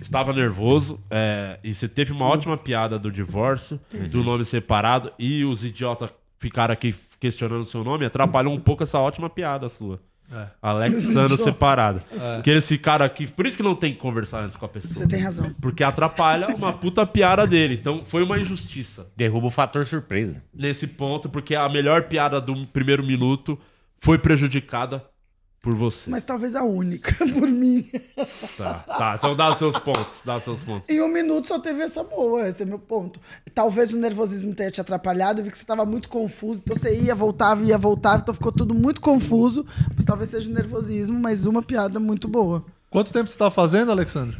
estava 0.00 0.32
nervoso 0.32 1.00
é, 1.10 1.58
e 1.62 1.72
você 1.72 1.88
teve 1.88 2.12
uma 2.12 2.26
ótima 2.26 2.56
piada 2.56 2.98
do 2.98 3.10
divórcio, 3.10 3.80
uhum. 3.92 4.08
do 4.08 4.24
nome 4.24 4.44
separado 4.44 5.12
e 5.18 5.44
os 5.44 5.64
idiotas 5.64 6.10
ficaram 6.38 6.72
aqui 6.72 6.94
questionando 7.18 7.64
seu 7.64 7.82
nome, 7.82 8.04
atrapalhou 8.04 8.52
um 8.52 8.60
pouco 8.60 8.82
essa 8.82 8.98
ótima 8.98 9.28
piada 9.28 9.68
sua. 9.68 10.00
É. 10.30 10.46
Alexandro 10.60 11.36
separado. 11.38 12.00
Porque 12.36 12.50
eles 12.50 12.66
ficaram 12.66 13.04
aqui. 13.04 13.26
Por 13.26 13.46
isso 13.46 13.56
que 13.56 13.62
não 13.62 13.74
tem 13.74 13.92
que 13.92 13.98
conversar 13.98 14.42
antes 14.42 14.56
com 14.56 14.66
a 14.66 14.68
pessoa. 14.68 14.94
Você 14.94 15.06
tem 15.06 15.20
razão. 15.20 15.54
Porque 15.60 15.82
atrapalha 15.82 16.48
uma 16.54 16.72
puta 16.72 17.06
piada 17.06 17.46
dele. 17.46 17.74
Então 17.74 18.04
foi 18.04 18.22
uma 18.22 18.38
injustiça 18.38 19.06
Derruba 19.16 19.46
o 19.46 19.50
fator 19.50 19.86
surpresa. 19.86 20.42
nesse 20.54 20.86
ponto, 20.86 21.28
porque 21.28 21.54
a 21.54 21.68
melhor 21.68 22.04
piada 22.04 22.40
do 22.40 22.66
primeiro 22.66 23.02
minuto 23.04 23.58
foi 24.00 24.18
prejudicada 24.18 25.02
por 25.60 25.74
você. 25.74 26.08
Mas 26.08 26.22
talvez 26.24 26.54
a 26.54 26.62
única, 26.62 27.12
por 27.32 27.48
mim. 27.48 27.84
Tá, 28.56 28.74
tá. 28.86 29.14
Então 29.18 29.34
dá 29.34 29.50
os 29.50 29.58
seus 29.58 29.76
pontos. 29.78 30.20
Dá 30.24 30.36
os 30.36 30.44
seus 30.44 30.62
pontos. 30.62 30.88
Em 30.88 31.00
um 31.02 31.08
minuto 31.08 31.48
só 31.48 31.58
teve 31.58 31.80
essa 31.82 32.02
boa, 32.04 32.48
esse 32.48 32.62
é 32.62 32.66
meu 32.66 32.78
ponto. 32.78 33.20
Talvez 33.54 33.92
o 33.92 33.96
nervosismo 33.96 34.54
tenha 34.54 34.70
te 34.70 34.80
atrapalhado, 34.80 35.40
eu 35.40 35.44
vi 35.44 35.50
que 35.50 35.56
você 35.58 35.64
estava 35.64 35.84
muito 35.84 36.08
confuso, 36.08 36.62
então 36.64 36.76
você 36.76 36.94
ia, 37.02 37.14
voltava, 37.14 37.62
ia, 37.64 37.76
voltava, 37.76 38.18
então 38.22 38.34
ficou 38.34 38.52
tudo 38.52 38.72
muito 38.72 39.00
confuso. 39.00 39.66
Mas 39.94 40.04
talvez 40.04 40.30
seja 40.30 40.50
o 40.50 40.54
nervosismo, 40.54 41.18
mas 41.18 41.44
uma 41.46 41.62
piada 41.62 41.98
muito 41.98 42.28
boa. 42.28 42.64
Quanto 42.90 43.12
tempo 43.12 43.28
você 43.28 43.36
tá 43.36 43.50
fazendo, 43.50 43.90
Alexandro? 43.90 44.38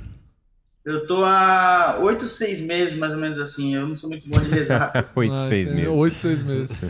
Eu 0.85 1.07
tô 1.07 1.23
há 1.23 1.99
oito, 2.01 2.27
seis 2.29 2.61
meses, 2.61 2.97
mais 2.97 3.13
ou 3.13 3.19
menos 3.19 3.39
assim. 3.39 3.75
Eu 3.75 3.87
não 3.87 3.95
sou 3.97 4.09
muito 4.09 4.27
bom 4.27 4.41
de 4.41 4.49
rezar. 4.55 4.91
Oito, 5.17 5.35
Ah, 5.35 5.49
seis 5.49 5.67
tem 5.67 5.77
meses. 5.77 5.93
Oito, 5.93 6.17
seis 6.17 6.43
meses. 6.43 6.79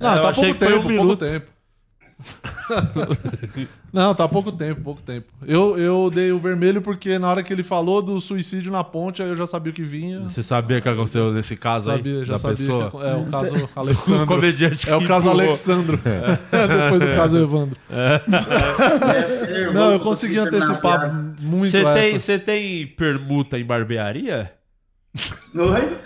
É, 0.00 0.04
Não, 0.06 0.16
eu 0.16 0.22
tá 0.22 0.28
achei 0.30 0.44
pouco 0.54 0.58
que 0.58 0.64
foi 0.64 0.68
tempo, 0.68 0.78
um 0.78 0.82
pouco 0.88 1.02
minuto. 1.04 1.24
tempo. 1.26 1.46
Não, 3.92 4.14
tá 4.14 4.28
pouco 4.28 4.52
tempo, 4.52 4.80
pouco 4.82 5.02
tempo. 5.02 5.26
Eu, 5.46 5.76
eu 5.76 6.10
dei 6.14 6.30
o 6.30 6.38
vermelho 6.38 6.80
porque 6.80 7.18
na 7.18 7.28
hora 7.28 7.42
que 7.42 7.52
ele 7.52 7.62
falou 7.62 8.00
do 8.00 8.20
suicídio 8.20 8.70
na 8.70 8.84
ponte, 8.84 9.22
aí 9.22 9.28
eu 9.28 9.34
já 9.36 9.46
sabia 9.46 9.72
o 9.72 9.74
que 9.74 9.82
vinha. 9.82 10.20
Você 10.20 10.42
sabia 10.42 10.78
o 10.78 10.82
que 10.82 10.88
aconteceu 10.88 11.32
nesse 11.32 11.56
caso 11.56 11.86
Sabia, 11.86 12.18
aí? 12.20 12.24
já 12.24 12.32
da 12.34 12.38
sabia. 12.38 12.56
pessoa? 12.56 12.90
Que, 12.90 12.96
é 12.98 13.14
o 13.16 13.26
caso 13.26 13.54
O 13.74 13.80
Alexandro. 13.80 14.26
comediante 14.26 14.88
É 14.88 14.94
o 14.96 15.06
caso 15.06 15.28
empurrou. 15.28 15.46
Alexandro. 15.48 16.00
Depois 16.04 17.00
do 17.00 17.14
caso 17.16 17.38
Evandro. 17.38 17.76
Não, 19.72 19.92
eu 19.92 20.00
consegui 20.00 20.38
antecipar 20.38 21.12
muito 21.40 21.70
Você 21.70 21.78
essa. 21.78 21.92
tem, 21.94 22.18
você 22.20 22.38
tem 22.38 22.86
permuta 22.86 23.58
em 23.58 23.64
barbearia? 23.64 24.52
Oi? 25.54 25.96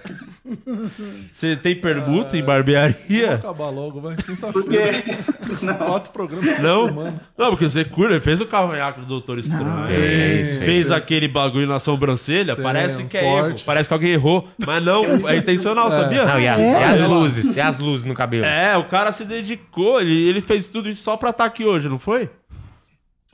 Você 1.31 1.57
tem 1.57 1.75
permuta 1.79 2.29
em 2.37 2.41
Vamos 2.41 2.47
barbearia? 2.47 3.35
acabar 3.35 3.69
logo, 3.69 4.01
vai. 4.01 4.17
Porque. 4.17 4.33
Quinta-feira. 4.35 5.75
Quatro 5.77 6.11
programas 6.13 6.49
essa 6.49 6.63
Não? 6.63 6.87
semana. 6.87 7.21
Não, 7.37 7.51
porque 7.51 7.69
você 7.69 7.85
cura, 7.85 8.13
ele 8.15 8.21
fez 8.23 8.41
o 8.41 8.47
cavanhaque 8.47 9.01
do 9.01 9.07
Doutor 9.07 9.39
Estranho. 9.39 9.87
Sim. 9.87 10.61
fez 10.65 10.91
aquele 10.91 11.29
bagulho 11.29 11.67
na 11.67 11.79
sobrancelha, 11.79 12.55
Tem 12.55 12.63
parece 12.63 13.03
um 13.03 13.07
que 13.09 13.17
é 13.19 13.25
erro. 13.25 13.55
Parece 13.67 13.89
que 13.89 13.93
alguém 13.95 14.11
errou, 14.13 14.49
mas 14.67 14.83
não, 14.85 15.05
é 15.29 15.37
intencional, 15.37 15.91
sabia? 15.93 16.25
Não, 16.25 16.41
e, 16.41 16.49
a- 16.49 16.59
e 16.59 16.75
as 16.85 17.01
luzes? 17.03 17.57
E 17.57 17.61
as 17.61 17.79
luzes 17.79 18.07
no 18.07 18.15
cabelo? 18.15 18.45
É, 18.47 18.77
o 18.79 18.85
cara 18.85 19.13
se 19.13 19.25
dedicou, 19.25 20.01
ele, 20.01 20.29
ele 20.29 20.41
fez 20.41 20.67
tudo 20.69 20.89
isso 20.89 21.03
só 21.03 21.17
pra 21.17 21.29
estar 21.31 21.45
aqui 21.45 21.65
hoje, 21.65 21.89
não 21.91 21.99
foi? 21.99 22.31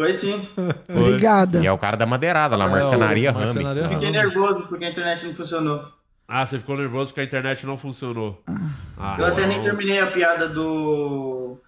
Foi 0.00 0.14
sim. 0.14 0.48
Obrigada. 0.88 1.58
E 1.62 1.66
é 1.66 1.70
o 1.72 1.76
cara 1.76 1.94
da 1.94 2.06
madeirada 2.06 2.56
lá, 2.56 2.64
É, 2.64 2.70
marcenaria 2.70 3.30
Rami. 3.32 3.52
Fiquei 3.94 4.10
nervoso 4.10 4.62
porque 4.66 4.86
a 4.86 4.88
internet 4.88 5.26
não 5.26 5.34
funcionou. 5.34 5.84
Ah, 6.26 6.46
você 6.46 6.58
ficou 6.58 6.74
nervoso 6.78 7.10
porque 7.10 7.20
a 7.20 7.24
internet 7.24 7.66
não 7.66 7.76
funcionou. 7.76 8.42
Ah, 8.96 9.16
Eu 9.18 9.26
até 9.26 9.46
nem 9.46 9.62
terminei 9.62 9.98
a 10.00 10.06
piada 10.10 10.48
do. 10.48 11.58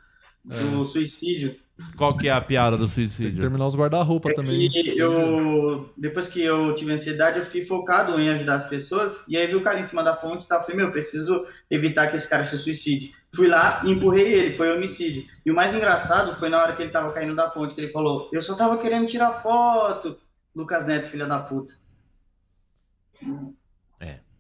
do 0.42 0.84
suicídio. 0.86 1.56
Qual 1.96 2.16
que 2.16 2.28
é 2.28 2.32
a 2.32 2.40
piada 2.40 2.76
do 2.76 2.86
Tem 2.86 2.88
que 2.88 2.94
suicídio? 2.94 3.40
terminar 3.40 3.66
os 3.66 3.76
guarda-roupa 3.76 4.30
É 4.30 4.34
também. 4.34 4.70
eu, 4.96 5.90
depois 5.96 6.26
que 6.28 6.40
eu 6.42 6.74
tive 6.74 6.92
ansiedade, 6.92 7.38
eu 7.38 7.44
fiquei 7.44 7.66
focado 7.66 8.18
em 8.18 8.30
ajudar 8.30 8.54
as 8.56 8.68
pessoas. 8.68 9.12
E 9.28 9.36
aí 9.36 9.46
vi 9.46 9.56
o 9.56 9.62
cara 9.62 9.78
em 9.78 9.84
cima 9.84 10.02
da 10.02 10.14
ponte 10.14 10.44
e 10.44 10.48
tal. 10.48 10.62
Falei, 10.62 10.76
meu, 10.76 10.90
preciso 10.90 11.44
evitar 11.70 12.06
que 12.06 12.16
esse 12.16 12.28
cara 12.28 12.44
se 12.44 12.56
suicide. 12.56 13.12
Fui 13.34 13.48
lá 13.48 13.82
e 13.84 13.90
empurrei 13.90 14.32
ele, 14.32 14.56
foi 14.56 14.74
homicídio. 14.76 15.24
E 15.44 15.50
o 15.50 15.54
mais 15.54 15.74
engraçado 15.74 16.36
foi 16.38 16.48
na 16.48 16.62
hora 16.62 16.74
que 16.74 16.82
ele 16.82 16.90
tava 16.90 17.12
caindo 17.12 17.34
da 17.34 17.48
ponte, 17.48 17.74
que 17.74 17.80
ele 17.80 17.92
falou: 17.92 18.28
Eu 18.32 18.42
só 18.42 18.54
tava 18.54 18.78
querendo 18.78 19.06
tirar 19.06 19.42
foto. 19.42 20.18
Lucas 20.54 20.84
Neto, 20.84 21.08
filha 21.08 21.24
da 21.26 21.38
puta. 21.38 21.72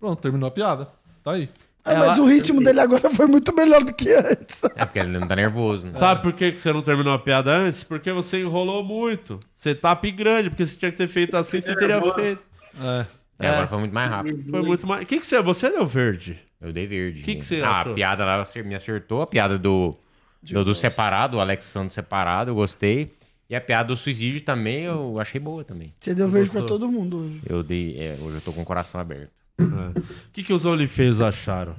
Pronto, 0.02 0.20
terminou 0.20 0.48
a 0.48 0.50
piada. 0.50 0.88
Tá 1.22 1.30
aí. 1.30 1.48
Ah, 1.84 1.94
mas 1.94 2.18
o 2.18 2.26
ritmo 2.26 2.62
dele 2.62 2.80
agora 2.80 3.08
foi 3.08 3.26
muito 3.26 3.54
melhor 3.54 3.84
do 3.84 3.94
que 3.94 4.12
antes. 4.12 4.64
É 4.74 4.84
porque 4.84 4.98
ele 4.98 5.16
não 5.16 5.28
tá 5.28 5.36
nervoso, 5.36 5.86
né? 5.86 5.94
Sabe 5.96 6.22
por 6.22 6.32
que 6.32 6.50
que 6.50 6.58
você 6.58 6.72
não 6.72 6.82
terminou 6.82 7.12
a 7.12 7.18
piada 7.20 7.52
antes? 7.52 7.84
Porque 7.84 8.10
você 8.10 8.40
enrolou 8.40 8.82
muito. 8.82 9.38
Você 9.56 9.76
tá 9.76 9.94
grande, 9.94 10.50
porque 10.50 10.66
você 10.66 10.76
tinha 10.76 10.90
que 10.90 10.96
ter 10.96 11.06
feito 11.06 11.36
assim, 11.36 11.60
você 11.60 11.76
teria 11.76 11.96
nervoso. 11.96 12.14
feito. 12.14 12.42
É. 12.80 13.06
É, 13.38 13.48
agora 13.48 13.66
foi 13.68 13.78
muito 13.78 13.94
mais 13.94 14.10
rápido. 14.10 14.50
Foi 14.50 14.62
muito 14.62 14.86
mais. 14.88 15.04
O 15.04 15.06
que, 15.06 15.20
que 15.20 15.26
você. 15.26 15.40
Você 15.40 15.70
deu 15.70 15.86
verde? 15.86 16.40
Eu 16.62 16.72
dei 16.72 16.86
verde. 16.86 17.22
Que 17.22 17.34
que 17.34 17.44
você 17.44 17.60
ah, 17.60 17.80
achou? 17.80 17.92
A 17.92 17.94
piada 17.94 18.24
lá 18.24 18.44
me 18.64 18.74
acertou. 18.74 19.20
A 19.20 19.26
piada 19.26 19.58
do, 19.58 19.96
do, 20.40 20.64
do 20.64 20.74
separado, 20.74 21.38
o 21.38 21.40
Alexandre 21.40 21.92
separado, 21.92 22.52
eu 22.52 22.54
gostei. 22.54 23.12
E 23.50 23.54
a 23.56 23.60
piada 23.60 23.88
do 23.88 23.96
suicídio 23.96 24.40
também 24.40 24.84
eu 24.84 25.18
achei 25.20 25.40
boa 25.40 25.64
também. 25.64 25.92
Você 26.00 26.14
deu 26.14 26.30
verde 26.30 26.50
pra 26.50 26.60
Gostou? 26.60 26.78
todo 26.78 26.90
mundo 26.90 27.18
hoje. 27.18 27.42
Eu 27.44 27.62
dei. 27.62 27.98
é, 27.98 28.16
hoje 28.22 28.36
eu 28.36 28.40
tô 28.40 28.52
com 28.52 28.62
o 28.62 28.64
coração 28.64 29.00
aberto. 29.00 29.30
O 29.58 30.32
que, 30.32 30.42
que 30.42 30.52
os 30.52 30.64
OnlyFans 30.64 31.20
acharam? 31.20 31.76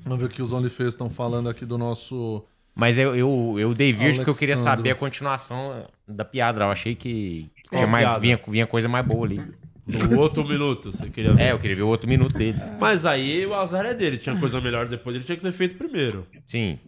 Vamos 0.00 0.20
ver 0.20 0.26
o 0.26 0.28
que 0.28 0.40
os 0.40 0.52
OnlyFans 0.52 0.94
estão 0.94 1.10
falando 1.10 1.48
aqui 1.48 1.66
do 1.66 1.76
nosso 1.76 2.42
Mas 2.74 2.96
eu, 2.98 3.14
eu, 3.14 3.56
eu 3.58 3.74
dei 3.74 3.92
virgem 3.92 4.16
porque 4.16 4.30
eu 4.30 4.34
queria 4.34 4.56
saber 4.56 4.90
a 4.90 4.94
continuação 4.94 5.84
da 6.08 6.24
piada. 6.24 6.64
Eu 6.64 6.70
achei 6.70 6.94
que, 6.94 7.50
que 7.62 7.70
tinha 7.70 7.86
mais, 7.86 8.20
vinha, 8.20 8.40
vinha 8.48 8.66
coisa 8.66 8.88
mais 8.88 9.04
boa 9.04 9.26
ali. 9.26 9.42
No 9.86 10.20
outro 10.20 10.44
minuto, 10.44 10.92
você 10.92 11.08
queria 11.10 11.32
ver. 11.34 11.42
É, 11.42 11.52
eu 11.52 11.58
queria 11.58 11.74
ver 11.76 11.82
o 11.82 11.88
outro 11.88 12.08
minuto 12.08 12.32
dele. 12.36 12.56
Mas 12.80 13.04
aí 13.04 13.44
o 13.44 13.52
azar 13.54 13.84
é 13.84 13.92
dele. 13.94 14.16
Tinha 14.16 14.36
coisa 14.38 14.60
melhor 14.60 14.86
depois, 14.86 15.16
ele 15.16 15.24
tinha 15.24 15.36
que 15.36 15.42
ter 15.42 15.52
feito 15.52 15.76
primeiro. 15.76 16.24
Sim. 16.46 16.78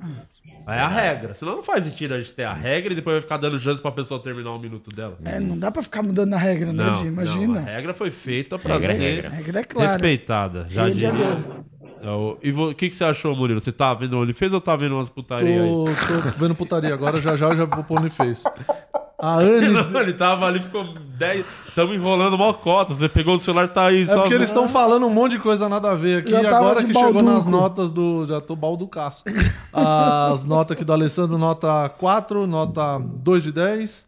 É 0.67 0.79
a 0.79 0.89
regra. 0.89 1.35
Senão 1.35 1.57
não 1.57 1.63
faz 1.63 1.85
sentido 1.85 2.15
a 2.15 2.19
gente 2.19 2.33
ter 2.33 2.45
a 2.45 2.53
regra 2.55 2.93
e 2.93 2.97
depois 2.97 3.15
vai 3.15 3.21
ficar 3.21 3.37
dando 3.37 3.59
chance 3.59 3.83
pra 3.83 3.91
pessoa 3.93 4.19
terminar 4.23 4.53
o 4.53 4.59
minuto 4.59 4.95
dela. 4.95 5.19
É, 5.25 5.39
não 5.41 5.59
dá 5.59 5.71
pra 5.71 5.83
ficar 5.83 6.03
mudando 6.03 6.33
a 6.35 6.39
regra, 6.39 6.73
né, 6.73 6.85
Não, 6.85 6.93
Di? 6.93 7.01
não, 7.05 7.09
Imagina. 7.13 7.61
a 7.61 7.65
regra 7.65 7.93
foi 7.95 8.11
feita 8.11 8.59
pra 8.59 8.75
Regra 8.75 8.93
é 8.93 8.97
ser 8.97 9.03
regra. 9.03 9.29
A 9.29 9.33
regra 9.33 9.61
é 9.61 9.65
clara. 9.65 9.91
respeitada. 9.91 10.67
Já 10.71 10.85
Rede 10.87 11.05
é 11.05 11.11
diria. 11.11 11.65
É 12.03 12.11
o- 12.11 12.39
E 12.43 12.51
o 12.53 12.75
que, 12.75 12.89
que 12.91 12.95
você 12.97 13.05
achou, 13.05 13.35
Murilo? 13.37 13.61
Você 13.61 13.73
tá 13.73 13.93
vendo 13.93 14.15
o 14.15 14.21
OnlyFans 14.23 14.53
ou 14.53 14.61
tá 14.61 14.77
vendo 14.77 14.95
umas 14.95 15.09
putarias 15.09 15.63
aí? 15.63 15.69
Tô, 15.69 15.85
tô 16.33 16.39
vendo 16.39 16.55
putaria. 16.55 16.95
Agora 16.95 17.21
já 17.21 17.37
já 17.37 17.49
eu 17.49 17.57
já 17.57 17.65
vou 17.65 17.83
pôr 17.85 18.01
no 18.01 18.09
Face. 18.11 18.45
A 19.25 19.37
Anne. 19.39 19.69
Não, 19.91 20.01
ele 20.01 20.13
tava 20.13 20.45
ali, 20.47 20.61
ficou 20.61 20.85
10. 20.85 21.47
Tamo 21.75 21.95
enrolando 21.95 22.37
mó 22.37 22.53
cota. 22.53 22.93
Você 22.95 23.09
pegou 23.09 23.37
o 23.37 23.39
celular 23.39 23.69
tá 23.69 23.87
aí 23.87 24.03
É 24.03 24.07
só. 24.07 24.21
porque 24.21 24.35
eles 24.35 24.49
estão 24.49 24.69
falando 24.69 25.07
um 25.07 25.11
monte 25.11 25.33
de 25.33 25.39
coisa 25.39 25.67
nada 25.69 25.93
a 25.93 25.95
ver 25.95 26.19
aqui. 26.19 26.31
Já 26.31 26.43
E 26.43 26.47
agora 26.47 26.81
que 26.85 26.89
chegou 26.89 27.03
balduco. 27.15 27.25
nas 27.25 27.47
notas 27.47 27.91
do. 27.91 28.27
Já 28.27 28.41
tô 28.41 28.55
balducaço. 28.55 29.25
As 29.73 30.45
notas 30.45 30.77
aqui 30.77 30.85
do 30.85 30.93
Alessandro, 30.93 31.39
nota 31.39 31.89
4, 31.89 32.47
nota 32.47 32.99
2 32.99 33.43
de 33.43 33.53
10. 33.53 34.07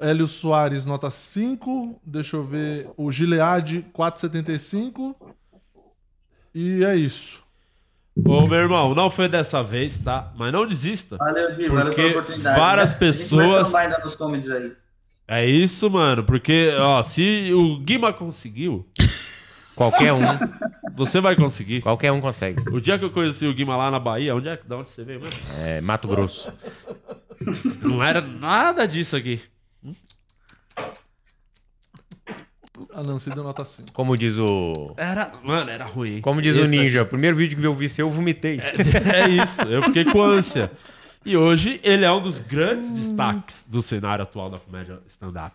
Hélio 0.00 0.26
Soares, 0.26 0.86
nota 0.86 1.08
5. 1.08 2.00
Deixa 2.04 2.36
eu 2.36 2.42
ver. 2.44 2.88
O 2.96 3.10
Gilead, 3.12 3.86
4,75. 3.96 5.14
E 6.54 6.82
é 6.84 6.96
isso. 6.96 7.42
Ô, 8.24 8.46
meu 8.46 8.58
irmão, 8.58 8.94
não 8.94 9.08
foi 9.08 9.28
dessa 9.28 9.62
vez, 9.62 9.98
tá? 9.98 10.32
Mas 10.36 10.52
não 10.52 10.66
desista. 10.66 11.16
Valeu, 11.16 11.54
Di, 11.54 11.68
valeu 11.68 11.84
Porque 11.86 12.02
pela 12.02 12.10
oportunidade. 12.20 12.58
várias 12.58 12.90
né? 12.90 12.96
A 12.96 13.10
gente 13.12 13.18
pessoas- 13.18 13.70
vai 13.72 13.88
nos 14.04 14.16
aí. 14.50 14.72
É 15.26 15.46
isso, 15.46 15.90
mano. 15.90 16.24
Porque, 16.24 16.72
ó, 16.80 17.02
se 17.02 17.52
o 17.52 17.78
Guima 17.78 18.12
conseguiu, 18.12 18.86
Qualquer 19.74 20.12
um. 20.12 20.22
você 20.96 21.20
vai 21.20 21.36
conseguir. 21.36 21.82
qualquer 21.82 22.10
um 22.12 22.20
consegue. 22.20 22.62
O 22.72 22.80
dia 22.80 22.98
que 22.98 23.04
eu 23.04 23.10
conheci 23.10 23.46
o 23.46 23.54
Guima 23.54 23.76
lá 23.76 23.90
na 23.90 23.98
Bahia, 24.00 24.34
onde 24.34 24.48
é 24.48 24.56
que 24.56 24.66
da 24.66 24.76
onde 24.78 24.90
você 24.90 25.04
veio 25.04 25.20
mesmo? 25.20 25.38
É, 25.58 25.80
Mato 25.80 26.08
Grosso. 26.08 26.52
Não 27.82 28.02
era 28.02 28.20
nada 28.20 28.86
disso 28.86 29.14
aqui. 29.16 29.40
A 32.94 33.02
Nancy 33.02 33.30
deu 33.30 33.42
nota 33.42 33.64
5. 33.64 33.92
Como 33.92 34.16
diz 34.16 34.36
o. 34.38 34.94
Era, 34.96 35.32
mano, 35.42 35.70
era 35.70 35.84
ruim. 35.84 36.20
Como 36.20 36.40
diz 36.42 36.56
o 36.56 36.64
Ninja, 36.66 37.02
o 37.02 37.06
primeiro 37.06 37.36
vídeo 37.36 37.58
que 37.58 37.64
eu 37.66 37.74
vi 37.74 37.88
seu, 37.88 38.06
eu 38.06 38.12
vomitei. 38.12 38.58
É 38.60 39.28
isso, 39.28 39.62
eu 39.62 39.82
fiquei 39.82 40.04
com 40.04 40.22
ânsia. 40.22 40.70
E 41.24 41.36
hoje 41.36 41.80
ele 41.82 42.04
é 42.04 42.12
um 42.12 42.20
dos 42.20 42.38
grandes 42.38 42.90
destaques 42.90 43.64
do 43.68 43.82
cenário 43.82 44.22
atual 44.22 44.48
da 44.50 44.58
comédia 44.58 45.00
stand-up. 45.08 45.54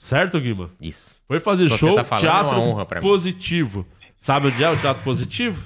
Certo, 0.00 0.40
Guima? 0.40 0.70
Isso. 0.80 1.14
Foi 1.28 1.38
fazer 1.40 1.68
Se 1.70 1.78
show, 1.78 1.94
tá 1.94 2.04
falando, 2.04 2.24
é 2.24 2.28
teatro 2.28 2.58
honra 2.60 2.84
pra 2.86 3.00
mim. 3.00 3.06
positivo. 3.06 3.86
Sabe 4.18 4.48
onde 4.48 4.62
é 4.62 4.68
o 4.70 4.76
teatro 4.78 5.02
positivo? 5.02 5.62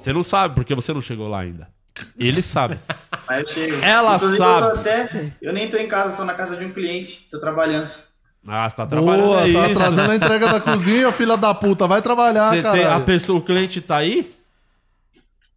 Você 0.00 0.12
não 0.12 0.22
sabe, 0.22 0.54
porque 0.54 0.74
você 0.74 0.92
não 0.92 1.00
chegou 1.02 1.28
lá 1.28 1.40
ainda. 1.40 1.68
Ele 2.18 2.42
sabe. 2.42 2.78
Aí 3.28 3.42
eu 3.42 3.48
chego. 3.48 3.76
Ela 3.82 4.16
Inclusive, 4.16 4.38
sabe. 4.38 4.66
Eu, 4.66 4.80
até, 4.80 5.32
eu 5.40 5.52
nem 5.52 5.68
tô 5.68 5.76
em 5.76 5.86
casa, 5.86 6.16
tô 6.16 6.24
na 6.24 6.34
casa 6.34 6.56
de 6.56 6.64
um 6.64 6.72
cliente, 6.72 7.26
tô 7.30 7.38
trabalhando. 7.38 7.90
Ah, 8.46 8.68
você 8.68 8.76
tá 8.76 8.86
trabalhando 8.86 9.24
Boa, 9.24 9.40
é 9.48 9.52
tá 9.52 9.68
isso. 9.70 9.80
atrasando 9.80 10.10
a 10.10 10.16
entrega 10.16 10.48
da 10.48 10.60
cozinha, 10.60 11.10
filha 11.12 11.36
da 11.36 11.54
puta. 11.54 11.86
Vai 11.86 12.02
trabalhar, 12.02 12.60
cara. 12.62 12.96
a 12.96 13.00
pessoa, 13.00 13.38
o 13.38 13.42
cliente 13.42 13.80
tá 13.80 13.96
aí? 13.96 14.34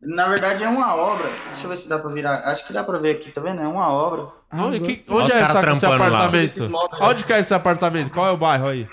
Na 0.02 0.28
verdade 0.30 0.64
é 0.64 0.70
uma 0.70 0.96
obra. 0.96 1.30
Deixa 1.52 1.66
eu 1.66 1.70
ver 1.70 1.78
se 1.78 1.90
dá 1.90 1.98
pra 2.00 2.10
virar. 2.12 2.36
Acho 2.46 2.66
que 2.66 2.72
dá 2.72 2.84
pra 2.84 2.98
ver 3.00 3.12
aqui, 3.18 3.32
tá 3.32 3.42
vendo? 3.42 3.62
É 3.62 3.68
uma 3.68 3.92
obra. 3.92 4.28
Ah, 4.50 4.66
onde 4.66 4.80
que- 4.80 5.04
onde 5.12 5.32
é 5.32 5.36
essa, 5.40 5.52
esse 5.54 5.62
trampando 5.62 5.98
lá. 5.98 6.06
apartamento? 6.26 6.72
Onde 7.02 7.26
que 7.26 7.34
é 7.34 7.40
esse 7.40 7.54
apartamento? 7.54 8.12
Qual 8.12 8.26
é 8.28 8.32
o 8.32 8.38
bairro 8.38 8.68
aí? 8.68 8.88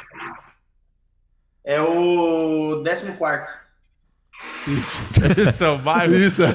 É 1.65 1.81
o 1.81 2.83
14. 2.85 3.47
Isso. 4.66 4.99
Esse 5.49 5.65
é 5.65 5.69
o 5.69 5.79
bairro? 5.79 6.15
Isso, 6.15 6.43
é. 6.43 6.49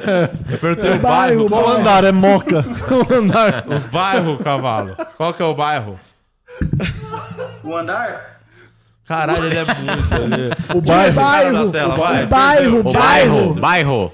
Eu 0.51 0.57
perguntei 0.57 0.91
É 0.91 0.95
o 0.95 0.99
bairro. 0.99 1.47
bairro, 1.47 1.49
Qual 1.49 1.63
bairro. 1.65 1.79
andar? 1.79 2.03
É 2.03 2.11
moca. 2.11 2.63
Qual 2.87 3.17
andar? 3.19 3.65
O 3.67 3.79
bairro, 3.91 4.37
cavalo. 4.39 4.95
Qual 5.15 5.33
que 5.33 5.41
é 5.41 5.45
o 5.45 5.53
bairro? 5.53 5.99
O 7.63 7.75
andar? 7.75 8.39
Caralho, 9.05 9.45
ele 9.45 9.57
é 9.57 9.65
muito. 9.65 10.77
O 10.77 10.81
bairro. 10.81 11.15
Bairro, 11.15 11.71
tela, 11.71 11.93
o 11.93 11.97
vai. 11.97 12.25
bairro, 12.27 12.79
O 12.79 12.83
bairro. 12.83 12.93
bairro. 12.93 13.55
Bairro. 13.59 14.13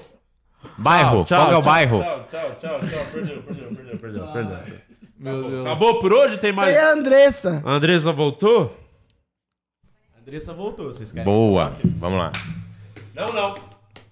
Bairro. 0.78 1.24
Tchau, 1.24 1.40
Qual 1.46 1.52
é 1.52 1.56
o 1.56 1.62
bairro? 1.62 2.00
Tchau, 2.02 2.26
tchau, 2.30 2.56
tchau, 2.60 2.80
tchau. 2.80 3.06
Perdeu, 3.12 3.42
perdeu, 3.42 3.68
perdeu, 3.68 3.98
perdeu, 3.98 4.26
perdeu. 4.28 4.76
Meu 5.18 5.48
Deus. 5.50 5.66
Acabou 5.66 5.98
por 6.00 6.12
hoje? 6.12 6.36
Tem 6.38 6.52
mais. 6.52 6.74
Tem 6.74 6.84
a 6.84 6.92
Andressa. 6.92 7.62
A 7.64 7.70
Andressa 7.72 8.12
voltou? 8.12 8.76
A 10.16 10.20
Andressa 10.20 10.52
voltou, 10.52 10.92
vocês 10.92 11.10
querem? 11.10 11.24
Boa. 11.24 11.72
Vamos 11.96 12.18
lá. 12.18 12.32
Não, 13.14 13.26
não. 13.32 13.54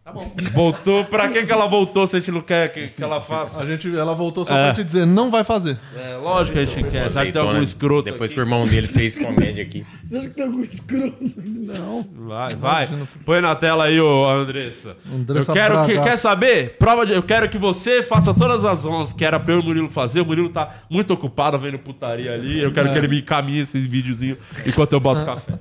Tá 0.04 0.12
bom. 0.12 0.30
Voltou. 0.52 1.02
Pra 1.06 1.28
que, 1.30 1.46
que 1.46 1.50
ela 1.50 1.66
voltou 1.66 2.06
se 2.06 2.14
a 2.14 2.18
gente 2.18 2.30
não 2.30 2.42
quer 2.42 2.70
que, 2.70 2.88
que 2.88 3.02
ela 3.02 3.22
faça? 3.22 3.62
A 3.62 3.64
gente, 3.66 3.88
ela 3.96 4.14
voltou 4.14 4.44
só 4.44 4.54
É. 4.54 4.64
pra 4.64 4.74
te 4.74 4.84
dizer, 4.84 5.06
não 5.06 5.30
vai 5.30 5.42
fazer. 5.44 5.78
É, 5.96 6.14
lógico 6.16 6.58
que 6.58 6.62
a 6.62 6.66
gente 6.66 6.90
quer. 6.90 7.10
Você 7.10 7.18
acha 7.18 7.26
que 7.26 7.32
tem 7.32 7.40
algum 7.40 7.52
Azeitona. 7.52 7.64
escroto 7.64 8.02
Depois 8.10 8.30
aqui? 8.30 8.34
que 8.34 8.40
o 8.40 8.42
irmão 8.44 8.66
dele 8.68 8.86
fez 8.86 9.16
comédia 9.16 9.62
aqui. 9.62 9.86
Acho 10.12 10.20
que 10.28 10.34
tem 10.34 10.44
algum 10.44 10.60
escroto. 10.62 11.16
Não. 11.38 12.06
Vai, 12.16 12.54
vai. 12.54 12.88
Põe 13.24 13.40
na 13.40 13.54
tela 13.56 13.84
aí, 13.84 13.98
ô 13.98 14.28
Andressa. 14.28 14.94
Andressa 15.10 15.50
eu 15.50 15.54
quero 15.54 15.86
que, 15.86 15.98
quer 15.98 16.18
saber? 16.18 16.76
Prova 16.78 17.06
de, 17.06 17.14
eu 17.14 17.22
quero 17.22 17.48
que 17.48 17.56
você 17.56 18.02
faça 18.02 18.34
todas 18.34 18.62
as 18.66 18.84
11 18.84 19.14
que 19.14 19.24
era 19.24 19.40
pra 19.40 19.54
eu 19.54 19.60
e 19.60 19.62
o 19.62 19.64
Murilo 19.64 19.88
fazer. 19.88 20.20
O 20.20 20.26
Murilo 20.26 20.50
tá 20.50 20.70
muito 20.90 21.14
ocupado 21.14 21.58
vendo 21.58 21.78
putaria 21.78 22.34
ali. 22.34 22.60
Eu 22.60 22.68
É. 22.68 22.72
quero 22.74 22.92
que 22.92 22.98
ele 22.98 23.08
me 23.08 23.20
encaminhe 23.20 23.60
esse 23.60 23.78
videozinho 23.78 24.36
enquanto 24.66 24.92
eu 24.92 25.00
boto 25.00 25.24
café. 25.24 25.54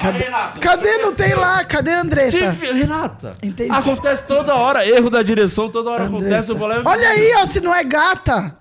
Cadê? 0.00 0.18
Renata. 0.24 0.60
Cadê? 0.60 0.98
Não 0.98 1.14
tem 1.14 1.34
lá. 1.34 1.64
Cadê 1.64 1.92
a 1.92 2.00
Andressa? 2.00 2.52
Sim, 2.52 2.72
Renata. 2.72 3.34
Entendi. 3.42 3.70
Acontece 3.70 4.26
toda 4.26 4.54
hora. 4.54 4.86
Erro 4.86 5.10
da 5.10 5.22
direção, 5.22 5.68
toda 5.70 5.90
hora 5.90 6.04
acontece. 6.04 6.26
Andressa. 6.26 6.52
Eu 6.52 6.56
vou 6.56 6.66
lá 6.66 6.76
e... 6.78 6.82
Olha 6.84 7.08
aí, 7.08 7.34
ó, 7.36 7.44
se 7.46 7.60
não 7.60 7.74
é 7.74 7.84
gata. 7.84 8.56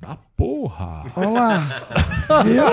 Tá 0.00 0.16
porra. 0.36 1.04
Olha 1.14 1.28
lá. 1.28 1.62
Viu? 2.44 2.64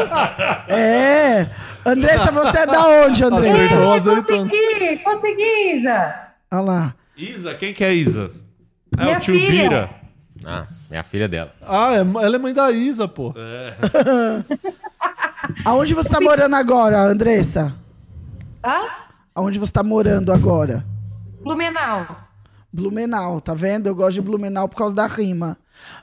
É. 0.74 1.50
Andressa, 1.86 2.32
você 2.32 2.60
é 2.60 2.66
da 2.66 2.86
onde, 2.88 3.24
Andressa? 3.24 3.56
Acertou, 3.66 3.94
azeitona. 3.94 4.50
Consegui, 4.50 4.98
consegui, 5.00 5.74
Isa. 5.76 6.16
Olha 6.52 6.62
lá. 6.62 6.96
Isa, 7.18 7.54
quem 7.56 7.74
que 7.74 7.84
é 7.84 7.94
Isa? 7.94 8.32
É 8.98 9.04
Minha 9.04 9.18
o 9.18 9.20
tio 9.20 9.34
filha. 9.34 9.64
Bira. 9.64 9.90
Ah, 10.46 10.68
é 10.90 10.98
a 11.00 11.04
filha 11.04 11.28
dela. 11.28 11.52
Ah, 11.62 11.94
é- 11.96 12.00
ela 12.00 12.36
é 12.36 12.40
mãe 12.40 12.54
da 12.54 12.72
Isa, 12.72 13.08
pô. 13.08 13.34
Aonde 15.66 15.94
você 15.94 16.10
tá 16.10 16.20
morando 16.22 16.56
agora, 16.56 17.00
Andressa? 17.02 17.74
Hã? 18.64 18.82
Aonde 19.36 19.60
você 19.60 19.72
tá 19.72 19.84
morando 19.84 20.32
agora? 20.32 20.86
Blumenau. 21.42 22.28
Blumenau, 22.72 23.40
tá 23.40 23.54
vendo? 23.54 23.88
Eu 23.88 23.96
gosto 23.96 24.14
de 24.14 24.22
Blumenau 24.22 24.68
por 24.68 24.76
causa 24.76 24.96
da 24.96 25.08
rima. 25.08 25.58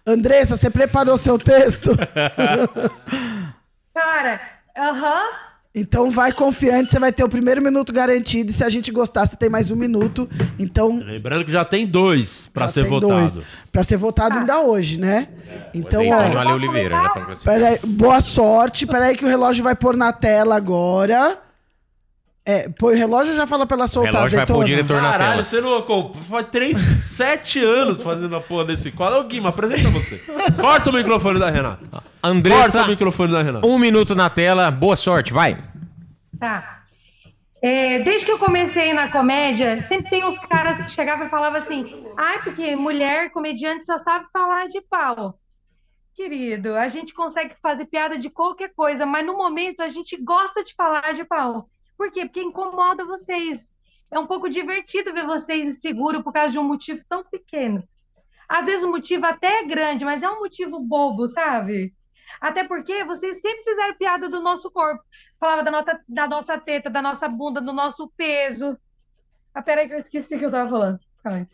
Andressa, 0.07 0.57
você 0.57 0.71
preparou 0.71 1.17
seu 1.17 1.39
texto? 1.39 1.91
Cara, 3.95 4.41
aham. 4.77 5.44
Então 5.75 6.11
vai 6.11 6.33
confiante, 6.33 6.93
você 6.93 7.01
vai 7.01 7.13
ter 7.13 7.25
o 7.25 7.29
primeiro 7.29 7.61
minuto 7.61 7.93
garantido. 7.93 8.51
E 8.51 8.55
se 8.55 8.63
a 8.63 8.69
gente 8.69 8.93
gostar, 8.93 9.27
você 9.27 9.37
tem 9.37 9.51
mais 9.51 9.71
um 9.71 9.77
minuto. 9.77 10.29
Então, 10.59 10.99
Lembrando 11.05 11.45
que 11.45 11.51
já 11.51 11.65
tem 11.65 11.87
dois 11.87 12.49
pra 12.55 12.67
já 12.67 12.73
ser 12.75 12.85
votado. 12.85 13.13
dois. 13.33 13.39
Pra 13.73 13.83
ser 13.83 13.97
votado 13.97 14.39
ainda 14.39 14.61
hoje, 14.61 15.01
né? 15.01 15.29
Então, 15.75 16.01
Azeitona 16.01 16.29
e 16.29 16.35
o 16.35 16.37
ó. 16.37 16.41
Ale 16.41 16.53
Oliveira 16.53 16.95
já 16.95 17.09
classificados. 17.11 17.43
Peraí, 17.43 17.79
boa 17.85 18.21
sorte. 18.21 18.87
Peraí 18.87 19.17
que 19.17 19.25
o 19.25 19.29
relógio 19.29 19.65
vai 19.65 19.75
pôr 19.75 19.97
na 19.97 20.13
tela 20.13 20.57
agora. 20.57 21.39
É, 22.47 22.69
põe 22.69 22.95
o 22.95 22.99
relógio 22.99 23.35
já 23.35 23.47
fala 23.47 23.65
pra 23.65 23.75
ela 23.77 23.85
O 23.87 23.89
soltar, 23.89 24.13
relógio 24.13 24.37
vai 24.37 24.47
pôr 24.47 24.57
o 24.59 24.63
azeitona? 24.63 24.83
diretor 24.83 25.03
na 25.03 25.11
Caralho, 25.13 25.31
tela. 25.33 25.45
você 25.45 25.61
não 25.63 25.79
acompanha. 25.79 26.25
Faz 26.25 26.47
três, 26.51 26.77
sete 27.17 27.59
anos 27.65 28.03
fazendo 28.03 28.37
a 28.37 28.41
porra 28.41 28.67
desse 28.67 28.93
quadro. 28.93 29.21
Ô, 29.21 29.25
Guima, 29.25 29.49
apresenta 29.49 29.89
você. 29.89 30.21
Corta 30.61 30.91
o 30.91 30.93
microfone 30.93 31.41
da 31.41 31.49
Renata. 31.51 31.87
Corta 31.91 32.05
Andressa, 32.23 32.83
o 32.85 32.89
microfone 32.89 33.33
da 33.33 33.43
Renata. 33.43 33.67
um 33.67 33.79
minuto 33.79 34.15
na 34.15 34.29
tela. 34.29 34.71
Boa 34.71 34.95
sorte, 34.97 35.33
vai. 35.33 35.57
Tá. 36.39 36.83
É, 37.63 38.01
desde 38.01 38.27
que 38.27 38.33
eu 38.33 38.39
comecei 38.39 38.93
na 38.93 39.11
comédia, 39.11 39.81
sempre 39.81 40.11
tem 40.11 40.23
uns 40.23 40.39
caras 40.39 40.77
que 40.77 40.91
chegavam 40.91 41.27
e 41.27 41.31
falavam 41.31 41.63
assim: 41.63 42.05
ai, 42.15 42.43
porque 42.43 42.77
mulher 42.77 43.31
comediante 43.31 43.87
só 43.87 43.99
sabe 43.99 44.27
falar 44.31 44.69
de 44.69 44.83
pau. 44.83 45.39
Querido, 46.15 46.75
a 46.75 46.89
gente 46.89 47.15
consegue 47.15 47.55
fazer 47.63 47.87
piada 47.87 48.19
de 48.19 48.29
qualquer 48.29 48.71
coisa, 48.77 49.07
mas 49.07 49.25
no 49.25 49.35
momento 49.35 49.81
a 49.81 49.89
gente 49.89 50.15
gosta 50.23 50.63
de 50.63 50.75
falar 50.75 51.15
de 51.15 51.25
pau. 51.25 51.71
Por 51.97 52.11
quê? 52.11 52.25
Porque 52.27 52.43
incomoda 52.43 53.05
vocês. 53.05 53.69
É 54.11 54.19
um 54.19 54.27
pouco 54.27 54.49
divertido 54.49 55.13
ver 55.13 55.27
vocês 55.27 55.67
inseguros 55.67 56.23
por 56.23 56.33
causa 56.33 56.53
de 56.53 56.59
um 56.59 56.65
motivo 56.65 57.03
tão 57.09 57.25
pequeno. 57.25 57.83
Às 58.49 58.67
vezes 58.67 58.85
o 58.85 58.91
motivo 58.91 59.27
até 59.27 59.61
é 59.61 59.65
grande, 59.65 60.05
mas 60.05 60.23
é 60.23 60.31
um 60.31 60.41
motivo 60.41 60.81
bobo, 60.81 61.27
sabe? 61.27 61.95
Até 62.41 62.65
porque 62.65 63.05
vocês 63.05 63.41
sempre 63.41 63.63
fizeram 63.65 63.97
piada 63.97 64.29
do 64.29 64.41
nosso 64.41 64.71
corpo. 64.71 65.03
Falava 65.39 65.63
da, 65.63 65.71
nota, 65.71 66.01
da 66.09 66.29
nossa 66.29 66.59
teta, 66.59 66.91
da 66.91 67.01
nossa 67.01 67.29
bunda, 67.29 67.61
do 67.61 67.73
nosso 67.73 68.11
peso. 68.17 68.77
Ah, 69.55 69.63
peraí 69.63 69.89
que 69.89 69.95
eu 69.95 69.99
esqueci 69.99 70.39
que 70.39 70.45
eu 70.45 70.51
tava 70.51 70.71
falando. 70.71 71.01
Calma. 71.23 71.49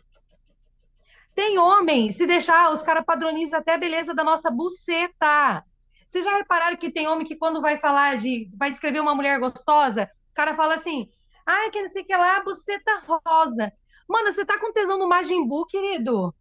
Tem 1.33 1.57
homem, 1.57 2.11
se 2.11 2.25
deixar, 2.27 2.71
os 2.73 2.83
caras 2.83 3.05
padronizam 3.05 3.59
até 3.59 3.75
a 3.75 3.77
beleza 3.77 4.13
da 4.13 4.23
nossa 4.23 4.51
buceta. 4.51 5.63
Vocês 6.05 6.25
já 6.25 6.35
repararam 6.35 6.75
que 6.75 6.91
tem 6.91 7.07
homem 7.07 7.25
que 7.25 7.37
quando 7.37 7.61
vai 7.61 7.77
falar 7.77 8.17
de, 8.17 8.49
vai 8.57 8.69
descrever 8.69 8.99
uma 8.99 9.15
mulher 9.15 9.39
gostosa, 9.39 10.09
o 10.31 10.33
cara 10.33 10.55
fala 10.55 10.75
assim, 10.75 11.09
ai, 11.45 11.69
que 11.69 11.81
não 11.81 11.89
sei 11.89 12.03
o 12.03 12.05
que 12.05 12.15
lá, 12.15 12.41
buceta 12.41 13.03
rosa. 13.05 13.71
Mano, 14.07 14.31
você 14.31 14.45
tá 14.45 14.59
com 14.59 14.73
tesão 14.73 14.97
no 14.97 15.07
Majin 15.07 15.45
Buu, 15.47 15.65
querido? 15.65 16.33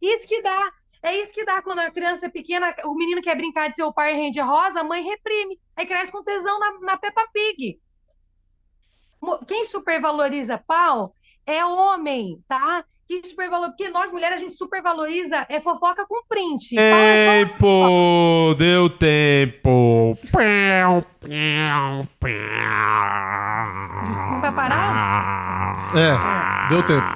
Isso 0.00 0.26
que 0.26 0.42
dá. 0.42 0.72
É 1.02 1.16
isso 1.16 1.32
que 1.32 1.44
dá 1.44 1.62
quando 1.62 1.78
a 1.78 1.90
criança 1.90 2.26
é 2.26 2.28
pequena, 2.28 2.74
o 2.84 2.94
menino 2.94 3.22
quer 3.22 3.36
brincar 3.36 3.68
de 3.68 3.76
ser 3.76 3.84
o 3.84 3.92
Power 3.92 4.14
Ranger 4.16 4.44
rosa, 4.44 4.80
a 4.80 4.84
mãe 4.84 5.02
reprime. 5.02 5.60
Aí 5.76 5.86
cresce 5.86 6.10
com 6.10 6.24
tesão 6.24 6.58
na, 6.58 6.80
na 6.80 6.96
Peppa 6.96 7.26
Pig. 7.32 7.80
Quem 9.46 9.64
supervaloriza 9.66 10.58
pau 10.58 11.14
é 11.46 11.64
homem, 11.64 12.42
tá? 12.48 12.84
Quem 13.08 13.24
supervaloriza, 13.24 13.70
porque 13.74 13.88
nós 13.88 14.12
mulheres 14.12 14.38
a 14.38 14.44
gente 14.44 14.54
supervaloriza 14.54 15.46
é 15.48 15.58
fofoca 15.62 16.04
com 16.06 16.22
print. 16.28 16.76
Tempo! 16.76 18.54
Deu 18.58 18.90
tempo! 18.90 20.18
Pão, 20.30 21.02
pão, 22.20 22.30
Não 24.30 24.40
vai 24.42 24.52
parar? 24.52 25.90
É, 25.96 26.68
deu 26.68 26.82
tempo. 26.82 27.06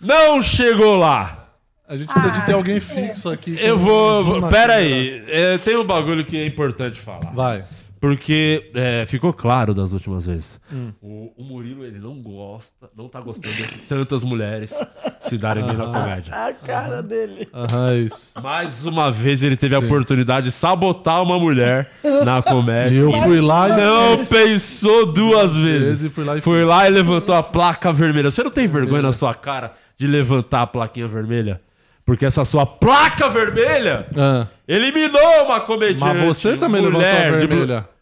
Não 0.00 0.42
chegou 0.42 0.96
lá! 0.96 1.46
A 1.86 1.96
gente 1.96 2.08
precisa 2.12 2.32
de 2.32 2.44
ter 2.44 2.54
alguém 2.54 2.80
fixo 2.80 3.30
aqui. 3.30 3.56
Eu 3.60 3.78
vou. 3.78 4.24
pera 4.48 4.72
câmera. 4.72 4.74
aí, 4.78 5.24
é, 5.28 5.58
tem 5.58 5.76
um 5.76 5.84
bagulho 5.84 6.24
que 6.24 6.36
é 6.36 6.44
importante 6.44 6.98
falar. 6.98 7.32
Vai. 7.32 7.64
Porque 8.04 8.70
é, 8.74 9.06
ficou 9.06 9.32
claro 9.32 9.72
das 9.72 9.94
últimas 9.94 10.26
vezes. 10.26 10.60
Hum. 10.70 10.92
O, 11.00 11.32
o 11.38 11.42
Murilo, 11.42 11.86
ele 11.86 11.98
não 11.98 12.20
gosta, 12.20 12.86
não 12.94 13.08
tá 13.08 13.18
gostando 13.18 13.54
de 13.54 13.78
tantas 13.88 14.22
mulheres 14.22 14.74
se 15.22 15.38
darem 15.38 15.64
bem 15.64 15.74
na 15.74 15.86
comédia. 15.86 16.34
A 16.34 16.52
cara 16.52 17.02
dele. 17.02 17.48
Aham, 17.54 17.92
é 17.92 17.96
isso. 18.00 18.32
Mais 18.42 18.84
uma 18.84 19.10
vez 19.10 19.42
ele 19.42 19.56
teve 19.56 19.74
a 19.74 19.78
oportunidade 19.78 20.44
de 20.48 20.52
sabotar 20.52 21.22
uma 21.22 21.38
mulher 21.38 21.88
na 22.26 22.42
comédia. 22.42 22.94
E 22.94 22.98
eu 22.98 23.10
fui 23.10 23.40
lá 23.40 23.70
e 23.70 23.80
Não 23.80 24.18
fiz. 24.18 24.28
pensou 24.28 25.10
duas 25.10 25.56
vezes. 25.56 26.00
Vezes 26.00 26.12
fui 26.12 26.24
lá 26.24 26.36
e 26.36 26.42
Foi 26.42 26.62
lá 26.62 26.86
e 26.86 26.90
levantou 26.90 27.34
a 27.34 27.42
placa 27.42 27.90
vermelha. 27.90 28.30
Você 28.30 28.42
não 28.42 28.50
tem 28.50 28.66
vergonha 28.66 29.00
na 29.00 29.12
sua 29.12 29.32
cara 29.32 29.72
de 29.96 30.06
levantar 30.06 30.60
a 30.60 30.66
plaquinha 30.66 31.08
vermelha? 31.08 31.58
Porque 32.04 32.26
essa 32.26 32.44
sua 32.44 32.66
placa 32.66 33.30
vermelha 33.30 34.06
Ah. 34.14 34.46
eliminou 34.68 35.46
uma 35.46 35.58
comediante. 35.60 36.04
Mas 36.18 36.22
você 36.22 36.54
também 36.58 36.82
levantou 36.82 37.00
a 37.00 37.12
mulher 37.14 37.32
de- 37.40 37.46
vermelha. 37.46 37.93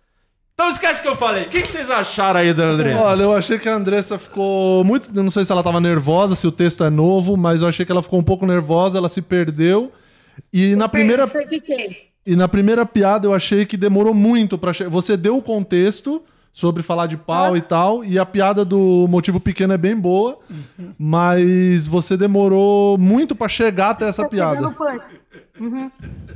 Então 0.63 0.71
esquece 0.71 1.03
que 1.03 1.09
eu 1.09 1.17
falei. 1.17 1.43
O 1.43 1.49
que, 1.49 1.67
vocês 1.67 1.91
acharam 1.91 2.39
aí 2.39 2.55
da 2.55 2.67
Andressa? 2.67 3.01
Olha, 3.01 3.23
eu 3.25 3.33
achei 3.35 3.59
que 3.59 3.69
a 3.69 3.75
Andressa 3.75 4.17
ficou 4.17 4.85
muito. 4.85 5.11
eu 5.13 5.21
Não 5.25 5.31
sei 5.31 5.45
se 5.45 5.51
ela 5.51 5.61
tava 5.61 5.81
nervosa, 5.81 6.37
se 6.37 6.47
o 6.47 6.53
texto 6.53 6.85
é 6.85 6.91
novo, 6.91 7.37
mas 7.37 7.63
eu 7.63 7.67
achei 7.67 7.85
que 7.85 7.91
ela 7.91 8.01
ficou 8.01 8.21
um 8.21 8.23
pouco 8.23 8.47
nervosa, 8.47 8.97
ela 8.97 9.09
se 9.09 9.21
perdeu. 9.21 9.91
E 10.53 10.77
na 10.77 10.89
primeira, 10.89 11.27
e 12.25 12.37
na 12.37 12.47
primeira 12.47 12.87
piada 12.87 13.27
eu 13.27 13.35
achei 13.35 13.67
que 13.67 13.77
demorou 13.77 14.15
muito 14.15 14.57
pra 14.57 14.73
chegar. 14.73 14.89
Você 14.89 15.17
deu 15.17 15.37
o 15.37 15.43
contexto 15.43 16.23
sobre 16.53 16.85
falar 16.85 17.09
de 17.09 17.17
pau 17.17 17.57
e 17.57 17.61
tal, 17.61 18.05
e 18.05 18.17
a 18.17 18.25
piada 18.25 18.65
do 18.65 19.07
motivo 19.09 19.41
pequeno 19.41 19.73
é 19.73 19.79
bem 19.79 19.99
boa, 19.99 20.39
mas 20.97 21.89
você 21.89 22.17
demorou 22.17 22.97
muito 22.99 23.35
pra 23.35 23.49
chegar 23.49 23.91
até 23.91 24.07
essa 24.07 24.29
piada. 24.29 24.71
Pegando 24.71 24.77
punch. 24.77 25.23
Uhum. 25.59 25.91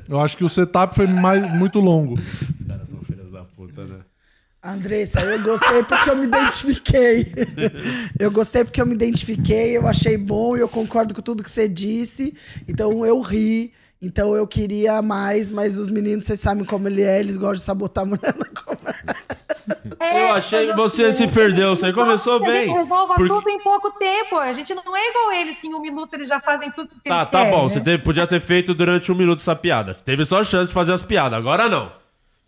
Eu 0.08 0.20
acho 0.20 0.36
que 0.36 0.44
o 0.44 0.48
setup 0.48 0.96
foi 0.96 1.06
mais, 1.06 1.48
muito 1.56 1.78
longo. 1.78 2.14
Os 2.14 2.66
caras 2.66 2.88
são 2.88 3.00
filhas 3.00 3.30
da 3.30 3.44
puta, 3.44 3.84
né? 3.84 4.05
Andressa, 4.66 5.20
eu 5.20 5.40
gostei 5.42 5.82
porque 5.84 6.10
eu 6.10 6.16
me 6.16 6.26
identifiquei. 6.26 7.26
Eu 8.18 8.30
gostei 8.30 8.64
porque 8.64 8.80
eu 8.80 8.86
me 8.86 8.94
identifiquei, 8.94 9.76
eu 9.76 9.86
achei 9.86 10.16
bom 10.16 10.56
e 10.56 10.60
eu 10.60 10.68
concordo 10.68 11.14
com 11.14 11.20
tudo 11.20 11.42
que 11.42 11.50
você 11.50 11.68
disse. 11.68 12.34
Então 12.66 13.04
eu 13.04 13.20
ri. 13.20 13.72
Então 14.02 14.34
eu 14.34 14.46
queria 14.46 15.00
mais, 15.02 15.50
mas 15.50 15.76
os 15.78 15.88
meninos, 15.90 16.26
vocês 16.26 16.40
sabem 16.40 16.64
como 16.64 16.86
ele 16.88 17.02
é, 17.02 17.18
eles 17.20 17.36
gostam 17.36 17.54
de 17.54 17.60
sabotar 17.62 18.02
a 18.04 18.06
mulher 18.06 18.34
na 18.36 18.44
comédia. 18.46 19.16
É, 20.00 20.22
Eu 20.22 20.32
achei 20.34 20.66
que 20.68 20.74
você 20.76 21.12
se 21.12 21.26
perdeu, 21.28 21.74
você 21.74 21.92
começou 21.92 22.34
A 22.36 22.38
gente 22.38 22.46
bem. 22.50 22.72
resolva 22.72 23.14
Porque- 23.14 23.32
tudo 23.34 23.48
em 23.48 23.58
pouco 23.62 23.90
tempo. 23.92 24.36
A 24.36 24.52
gente 24.52 24.74
não 24.74 24.96
é 24.96 25.10
igual 25.10 25.32
eles, 25.32 25.56
que 25.58 25.66
em 25.66 25.74
um 25.74 25.80
minuto 25.80 26.12
eles 26.14 26.28
já 26.28 26.40
fazem 26.40 26.70
tudo 26.70 26.88
que 26.88 27.08
Tá, 27.08 27.20
eles 27.20 27.30
tá 27.30 27.38
querem, 27.38 27.50
bom. 27.52 27.62
né? 27.64 27.68
Você 27.68 27.80
teve- 27.80 28.02
podia 28.02 28.26
ter 28.26 28.40
feito 28.40 28.74
durante 28.74 29.10
um 29.10 29.14
minuto 29.14 29.38
essa 29.40 29.56
piada. 29.56 29.94
Teve 29.94 30.24
só 30.24 30.42
chance 30.44 30.68
de 30.68 30.74
fazer 30.74 30.92
as 30.92 31.02
piadas. 31.02 31.38
Agora 31.38 31.68
não. 31.68 31.90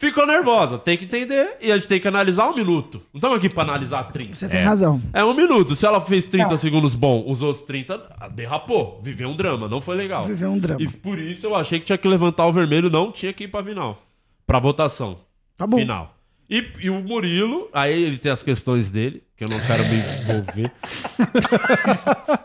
Ficou 0.01 0.25
nervosa. 0.25 0.79
Tem 0.79 0.97
que 0.97 1.07
entender 1.07 1.57
e 1.61 1.73
a 1.73 1.77
gente 1.77 1.89
tem 1.89 1.99
que 2.01 2.07
analisar 2.07 2.49
um 2.49 2.55
minuto. 2.55 3.03
Não 3.13 3.19
estamos 3.19 3.37
aqui 3.37 3.49
pra 3.49 3.65
analisar 3.65 4.05
30. 4.05 4.33
Você 4.33 4.49
tem 4.49 4.63
razão. 4.63 5.03
É 5.13 5.25
um 5.25 5.35
minuto. 5.35 5.75
Se 5.75 5.85
ela 5.85 6.01
fez 6.01 6.25
30 6.25 6.51
Tá. 6.51 6.57
segundos 6.57 6.95
bom, 6.95 7.25
os 7.27 7.43
outros 7.43 7.65
30 7.65 8.01
ah, 8.21 8.29
derrapou. 8.29 9.01
Viveu 9.03 9.29
um 9.29 9.35
drama. 9.35 9.67
Não 9.69 9.81
foi 9.81 9.97
legal. 9.97 10.23
Viveu 10.23 10.51
um 10.51 10.59
drama. 10.59 10.81
E 10.81 10.87
por 10.89 11.19
isso 11.19 11.47
eu 11.47 11.57
achei 11.57 11.81
que 11.81 11.85
tinha 11.87 11.99
que 11.99 12.07
levantar 12.07 12.47
o 12.47 12.53
vermelho. 12.53 12.89
Não 12.89 13.11
tinha 13.11 13.33
que 13.33 13.45
ir 13.45 13.49
pra 13.49 13.63
final. 13.65 14.01
Pra 14.47 14.61
votação. 14.61 15.19
Tá 15.57 15.67
bom. 15.67 15.79
Final. 15.79 16.15
E, 16.51 16.65
e 16.81 16.89
o 16.89 16.95
Murilo, 17.03 17.69
aí 17.75 18.03
ele 18.03 18.17
tem 18.17 18.33
as 18.33 18.43
questões 18.43 18.91
dele, 18.91 19.23
que 19.37 19.45
eu 19.45 19.49
não 19.49 19.61
quero 19.61 19.85
me 19.85 19.97
envolver. 20.23 20.73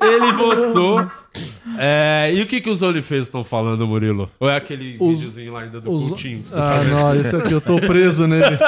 ele 0.00 0.32
votou. 0.32 1.10
É, 1.78 2.30
e 2.34 2.42
o 2.42 2.46
que, 2.46 2.60
que 2.60 2.68
os 2.68 2.82
OnlyFans 2.82 3.22
estão 3.22 3.42
falando, 3.42 3.86
Murilo? 3.86 4.30
Ou 4.38 4.50
é 4.50 4.56
aquele 4.56 4.98
Os- 5.00 5.18
videozinho 5.18 5.52
lá 5.54 5.62
ainda 5.62 5.80
do 5.80 5.90
Os... 5.90 6.08
Coutinho? 6.10 6.44
Ah, 6.52 6.76
tá 6.78 6.84
não, 6.84 7.14
esse 7.14 7.34
aqui 7.34 7.52
eu 7.52 7.60
tô 7.60 7.80
preso 7.80 8.26
nele. 8.26 8.58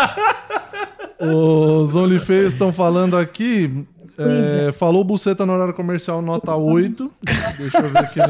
Os 1.21 1.95
OnlyFans 1.95 2.55
estão 2.55 2.73
falando 2.73 3.19
aqui. 3.19 3.87
é, 4.17 4.73
falou 4.73 5.05
buceta 5.05 5.45
no 5.45 5.53
horário 5.53 5.75
comercial, 5.75 6.23
nota 6.23 6.57
8. 6.57 7.13
Deixa 7.59 7.79
eu 7.79 7.89
ver 7.91 8.11
quem, 8.11 8.25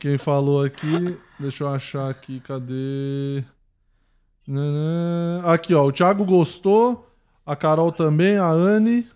quem 0.00 0.18
falou 0.18 0.62
aqui. 0.62 1.16
Deixa 1.40 1.64
eu 1.64 1.68
achar 1.68 2.10
aqui, 2.10 2.40
cadê? 2.40 3.42
Aqui, 5.44 5.74
ó. 5.74 5.84
O 5.86 5.92
Thiago 5.92 6.24
gostou. 6.24 7.08
A 7.44 7.56
Carol 7.56 7.90
também, 7.90 8.36
a 8.36 8.48
Anne. 8.48 9.06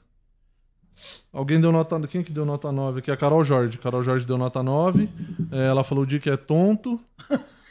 Alguém 1.33 1.61
deu 1.61 1.71
nota. 1.71 2.01
Quem 2.07 2.23
que 2.23 2.33
deu 2.33 2.45
nota 2.45 2.73
9 2.73 2.99
aqui? 2.99 3.11
A 3.11 3.17
Carol 3.17 3.45
Jorge. 3.45 3.79
Carol 3.79 4.03
Jorge 4.03 4.27
deu 4.27 4.39
nota 4.39 4.63
9. 4.63 5.09
É, 5.53 5.69
ela 5.69 5.85
falou 5.85 6.05
o 6.05 6.07
Dick 6.07 6.29
é 6.29 6.37
tonto. 6.37 7.01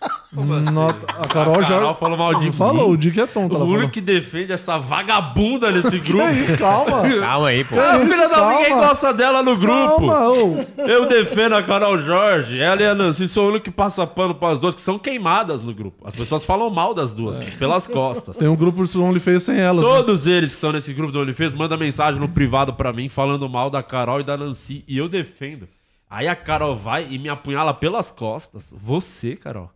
Assim? 0.06 0.72
Nota- 0.74 1.06
a 1.18 1.28
Carol, 1.30 1.60
A 1.60 1.62
já 1.62 1.68
Carol 1.76 1.96
falou 1.96 2.18
mal 2.18 2.36
de 2.36 2.52
Falou, 2.52 2.88
mim? 2.90 2.94
o 2.94 2.98
Dick 2.98 3.18
é 3.20 3.26
tonto. 3.26 3.56
O 3.56 3.64
único 3.66 3.92
que 3.94 4.02
defende 4.02 4.52
essa 4.52 4.78
vagabunda 4.78 5.72
nesse 5.72 5.98
grupo. 6.00 6.26
Que 6.28 6.34
isso, 6.42 6.58
calma. 6.58 7.04
Calma 7.22 7.48
aí, 7.48 7.64
pô. 7.64 7.76
Ah, 7.80 8.00
Que 8.00 8.06
filha 8.06 8.26
isso, 8.26 8.30
da 8.36 8.50
ninguém 8.50 8.74
gosta 8.76 9.14
dela 9.14 9.42
no 9.42 9.56
grupo. 9.58 10.08
Calma, 10.08 10.30
ô. 10.30 10.56
Eu 10.86 11.06
defendo 11.08 11.54
a 11.56 11.64
Carol 11.64 11.98
Jorge, 12.00 12.60
ela 12.60 12.82
e 12.82 12.86
a 12.86 12.94
Nancy 12.94 13.28
sou 13.30 13.46
o 13.46 13.50
único 13.50 13.64
que 13.66 13.72
passa 13.72 14.06
pano 14.06 14.36
para 14.36 14.52
as 14.54 14.60
duas, 14.60 14.76
que 14.76 14.82
são 14.82 15.00
queimadas 15.00 15.62
no 15.62 15.74
grupo. 15.74 16.06
As 16.06 16.16
pessoas 16.16 16.44
falam 16.44 16.70
mal 16.70 16.94
das 16.94 17.14
duas, 17.14 17.38
pelas 17.56 17.88
costas. 17.88 18.36
Tem 18.36 18.48
um 18.48 18.56
grupo 18.58 18.86
do 18.86 19.04
OnlyFans 19.04 19.44
sem 19.44 19.58
elas. 19.58 19.84
né? 19.84 19.90
Todos 19.90 20.28
eles 20.28 20.52
que 20.52 20.58
estão 20.58 20.74
nesse 20.74 20.92
grupo 20.94 21.14
do 21.14 21.20
OnlyFans 21.22 21.54
mandam 21.54 21.78
mensagem 21.78 22.20
no 22.20 22.28
privado 22.28 22.74
pra 22.74 22.92
mim 22.92 23.08
falando 23.08 23.48
mal 23.48 23.70
da 23.70 23.82
Carol 23.82 24.20
e 24.20 24.24
da 24.24 24.36
Nancy. 24.36 24.84
E 24.88 24.98
eu 24.98 25.08
defendo. 25.08 25.68
Aí 26.10 26.28
a 26.28 26.36
Carol 26.36 26.76
vai 26.76 27.08
e 27.10 27.18
me 27.18 27.30
apunhala 27.30 27.74
pelas 27.74 28.12
costas. 28.12 28.74
Você, 28.78 29.36
Carol. 29.36 29.70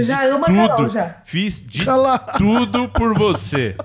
Você 0.00 0.06
já 0.06 0.24
ama 0.26 0.46
a 0.46 0.68
Carol, 0.68 0.88
já. 0.90 1.16
Fiz 1.24 1.62
de 1.66 1.84
Cala. 1.84 2.18
tudo 2.18 2.88
por 2.88 3.14
você. 3.14 3.76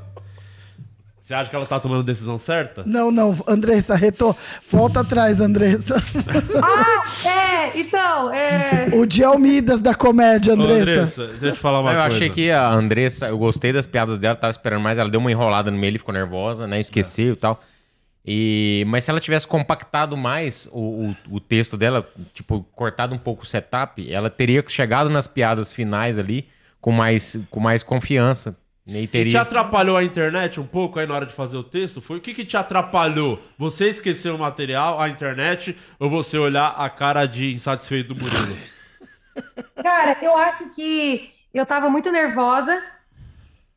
Você 1.32 1.36
acha 1.36 1.50
que 1.50 1.56
ela 1.56 1.66
tá 1.66 1.80
tomando 1.80 2.02
a 2.02 2.04
decisão 2.04 2.38
certa? 2.38 2.84
Não, 2.86 3.10
não, 3.10 3.38
Andressa, 3.48 3.96
retor... 3.96 4.36
volta 4.70 5.00
atrás, 5.00 5.40
Andressa. 5.40 5.96
Ah, 6.62 7.30
é, 7.30 7.80
então, 7.80 8.34
é... 8.34 8.90
o 8.92 9.06
Dialmidas 9.06 9.80
da 9.80 9.96
comédia, 9.96 10.54
Ô, 10.54 10.62
Andressa. 10.62 11.28
deixa 11.28 11.46
eu 11.46 11.52
te 11.54 11.60
falar 11.60 11.80
uma 11.80 11.92
eu 11.94 12.02
coisa. 12.02 12.16
achei 12.16 12.30
que 12.30 12.52
a 12.52 12.70
Andressa, 12.70 13.30
eu 13.30 13.38
gostei 13.38 13.72
das 13.72 13.88
piadas 13.88 14.20
dela, 14.20 14.36
tava 14.36 14.52
esperando 14.52 14.82
mais. 14.82 14.98
Ela 14.98 15.10
deu 15.10 15.22
uma 15.22 15.32
enrolada 15.32 15.72
no 15.72 15.78
meio, 15.78 15.92
ele 15.92 16.00
ficou 16.00 16.14
nervosa, 16.14 16.68
né? 16.68 16.82
Esqueceu 16.82 17.32
e 17.32 17.38
tal. 17.38 17.62
E, 18.26 18.84
mas 18.88 19.04
se 19.04 19.10
ela 19.12 19.20
tivesse 19.20 19.48
compactado 19.48 20.16
mais 20.16 20.68
o, 20.72 21.10
o, 21.12 21.36
o 21.38 21.40
texto 21.40 21.76
dela, 21.78 22.08
tipo, 22.34 22.64
cortado 22.76 23.16
um 23.16 23.18
pouco 23.18 23.44
o 23.44 23.48
setup, 23.48 24.12
ela 24.12 24.30
teria 24.30 24.64
chegado 24.68 25.10
nas 25.10 25.28
piadas 25.28 25.72
finais 25.72 26.20
ali 26.20 26.48
com 26.80 26.92
mais, 26.92 27.38
com 27.50 27.60
mais 27.60 27.84
confiança. 27.84 28.56
E 28.88 29.08
E 29.14 29.26
te 29.26 29.36
teria. 29.36 29.38
atrapalhou 29.38 29.98
a 29.98 30.04
internet 30.04 30.60
um 30.60 30.66
pouco 30.66 31.00
aí 31.00 31.06
na 31.06 31.14
hora 31.14 31.26
de 31.26 31.34
fazer 31.34 31.58
o 31.58 31.64
texto? 31.64 32.02
Foi 32.02 32.18
o 32.18 32.22
que, 32.22 32.34
que 32.34 32.46
te 32.46 32.56
atrapalhou? 32.58 33.42
Você 33.58 33.90
esquecer 33.90 34.30
o 34.32 34.38
material, 34.38 35.00
a 35.02 35.10
internet, 35.10 35.78
ou 36.00 36.10
você 36.10 36.38
olhar 36.38 36.68
a 36.70 36.90
cara 36.90 37.26
de 37.26 37.52
insatisfeito 37.54 38.14
do 38.14 38.20
Murilo? 38.22 38.62
Cara, 39.82 40.18
eu 40.22 40.36
acho 40.38 40.70
que 40.72 41.32
eu 41.54 41.66
tava 41.66 41.90
muito 41.90 42.12
nervosa 42.12 42.82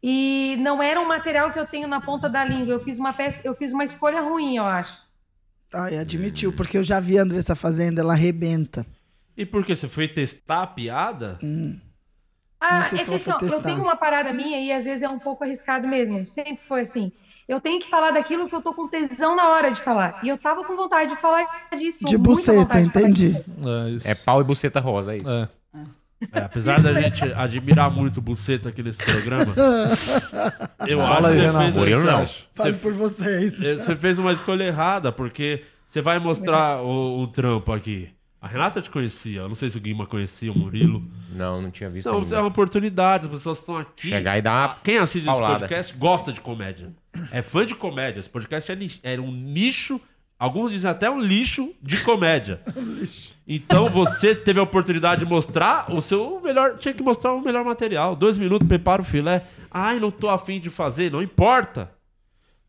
e 0.07 0.55
não 0.59 0.83
era 0.83 1.01
um 1.01 1.09
material 1.09 1.51
que 1.51 1.59
eu 1.59 1.65
tenho 1.65 1.89
na 1.89 1.99
ponta 1.99 2.29
da 2.29 2.45
língua. 2.45 2.75
Eu 2.75 2.81
fiz 2.81 2.99
uma 2.99 3.11
peça, 3.11 3.41
eu 3.43 3.55
fiz 3.55 3.73
uma 3.73 3.87
escolha 3.87 4.21
ruim, 4.21 4.59
eu 4.59 4.65
acho. 4.65 4.99
Ai, 5.73 5.97
admitiu, 5.97 6.53
porque 6.53 6.77
eu 6.77 6.85
já 6.85 7.01
vi 7.01 7.19
a 7.19 7.23
Andressa 7.23 7.57
fazendo, 7.57 8.01
ela 8.01 8.13
arrebenta. 8.13 8.85
E 9.35 9.47
por 9.47 9.65
que? 9.65 9.75
Você 9.75 9.89
foi 9.89 10.07
testar 10.07 10.63
a 10.63 10.67
piada? 10.67 11.39
Ah, 12.61 12.81
Não 12.81 12.85
sei 12.85 12.99
é 12.99 13.01
se 13.01 13.05
que 13.05 13.31
ela 13.31 13.37
assim, 13.37 13.55
eu 13.55 13.63
tenho 13.63 13.81
uma 13.81 13.97
parada 13.97 14.31
minha 14.31 14.61
e 14.61 14.71
às 14.71 14.85
vezes 14.85 15.01
é 15.01 15.09
um 15.09 15.19
pouco 15.19 15.43
arriscado 15.43 15.89
mesmo. 15.89 16.27
Sempre 16.27 16.63
foi 16.69 16.83
assim. 16.83 17.11
Eu 17.49 17.59
tenho 17.59 17.81
que 17.81 17.89
falar 17.89 18.11
daquilo 18.11 18.47
que 18.47 18.55
eu 18.55 18.61
tô 18.61 18.75
com 18.75 18.87
tesão 18.87 19.35
na 19.35 19.49
hora 19.49 19.71
de 19.71 19.81
falar. 19.81 20.21
E 20.23 20.29
eu 20.29 20.37
tava 20.37 20.65
com 20.65 20.77
vontade 20.77 21.15
de 21.15 21.17
falar 21.17 21.47
disso. 21.79 22.05
De 22.05 22.19
buceta, 22.19 22.79
de 22.79 22.87
entendi. 22.87 23.33
disso. 23.33 23.45
É, 23.67 23.91
isso. 23.91 24.09
É 24.09 24.15
pau 24.15 24.43
e 24.43 24.45
buceta 24.45 24.81
rosa, 24.81 25.15
é 25.15 25.19
isso. 25.19 25.31
É. 25.31 25.49
É, 25.75 25.87
apesar 26.33 26.81
da 26.81 27.01
gente 27.01 27.23
admirar 27.35 27.91
muito 27.91 28.19
o 28.19 28.21
Buceta 28.23 28.69
aqui 28.69 28.83
nesse 28.83 29.03
programa, 29.05 29.53
eu 30.87 30.99
Fala 30.99 31.29
acho 31.29 31.29
aí, 31.29 31.35
que 31.35 31.41
você 31.41 31.47
Renato. 31.47 31.65
fez, 31.65 31.77
Murilo, 31.77 32.05
não. 32.05 32.27
Fale 32.55 32.73
você, 32.73 32.73
por 32.73 32.93
vocês. 32.93 33.59
você 33.59 33.97
fez 33.97 34.19
uma 34.19 34.33
escolha 34.33 34.65
errada, 34.65 35.13
porque 35.13 35.63
você 35.89 36.01
vai 36.01 36.19
mostrar 36.19 36.83
o, 36.83 37.23
o 37.23 37.27
trampo 37.29 37.73
aqui. 37.73 38.09
A 38.41 38.47
Renata 38.47 38.83
te 38.83 38.91
conhecia, 38.91 39.41
eu 39.41 39.49
não 39.49 39.55
sei 39.55 39.71
se 39.71 39.79
o 39.79 39.81
Guima 39.81 40.05
conhecia 40.07 40.53
o 40.53 40.59
Murilo. 40.59 41.03
Não, 41.33 41.63
não 41.63 41.71
tinha 41.71 41.89
visto 41.89 42.11
Não, 42.11 42.19
ainda. 42.21 42.37
é 42.37 42.39
uma 42.41 42.49
oportunidade, 42.49 43.25
as 43.25 43.31
pessoas 43.31 43.59
estão 43.59 43.79
aqui. 43.79 44.07
Chegar 44.09 44.37
e 44.37 44.43
dar 44.43 44.69
uma 44.69 44.77
Quem 44.85 44.99
assiste 44.99 45.19
esse 45.23 45.27
paulada. 45.27 45.61
podcast 45.61 45.95
gosta 45.97 46.31
de 46.31 46.43
comédia. 46.43 46.91
É 47.33 47.41
fã 47.41 47.65
de 47.65 47.75
comédia. 47.75 48.21
Esse 48.21 48.29
podcast 48.29 48.71
é, 48.71 48.77
ni- 48.77 49.01
é 49.03 49.19
um 49.19 49.33
nicho, 49.33 49.99
alguns 50.39 50.71
dizem 50.73 50.91
até 50.91 51.11
um 51.11 51.21
lixo 51.21 51.73
de 51.83 51.99
comédia. 52.03 52.61
Então 53.47 53.91
você 53.91 54.35
teve 54.35 54.59
a 54.59 54.63
oportunidade 54.63 55.23
de 55.23 55.27
mostrar 55.31 55.93
o 55.93 56.01
seu 56.01 56.41
melhor. 56.43 56.79
Tinha 56.79 56.95
que 56.95 57.03
mostrar 57.03 57.35
o 57.35 57.43
melhor 57.43 57.63
material. 57.63 58.17
Dois 58.17 58.39
minutos, 58.39 58.67
prepara 58.67 59.03
o 59.03 59.05
filé. 59.05 59.45
Ai, 59.71 60.01
não 60.01 60.11
tô 60.11 60.31
afim 60.31 60.59
de 60.59 60.71
fazer, 60.71 61.13
não 61.13 61.21
importa. 61.23 61.91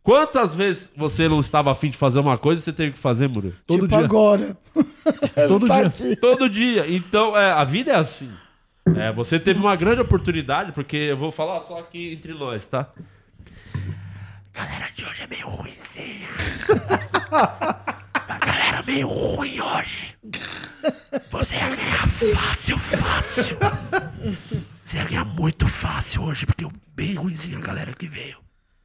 Quantas 0.03 0.53
vezes 0.53 0.91
você 0.93 1.29
não 1.29 1.39
estava 1.39 1.71
afim 1.71 1.89
de 1.89 1.97
fazer 1.97 2.19
uma 2.19 2.37
coisa 2.37 2.59
e 2.59 2.63
você 2.65 2.73
teve 2.73 2.91
que 2.91 2.97
fazer, 2.99 3.29
Murilo? 3.29 3.53
Todo 3.65 3.83
tipo 3.83 3.95
dia. 3.95 4.05
agora. 4.05 4.57
Todo 5.47 5.65
Tá 5.65 5.75
dia. 5.77 5.87
aqui. 5.87 6.15
Todo 6.17 6.49
dia. 6.49 6.85
Então, 6.93 7.37
é, 7.37 7.51
a 7.53 7.63
vida 7.63 7.93
é 7.93 7.95
assim. 7.95 8.29
É, 8.97 9.13
você 9.13 9.39
teve 9.39 9.61
uma 9.61 9.77
grande 9.77 10.01
oportunidade, 10.01 10.73
porque 10.73 10.97
eu 10.97 11.15
vou 11.15 11.31
falar 11.31 11.61
só 11.61 11.79
aqui 11.79 12.11
entre 12.11 12.33
nós, 12.33 12.65
tá? 12.65 12.89
Galera 14.55 14.89
de 14.93 15.03
hoje 15.03 15.23
é 15.23 15.27
meio 15.27 15.49
ruimzinha. 15.49 16.27
A 18.27 18.37
galera 18.39 18.83
meio 18.83 19.07
ruim 19.07 19.59
hoje. 19.59 20.15
Você 21.29 21.55
ia 21.55 21.75
ganhar 21.75 22.07
fácil, 22.07 22.77
fácil. 22.77 23.57
Você 24.83 24.97
ia 24.97 25.03
ganhar 25.03 25.25
muito 25.25 25.67
fácil 25.67 26.23
hoje, 26.23 26.45
porque 26.45 26.63
é 26.63 26.69
bem 26.95 27.15
ruimzinho 27.15 27.57
a 27.59 27.61
galera 27.61 27.93
que 27.93 28.07
veio. 28.07 28.37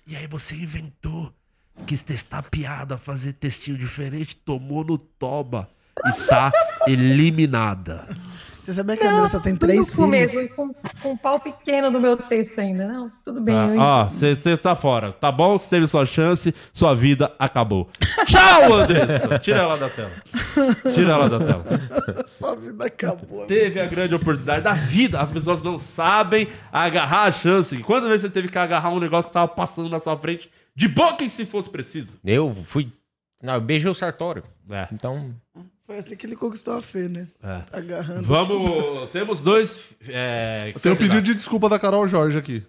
E 0.06 0.16
aí 0.16 0.26
você 0.26 0.56
inventou, 0.56 1.32
quis 1.86 2.02
testar 2.02 2.42
piada, 2.42 2.98
fazer 2.98 3.34
textinho 3.34 3.78
diferente, 3.78 4.34
tomou 4.34 4.84
no 4.84 4.98
toba 4.98 5.70
e 6.04 6.12
tá 6.26 6.50
eliminada. 6.86 8.08
Você 8.70 8.74
sabia 8.74 8.96
que 8.96 9.02
a 9.02 9.12
Andressa 9.12 9.40
tem 9.40 9.56
três 9.56 9.92
filhos? 9.92 10.32
e 10.32 10.48
com, 10.48 10.72
com 11.02 11.10
um 11.10 11.16
pau 11.16 11.40
pequeno 11.40 11.90
no 11.90 12.00
meu 12.00 12.16
texto 12.16 12.56
ainda. 12.60 12.86
Não, 12.86 13.10
tudo 13.24 13.40
bem. 13.40 13.56
Ó, 13.76 14.04
você 14.04 14.56
tá 14.56 14.76
fora. 14.76 15.12
Tá 15.12 15.32
bom? 15.32 15.58
Você 15.58 15.68
teve 15.68 15.88
sua 15.88 16.06
chance, 16.06 16.54
sua 16.72 16.94
vida 16.94 17.34
acabou. 17.36 17.88
Tchau, 18.26 18.74
Anderson! 18.74 19.38
Tira 19.38 19.58
ela 19.58 19.76
da 19.76 19.90
tela. 19.90 20.12
Tira 20.94 21.12
ela 21.14 21.28
da 21.28 21.38
tela. 21.40 21.64
Sua 22.28 22.54
vida 22.54 22.86
acabou. 22.86 23.46
Teve 23.46 23.80
a 23.80 23.86
grande 23.86 24.14
oportunidade 24.14 24.62
da 24.62 24.72
vida. 24.72 25.20
As 25.20 25.32
pessoas 25.32 25.62
não 25.62 25.78
sabem 25.78 26.48
agarrar 26.72 27.24
a 27.24 27.32
chance. 27.32 27.76
Quantas 27.82 28.08
vezes 28.08 28.22
você 28.22 28.30
teve 28.30 28.48
que 28.48 28.58
agarrar 28.58 28.90
um 28.90 29.00
negócio 29.00 29.28
que 29.28 29.34
tava 29.34 29.48
passando 29.48 29.88
na 29.88 29.98
sua 29.98 30.16
frente 30.16 30.50
de 30.76 30.86
boca 30.86 31.24
e 31.24 31.30
se 31.30 31.44
fosse 31.44 31.68
preciso? 31.68 32.18
Eu 32.24 32.54
fui. 32.64 32.88
Não, 33.42 33.54
eu 33.54 33.60
beijei 33.60 33.90
o 33.90 33.94
Sartório. 33.94 34.44
É. 34.70 34.86
Então. 34.92 35.34
Foi 35.90 35.98
assim 35.98 36.14
que 36.14 36.24
ele 36.24 36.36
conquistou 36.36 36.74
a 36.74 36.80
Fê, 36.80 37.08
né? 37.08 37.26
É. 37.42 37.62
Agarrando. 37.72 38.22
Vamos. 38.22 39.10
Temos 39.10 39.40
dois. 39.40 39.80
É, 40.06 40.70
Eu 40.72 40.78
tenho 40.78 40.94
um 40.94 40.98
pedido 40.98 41.20
de 41.20 41.34
desculpa 41.34 41.68
da 41.68 41.80
Carol 41.80 42.06
Jorge 42.06 42.38
aqui. 42.38 42.62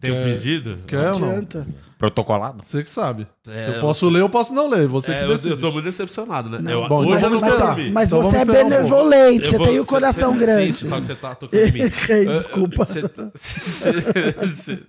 Tem 0.00 0.10
um 0.10 0.24
pedido? 0.24 0.76
Quer 0.84 1.12
ou 1.12 1.20
não? 1.20 1.30
Adianta. 1.30 1.64
Protocolado? 1.96 2.64
Você 2.64 2.82
que 2.82 2.90
sabe. 2.90 3.28
É, 3.48 3.76
eu 3.76 3.80
posso 3.80 4.08
ler, 4.08 4.22
eu 4.22 4.28
posso 4.28 4.52
não 4.52 4.68
ler. 4.68 4.88
Você 4.88 5.12
É, 5.12 5.18
que 5.18 5.24
eu, 5.24 5.28
decide. 5.28 5.50
eu 5.50 5.56
tô 5.60 5.70
muito 5.70 5.84
decepcionado, 5.84 6.48
né? 6.50 6.58
Não. 6.60 6.82
Eu, 6.82 6.88
Bom, 6.88 6.98
hoje 7.06 7.10
então 7.10 7.22
eu 7.22 7.30
não 7.30 7.48
esperar. 7.48 7.66
dormir. 7.76 7.92
Mas 7.92 8.08
Então 8.10 8.22
você 8.24 8.36
é 8.38 8.42
um 8.42 8.46
benevolente, 8.46 9.44
Eu 9.44 9.50
você 9.50 9.56
vou- 9.58 9.66
tem 9.68 9.78
o 9.80 9.86
coração 9.86 10.32
sim, 10.32 10.38
grande. 10.38 10.72
Sim, 10.72 10.88
só 10.88 11.00
que 11.00 11.06
você 11.06 11.14
tá 11.14 11.34
tocando 11.36 11.60
em 11.60 11.72
mim. 11.72 11.80
Desculpa. 12.32 12.84
Você 12.84 13.02
tá- 13.08 13.30
você- 14.36 14.82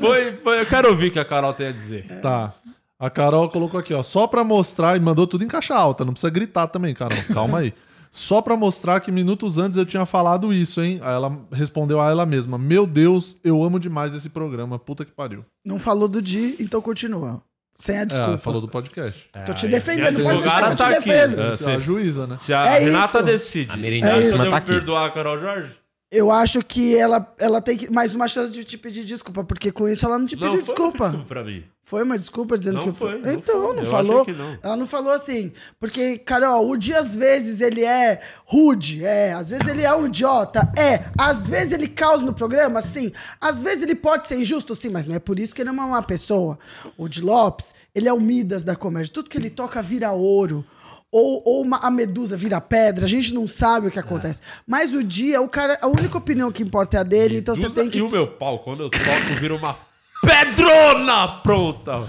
Põe- 0.00 0.32
põe- 0.42 0.58
eu 0.60 0.66
quero 0.66 0.88
ouvir 0.88 1.08
o 1.08 1.10
que 1.12 1.18
a 1.18 1.24
Carol 1.26 1.52
tem 1.52 1.66
a 1.66 1.72
dizer. 1.72 2.06
Tá. 2.22 2.54
A 3.00 3.08
Carol 3.08 3.48
colocou 3.48 3.78
aqui, 3.78 3.94
ó. 3.94 4.02
Só 4.02 4.26
pra 4.26 4.42
mostrar, 4.42 4.96
e 4.96 5.00
mandou 5.00 5.26
tudo 5.26 5.44
em 5.44 5.48
caixa 5.48 5.74
alta. 5.74 6.04
Não 6.04 6.12
precisa 6.12 6.30
gritar 6.30 6.66
também, 6.66 6.94
Carol. 6.94 7.16
Calma 7.32 7.58
aí. 7.58 7.72
Só 8.10 8.40
pra 8.40 8.56
mostrar 8.56 9.00
que 9.00 9.12
minutos 9.12 9.58
antes 9.58 9.76
eu 9.76 9.84
tinha 9.84 10.06
falado 10.06 10.52
isso, 10.52 10.82
hein? 10.82 10.98
Aí 11.02 11.14
ela 11.14 11.38
respondeu 11.52 12.00
a 12.00 12.10
ela 12.10 12.24
mesma: 12.24 12.56
Meu 12.58 12.86
Deus, 12.86 13.36
eu 13.44 13.62
amo 13.62 13.78
demais 13.78 14.14
esse 14.14 14.30
programa. 14.30 14.78
Puta 14.78 15.04
que 15.04 15.12
pariu. 15.12 15.44
Não 15.64 15.78
falou 15.78 16.08
do 16.08 16.20
Di, 16.22 16.56
então 16.58 16.80
continua. 16.80 17.42
Sem 17.76 17.96
a 17.98 18.00
É, 18.00 18.04
desculpa. 18.06 18.30
ela 18.30 18.38
falou 18.38 18.60
do 18.62 18.66
podcast. 18.68 19.28
Tô 19.46 19.52
te 19.54 19.66
Aí, 19.66 19.70
defendendo, 19.70 20.20
pode 20.22 20.40
ser 20.40 20.48
tá 20.48 20.74
te 20.74 20.82
aqui. 20.82 20.94
defenda. 20.94 21.42
É, 21.42 21.50
Você 21.56 21.70
é 21.70 21.74
a 21.74 21.78
se, 21.78 21.84
juíza, 21.84 22.26
né? 22.26 22.36
se 22.40 22.52
a 22.52 22.66
É 22.66 22.78
Renata 22.80 23.18
isso. 23.18 23.26
decide. 23.26 23.70
A 23.70 23.74
É 23.74 23.76
Merendíssima 23.76 24.20
isso. 24.42 24.50
tá 24.50 24.56
aqui. 24.56 24.66
perdoar 24.72 25.06
a 25.06 25.10
Carol 25.10 25.38
Jorge? 25.38 25.70
Eu 26.10 26.30
acho 26.30 26.62
que 26.62 26.96
ela, 26.96 27.34
ela 27.38 27.60
tem 27.60 27.76
que, 27.76 27.90
mais 27.92 28.14
uma 28.14 28.26
chance 28.26 28.50
de 28.50 28.64
te 28.64 28.78
pedir 28.78 29.04
desculpa, 29.04 29.44
porque 29.44 29.70
com 29.70 29.86
isso 29.86 30.06
ela 30.06 30.18
não 30.18 30.26
te 30.26 30.36
Não, 30.36 30.48
pediu 30.48 30.64
foi 30.64 30.74
desculpa. 30.74 31.04
desculpa 31.08 31.26
pra 31.28 31.44
mim. 31.44 31.64
Foi 31.84 32.02
uma 32.02 32.18
desculpa 32.18 32.56
dizendo 32.58 32.76
Não 32.76 32.82
que 32.82 32.88
eu 32.90 32.94
foi, 32.94 33.18
não 33.18 33.32
Então, 33.32 33.62
foi. 33.62 33.76
não 33.76 33.82
Eu 33.82 33.90
falou. 33.90 34.26
não. 34.26 34.58
Ela 34.62 34.76
não 34.76 34.86
falou 34.86 35.12
assim. 35.12 35.52
Porque, 35.80 36.18
Carol, 36.18 36.68
o 36.68 36.76
Di 36.76 36.94
às 36.94 37.14
vezes 37.14 37.60
ele 37.62 37.82
é 37.84 38.20
rude, 38.46 39.04
é. 39.04 39.32
Às 39.32 39.48
vezes 39.50 39.66
ele 39.68 39.82
é 39.82 39.94
um 39.94 40.06
idiota, 40.06 40.70
é. 40.78 41.04
Às 41.18 41.48
vezes 41.48 41.72
ele 41.72 41.88
causa 41.88 42.24
no 42.24 42.32
programa, 42.34 42.80
sim. 42.82 43.10
Às 43.40 43.62
vezes 43.62 43.82
ele 43.82 43.94
pode 43.94 44.28
ser 44.28 44.38
injusto, 44.38 44.74
sim, 44.74 44.90
mas 44.90 45.06
não 45.06 45.14
é 45.14 45.18
por 45.18 45.38
isso 45.38 45.54
que 45.54 45.62
ele 45.62 45.72
não 45.72 45.82
é 45.82 45.86
uma 45.86 46.02
pessoa. 46.02 46.58
O 46.96 47.08
Di 47.08 47.20
Lopes, 47.22 47.74
ele 47.94 48.06
é 48.08 48.12
o 48.12 48.20
Midas 48.20 48.64
da 48.64 48.76
comédia. 48.76 49.12
Tudo 49.12 49.28
que 49.30 49.36
ele 49.38 49.50
toca 49.50 49.80
vira 49.82 50.10
ouro. 50.12 50.64
Ou, 51.10 51.42
ou 51.46 51.62
uma- 51.62 51.78
a 51.78 51.90
medusa 51.90 52.36
vira 52.36 52.60
pedra, 52.60 53.06
a 53.06 53.08
gente 53.08 53.32
não 53.32 53.46
sabe 53.46 53.86
o 53.86 53.90
que 53.90 53.98
acontece. 53.98 54.42
Mas 54.66 54.92
o 54.94 55.02
dia, 55.02 55.40
o 55.40 55.48
cara, 55.48 55.78
a 55.80 55.86
única 55.86 56.18
opinião 56.18 56.52
que 56.52 56.62
importa 56.62 56.98
é 56.98 57.00
a 57.00 57.02
dele, 57.02 57.38
então 57.38 57.56
você 57.56 57.70
tem 57.70 57.88
que. 57.88 57.98
E 57.98 58.02
o 58.02 58.10
meu 58.10 58.26
pau, 58.26 58.58
quando 58.58 58.82
eu 58.82 58.90
toco, 58.90 59.34
vira 59.40 59.54
uma 59.54 59.74
pedrona 60.20 61.28
pronta. 61.42 62.06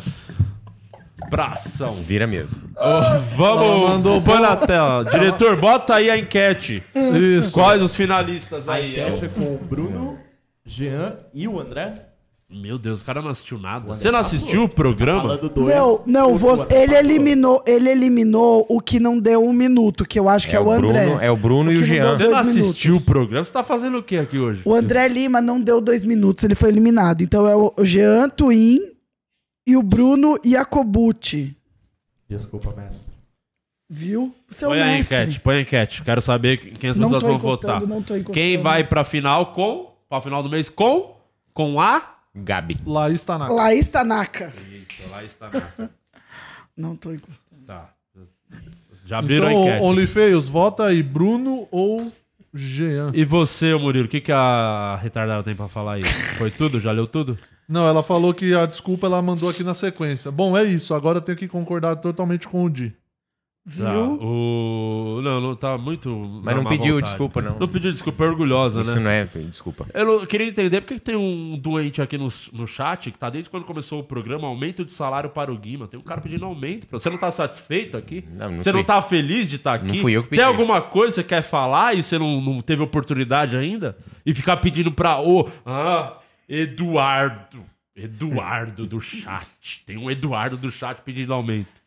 Bração. 1.30 1.96
Vira 2.02 2.26
mesmo. 2.26 2.56
Ela 2.76 3.18
vamos, 3.36 3.90
mandou 3.90 4.22
põe 4.22 4.40
na 4.42 4.56
tela. 4.56 5.04
Diretor, 5.06 5.58
bota 5.58 5.96
aí 5.96 6.10
a 6.10 6.18
enquete. 6.18 6.82
Isso. 6.96 7.54
Quais 7.54 7.82
os 7.84 7.96
finalistas 7.96 8.68
A 8.68 8.74
aí? 8.76 8.92
enquete 8.92 9.26
é 9.26 9.28
com 9.28 9.54
o 9.56 9.58
Bruno, 9.58 10.18
Jean 10.66 11.18
e 11.34 11.48
o 11.48 11.60
André. 11.60 11.94
Meu 12.52 12.80
Deus, 12.80 13.00
o 13.00 13.04
cara 13.06 13.22
não 13.22 13.30
assistiu 13.30 13.60
nada. 13.60 13.86
André 13.86 13.96
Você 13.96 14.10
não 14.12 14.20
passou. 14.20 14.38
assistiu 14.38 14.64
o 14.64 14.70
programa? 14.70 15.38
Dois. 15.38 15.76
Não, 15.76 16.04
não, 16.08 16.34
o 16.34 16.38
você, 16.38 16.64
André 16.64 16.82
ele 16.84 16.96
eliminou, 16.96 17.64
ele 17.68 17.90
eliminou 17.92 18.66
o 18.68 18.80
que 18.82 19.00
não 19.00 19.20
deu 19.20 19.44
um 19.46 19.54
minuto, 19.54 20.04
que 20.04 20.20
eu 20.20 20.28
acho 20.28 20.48
que 20.48 20.56
é, 20.56 20.60
o 20.60 20.72
André. 20.72 21.06
Bruno, 21.06 21.22
é 21.22 21.30
o 21.32 21.38
Bruno 21.38 21.72
e 21.72 21.78
o 21.78 21.84
que 21.84 21.88
não 21.88 21.96
Jean. 21.96 22.18
Você 22.18 22.28
não 22.28 22.38
assistiu 22.40 22.92
minutos. 22.94 23.08
o 23.08 23.14
programa? 23.14 23.44
Você 23.44 23.52
tá 23.52 23.64
fazendo 23.64 24.00
o 24.00 24.04
que 24.04 24.18
aqui 24.18 24.40
hoje? 24.40 24.64
O 24.66 24.74
André 24.74 25.08
Lima 25.08 25.40
não 25.40 25.62
deu 25.62 25.80
dois 25.80 26.04
minutos, 26.04 26.44
ele 26.44 26.56
foi 26.56 26.70
eliminado. 26.70 27.22
Então 27.22 27.48
é 27.48 27.56
o 27.56 27.72
Jean 27.86 28.28
Twin 28.30 28.80
e 29.68 29.78
o 29.78 29.84
Bruno 29.84 30.36
Iacobucci. 30.44 31.56
Desculpa, 32.28 32.74
mestre. 32.76 33.08
Viu? 33.88 34.34
Você 34.48 34.66
é 34.66 34.68
o 34.68 34.72
Põe 34.72 34.82
a 34.82 34.86
mestre. 34.86 35.18
enquete, 35.18 35.40
põe 35.40 35.56
a 35.58 35.62
enquete. 35.62 36.04
Quero 36.04 36.22
saber 36.22 36.58
quem 36.58 36.90
as 36.90 36.98
Não 36.98 37.10
pessoas 37.10 37.24
tô 37.24 37.30
vão 37.30 37.38
votar. 37.38 37.82
não 37.82 38.02
tô 38.02 38.16
encostando. 38.16 38.32
Quem 38.34 38.58
vai 38.58 38.84
pra 38.84 39.04
final 39.04 39.54
com? 39.54 39.92
Pra 40.10 40.20
final 40.20 40.42
do 40.42 40.50
mês 40.50 40.68
com? 40.68 41.16
Com 41.54 41.80
a? 41.80 42.16
Gabi. 42.36 42.78
Laís 42.86 43.24
Tanaka. 43.24 43.54
Laís 43.54 43.90
Tanaka. 43.90 44.54
Isso, 44.72 45.10
lá 45.10 45.24
está. 45.24 45.50
na- 45.50 45.90
Não 46.78 46.96
tô 46.96 47.12
encostando. 47.12 47.64
Tá. 47.66 47.90
Já 49.06 49.18
abriram 49.20 49.50
Então, 49.50 49.62
a 49.64 49.66
enquete. 49.68 49.84
Only 49.84 50.08
Feios, 50.08 50.48
vota 50.48 50.86
aí, 50.86 51.02
Bruno 51.04 51.68
ou 51.72 52.12
Jean? 52.54 53.12
E 53.14 53.26
você, 53.26 53.74
ô 53.74 53.80
Murilo, 53.80 54.06
o 54.06 54.10
que, 54.10 54.22
que 54.22 54.32
a 54.32 54.98
retardada 55.02 55.44
tem 55.44 55.56
pra 55.56 55.68
falar 55.68 55.94
aí? 55.94 56.04
Foi 56.38 56.52
tudo? 56.52 56.80
Já 56.80 56.92
leu 56.92 57.08
tudo? 57.08 57.38
Não, 57.68 57.88
ela 57.88 58.02
falou 58.02 58.34
que 58.34 58.54
a 58.54 58.66
desculpa 58.66 59.08
ela 59.08 59.22
mandou 59.22 59.50
aqui 59.50 59.64
na 59.64 59.74
sequência. 59.74 60.32
Bom, 60.32 60.58
é 60.58 60.64
isso. 60.64 60.94
Agora 60.94 61.18
eu 61.18 61.22
tenho 61.22 61.38
que 61.38 61.48
concordar 61.48 61.96
totalmente 61.98 62.48
com 62.48 62.64
o 62.64 62.70
Di. 62.70 62.96
Tá. 63.78 63.92
Viu? 63.92 64.18
O... 64.20 65.22
Não, 65.22 65.40
não 65.40 65.56
tá 65.56 65.78
muito. 65.78 66.10
Mas 66.44 66.56
não 66.56 66.64
pediu 66.64 66.96
vontade. 66.96 67.12
desculpa, 67.12 67.42
não. 67.42 67.60
Não 67.60 67.68
pediu 67.68 67.92
desculpa, 67.92 68.24
é 68.24 68.28
orgulhosa, 68.28 68.82
Isso 68.82 68.96
né? 68.96 69.02
não 69.02 69.10
é, 69.12 69.26
desculpa. 69.48 69.86
Eu 69.94 70.06
não- 70.06 70.26
queria 70.26 70.48
entender 70.48 70.82
por 70.82 70.88
que 70.88 70.94
que 70.96 71.02
tem 71.02 71.16
um 71.16 71.56
doente 71.58 72.02
aqui 72.02 72.18
no, 72.18 72.30
no 72.54 72.66
chat 72.66 73.12
que 73.12 73.20
tá 73.20 73.30
desde 73.30 73.50
quando 73.50 73.66
começou 73.66 74.00
o 74.00 74.04
programa, 74.04 74.48
aumento 74.48 74.84
de 74.84 74.92
salário 74.92 75.30
para 75.30 75.52
o 75.52 75.58
Guima. 75.58 75.88
Tem 75.88 76.00
um 76.00 76.04
cara 76.04 76.20
pedindo 76.20 76.46
aumento. 76.46 76.88
pra- 76.88 76.98
Você 76.98 77.10
não 77.12 77.18
tá 77.18 77.30
satisfeito 77.32 77.96
aqui? 77.96 78.24
Não, 78.32 78.52
não 78.54 78.60
você 78.60 78.72
não 78.72 78.80
fui. 78.80 78.86
tá 78.88 79.02
feliz 79.04 79.50
de 79.50 79.58
estar 79.58 79.76
aqui? 79.76 79.88
Não 79.88 79.96
fui 79.98 80.14
eu 80.14 80.24
que 80.24 80.30
Tem 80.30 80.40
pedi. 80.40 80.50
alguma 80.50 80.82
coisa 80.82 81.22
que 81.22 81.30
você 81.30 81.36
quer 81.36 81.42
falar 81.44 81.94
e 81.96 82.02
você 82.02 82.18
não, 82.18 82.42
não 82.42 82.62
teve 82.62 82.82
oportunidade 82.82 83.56
ainda? 83.56 83.96
E 84.26 84.34
ficar 84.34 84.58
pedindo 84.58 84.92
pra 84.92 85.22
o 85.22 85.48
ah, 85.66 86.14
Eduardo. 86.48 87.64
Eduardo 87.96 88.88
do 88.88 89.00
chat. 89.02 89.84
Tem 89.86 89.98
um 89.98 90.10
Eduardo 90.10 90.56
do 90.58 90.72
chat 90.72 91.02
pedindo 91.02 91.34
aumento. 91.34 91.79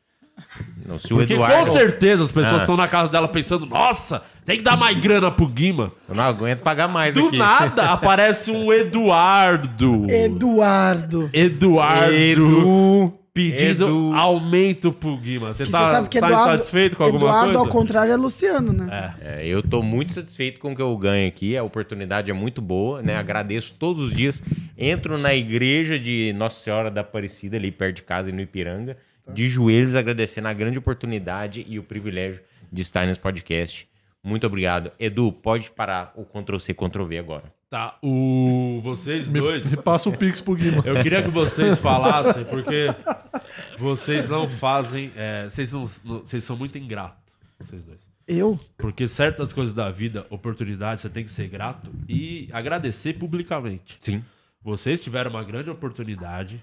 Não, 0.87 0.99
se 0.99 1.13
o 1.13 1.17
Porque 1.17 1.33
Eduardo- 1.35 1.67
com 1.67 1.73
certeza 1.73 2.25
as 2.25 2.33
pessoas 2.33 2.55
Ah. 2.55 2.65
estão 2.65 2.77
na 2.77 2.89
casa 2.89 3.09
dela 3.09 3.29
pensando, 3.29 3.65
nossa, 3.67 4.23
tem 4.45 4.57
que 4.57 4.63
dar 4.63 4.77
mais 4.77 4.97
grana 4.99 5.31
pro 5.31 5.47
Guima. 5.47 5.93
Eu 6.09 6.15
não 6.15 6.25
aguento 6.25 6.61
pagar 6.61 6.89
mais 6.89 7.15
Do 7.15 7.29
aqui. 7.29 7.39
nada 7.39 7.85
aparece 7.93 8.51
um 8.51 8.73
Eduardo. 8.73 10.07
Eduardo. 10.11 11.31
Eduardo. 11.33 12.13
Edu. 12.13 13.19
Pedindo 13.35 13.85
Edu. 13.87 14.13
aumento 14.15 14.93
pro 14.93 15.17
Guima. 15.17 15.55
Você 15.55 15.65
Que 15.65 15.71
tá, 15.71 15.87
você 15.87 15.93
sabe 15.95 16.09
que 16.09 16.21
tá 16.21 16.27
Eduardo, 16.27 16.53
insatisfeito 16.55 16.97
com 16.99 17.05
alguma 17.05 17.23
Eduardo, 17.25 17.45
coisa? 17.47 17.59
ao 17.61 17.67
contrário, 17.69 18.13
é 18.13 18.17
Luciano, 18.17 18.73
né? 18.75 19.15
É, 19.23 19.47
eu 19.47 19.63
tô 19.63 19.83
muito 19.83 20.13
satisfeito 20.13 20.61
com 20.61 20.73
o 20.73 20.77
que 20.77 20.83
eu 20.83 20.95
ganho 20.99 21.27
aqui. 21.27 21.57
A 21.57 21.63
oportunidade 21.63 22.31
é 22.31 22.35
muito 22.35 22.61
boa, 22.61 23.01
né? 23.01 23.17
Agradeço 23.17 23.75
todos 23.79 24.03
os 24.03 24.13
dias. 24.15 24.43
Entro 24.77 25.17
na 25.17 25.35
igreja 25.35 25.99
de 25.99 26.35
Nossa 26.37 26.63
Senhora 26.63 26.91
da 26.91 27.01
Aparecida, 27.01 27.57
ali 27.57 27.71
perto 27.71 27.97
de 27.97 28.03
casa, 28.03 28.31
no 28.31 28.41
Ipiranga, 28.43 28.99
de 29.33 29.49
joelhos, 29.49 29.95
agradecendo 29.95 30.49
a 30.49 30.53
grande 30.53 30.79
oportunidade 30.79 31.65
e 31.69 31.79
o 31.79 31.83
privilégio 31.83 32.41
de 32.71 32.83
estar 32.83 33.07
nesse 33.07 33.21
podcast. 33.21 33.89
Muito 34.23 34.47
obrigado. 34.47 34.93
Edu, 34.99 35.33
pode 35.33 35.71
parar 35.71 36.13
o 36.15 36.25
Ctrl-C, 36.25 36.73
Ctrl-V 36.75 37.19
agora. 37.19 37.53
Tá, 37.69 37.97
o... 38.03 38.81
vocês 38.83 39.29
Me, 39.29 39.41
dois... 39.41 39.65
me 39.65 39.79
passa 39.79 40.09
o 40.09 40.17
Pix 40.17 40.41
pro 40.41 40.55
Guima. 40.55 40.83
Eu 40.87 41.03
queria 41.03 41.23
que 41.23 41.31
vocês 41.31 41.79
falassem, 41.79 42.45
porque 42.45 42.87
vocês 43.79 44.29
não 44.29 44.49
fazem... 44.49 45.11
é, 45.17 45.45
vocês, 45.49 45.73
não, 45.73 45.91
não- 46.05 46.19
vocês 46.21 46.45
são 46.45 46.57
muito 46.57 46.77
ingratos, 46.77 47.33
vocês 47.59 47.83
dois. 47.83 48.07
Eu? 48.29 48.61
Porque 48.77 49.09
certas 49.09 49.53
coisas 49.53 49.75
da 49.75 49.91
vida, 49.91 50.27
oportunidades, 50.31 51.01
você 51.01 51.09
tem 51.09 51.25
que 51.25 51.31
ser 51.31 51.49
grato 51.49 51.91
e 52.09 52.49
agradecer 52.53 53.15
publicamente. 53.15 53.97
Sim. 54.01 54.23
Vocês 54.63 55.03
tiveram 55.03 55.31
uma 55.31 55.43
grande 55.43 55.71
oportunidade 55.71 56.63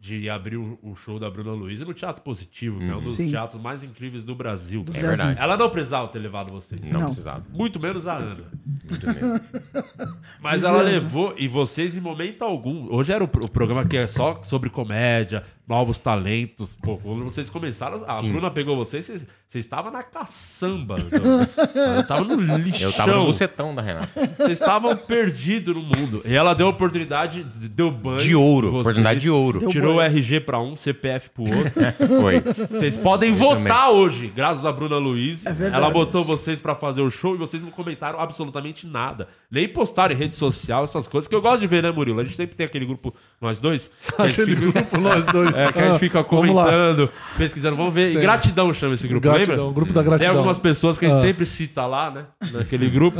de 0.00 0.30
abrir 0.30 0.56
o, 0.56 0.94
show 0.96 1.18
da 1.18 1.30
Bruna 1.30 1.52
Luiz 1.52 1.78
no 1.82 1.92
Teatro 1.92 2.22
Positivo, 2.22 2.78
que 2.78 2.86
é 2.90 2.96
um 2.96 3.00
dos 3.00 3.16
Sim. 3.16 3.28
teatros 3.30 3.60
mais 3.60 3.84
incríveis 3.84 4.24
do 4.24 4.34
Brasil. 4.34 4.82
Do 4.82 4.92
É 4.96 4.98
Brasil. 4.98 5.16
verdade. 5.18 5.40
Ela 5.40 5.56
não 5.58 5.68
precisava 5.68 6.08
ter 6.08 6.18
levado 6.18 6.50
vocês. 6.50 6.80
Não 6.90 7.00
Não. 7.00 7.06
precisava. 7.06 7.44
Muito 7.52 7.78
menos 7.78 8.06
a 8.06 8.16
Ana. 8.16 8.44
Muito 8.88 9.06
menos. 9.06 9.52
Mas 10.40 10.62
ela 10.62 10.80
levou, 10.80 11.34
e 11.36 11.46
vocês 11.46 11.94
em 11.96 12.00
momento 12.00 12.42
algum. 12.42 12.90
Hoje 12.90 13.12
era 13.12 13.22
o 13.22 13.28
programa 13.28 13.84
que 13.84 13.98
é 13.98 14.06
só 14.06 14.40
sobre 14.42 14.70
comédia, 14.70 15.44
novos 15.70 16.00
talentos. 16.00 16.76
Pô, 16.82 16.96
quando 16.98 17.22
vocês 17.24 17.48
começaram, 17.48 18.02
a 18.04 18.20
Sim. 18.20 18.32
Bruna 18.32 18.50
pegou 18.50 18.76
vocês, 18.76 19.04
vocês, 19.04 19.26
vocês 19.46 19.64
estavam 19.64 19.92
na 19.92 20.02
caçamba. 20.02 20.96
Então, 20.98 21.94
eu 21.96 22.06
tava 22.06 22.24
no 22.24 22.58
lixão. 22.58 22.88
Eu 22.88 22.92
tava 22.92 23.14
no 23.14 23.26
bucetão 23.26 23.72
da 23.72 23.80
Renata. 23.80 24.08
Vocês 24.36 24.58
estavam 24.58 24.96
perdidos 24.96 25.72
no 25.76 25.80
mundo. 25.80 26.22
E 26.24 26.34
ela 26.34 26.54
deu 26.54 26.66
a 26.66 26.70
oportunidade, 26.70 27.44
de- 27.44 27.68
deu 27.68 27.88
banho. 27.88 28.18
De 28.18 28.34
ouro, 28.34 28.68
vocês, 28.68 28.80
oportunidade 28.80 29.20
de 29.20 29.30
ouro. 29.30 29.68
Tirou 29.68 29.96
o. 29.96 30.00
RG 30.00 30.40
pra 30.40 30.58
um, 30.60 30.74
CPF 30.74 31.30
pro 31.30 31.44
outro. 31.56 32.20
Foi. 32.20 32.40
Vocês 32.40 32.96
podem 32.96 33.34
Foi 33.36 33.46
votar 33.56 33.90
hoje, 33.92 34.26
graças 34.34 34.66
a 34.66 34.72
Bruna 34.72 34.96
Luiz. 34.98 35.46
É 35.46 35.52
verdade. 35.52 35.76
Ela 35.84 35.92
botou 35.92 36.24
vocês 36.24 36.58
pra 36.58 36.74
fazer 36.74 37.00
o 37.00 37.10
show 37.10 37.36
e 37.36 37.38
vocês 37.38 37.62
não 37.62 37.70
comentaram 37.70 38.18
absolutamente 38.18 38.88
nada. 38.88 39.28
Nem 39.48 39.68
postaram 39.68 40.12
em 40.12 40.18
rede 40.18 40.34
social, 40.34 40.82
essas 40.82 41.06
coisas 41.06 41.28
que 41.28 41.34
eu 41.34 41.40
gosto 41.40 41.60
de 41.60 41.68
ver, 41.68 41.80
né, 41.82 41.92
Murilo? 41.92 42.20
A 42.20 42.24
gente 42.24 42.34
sempre 42.36 42.56
tem 42.56 42.66
aquele 42.66 42.86
grupo, 42.86 43.14
nós 43.40 43.60
dois. 43.60 43.88
Aquele 44.18 44.56
grupo, 44.56 45.00
nós 45.00 45.24
dois. 45.26 45.50
É, 45.68 45.72
que 45.72 45.78
a 45.78 45.88
gente 45.90 45.98
fica 45.98 46.22
vamos 46.28 46.48
comentando, 46.48 47.10
pesquisando. 47.36 47.76
Vamos 47.76 47.92
ver. 47.94 48.10
E 48.10 48.12
Tem. 48.14 48.22
gratidão 48.22 48.72
chama 48.74 48.94
esse 48.94 49.06
grupo, 49.06 49.28
Gratidão, 49.28 49.56
lembra? 49.56 49.72
grupo 49.74 49.92
da 49.92 50.02
gratidão. 50.02 50.28
Tem 50.30 50.36
algumas 50.38 50.58
pessoas 50.58 50.98
que 50.98 51.06
a 51.06 51.08
gente 51.08 51.18
Ah. 51.18 51.22
sempre 51.22 51.44
cita 51.46 51.86
lá, 51.86 52.10
né? 52.10 52.24
Naquele 52.52 52.88
grupo. 52.88 53.18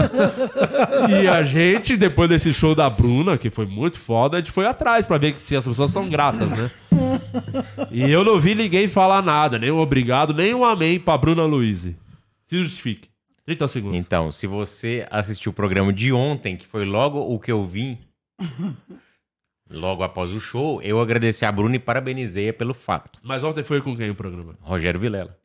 e 1.22 1.26
a 1.28 1.42
gente, 1.42 1.96
depois 1.96 2.28
desse 2.28 2.52
show 2.52 2.74
da 2.74 2.88
Bruna, 2.90 3.36
que 3.38 3.50
foi 3.50 3.66
muito 3.66 3.98
foda, 3.98 4.36
a 4.36 4.40
gente 4.40 4.52
foi 4.52 4.66
atrás 4.66 5.06
pra 5.06 5.18
ver 5.18 5.34
se 5.36 5.54
as 5.56 5.66
pessoas 5.66 5.90
são 5.90 6.08
gratas, 6.08 6.48
né? 6.50 6.70
E 7.90 8.10
eu 8.10 8.24
não 8.24 8.38
vi 8.38 8.54
ninguém 8.54 8.88
falar 8.88 9.22
nada, 9.22 9.58
nem 9.58 9.70
um 9.70 9.78
obrigado, 9.78 10.32
nem 10.34 10.54
um 10.54 10.64
amém 10.64 10.98
pra 10.98 11.16
Bruna 11.18 11.44
Luiz. 11.44 11.88
Se 12.46 12.62
justifique. 12.62 13.08
30 13.46 13.66
segundos. 13.68 13.98
Então, 13.98 14.30
se 14.30 14.46
você 14.46 15.06
assistiu 15.10 15.50
o 15.50 15.54
programa 15.54 15.92
de 15.92 16.12
ontem, 16.12 16.56
que 16.56 16.66
foi 16.66 16.84
logo 16.84 17.18
o 17.18 17.38
que 17.38 17.50
eu 17.50 17.66
vim, 17.66 17.98
logo 19.70 20.02
após 20.02 20.30
o 20.32 20.40
show, 20.40 20.82
eu 20.82 21.01
agradeci 21.01 21.44
a 21.44 21.52
Bruna 21.52 21.76
e 21.76 21.78
parabenizei-a 21.78 22.52
pelo 22.52 22.74
fato. 22.74 23.18
Mas 23.22 23.44
ontem 23.44 23.62
foi 23.62 23.80
com 23.80 23.97
quem 23.97 24.10
o 24.10 24.14
programa? 24.14 24.56
Rogério 24.60 24.98
Vilela. 25.01 25.38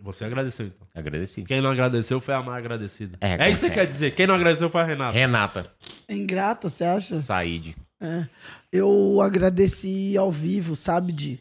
Você 0.00 0.24
agradeceu, 0.24 0.66
então. 0.66 0.88
Agradeci. 0.94 1.44
Quem 1.44 1.60
não 1.60 1.70
agradeceu 1.70 2.20
foi 2.20 2.34
a 2.34 2.42
mais 2.42 2.58
agradecida. 2.58 3.16
É, 3.20 3.46
É, 3.46 3.50
isso 3.50 3.60
que 3.60 3.66
você 3.66 3.66
é. 3.66 3.70
quer 3.70 3.86
dizer. 3.86 4.10
Quem 4.16 4.26
não 4.26 4.34
agradeceu 4.34 4.68
foi 4.68 4.80
a 4.80 4.84
Renata. 4.84 5.12
Renata. 5.12 5.72
É 6.08 6.14
ingrata, 6.16 6.68
você 6.68 6.82
acha? 6.84 7.14
Said. 7.14 7.76
É. 8.00 8.26
Eu 8.72 9.20
agradeci 9.20 10.16
ao 10.18 10.32
vivo, 10.32 10.74
sabe, 10.74 11.12
Di? 11.12 11.40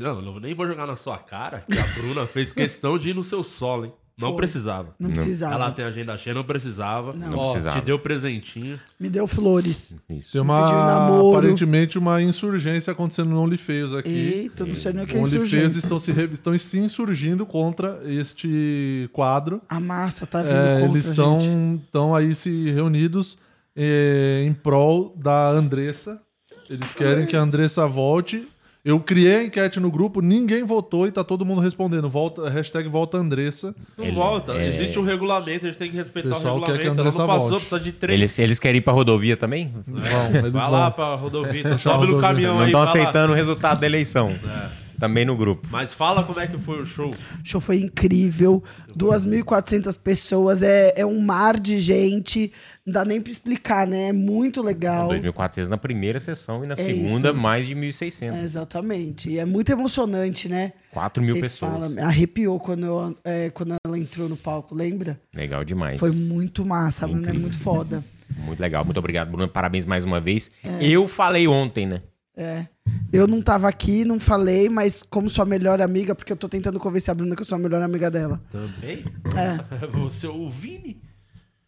Não, 0.00 0.20
eu 0.34 0.40
nem 0.40 0.54
vou 0.54 0.66
jogar 0.66 0.86
na 0.86 0.96
sua 0.96 1.18
cara 1.18 1.64
que 1.70 1.78
a 1.78 1.82
Bruna 2.00 2.26
fez 2.26 2.50
questão 2.50 2.98
de 2.98 3.10
ir 3.10 3.14
no 3.14 3.22
seu 3.22 3.44
solo, 3.44 3.86
hein? 3.86 3.92
Não 4.18 4.28
Foi. 4.28 4.36
precisava. 4.38 4.94
Não 4.98 5.10
precisava. 5.10 5.54
Ela 5.56 5.70
tem 5.72 5.84
agenda 5.84 6.16
cheia, 6.16 6.32
não 6.32 6.42
precisava. 6.42 7.12
Não. 7.12 7.30
Não 7.32 7.38
Ó, 7.38 7.50
precisava. 7.50 7.78
Te 7.80 7.84
deu 7.84 7.98
presentinho. 7.98 8.80
Me 8.98 9.10
deu 9.10 9.26
flores. 9.26 9.94
Isso. 10.08 10.32
Tem 10.32 10.40
Me 10.40 10.46
uma, 10.48 10.62
pediu 10.62 10.78
namoro. 10.78 11.36
aparentemente, 11.38 11.98
uma 11.98 12.22
insurgência 12.22 12.90
acontecendo 12.92 13.28
no 13.28 13.40
OnlyFans 13.42 13.92
aqui. 13.92 14.08
Eita, 14.08 14.62
eu 14.62 14.68
não 14.68 14.76
sei 14.76 14.92
nem 14.94 15.04
o 15.04 15.06
que 15.06 15.14
é 15.14 15.18
O 15.18 15.22
OnlyFans 15.22 15.44
insurgência. 15.44 15.78
estão 15.78 15.98
se, 15.98 16.12
re- 16.12 16.30
estão 16.32 16.56
se 16.56 16.78
insurgindo 16.78 17.44
contra 17.44 18.00
este 18.06 19.10
quadro. 19.12 19.60
A 19.68 19.78
massa 19.78 20.26
tá 20.26 20.42
vindo 20.42 20.52
É, 20.54 20.80
contra, 20.80 20.90
eles 20.92 21.02
gente. 21.04 21.10
estão 21.12 21.80
estão 21.84 22.14
aí 22.14 22.34
se 22.34 22.70
reunidos 22.70 23.36
eh, 23.76 24.44
em 24.46 24.54
prol 24.54 25.14
da 25.14 25.50
Andressa. 25.50 26.22
Eles 26.70 26.90
querem 26.94 27.26
que 27.26 27.36
a 27.36 27.40
Andressa 27.42 27.86
volte. 27.86 28.48
Eu 28.88 29.00
criei 29.00 29.38
a 29.38 29.44
enquete 29.44 29.80
no 29.80 29.90
grupo, 29.90 30.20
ninguém 30.22 30.62
votou 30.62 31.08
e 31.08 31.10
tá 31.10 31.24
todo 31.24 31.44
mundo 31.44 31.60
respondendo. 31.60 32.08
Volta, 32.08 32.48
hashtag 32.48 32.88
volta 32.88 33.18
Andressa. 33.18 33.74
Não 33.98 34.04
Ele- 34.04 34.14
volta. 34.14 34.52
é- 34.52 34.68
Existe 34.68 34.96
um 34.96 35.02
regulamento, 35.02 35.66
a 35.66 35.70
gente 35.70 35.78
tem 35.78 35.90
que 35.90 35.96
respeitar 35.96 36.36
Pessoal 36.36 36.58
o 36.58 36.60
quer 36.60 36.66
que 36.66 36.70
a 36.70 36.74
regulamento. 36.76 37.00
Ela 37.00 37.10
não 37.10 37.10
Andressa 37.10 37.26
passou, 37.34 37.48
volte. 37.50 37.62
precisa 37.62 37.80
de 37.80 37.90
três. 37.92 38.16
Eles, 38.20 38.38
eles 38.38 38.58
querem 38.60 38.78
ir 38.78 38.82
pra 38.82 38.92
rodovia 38.92 39.36
também? 39.36 39.74
Vão, 39.88 40.26
eles 40.38 40.52
Vai 40.52 40.62
vão. 40.62 40.70
lá 40.70 40.90
pra 40.92 41.16
rodovia, 41.16 41.60
então 41.62 41.76
sobe 41.76 42.06
no 42.06 42.12
rodovia. 42.12 42.28
caminhão 42.28 42.54
Não 42.54 42.60
aí. 42.60 42.66
estão 42.68 42.86
fala- 42.86 43.00
aceitando 43.00 43.32
o 43.32 43.36
resultado 43.36 43.80
da 43.80 43.86
eleição. 43.86 44.28
É. 44.30 44.86
Também 45.00 45.26
no 45.26 45.36
grupo. 45.36 45.66
Mas 45.70 45.92
fala 45.92 46.22
como 46.24 46.40
é 46.40 46.46
que 46.46 46.56
foi 46.56 46.80
o 46.80 46.86
show. 46.86 47.10
O 47.10 47.14
show 47.44 47.60
foi 47.60 47.80
incrível. 47.80 48.62
2.400 48.96 49.96
pessoas. 49.96 50.62
É, 50.62 50.92
é 50.96 51.04
um 51.04 51.20
mar 51.20 51.58
de 51.60 51.78
gente. 51.80 52.50
Não 52.86 52.92
dá 52.92 53.04
nem 53.04 53.20
pra 53.20 53.32
explicar, 53.32 53.84
né? 53.86 54.08
É 54.08 54.12
muito 54.12 54.62
legal. 54.62 55.08
2.400 55.08 55.66
na 55.66 55.76
primeira 55.76 56.20
sessão 56.20 56.62
e 56.64 56.68
na 56.68 56.74
É 56.74 56.76
segunda 56.76 57.30
isso. 57.30 57.36
mais 57.38 57.66
de 57.66 57.74
1.600. 57.74 58.32
É, 58.36 58.44
exatamente. 58.44 59.28
E 59.28 59.38
é 59.40 59.44
muito 59.44 59.72
emocionante, 59.72 60.48
né? 60.48 60.72
4 60.92 61.20
mil 61.22 61.34
Você 61.34 61.40
pessoas. 61.40 61.72
fala- 61.72 62.02
arrepiou 62.06 62.60
quando, 62.60 62.86
eu, 62.86 63.18
é, 63.24 63.50
quando 63.50 63.74
ela 63.84 63.98
entrou 63.98 64.28
no 64.28 64.36
palco, 64.36 64.72
lembra? 64.74 65.20
Legal 65.34 65.64
demais. 65.64 65.98
Foi 65.98 66.12
muito 66.12 66.64
massa, 66.64 67.04
a 67.04 67.08
Bruna 67.08 67.22
é 67.22 67.30
Incrível. 67.30 67.40
muito 67.42 67.58
foda. 67.58 68.04
Muito 68.38 68.60
legal. 68.60 68.84
Muito 68.84 68.98
obrigado, 68.98 69.30
Bruno. 69.30 69.48
Parabéns 69.48 69.86
mais 69.86 70.04
uma 70.04 70.20
vez. 70.20 70.50
É. 70.62 70.84
Eu 70.84 71.06
falei 71.08 71.46
ontem, 71.46 71.86
né? 71.86 72.02
É. 72.36 72.66
Eu 73.12 73.26
não 73.26 73.40
tava 73.40 73.68
aqui, 73.68 74.04
não 74.04 74.18
falei, 74.20 74.68
mas 74.68 75.02
como 75.08 75.30
sua 75.30 75.46
melhor 75.46 75.80
amiga, 75.80 76.12
porque 76.14 76.32
eu 76.32 76.36
tô 76.36 76.48
tentando 76.48 76.78
convencer 76.80 77.12
a 77.12 77.14
Bruna 77.14 77.34
que 77.36 77.42
eu 77.42 77.46
sou 77.46 77.56
a 77.56 77.58
melhor 77.60 77.80
amiga 77.82 78.10
dela. 78.10 78.42
Também? 78.50 79.04
É. 79.36 79.86
Você, 79.94 80.26
o 80.26 80.50
Vini? 80.50 81.00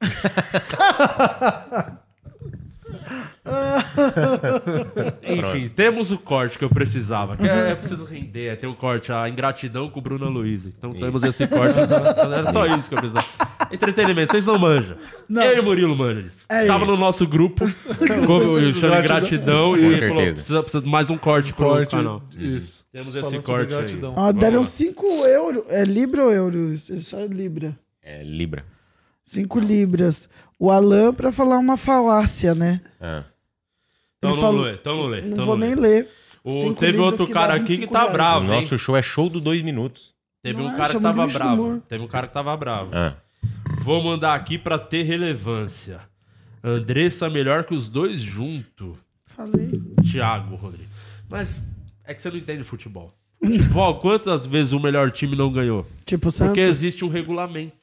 Enfim, 5.27 5.69
temos 5.69 6.11
o 6.11 6.19
corte 6.19 6.59
que 6.59 6.65
eu 6.65 6.69
precisava. 6.71 7.37
Que 7.37 7.49
é, 7.49 7.71
é 7.71 7.75
preciso 7.75 8.05
render, 8.05 8.49
é, 8.49 8.57
tem 8.57 8.69
um 8.69 8.75
corte, 8.75 9.13
a 9.13 9.29
ingratidão 9.29 9.89
com 9.89 9.99
o 9.99 10.03
Bruna 10.03 10.27
Luiz. 10.27 10.67
Então 10.67 10.93
temos 10.93 11.23
esse 11.23 11.47
corte. 11.47 11.79
então, 11.81 12.33
Era 12.33 12.53
só 12.53 12.67
isso 12.67 12.89
que 12.89 12.95
eu 12.95 12.99
precisava. 12.99 13.27
Entretenimento, 13.71 14.33
vocês 14.33 14.45
não 14.45 14.59
manjam. 14.59 14.97
Eu 15.31 15.57
e 15.57 15.61
o 15.61 15.63
Murilo 15.63 15.97
manjam 15.97 16.23
disso. 16.23 16.45
É 16.49 16.67
Tava 16.67 16.85
isso. 16.85 16.93
no 16.93 16.97
nosso 16.97 17.27
grupo, 17.27 17.65
como 18.27 18.59
eu 18.59 18.75
chamo 18.75 18.95
ingratidão, 18.97 19.77
e 19.77 19.85
ele 19.85 19.97
falou: 19.97 20.33
precisa, 20.33 20.63
precisa 20.63 20.83
de 20.83 20.89
mais 20.89 21.11
um 21.11 21.19
corte 21.19 21.53
pro 21.53 21.67
Corte, 21.69 21.97
canal. 21.97 22.23
isso. 22.37 22.85
Temos 22.93 23.15
Falando 23.15 23.35
esse 23.35 23.43
corte 23.45 23.75
aí. 23.75 23.81
gratidão. 23.81 24.15
Vamos 24.15 24.35
deram 24.41 24.61
lá. 24.61 24.67
5 24.67 25.07
euros. 25.27 25.65
É 25.69 25.85
Libra 25.85 26.25
ou 26.25 26.33
euros? 26.33 26.91
É 26.91 26.97
só 26.99 27.19
Libra. 27.25 27.79
É 28.03 28.23
Libra. 28.23 28.65
5 29.29 29.59
libras. 29.61 30.29
O 30.59 30.71
Alan 30.71 31.13
pra 31.13 31.31
falar 31.31 31.59
uma 31.59 31.77
falácia, 31.77 32.55
né? 32.55 32.81
Ah. 33.01 33.25
Então 34.19 34.31
não 34.35 34.41
falou- 34.41 34.63
lê, 34.63 34.73
então 34.75 34.97
não 34.97 35.07
lê. 35.07 35.21
Não 35.21 35.29
então 35.33 35.47
vou 35.47 35.55
lê. 35.55 35.67
nem 35.67 35.75
ler. 35.77 36.09
O- 36.43 36.51
Cinco 36.63 36.81
teve 36.81 36.99
outro 36.99 37.27
cara 37.29 37.55
aqui 37.55 37.65
que 37.67 37.73
25 37.87 37.93
tá 37.93 37.99
reais. 38.01 38.11
O 38.11 38.17
bravo, 38.17 38.45
hein? 38.53 38.61
nosso 38.63 38.79
show 38.79 38.97
é 38.97 39.03
show 39.03 39.29
do 39.29 39.41
dois 39.41 39.61
minutos. 39.63 40.15
Teve 40.43 40.61
um 40.61 40.65
Não 40.65 40.73
é, 40.73 40.77
cara 40.77 40.95
que 40.95 41.01
tava 41.01 41.27
bravo. 41.27 41.83
Teve 41.89 42.03
um 42.05 42.09
cara 42.09 42.27
que 42.27 42.33
tava 42.33 42.57
bravo. 42.57 42.91
Ah. 42.95 43.15
Vou 43.83 44.03
mandar 44.03 44.35
aqui 44.35 44.57
pra 44.59 44.79
ter 44.79 45.03
relevância. 45.03 46.01
Andressa 46.65 47.29
melhor 47.29 47.65
que 47.65 47.75
os 47.75 47.89
dois 47.89 48.21
junto. 48.21 48.97
Falei. 49.27 49.71
Thiago, 50.11 50.57
Rodrigo. 50.57 50.89
Mas 51.29 51.63
é 52.05 52.15
que 52.15 52.23
você 52.23 52.31
não 52.31 52.39
entende 52.39 52.65
futebol. 52.65 53.13
Futebol, 53.45 54.01
quantas 54.01 54.47
vezes 54.47 54.73
o 54.73 54.81
melhor 54.81 55.11
time 55.13 55.37
não 55.37 55.53
ganhou? 55.53 55.87
Tipo 56.05 56.29
o 56.29 56.33
Santos. 56.33 56.49
Porque 56.55 56.61
existe 56.69 57.05
um 57.05 57.09
regulamento. 57.09 57.78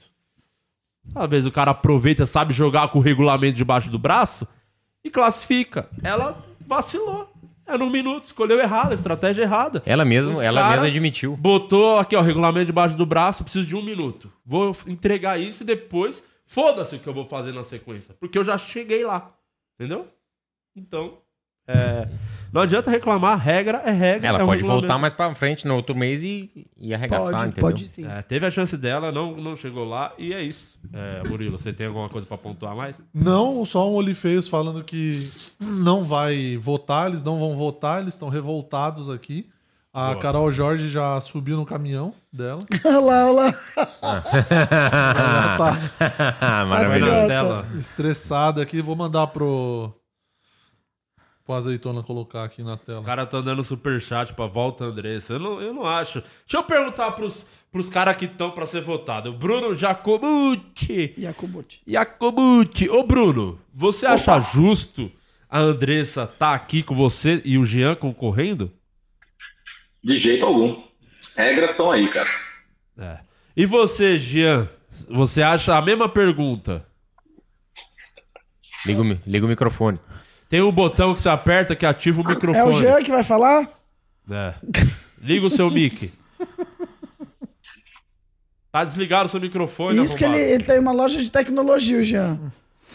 Às 1.14 1.30
vezes 1.30 1.46
o 1.46 1.52
cara 1.52 1.72
aproveita, 1.72 2.26
sabe 2.26 2.54
jogar 2.54 2.88
com 2.90 3.00
o 3.00 3.02
regulamento 3.02 3.58
debaixo 3.58 3.90
do 3.90 4.00
braço 4.00 4.48
e 5.04 5.10
classifica. 5.10 5.90
Ela 6.04 6.44
vacilou. 6.66 7.32
É 7.68 7.78
num 7.78 7.90
minuto, 7.90 8.26
escolheu 8.26 8.60
errado, 8.60 8.94
estratégia 8.94 9.42
errada. 9.42 9.82
Ela 9.86 10.06
mesmo, 10.06 10.40
ela 10.40 10.70
mesma 10.70 10.88
admitiu. 10.88 11.36
Botou 11.36 11.98
aqui, 11.98 12.16
ó, 12.16 12.22
regulamento 12.22 12.68
debaixo 12.68 12.96
do 12.96 13.06
braço, 13.06 13.44
preciso 13.44 13.68
de 13.68 13.76
um 13.76 13.84
minuto. 13.84 14.32
Vou 14.46 14.76
entregar 14.86 15.40
isso 15.40 15.64
e 15.64 15.66
depois, 15.66 16.24
foda-se 16.46 16.96
o 16.96 17.00
que 17.00 17.08
eu 17.08 17.14
vou 17.14 17.26
fazer 17.26 17.52
na 17.54 17.64
sequência. 17.64 18.16
Porque 18.20 18.38
eu 18.38 18.44
já 18.44 18.56
cheguei 18.58 19.04
lá. 19.04 19.32
Entendeu? 19.80 20.08
Então, 20.76 21.18
é, 21.68 22.08
não 22.54 22.62
adianta 22.62 22.90
reclamar, 22.90 23.38
regra 23.38 23.82
é 23.84 23.92
regra. 23.92 24.28
Ela 24.28 24.40
é 24.40 24.44
um 24.44 24.48
pode 24.48 24.64
voltar 24.64 24.98
mais 24.98 25.14
pra 25.14 25.34
frente 25.36 25.68
no 25.68 25.76
outro 25.76 25.96
mês 25.96 26.24
e, 26.24 26.50
e 26.78 26.94
arregaçar, 26.94 27.48
entendeu? 27.48 27.76
É, 28.10 28.22
teve 28.22 28.46
a 28.46 28.50
chance 28.50 28.78
dela, 28.78 29.12
não, 29.12 29.36
não 29.36 29.56
chegou 29.58 29.84
lá 29.84 30.14
e 30.18 30.34
é 30.34 30.42
isso. 30.42 30.78
É, 30.94 31.28
Murilo, 31.28 31.58
você 31.58 31.74
tem 31.74 31.88
alguma 31.88 32.08
coisa 32.08 32.26
pra 32.26 32.38
pontuar 32.38 32.76
mais? 32.76 33.02
Não, 33.14 33.66
só 33.66 33.90
um 33.90 33.96
Olifeios 33.96 34.48
falando 34.48 34.84
que 34.84 35.30
não 35.60 36.04
vai 36.06 36.56
votar, 36.58 37.10
eles 37.10 37.24
não 37.24 37.40
vão 37.40 37.56
votar, 37.56 38.02
eles 38.02 38.14
estão 38.14 38.30
revoltados 38.30 39.10
aqui. 39.10 39.50
A 39.94 40.12
Boa. 40.12 40.20
Carol 40.22 40.52
Jorge 40.52 40.90
já 40.90 41.20
subiu 41.22 41.56
no 41.56 41.66
caminhão 41.66 42.14
dela. 42.32 42.60
Olha 42.86 43.00
lá, 43.00 43.26
olha 43.26 43.32
lá. 43.32 43.54
Ela 44.02 45.58
tá 45.58 46.66
Maravilhoso. 46.68 47.28
Dela. 47.28 47.66
estressada 47.78 48.62
aqui. 48.62 48.82
Vou 48.82 48.94
mandar 48.94 49.28
pro, 49.28 49.94
pro 51.46 51.54
Azeitona 51.54 52.02
colocar 52.02 52.44
aqui 52.44 52.64
na 52.64 52.76
tela. 52.76 53.02
O 53.02 53.04
cara 53.04 53.26
tá 53.26 53.40
dando 53.40 53.64
superchat 53.64 54.34
pra 54.34 54.48
volta 54.48 54.86
Andressa. 54.86 55.34
Eu 55.34 55.40
não, 55.40 55.62
eu 55.62 55.74
não 55.74 55.86
acho. 55.86 56.22
Deixa 56.22 56.58
eu 56.58 56.64
perguntar 56.64 57.12
pros, 57.12 57.46
pros 57.72 57.88
caras 57.88 58.16
que 58.16 58.26
estão 58.26 58.50
pra 58.50 58.66
ser 58.66 58.82
votado. 58.82 59.32
Bruno 59.32 59.76
Jacobucci. 59.76 61.14
Jacobucci. 61.16 61.82
Jacobucci. 61.86 62.90
Ô, 62.90 63.04
Bruno, 63.04 63.60
você 63.72 64.08
acha 64.08 64.40
justo 64.40 65.12
a 65.48 65.60
Andressa 65.60 66.26
tá 66.26 66.56
aqui 66.56 66.82
com 66.82 66.96
você 66.96 67.42
e 67.46 67.60
o 67.60 67.64
Jean 67.64 67.96
concorrendo? 67.96 68.74
De 70.04 70.18
jeito 70.18 70.44
algum. 70.46 70.84
Regras 71.36 71.72
estão 71.72 71.92
aí, 71.92 72.12
cara. 72.12 72.30
É. 72.98 73.20
E 73.56 73.66
você, 73.66 74.18
Jean? 74.18 74.68
Você 75.10 75.44
acha 75.44 75.78
a 75.78 75.82
mesma 75.82 76.10
pergunta? 76.10 76.86
Liga 78.86 79.02
o, 79.02 79.20
liga 79.28 79.46
o 79.46 79.50
microfone. 79.50 80.00
Tem 80.50 80.62
um 80.62 80.72
botão 80.72 81.14
que 81.14 81.22
você 81.22 81.30
aperta 81.30 81.76
que 81.76 81.86
ativa 81.86 82.22
o 82.22 82.26
É 82.26 82.34
microfone. 82.36 82.70
o 82.70 82.74
Jean 82.74 83.02
que 83.04 83.12
vai 83.12 83.24
falar? 83.24 83.68
É. 84.30 84.54
Liga 85.22 85.48
o 85.48 85.50
seu 85.50 85.70
mic. 85.72 86.12
Tá 88.72 88.84
desligado 88.84 89.28
o 89.28 89.30
seu 89.30 89.40
microfone, 89.40 90.04
Isso 90.04 90.18
que 90.18 90.26
ele, 90.26 90.38
ele 90.38 90.64
tem 90.64 90.80
uma 90.80 90.92
loja 90.92 91.22
de 91.22 91.32
tecnologia, 91.32 91.98
o 92.00 92.04
Jean. 92.04 92.40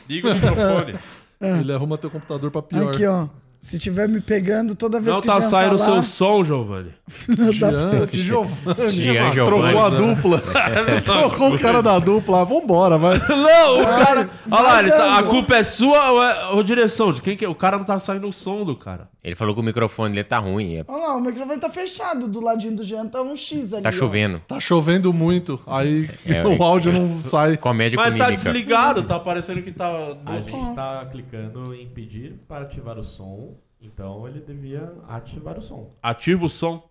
Liga 0.09 0.31
o 0.31 0.35
microfone. 0.35 0.99
Ele 1.41 1.73
arruma 1.73 1.97
teu 1.97 2.11
computador 2.11 2.51
pra 2.51 2.61
pior. 2.61 2.95
Aqui, 2.95 3.07
ó. 3.07 3.27
Se 3.61 3.79
tiver 3.79 4.09
me 4.09 4.23
pegando 4.23 4.75
toda 4.75 4.99
vez 4.99 5.15
Não 5.15 5.21
que 5.21 5.27
tá 5.27 5.39
saindo 5.43 5.75
o 5.75 5.79
falar... 5.79 6.03
seu 6.03 6.03
som, 6.03 6.43
Giovanni. 6.43 6.95
Jean, 7.53 8.07
que 8.07 8.17
Giovanni. 8.17 8.91
Jean 8.91 9.31
Trocou 9.45 9.67
Giovanni. 9.69 9.79
a 9.79 9.89
dupla. 9.91 10.43
Trocou 11.05 11.55
o 11.55 11.59
cara 11.59 11.83
da 11.83 11.99
dupla. 11.99 12.43
Vambora, 12.47 12.97
vai. 12.97 13.19
Não, 13.29 13.83
o 13.83 13.85
cara. 13.85 14.31
Olha 14.51 14.63
lá, 14.63 14.83
tá- 14.97 15.19
a 15.19 15.23
culpa 15.25 15.57
é 15.57 15.65
sua 15.65 16.11
ou, 16.11 16.23
é, 16.25 16.47
ou 16.55 16.63
direção? 16.63 17.13
De 17.13 17.21
quem 17.21 17.37
que 17.37 17.45
é? 17.45 17.49
O 17.49 17.55
cara 17.55 17.77
não 17.77 17.85
tá 17.85 17.99
saindo 17.99 18.27
o 18.29 18.33
som 18.33 18.65
do 18.65 18.75
cara. 18.75 19.09
Ele 19.23 19.35
falou 19.37 19.55
que 19.55 19.61
o 19.61 19.65
microfone 19.65 20.15
dele 20.15 20.25
tá 20.25 20.39
ruim. 20.39 20.77
é- 20.77 20.85
Olha 20.89 21.09
lá, 21.09 21.17
o 21.17 21.21
microfone 21.21 21.61
tá 21.61 21.69
fechado 21.69 22.27
do 22.27 22.41
ladinho 22.41 22.75
do 22.77 22.83
Jean, 22.85 23.07
tá 23.07 23.21
um 23.21 23.37
X 23.37 23.75
ali. 23.75 23.83
Tá 23.83 23.91
ó. 23.91 23.93
chovendo. 23.93 24.41
Tá 24.49 24.59
chovendo 24.59 25.13
muito. 25.13 25.61
Aí 25.67 26.09
É, 26.25 26.43
o 26.47 26.63
áudio 26.63 26.91
não 26.93 27.21
sai. 27.23 27.57
Comédia 27.59 27.97
Mas 27.97 28.17
tá 28.17 28.25
comigo. 28.27 28.43
desligado, 28.43 29.03
tá 29.05 29.21
parecendo 29.21 29.61
que 29.63 29.73
tá. 29.73 29.91
A 30.25 30.41
gente 30.41 30.75
tá 30.75 31.07
clicando 31.13 31.75
em 31.75 31.87
pedir 31.89 32.41
para 32.49 32.65
ativar 32.65 32.99
o 32.99 33.05
som, 33.05 33.59
então 33.81 34.27
ele 34.27 34.41
devia 34.41 34.91
ativar 35.07 35.59
o 35.59 35.63
som. 35.63 35.95
Ativa 36.03 36.47
o 36.47 36.49
som. 36.49 36.89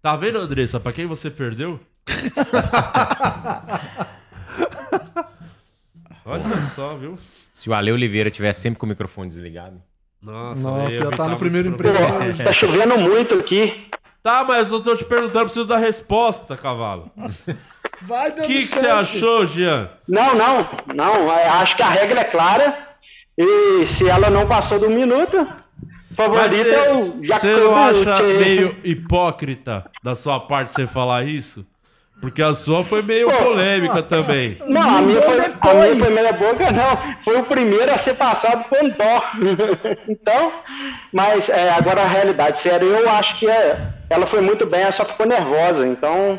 Tá 0.00 0.14
vendo, 0.16 0.38
Andressa? 0.38 0.78
Pra 0.78 0.92
quem 0.92 1.06
você 1.06 1.30
perdeu? 1.30 1.80
Olha 6.24 6.56
só, 6.74 6.94
viu? 6.96 7.18
Se 7.52 7.68
o 7.68 7.74
Ale 7.74 7.92
Oliveira 7.92 8.30
tivesse 8.30 8.60
sempre 8.60 8.78
com 8.78 8.86
o 8.86 8.88
microfone 8.88 9.28
desligado. 9.28 9.82
Nossa, 10.20 10.60
Nossa, 10.62 10.94
eu 10.94 11.00
ia 11.00 11.06
evitar 11.06 11.16
tá 11.16 11.28
no 11.28 11.36
primeiro 11.36 11.68
emprego. 11.68 11.96
Tá 12.44 12.52
chovendo 12.52 12.96
muito 12.98 13.34
aqui. 13.34 13.88
Tá, 14.22 14.44
mas 14.44 14.70
eu 14.70 14.80
tô 14.80 14.94
te 14.94 15.04
perguntando, 15.04 15.46
preciso 15.46 15.66
da 15.66 15.76
resposta, 15.76 16.56
cavalo. 16.56 17.10
Vai 18.02 18.30
O 18.30 18.36
dando 18.36 18.46
que 18.46 18.62
que 18.62 18.66
você 18.66 18.86
achou, 18.86 19.46
Jean? 19.46 19.90
Não, 20.08 20.34
não, 20.34 20.68
não. 20.94 21.32
é, 21.32 21.48
Acho 21.48 21.76
que 21.76 21.82
a 21.82 21.88
regra 21.88 22.20
é 22.20 22.24
clara. 22.24 22.88
E 23.36 23.86
se 23.96 24.08
ela 24.08 24.28
não 24.30 24.46
passou 24.46 24.78
do 24.78 24.90
minuto, 24.90 25.36
Mas 25.36 26.16
favorito 26.16 26.68
é 26.68 26.92
o 26.92 26.96
você 27.26 27.56
não 27.56 27.74
acha 27.76 28.22
meio 28.22 28.76
hipócrita 28.84 29.90
da 30.02 30.14
sua 30.14 30.38
parte 30.40 30.70
você 30.72 30.86
falar 30.86 31.24
isso? 31.24 31.66
Porque 32.22 32.40
a 32.40 32.54
sua 32.54 32.84
foi 32.84 33.02
meio 33.02 33.28
polêmica 33.28 34.00
também. 34.00 34.56
Não, 34.68 34.98
a 34.98 35.02
minha, 35.02 35.20
foi, 35.20 35.40
a 35.40 35.74
minha 35.74 36.04
primeira 36.04 36.32
boca 36.32 36.70
não. 36.70 37.16
Foi 37.24 37.36
o 37.40 37.44
primeiro 37.44 37.92
a 37.92 37.98
ser 37.98 38.14
passado 38.14 38.64
com 38.68 38.88
dó. 38.90 39.24
então, 40.08 40.52
mas 41.12 41.48
é, 41.48 41.70
agora 41.72 42.02
a 42.02 42.06
realidade 42.06 42.62
séria, 42.62 42.84
eu 42.86 43.10
acho 43.10 43.36
que 43.40 43.50
é, 43.50 43.76
ela 44.08 44.24
foi 44.28 44.40
muito 44.40 44.64
bem, 44.64 44.82
ela 44.82 44.92
só 44.92 45.04
ficou 45.04 45.26
nervosa. 45.26 45.84
Então, 45.84 46.38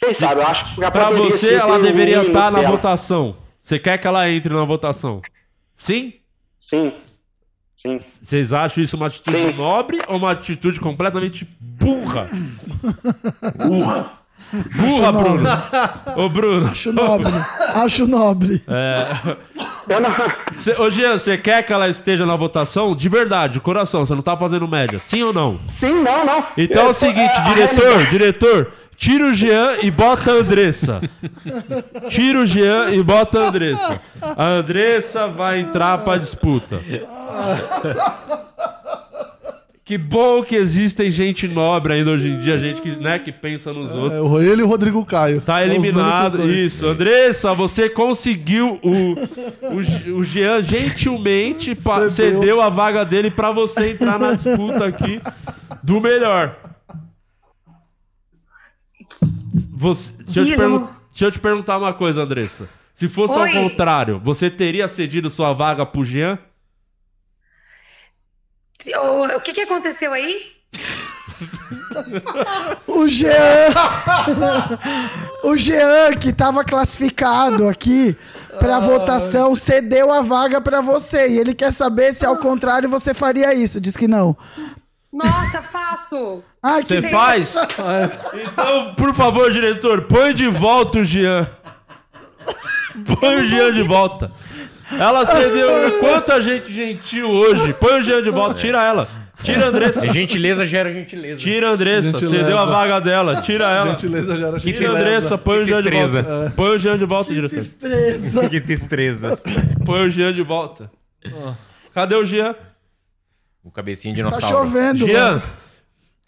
quem 0.00 0.14
sabe, 0.14 0.40
eu 0.40 0.46
acho 0.46 0.72
que 0.76 0.82
ela 0.82 0.92
Pra 0.92 1.10
você, 1.10 1.52
ela 1.52 1.80
deveria 1.80 2.22
estar 2.22 2.52
na 2.52 2.60
dela. 2.60 2.70
votação. 2.70 3.36
Você 3.60 3.76
quer 3.76 3.98
que 3.98 4.06
ela 4.06 4.30
entre 4.30 4.54
na 4.54 4.64
votação? 4.64 5.20
Sim? 5.74 6.12
Sim. 6.60 6.92
Sim. 7.82 7.98
Vocês 7.98 8.52
acham 8.52 8.84
isso 8.84 8.96
uma 8.96 9.08
atitude 9.08 9.36
Sim. 9.36 9.52
nobre 9.52 10.00
ou 10.06 10.16
uma 10.16 10.30
atitude 10.30 10.78
completamente 10.78 11.44
burra? 11.58 12.28
Burra. 13.66 14.17
Burra, 14.52 15.12
Bruno. 15.12 15.48
Ô, 16.16 16.28
Bruno. 16.28 16.68
Acho 16.70 16.92
nobre. 16.92 17.32
Acho 17.74 18.06
nobre. 18.06 18.62
Eu 19.88 20.00
não, 20.00 20.10
Cê, 20.60 20.72
ô, 20.78 20.90
Jean, 20.90 21.16
você 21.16 21.36
quer 21.38 21.62
que 21.64 21.72
ela 21.72 21.88
esteja 21.88 22.24
na 22.26 22.36
votação? 22.36 22.94
De 22.94 23.08
verdade, 23.08 23.54
de 23.54 23.60
coração. 23.60 24.04
Você 24.04 24.14
não 24.14 24.22
tá 24.22 24.36
fazendo 24.36 24.66
média. 24.68 24.98
Sim 24.98 25.22
ou 25.22 25.32
não? 25.32 25.58
sim, 25.80 26.02
não, 26.02 26.24
não. 26.24 26.44
Então 26.56 26.82
é 26.82 26.86
Eu- 26.86 26.90
o 26.90 26.94
seguinte, 26.94 27.32
a 27.36 27.40
diretor, 27.42 27.82
realidade- 27.84 28.10
diretor, 28.10 28.72
tira 28.96 29.26
o 29.26 29.34
Jean 29.34 29.76
e 29.82 29.90
bota 29.90 30.30
a 30.30 30.34
Andressa. 30.34 31.00
Tira 32.10 32.40
o 32.40 32.46
Jean 32.46 32.90
e 32.90 33.02
bota 33.02 33.38
a 33.40 33.48
Andressa. 33.48 34.00
A 34.36 34.44
Andressa 34.46 35.26
vai 35.28 35.60
entrar 35.60 35.98
pra 35.98 36.16
disputa. 36.18 36.80
Que 39.88 39.96
bom 39.96 40.42
que 40.42 40.54
existem 40.54 41.10
gente 41.10 41.48
nobre 41.48 41.94
ainda 41.94 42.10
hoje 42.10 42.28
em 42.28 42.38
dia, 42.40 42.58
gente 42.58 42.82
que, 42.82 42.90
né, 42.90 43.18
que 43.18 43.32
pensa 43.32 43.72
nos 43.72 43.90
outros. 43.90 44.18
É, 44.18 44.20
o- 44.20 44.38
ele 44.38 44.60
e 44.60 44.62
o 44.62 44.68
Rodrigo 44.68 45.02
Caio. 45.02 45.40
Tá 45.40 45.64
eliminado. 45.64 46.46
Isso. 46.52 46.86
Andressa, 46.86 47.54
você 47.54 47.88
conseguiu 47.88 48.78
o, 48.82 49.14
o, 50.12 50.18
o 50.18 50.22
Jean 50.24 50.60
gentilmente 50.60 51.74
pa- 51.74 52.06
Cedeu. 52.10 52.40
cedeu 52.40 52.60
a 52.60 52.68
vaga 52.68 53.02
dele 53.02 53.30
pra 53.30 53.50
você 53.50 53.92
entrar 53.92 54.18
na 54.18 54.34
disputa 54.34 54.84
aqui 54.84 55.22
do 55.82 55.98
melhor. 56.02 56.54
Você- 59.74 60.12
deixa, 60.22 60.40
eu 60.40 60.44
te 60.44 60.54
deixa 60.54 61.24
eu 61.24 61.32
te 61.32 61.38
perguntar 61.38 61.78
uma 61.78 61.94
coisa, 61.94 62.20
Andressa. 62.20 62.68
Se 62.94 63.08
fosse 63.08 63.32
Oi. 63.38 63.56
ao 63.56 63.62
contrário, 63.62 64.20
você 64.22 64.50
teria 64.50 64.86
cedido 64.86 65.30
sua 65.30 65.54
vaga 65.54 65.86
pro 65.86 66.04
Jean? 66.04 66.38
O, 68.86 69.36
o 69.36 69.40
que, 69.40 69.52
que 69.52 69.60
aconteceu 69.62 70.12
aí? 70.12 70.52
O 72.86 73.08
Jean. 73.08 73.32
o 75.44 75.56
Jean, 75.56 76.14
que 76.14 76.32
tava 76.32 76.64
classificado 76.64 77.68
aqui 77.68 78.16
pra 78.58 78.80
votação, 78.80 79.54
cedeu 79.54 80.12
a 80.12 80.20
vaga 80.20 80.60
pra 80.60 80.80
você. 80.80 81.28
E 81.28 81.38
ele 81.38 81.54
quer 81.54 81.72
saber 81.72 82.12
se 82.14 82.26
ao 82.26 82.38
contrário 82.38 82.88
você 82.88 83.14
faria 83.14 83.54
isso. 83.54 83.80
Diz 83.80 83.96
que 83.96 84.08
não. 84.08 84.36
Nossa, 85.12 85.62
faço! 85.62 86.42
Ah, 86.62 86.80
Você 86.82 87.02
faz? 87.02 87.54
Então, 88.52 88.94
por 88.94 89.14
favor, 89.14 89.50
diretor, 89.52 90.02
põe 90.02 90.34
de 90.34 90.48
volta 90.48 90.98
o 90.98 91.04
Jean. 91.04 91.48
Põe 93.20 93.36
o 93.36 93.46
Jean 93.46 93.72
de 93.72 93.82
volta. 93.84 94.32
Ela 94.92 95.26
cedeu. 95.26 95.98
Quanta 96.00 96.40
gente 96.40 96.72
gentil 96.72 97.28
hoje. 97.30 97.72
Põe 97.74 97.98
o 97.98 98.02
Jean 98.02 98.22
de 98.22 98.30
volta, 98.30 98.54
tira 98.54 98.82
ela. 98.84 99.08
Tira 99.42 99.66
a 99.66 99.68
Andressa. 99.68 100.04
É 100.04 100.12
gentileza 100.12 100.66
gera 100.66 100.92
gentileza. 100.92 101.36
Tira 101.36 101.68
a 101.68 101.72
Andressa. 101.72 102.10
Gentileza. 102.10 102.38
Cedeu 102.44 102.58
a 102.58 102.64
vaga 102.66 103.00
dela. 103.00 103.40
Tira 103.40 103.70
ela. 103.70 103.90
Gentileza 103.92 104.36
já 104.36 104.46
era 104.48 104.58
Tira 104.58 104.78
a 104.78 104.80
gentileza. 104.80 104.98
Andressa, 104.98 105.38
põe 105.38 105.56
o 105.58 105.60
Que 105.60 105.66
Jean 105.66 105.76
de 105.82 105.90
destreza. 105.90 106.22
volta. 106.22 106.52
Põe 106.56 106.70
o 106.70 106.78
Jean 106.78 106.98
de 106.98 107.04
volta, 107.04 107.32
diretor. 107.32 107.54
Tristeza. 107.56 108.48
que 108.48 108.60
destreza. 108.60 109.36
Põe 109.84 110.00
o 110.06 110.10
Jean 110.10 110.32
de 110.32 110.42
volta. 110.42 110.90
Cadê 111.94 112.16
o 112.16 112.24
Jean? 112.26 112.54
O 113.62 113.70
cabecinho 113.70 114.14
de 114.14 114.22
Tá 114.22 114.28
dinossauro. 114.30 114.66
chovendo. 114.70 115.06
Jean, 115.06 115.30
mano. 115.34 115.42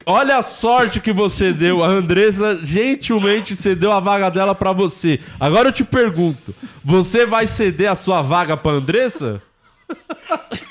Olha 0.07 0.39
a 0.39 0.43
sorte 0.43 1.01
que 1.01 1.13
você 1.13 1.53
deu. 1.53 1.83
A 1.83 1.89
Andressa 1.89 2.59
gentilmente 2.63 3.57
cedeu 3.57 3.93
a 3.93 4.01
vaga 4.01 4.31
dela 4.31 4.55
pra 4.55 4.73
você. 4.73 5.21
Agora 5.39 5.69
eu 5.69 5.73
te 5.73 5.85
pergunto: 5.85 6.55
você 6.85 7.27
vai 7.27 7.47
ceder 7.47 7.91
a 7.91 7.95
sua 7.95 8.23
vaga 8.23 8.57
pra 8.57 8.73
Andressa? 8.73 9.43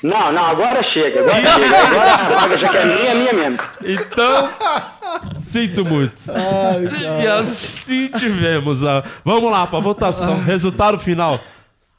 Não, 0.01 0.31
não, 0.31 0.45
agora 0.45 0.81
chega, 0.81 1.19
agora 1.19 1.35
chega. 1.35 1.77
Agora 1.77 2.13
a 2.13 2.39
vaga 2.39 2.57
já 2.57 2.69
que 2.69 2.77
é 2.77 2.85
minha, 2.85 3.09
é 3.09 3.15
minha 3.15 3.33
mesmo. 3.33 3.59
Então, 3.83 4.49
sinto 5.43 5.83
muito. 5.83 6.21
e 7.21 7.27
assim 7.27 8.07
tivemos. 8.07 8.83
A... 8.83 9.03
Vamos 9.25 9.51
lá 9.51 9.67
para 9.67 9.79
votação. 9.79 10.41
Resultado 10.41 10.99
final. 10.99 11.39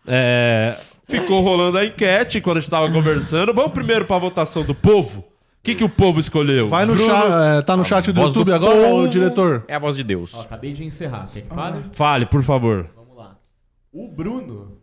É, 0.07 0.77
Ficou 1.11 1.43
rolando 1.43 1.77
a 1.77 1.85
enquete 1.85 2.41
quando 2.41 2.59
a 2.59 2.61
gente 2.61 2.71
tava 2.71 2.91
conversando. 2.91 3.53
Vamos 3.53 3.73
primeiro 3.73 4.05
para 4.05 4.17
a 4.17 4.21
votação 4.21 4.63
do 4.63 4.75
povo. 4.75 5.25
O 5.61 5.63
que, 5.63 5.75
que 5.75 5.85
o 5.85 5.89
povo 5.91 6.19
escolheu? 6.19 6.69
Vai 6.69 6.87
no 6.87 6.95
Bruno- 6.95 7.11
chat, 7.13 7.59
é, 7.59 7.63
tá 7.63 7.77
no 7.77 7.85
chat 7.85 8.11
do 8.13 8.21
YouTube 8.23 8.47
do 8.49 8.55
agora, 8.55 8.89
povo. 8.89 9.09
diretor? 9.09 9.65
É 9.69 9.75
a 9.75 9.79
voz 9.79 9.95
de 9.95 10.03
Deus. 10.03 10.35
Ó, 10.35 10.41
acabei 10.41 10.73
de 10.73 10.83
encerrar. 10.85 11.29
Quer 11.33 11.43
que 11.43 11.55
fale? 11.55 11.85
Fale, 11.93 12.27
por 12.27 12.43
favor. 12.43 12.89
Vamos 12.97 13.15
lá. 13.17 13.37
O 13.93 14.09
Bruno 14.09 14.79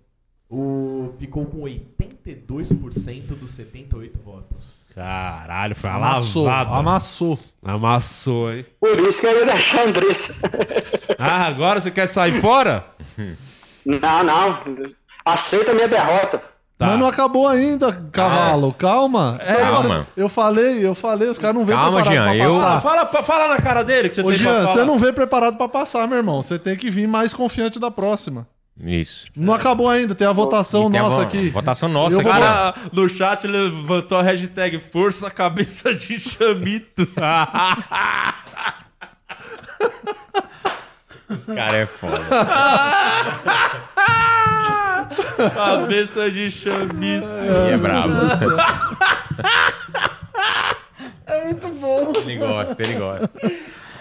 o... 0.47 1.11
ficou 1.17 1.45
com 1.47 1.61
82% 1.63 3.27
dos 3.39 3.51
78 3.51 4.19
votos. 4.23 4.85
Caralho, 4.93 5.75
foi 5.75 5.89
uma 5.89 5.97
Amassou, 5.97 6.45
lavada. 6.45 6.75
amassou. 6.79 7.39
Amassou, 7.63 8.53
hein? 8.53 8.65
Por 8.79 8.99
isso 8.99 9.19
que 9.19 9.25
eu 9.25 9.39
ia 9.39 9.45
deixar 9.45 9.79
a 9.79 9.83
Andressa. 9.89 10.35
Ah, 11.17 11.45
agora 11.47 11.81
você 11.81 11.89
quer 11.91 12.07
sair 12.07 12.39
fora? 12.39 12.85
Não, 13.85 14.23
não. 14.23 14.63
Aceita 15.25 15.71
a 15.71 15.73
minha 15.73 15.87
derrota. 15.87 16.41
Tá. 16.77 16.87
Mas 16.87 16.99
não 16.99 17.07
acabou 17.07 17.47
ainda, 17.47 17.91
cavalo. 18.11 18.71
Calma. 18.73 19.39
É, 19.41 19.53
eu, 19.53 19.57
calma. 19.57 19.81
falei, 19.81 20.05
eu 20.15 20.29
falei, 20.29 20.85
eu 20.87 20.93
falei, 20.95 21.27
os 21.29 21.37
caras 21.39 21.55
não 21.55 21.65
veem 21.65 21.75
Calma, 21.75 22.03
preparado 22.03 22.13
Jean, 22.13 22.25
pra 22.25 22.35
eu- 22.45 22.59
passar. 22.59 22.81
Fala, 22.81 23.05
fala 23.23 23.47
na 23.47 23.57
cara 23.61 23.83
dele 23.83 24.09
que 24.09 24.15
você 24.15 24.21
Ô, 24.21 24.29
tem 24.29 24.37
Jean, 24.37 24.67
você 24.67 24.83
não 24.85 24.99
veio 24.99 25.13
preparado 25.13 25.57
pra 25.57 25.67
passar, 25.67 26.07
meu 26.07 26.17
irmão. 26.17 26.43
Você 26.43 26.59
tem 26.59 26.77
que 26.77 26.91
vir 26.91 27.07
mais 27.07 27.33
confiante 27.33 27.79
da 27.79 27.89
próxima. 27.89 28.45
Isso. 28.79 29.25
Não 29.35 29.55
acabou 29.55 29.89
ainda, 29.89 30.13
tem 30.13 30.27
a 30.27 30.31
votação 30.31 30.91
tem 30.91 30.99
a 30.99 31.03
nossa 31.03 31.15
vo- 31.15 31.21
aqui. 31.23 31.49
Votação 31.49 31.89
nossa 31.89 32.21
aqui. 32.21 32.29
cara 32.29 32.75
no 32.93 33.09
chat 33.09 33.47
levantou 33.47 34.19
a 34.19 34.21
hashtag 34.21 34.77
Força 34.79 35.31
Cabeça 35.31 35.95
de 35.95 36.19
Chamito. 36.19 37.07
Os 41.27 41.43
caras 41.47 41.73
é 41.73 41.85
foda. 41.87 42.21
Cabeça 45.53 46.29
de 46.31 46.49
Chamito. 46.49 47.27
E 47.69 47.73
é 47.73 47.77
brabo. 47.77 48.13
É 51.25 51.43
muito 51.45 51.67
bom. 51.67 52.13
Ele 52.17 52.35
gosta, 52.37 52.83
ele 52.83 52.93
gosta. 52.93 53.29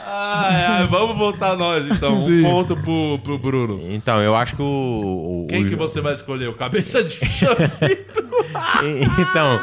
Ai, 0.08 0.64
ai, 0.64 0.86
vamos 0.86 1.18
voltar 1.18 1.56
nós 1.56 1.84
então. 1.86 2.16
Sim. 2.16 2.40
Um 2.40 2.50
ponto 2.50 2.76
pro, 2.76 3.18
pro 3.24 3.38
Bruno. 3.38 3.80
Então, 3.92 4.22
eu 4.22 4.36
acho 4.36 4.54
que 4.54 4.62
o. 4.62 4.64
o- 5.44 5.46
Quem 5.48 5.64
o- 5.64 5.68
que 5.68 5.74
você 5.74 6.00
vai 6.00 6.12
escolher? 6.14 6.48
O 6.48 6.54
Cabeça 6.54 7.02
de 7.02 7.10
Chamito? 7.26 8.24
Então, 9.18 9.58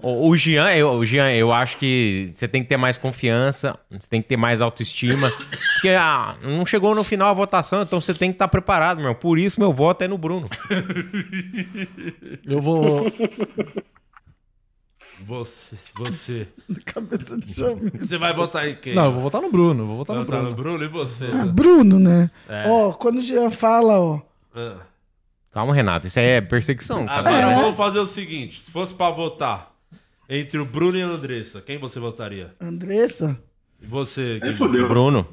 o, 0.00 0.28
o 0.28 0.36
Jean, 0.36 0.70
eu, 0.74 0.90
o 0.90 1.04
Jean, 1.04 1.30
eu 1.32 1.52
acho 1.52 1.76
que 1.78 2.30
você 2.34 2.46
tem 2.48 2.62
que 2.62 2.68
ter 2.68 2.76
mais 2.76 2.96
confiança, 2.98 3.78
você 3.90 4.08
tem 4.08 4.20
que 4.20 4.28
ter 4.28 4.36
mais 4.36 4.60
autoestima. 4.60 5.30
Porque 5.74 5.90
ah, 5.90 6.34
não 6.42 6.66
chegou 6.66 6.94
no 6.94 7.04
final 7.04 7.28
a 7.30 7.32
votação, 7.34 7.82
então 7.82 8.00
você 8.00 8.12
tem 8.12 8.30
que 8.30 8.34
estar 8.34 8.48
preparado, 8.48 9.00
meu. 9.00 9.14
Por 9.14 9.38
isso 9.38 9.60
meu 9.60 9.72
voto 9.72 10.02
é 10.02 10.08
no 10.08 10.18
Bruno. 10.18 10.48
Eu 12.46 12.60
vou. 12.60 13.10
Você, 15.28 15.76
você. 15.94 16.48
Cabeça 16.86 17.36
de 17.36 17.52
chamito. 17.52 17.98
Você 17.98 18.16
vai 18.16 18.32
votar 18.32 18.66
em 18.66 18.76
quem? 18.76 18.94
Não, 18.94 19.04
eu 19.04 19.12
vou 19.12 19.20
votar 19.22 19.42
no 19.42 19.52
Bruno. 19.52 19.82
eu 19.82 19.86
Vou 19.86 19.96
votar 19.98 20.16
Vai 20.16 20.24
no 20.24 20.30
votar 20.30 20.40
Bruno. 20.40 20.56
no 20.56 20.62
Bruno 20.62 20.84
e 20.84 20.88
você? 20.88 21.26
Ah, 21.34 21.44
Bruno, 21.44 21.98
né? 21.98 22.30
É. 22.48 22.64
Ó, 22.66 22.92
quando 22.92 23.18
o 23.18 23.20
Jean 23.20 23.50
fala, 23.50 24.00
ó. 24.00 24.20
Ah. 24.54 24.76
Calma, 25.52 25.74
Renato, 25.74 26.06
isso 26.06 26.18
aí 26.18 26.24
é 26.26 26.40
perseguição. 26.40 27.04
Agora 27.06 27.36
É. 27.36 27.60
vamos 27.60 27.76
fazer 27.76 27.98
o 27.98 28.06
seguinte: 28.06 28.58
se 28.60 28.70
fosse 28.70 28.94
pra 28.94 29.10
votar 29.10 29.70
entre 30.30 30.58
o 30.58 30.64
Bruno 30.64 30.96
e 30.96 31.02
a 31.02 31.06
Andressa, 31.06 31.60
quem 31.60 31.78
você 31.78 32.00
votaria? 32.00 32.54
Andressa? 32.58 33.38
E 33.82 33.86
você? 33.86 34.40
Aí 34.42 34.56
fodeu. 34.56 34.88
Bruno. 34.88 35.26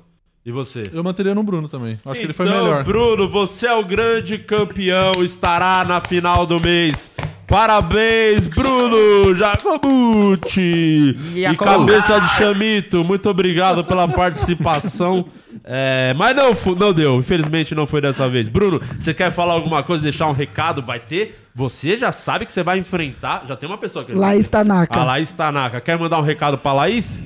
E 0.46 0.52
você? 0.52 0.84
Eu 0.94 1.04
manteria 1.04 1.34
no 1.34 1.42
Bruno 1.42 1.68
também. 1.70 1.98
Acho 2.06 2.20
que 2.20 2.26
ele 2.28 2.34
foi 2.34 2.46
Então, 2.48 2.64
melhor. 2.64 2.84
Bruno, 2.84 3.28
você 3.30 3.66
é 3.66 3.74
o 3.74 3.84
grande 3.84 4.38
campeão, 4.38 5.24
estará 5.24 5.84
na 5.84 6.00
final 6.02 6.46
do 6.46 6.60
mês. 6.60 7.10
Parabéns, 7.48 8.48
Bruno 8.48 9.36
Jacobucci! 9.36 11.16
E 11.36 11.42
Jacobu. 11.44 11.86
cabeça 11.86 12.20
de 12.20 12.30
chamito, 12.36 13.04
muito 13.06 13.30
obrigado 13.30 13.84
pela 13.86 14.08
participação. 14.08 15.26
É, 15.64 16.14
mas 16.18 16.36
não, 16.36 16.52
não 16.76 16.92
deu, 16.94 17.18
infelizmente 17.18 17.74
não 17.76 17.86
foi 17.86 18.02
dessa 18.02 18.28
vez. 18.28 18.50
Bruno, 18.50 18.80
você 19.00 19.14
quer 19.14 19.32
falar 19.32 19.54
alguma 19.54 19.84
coisa, 19.84 20.02
deixar 20.04 20.28
um 20.28 20.34
recado? 20.34 20.82
Vai 20.82 21.00
ter? 21.00 21.40
Você 21.54 21.96
já 21.96 22.12
sabe 22.12 22.46
que 22.46 22.52
você 22.52 22.64
vai 22.64 22.78
enfrentar. 22.80 23.44
Já 23.48 23.56
tem 23.56 23.70
uma 23.70 23.78
pessoa 23.78 24.04
que. 24.04 24.12
Laís 24.14 24.50
Tanaka. 24.50 25.00
A 25.00 25.04
Laís 25.04 25.32
Tanaka. 25.32 25.80
Quer 25.80 25.98
mandar 25.98 26.18
um 26.20 26.24
recado 26.24 26.58
pra 26.58 26.74
Laís? 26.74 27.20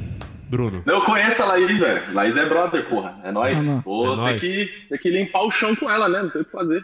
Bruno. 0.50 0.82
Eu 0.86 1.02
conheço 1.02 1.44
a 1.44 1.46
Laís, 1.46 1.80
velho. 1.80 2.14
Laís 2.14 2.36
é 2.36 2.46
brother, 2.46 2.84
porra. 2.90 3.16
É 3.24 3.32
nóis. 3.32 3.56
Ah, 3.56 3.60
É 3.60 3.64
tem, 3.64 4.16
nóis. 4.16 4.42
Que, 4.42 4.70
tem 4.90 4.98
que 4.98 5.10
limpar 5.10 5.44
o 5.44 5.52
chão 5.52 5.76
com 5.76 5.90
ela, 5.90 6.10
né? 6.10 6.24
Não 6.24 6.30
tem 6.30 6.42
o 6.42 6.46
que 6.46 6.52
fazer. 6.52 6.84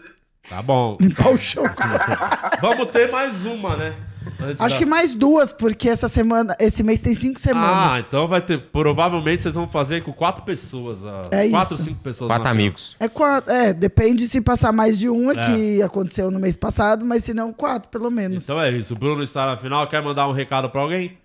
Tá 0.49 0.61
bom. 0.61 0.97
Limpar 0.99 1.29
o 1.31 1.37
chão. 1.37 1.63
Vamos 2.61 2.89
ter 2.91 3.11
mais 3.11 3.45
uma, 3.45 3.75
né? 3.75 3.95
Antes 4.41 4.59
Acho 4.59 4.73
da- 4.75 4.79
que 4.79 4.85
mais 4.85 5.13
duas, 5.13 5.51
porque 5.51 5.87
essa 5.87 6.07
semana, 6.07 6.55
esse 6.59 6.81
mês 6.83 6.99
tem 6.99 7.13
cinco 7.13 7.35
Ah, 7.37 7.39
semanas. 7.41 8.07
então 8.07 8.27
vai 8.27 8.41
ter. 8.41 8.59
Provavelmente 8.59 9.41
vocês 9.43 9.53
vão 9.53 9.67
fazer 9.67 10.01
com 10.03 10.11
quatro 10.11 10.43
pessoas. 10.43 11.03
ah, 11.05 11.21
É 11.31 11.47
quatro, 11.49 11.75
isso. 11.75 11.83
cinco 11.83 11.99
pessoas. 12.01 12.27
Quatro 12.29 12.43
na 12.43 12.49
amigos. 12.49 12.95
É 12.99 13.07
quatro. 13.07 13.51
É, 13.53 13.71
depende 13.73 14.25
se 14.27 14.41
passar 14.41 14.71
mais 14.73 14.97
de 14.97 15.09
uma, 15.09 15.31
É. 15.33 15.35
que 15.45 15.81
aconteceu 15.83 16.31
no 16.31 16.39
mês 16.39 16.55
passado, 16.55 17.05
mas 17.05 17.23
se 17.23 17.33
não, 17.35 17.53
quatro, 17.53 17.87
pelo 17.89 18.09
menos. 18.09 18.43
Então 18.43 18.59
é 18.61 18.71
isso. 18.71 18.93
O 18.93 18.97
Bruno 18.97 19.21
está 19.23 19.45
na 19.45 19.57
final. 19.57 19.85
Quer 19.87 20.01
mandar 20.01 20.27
um 20.27 20.31
recado 20.31 20.69
pra 20.69 20.81
alguém? 20.81 21.17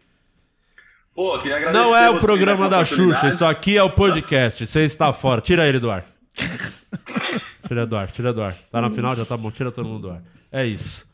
Pô, 1.15 1.39
queria 1.39 1.57
agradecer 1.57 1.83
Não 1.85 1.97
é 1.97 2.07
o 2.09 2.13
vocês 2.13 2.23
programa 2.23 2.67
essa 2.67 2.71
da 2.77 2.85
Xuxa. 2.85 2.95
oportunidade. 3.03 3.35
Isso 3.35 3.45
aqui 3.47 3.77
é 3.79 3.83
o 3.83 3.91
podcast. 3.91 4.67
Você 4.67 4.81
está 4.85 5.11
fora. 5.13 5.41
Tira 5.41 5.67
ele 5.67 5.79
do 5.79 5.91
ar. 5.91 6.05
Tira 7.71 7.87
do 7.87 7.97
ar, 7.97 8.11
tira 8.11 8.33
do 8.33 8.43
ar. 8.43 8.53
Tá 8.69 8.81
na 8.81 8.91
final, 8.91 9.15
já 9.15 9.25
tá 9.25 9.37
bom. 9.37 9.49
Tira 9.49 9.71
todo 9.71 9.89
mundo 9.89 10.09
do 10.09 10.11
ar. 10.11 10.21
É 10.51 10.67
isso. 10.67 11.07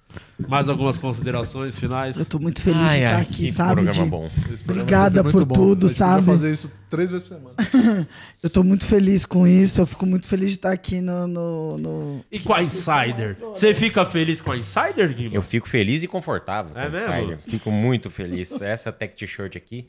Mais 0.48 0.70
algumas 0.70 0.96
considerações 0.96 1.78
finais? 1.78 2.16
Eu 2.18 2.24
tô 2.24 2.38
muito 2.38 2.62
feliz 2.62 2.80
Ai, 2.80 2.98
de 3.00 3.04
estar 3.04 3.16
ai, 3.16 3.20
aqui, 3.22 3.36
que 3.48 3.52
sabe? 3.52 3.74
programa 3.82 4.04
de- 4.04 4.10
bom. 4.10 4.30
Obrigada 4.64 5.22
Muito 5.22 5.32
por 5.36 5.44
bom. 5.44 5.54
tudo, 5.54 5.86
A 5.88 5.90
sabe? 5.90 6.24
fazer 6.24 6.54
isso 6.54 6.72
três 6.88 7.10
vezes 7.10 7.28
por 7.28 7.36
semana. 7.36 8.08
Eu 8.42 8.48
tô 8.48 8.64
muito 8.64 8.86
feliz 8.86 9.26
com 9.26 9.46
isso. 9.46 9.82
Eu 9.82 9.86
fico 9.86 10.06
muito 10.06 10.26
feliz 10.26 10.48
de 10.48 10.54
estar 10.54 10.72
aqui 10.72 11.02
no. 11.02 11.26
no, 11.26 11.76
no- 11.76 12.24
E 12.32 12.40
com 12.40 12.54
a 12.54 12.62
Insider? 12.62 13.36
Você 13.52 13.74
fica 13.74 14.06
feliz 14.06 14.40
com 14.40 14.52
a 14.52 14.56
Insider, 14.56 15.14
Guima? 15.14 15.34
Eu 15.34 15.42
fico 15.42 15.68
feliz 15.68 16.02
e 16.02 16.08
confortável. 16.08 16.72
É 16.74 16.84
com 16.84 16.88
o 16.88 16.92
mesmo? 16.92 17.12
Insider. 17.14 17.38
Fico 17.46 17.70
muito 17.70 18.08
feliz. 18.08 18.58
Essa 18.62 18.90
tech 18.90 19.14
t-shirt 19.14 19.54
aqui. 19.56 19.86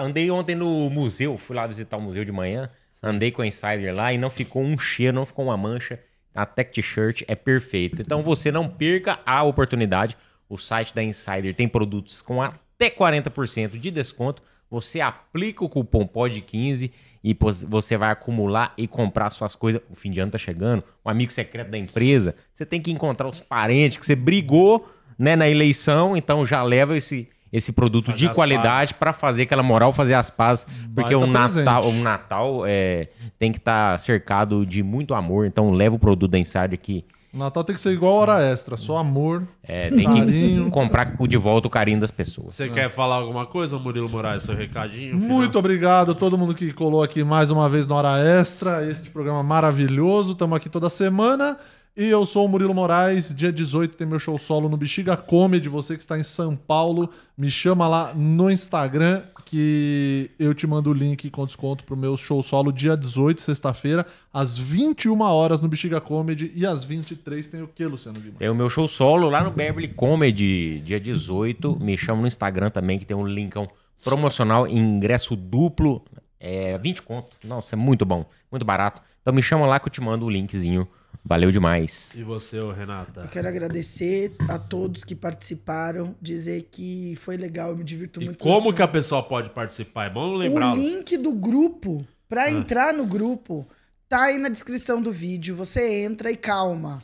Andei 0.00 0.30
ontem 0.30 0.54
no 0.54 0.88
museu, 0.88 1.36
fui 1.36 1.54
lá 1.54 1.66
visitar 1.66 1.98
o 1.98 2.00
museu 2.00 2.24
de 2.24 2.32
manhã. 2.32 2.70
Andei 3.02 3.30
com 3.30 3.42
a 3.42 3.46
Insider 3.46 3.94
lá 3.94 4.12
e 4.12 4.18
não 4.18 4.30
ficou 4.30 4.62
um 4.62 4.78
cheiro, 4.78 5.14
não 5.14 5.26
ficou 5.26 5.46
uma 5.46 5.56
mancha. 5.56 6.00
A 6.34 6.46
tech 6.46 6.72
t-shirt 6.72 7.22
é 7.26 7.34
perfeita. 7.34 8.02
Então 8.02 8.22
você 8.22 8.50
não 8.50 8.68
perca 8.68 9.18
a 9.24 9.42
oportunidade. 9.42 10.16
O 10.48 10.56
site 10.56 10.94
da 10.94 11.02
Insider 11.02 11.54
tem 11.54 11.68
produtos 11.68 12.22
com 12.22 12.42
até 12.42 12.90
40% 12.90 13.78
de 13.78 13.90
desconto. 13.90 14.42
Você 14.70 15.00
aplica 15.00 15.64
o 15.64 15.68
cupom 15.68 16.06
POD15 16.06 16.90
e 17.24 17.36
você 17.66 17.96
vai 17.96 18.10
acumular 18.10 18.72
e 18.76 18.86
comprar 18.86 19.30
suas 19.30 19.54
coisas. 19.54 19.80
O 19.90 19.94
fim 19.94 20.10
de 20.10 20.20
ano 20.20 20.32
tá 20.32 20.38
chegando, 20.38 20.84
o 21.04 21.10
amigo 21.10 21.32
secreto 21.32 21.70
da 21.70 21.78
empresa. 21.78 22.34
Você 22.54 22.64
tem 22.64 22.80
que 22.80 22.90
encontrar 22.90 23.28
os 23.28 23.40
parentes 23.40 23.98
que 23.98 24.06
você 24.06 24.14
brigou 24.14 24.88
né, 25.18 25.34
na 25.34 25.48
eleição, 25.48 26.16
então 26.16 26.46
já 26.46 26.62
leva 26.62 26.96
esse, 26.96 27.28
esse 27.52 27.72
produto 27.72 28.06
Fazer 28.12 28.18
de 28.18 28.34
qualidade 28.34 28.94
para 28.94 29.12
fazer 29.12 29.42
aquela 29.42 29.62
moral, 29.62 29.92
fazer 29.92 30.14
as 30.14 30.30
pazes. 30.30 30.66
Porque 30.94 31.14
o 31.14 31.26
Natal, 31.26 31.84
o 31.84 31.92
Natal 31.92 32.62
é, 32.66 33.08
tem 33.38 33.50
que 33.52 33.58
estar 33.58 33.98
cercado 33.98 34.66
de 34.66 34.82
muito 34.82 35.14
amor. 35.14 35.46
Então 35.46 35.70
leva 35.70 35.96
o 35.96 35.98
produto 35.98 36.30
da 36.30 36.38
Insider 36.38 36.78
que 36.78 37.04
O 37.32 37.38
Natal 37.38 37.62
tem 37.64 37.74
que 37.74 37.80
ser 37.80 37.92
igual 37.92 38.14
hora 38.14 38.42
extra, 38.42 38.76
só 38.76 38.96
amor. 38.98 39.46
é, 39.62 39.90
tem 39.90 40.04
Carinho. 40.04 40.64
que 40.66 40.70
comprar 40.70 41.14
de 41.16 41.36
volta 41.36 41.68
o 41.68 41.70
carinho 41.70 42.00
das 42.00 42.10
pessoas. 42.10 42.54
Você 42.54 42.68
quer 42.68 42.90
falar 42.90 43.16
alguma 43.16 43.44
coisa, 43.46 43.78
Murilo 43.78 44.08
Moraes? 44.08 44.42
Seu 44.42 44.54
recadinho? 44.54 45.18
final? 45.18 45.36
Muito 45.38 45.58
obrigado 45.58 46.12
a 46.12 46.14
todo 46.14 46.36
mundo 46.38 46.54
que 46.54 46.72
colou 46.72 47.02
aqui 47.02 47.22
mais 47.24 47.50
uma 47.50 47.68
vez 47.68 47.86
na 47.86 47.94
Hora 47.94 48.18
Extra. 48.18 48.84
Este 48.90 49.10
programa 49.10 49.42
maravilhoso. 49.42 50.32
Estamos 50.32 50.56
aqui 50.56 50.68
toda 50.68 50.88
semana. 50.88 51.56
E 51.98 52.06
eu 52.10 52.24
sou 52.24 52.44
o 52.46 52.48
Murilo 52.48 52.72
Moraes. 52.72 53.34
Dia 53.34 53.50
18 53.50 53.96
tem 53.96 54.06
meu 54.06 54.20
show 54.20 54.38
solo 54.38 54.68
no 54.68 54.76
Bexiga 54.76 55.16
Comedy. 55.16 55.68
Você 55.68 55.96
que 55.96 56.00
está 56.00 56.16
em 56.16 56.22
São 56.22 56.54
Paulo, 56.54 57.10
me 57.36 57.50
chama 57.50 57.88
lá 57.88 58.14
no 58.14 58.48
Instagram 58.48 59.22
que 59.44 60.30
eu 60.38 60.54
te 60.54 60.64
mando 60.64 60.90
o 60.90 60.92
link 60.92 61.28
com 61.28 61.44
desconto 61.44 61.82
pro 61.82 61.96
meu 61.96 62.16
show 62.16 62.40
solo 62.40 62.70
dia 62.70 62.96
18, 62.96 63.42
sexta-feira, 63.42 64.06
às 64.32 64.56
21 64.56 65.20
horas 65.22 65.60
no 65.60 65.66
Bexiga 65.66 66.00
Comedy. 66.00 66.52
E 66.54 66.64
às 66.64 66.84
23 66.84 67.48
tem 67.48 67.62
o 67.62 67.66
que, 67.66 67.84
Luciano 67.84 68.20
Guimarães? 68.20 68.38
Tem 68.38 68.48
o 68.48 68.54
meu 68.54 68.70
show 68.70 68.86
solo 68.86 69.28
lá 69.28 69.42
no 69.42 69.50
Beverly 69.50 69.88
Comedy, 69.88 70.80
dia 70.84 71.00
18. 71.00 71.80
Me 71.80 71.98
chama 71.98 72.20
no 72.20 72.28
Instagram 72.28 72.70
também, 72.70 73.00
que 73.00 73.06
tem 73.06 73.16
um 73.16 73.26
linkão 73.26 73.68
promocional 74.04 74.68
ingresso 74.68 75.34
duplo. 75.34 76.04
É 76.38 76.78
20 76.78 77.02
conto. 77.02 77.36
Nossa, 77.42 77.74
é 77.74 77.76
muito 77.76 78.06
bom, 78.06 78.24
muito 78.52 78.64
barato. 78.64 79.02
Então 79.20 79.34
me 79.34 79.42
chama 79.42 79.66
lá 79.66 79.80
que 79.80 79.88
eu 79.88 79.90
te 79.90 80.00
mando 80.00 80.26
o 80.26 80.30
linkzinho 80.30 80.86
Valeu 81.24 81.50
demais. 81.50 82.12
E 82.16 82.22
você, 82.22 82.58
ô, 82.58 82.72
Renata? 82.72 83.22
Eu 83.22 83.28
quero 83.28 83.48
agradecer 83.48 84.34
a 84.48 84.58
todos 84.58 85.04
que 85.04 85.14
participaram, 85.14 86.14
dizer 86.22 86.68
que 86.70 87.16
foi 87.16 87.36
legal, 87.36 87.70
eu 87.70 87.76
me 87.76 87.84
divirto 87.84 88.20
E 88.22 88.24
muito. 88.26 88.38
como 88.42 88.70
com 88.70 88.72
que 88.72 88.82
a 88.82 88.88
pessoa 88.88 89.22
pode 89.22 89.50
participar? 89.50 90.06
É 90.06 90.10
bom 90.10 90.34
lembrar. 90.34 90.72
O 90.72 90.76
link 90.76 91.16
do 91.18 91.32
grupo, 91.32 92.06
pra 92.28 92.44
Ah. 92.44 92.50
entrar 92.50 92.94
no 92.94 93.06
grupo, 93.06 93.66
tá 94.08 94.24
aí 94.24 94.38
na 94.38 94.48
descrição 94.48 95.02
do 95.02 95.12
vídeo. 95.12 95.54
Você 95.56 96.02
entra 96.02 96.30
e 96.30 96.36
calma. 96.36 97.02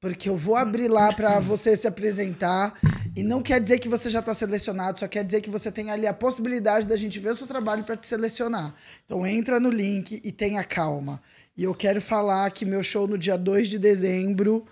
Porque 0.00 0.28
eu 0.28 0.36
vou 0.36 0.54
abrir 0.54 0.86
lá 0.86 1.12
pra 1.12 1.40
você 1.40 1.76
se 1.76 1.86
apresentar. 1.88 2.72
E 3.16 3.22
não 3.24 3.42
quer 3.42 3.60
dizer 3.60 3.80
que 3.80 3.88
você 3.88 4.08
já 4.08 4.22
tá 4.22 4.32
selecionado, 4.32 5.00
só 5.00 5.08
quer 5.08 5.24
dizer 5.24 5.40
que 5.40 5.50
você 5.50 5.72
tem 5.72 5.90
ali 5.90 6.06
a 6.06 6.12
possibilidade 6.14 6.86
da 6.86 6.96
gente 6.96 7.18
ver 7.18 7.30
o 7.30 7.34
seu 7.34 7.48
trabalho 7.48 7.82
pra 7.82 7.96
te 7.96 8.06
selecionar. 8.06 8.72
Então 9.04 9.26
entra 9.26 9.58
no 9.58 9.68
link 9.70 10.20
e 10.22 10.30
tenha 10.30 10.62
calma. 10.62 11.20
E 11.58 11.64
eu 11.64 11.74
quero 11.74 12.00
falar 12.00 12.48
que 12.52 12.64
meu 12.64 12.84
show 12.84 13.08
no 13.08 13.18
dia 13.18 13.36
2 13.36 13.66
de 13.66 13.80
dezembro 13.80 14.64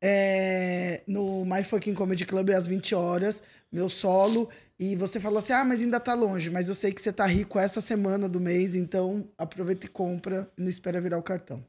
é, 0.00 1.02
no 1.06 1.44
My 1.44 1.62
Fucking 1.62 1.94
Comedy 1.94 2.26
Club 2.26 2.50
às 2.50 2.66
20 2.66 2.96
horas, 2.96 3.40
meu 3.70 3.88
solo. 3.88 4.48
E 4.76 4.96
você 4.96 5.20
falou 5.20 5.38
assim: 5.38 5.52
ah, 5.52 5.64
mas 5.64 5.80
ainda 5.80 6.00
tá 6.00 6.14
longe, 6.14 6.50
mas 6.50 6.68
eu 6.68 6.74
sei 6.74 6.90
que 6.90 7.00
você 7.00 7.12
tá 7.12 7.24
rico 7.26 7.60
essa 7.60 7.80
semana 7.80 8.28
do 8.28 8.40
mês, 8.40 8.74
então 8.74 9.28
aproveita 9.38 9.86
e 9.86 9.88
compra 9.88 10.50
e 10.58 10.62
não 10.62 10.68
espera 10.68 11.00
virar 11.00 11.16
o 11.16 11.22
cartão. 11.22 11.64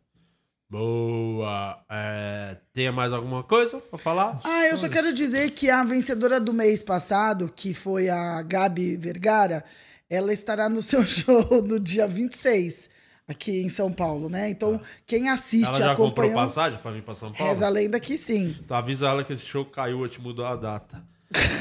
Boa. 0.68 1.80
É, 1.88 2.58
tem 2.74 2.92
mais 2.92 3.14
alguma 3.14 3.44
coisa 3.44 3.78
pra 3.78 4.00
falar? 4.00 4.42
Ah, 4.44 4.66
eu 4.66 4.76
só 4.76 4.90
quero 4.90 5.14
dizer 5.14 5.52
que 5.52 5.70
a 5.70 5.84
vencedora 5.84 6.40
do 6.40 6.52
mês 6.52 6.82
passado, 6.82 7.48
que 7.56 7.76
foi 7.76 8.10
a 8.10 8.42
Gabi 8.42 8.96
Vergara, 8.96 9.64
ela 10.10 10.34
estará 10.34 10.68
no 10.68 10.82
seu 10.82 11.06
show 11.06 11.62
no 11.62 11.80
dia 11.80 12.08
26, 12.08 12.90
aqui 13.28 13.62
em 13.64 13.70
São 13.70 13.92
Paulo, 13.92 14.30
né? 14.30 14.50
Então, 14.50 14.80
quem 15.06 15.30
assiste, 15.30 15.70
Ela 15.70 15.78
já 15.78 15.96
comprou 15.96 16.26
acompanhou. 16.28 16.36
passagem 16.48 16.80
pra 16.80 16.92
vir 16.92 17.02
pra 17.02 17.16
São 17.16 17.32
Paulo? 17.32 17.50
Reza 17.50 17.66
a 17.66 17.70
lenda 17.70 18.00
que 18.00 18.18
sim. 18.18 18.56
Então 18.64 18.78
avisa 18.78 19.08
ela 19.08 19.24
que 19.24 19.34
esse 19.34 19.46
show 19.46 19.66
caiu, 19.66 20.02
eu 20.02 20.10
te 20.10 20.22
mudou 20.22 20.46
a 20.46 20.56
data. 20.56 21.02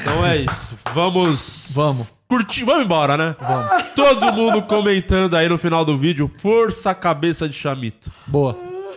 Então 0.01 0.25
é 0.25 0.37
isso. 0.37 0.77
Vamos. 0.93 1.65
Vamos. 1.69 2.13
Curtir. 2.27 2.63
Vamos 2.63 2.85
embora, 2.85 3.17
né? 3.17 3.35
Vamos. 3.39 3.87
Todo 3.95 4.31
mundo 4.33 4.61
comentando 4.61 5.35
aí 5.35 5.49
no 5.49 5.57
final 5.57 5.83
do 5.83 5.97
vídeo. 5.97 6.31
Força 6.37 6.93
cabeça 6.93 7.49
de 7.49 7.55
chamito. 7.55 8.11
Boa. 8.27 8.55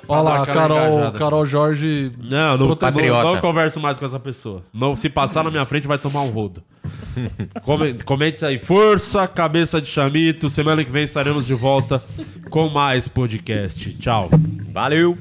Olha 0.09 0.21
lá, 0.21 0.47
Carol, 0.47 0.79
engajada. 0.79 1.19
Carol 1.19 1.47
Jorge. 1.47 2.13
Não, 2.19 2.57
não, 2.59 2.69
não, 2.69 3.25
não 3.35 3.41
converso 3.41 3.81
mais 3.81 3.99
com 3.99 4.05
essa 4.05 4.21
pessoa. 4.21 4.63
Não, 4.73 4.95
se 4.95 5.09
passar 5.09 5.43
na 5.43 5.51
minha 5.51 5.65
frente, 5.65 5.87
vai 5.87 5.99
tomar 5.99 6.23
um 6.23 6.31
rodo. 6.31 6.63
Come- 7.65 7.95
Comente 8.05 8.45
aí. 8.45 8.59
Força, 8.59 9.27
cabeça 9.27 9.81
de 9.81 9.89
chamito. 9.89 10.49
Semana 10.51 10.85
que 10.85 10.91
vem 10.91 11.05
estaremos 11.05 11.47
de 11.47 11.55
volta 11.55 12.03
com 12.51 12.69
mais 12.69 13.09
podcast. 13.09 13.93
Tchau. 13.95 14.31
Valeu! 14.73 15.17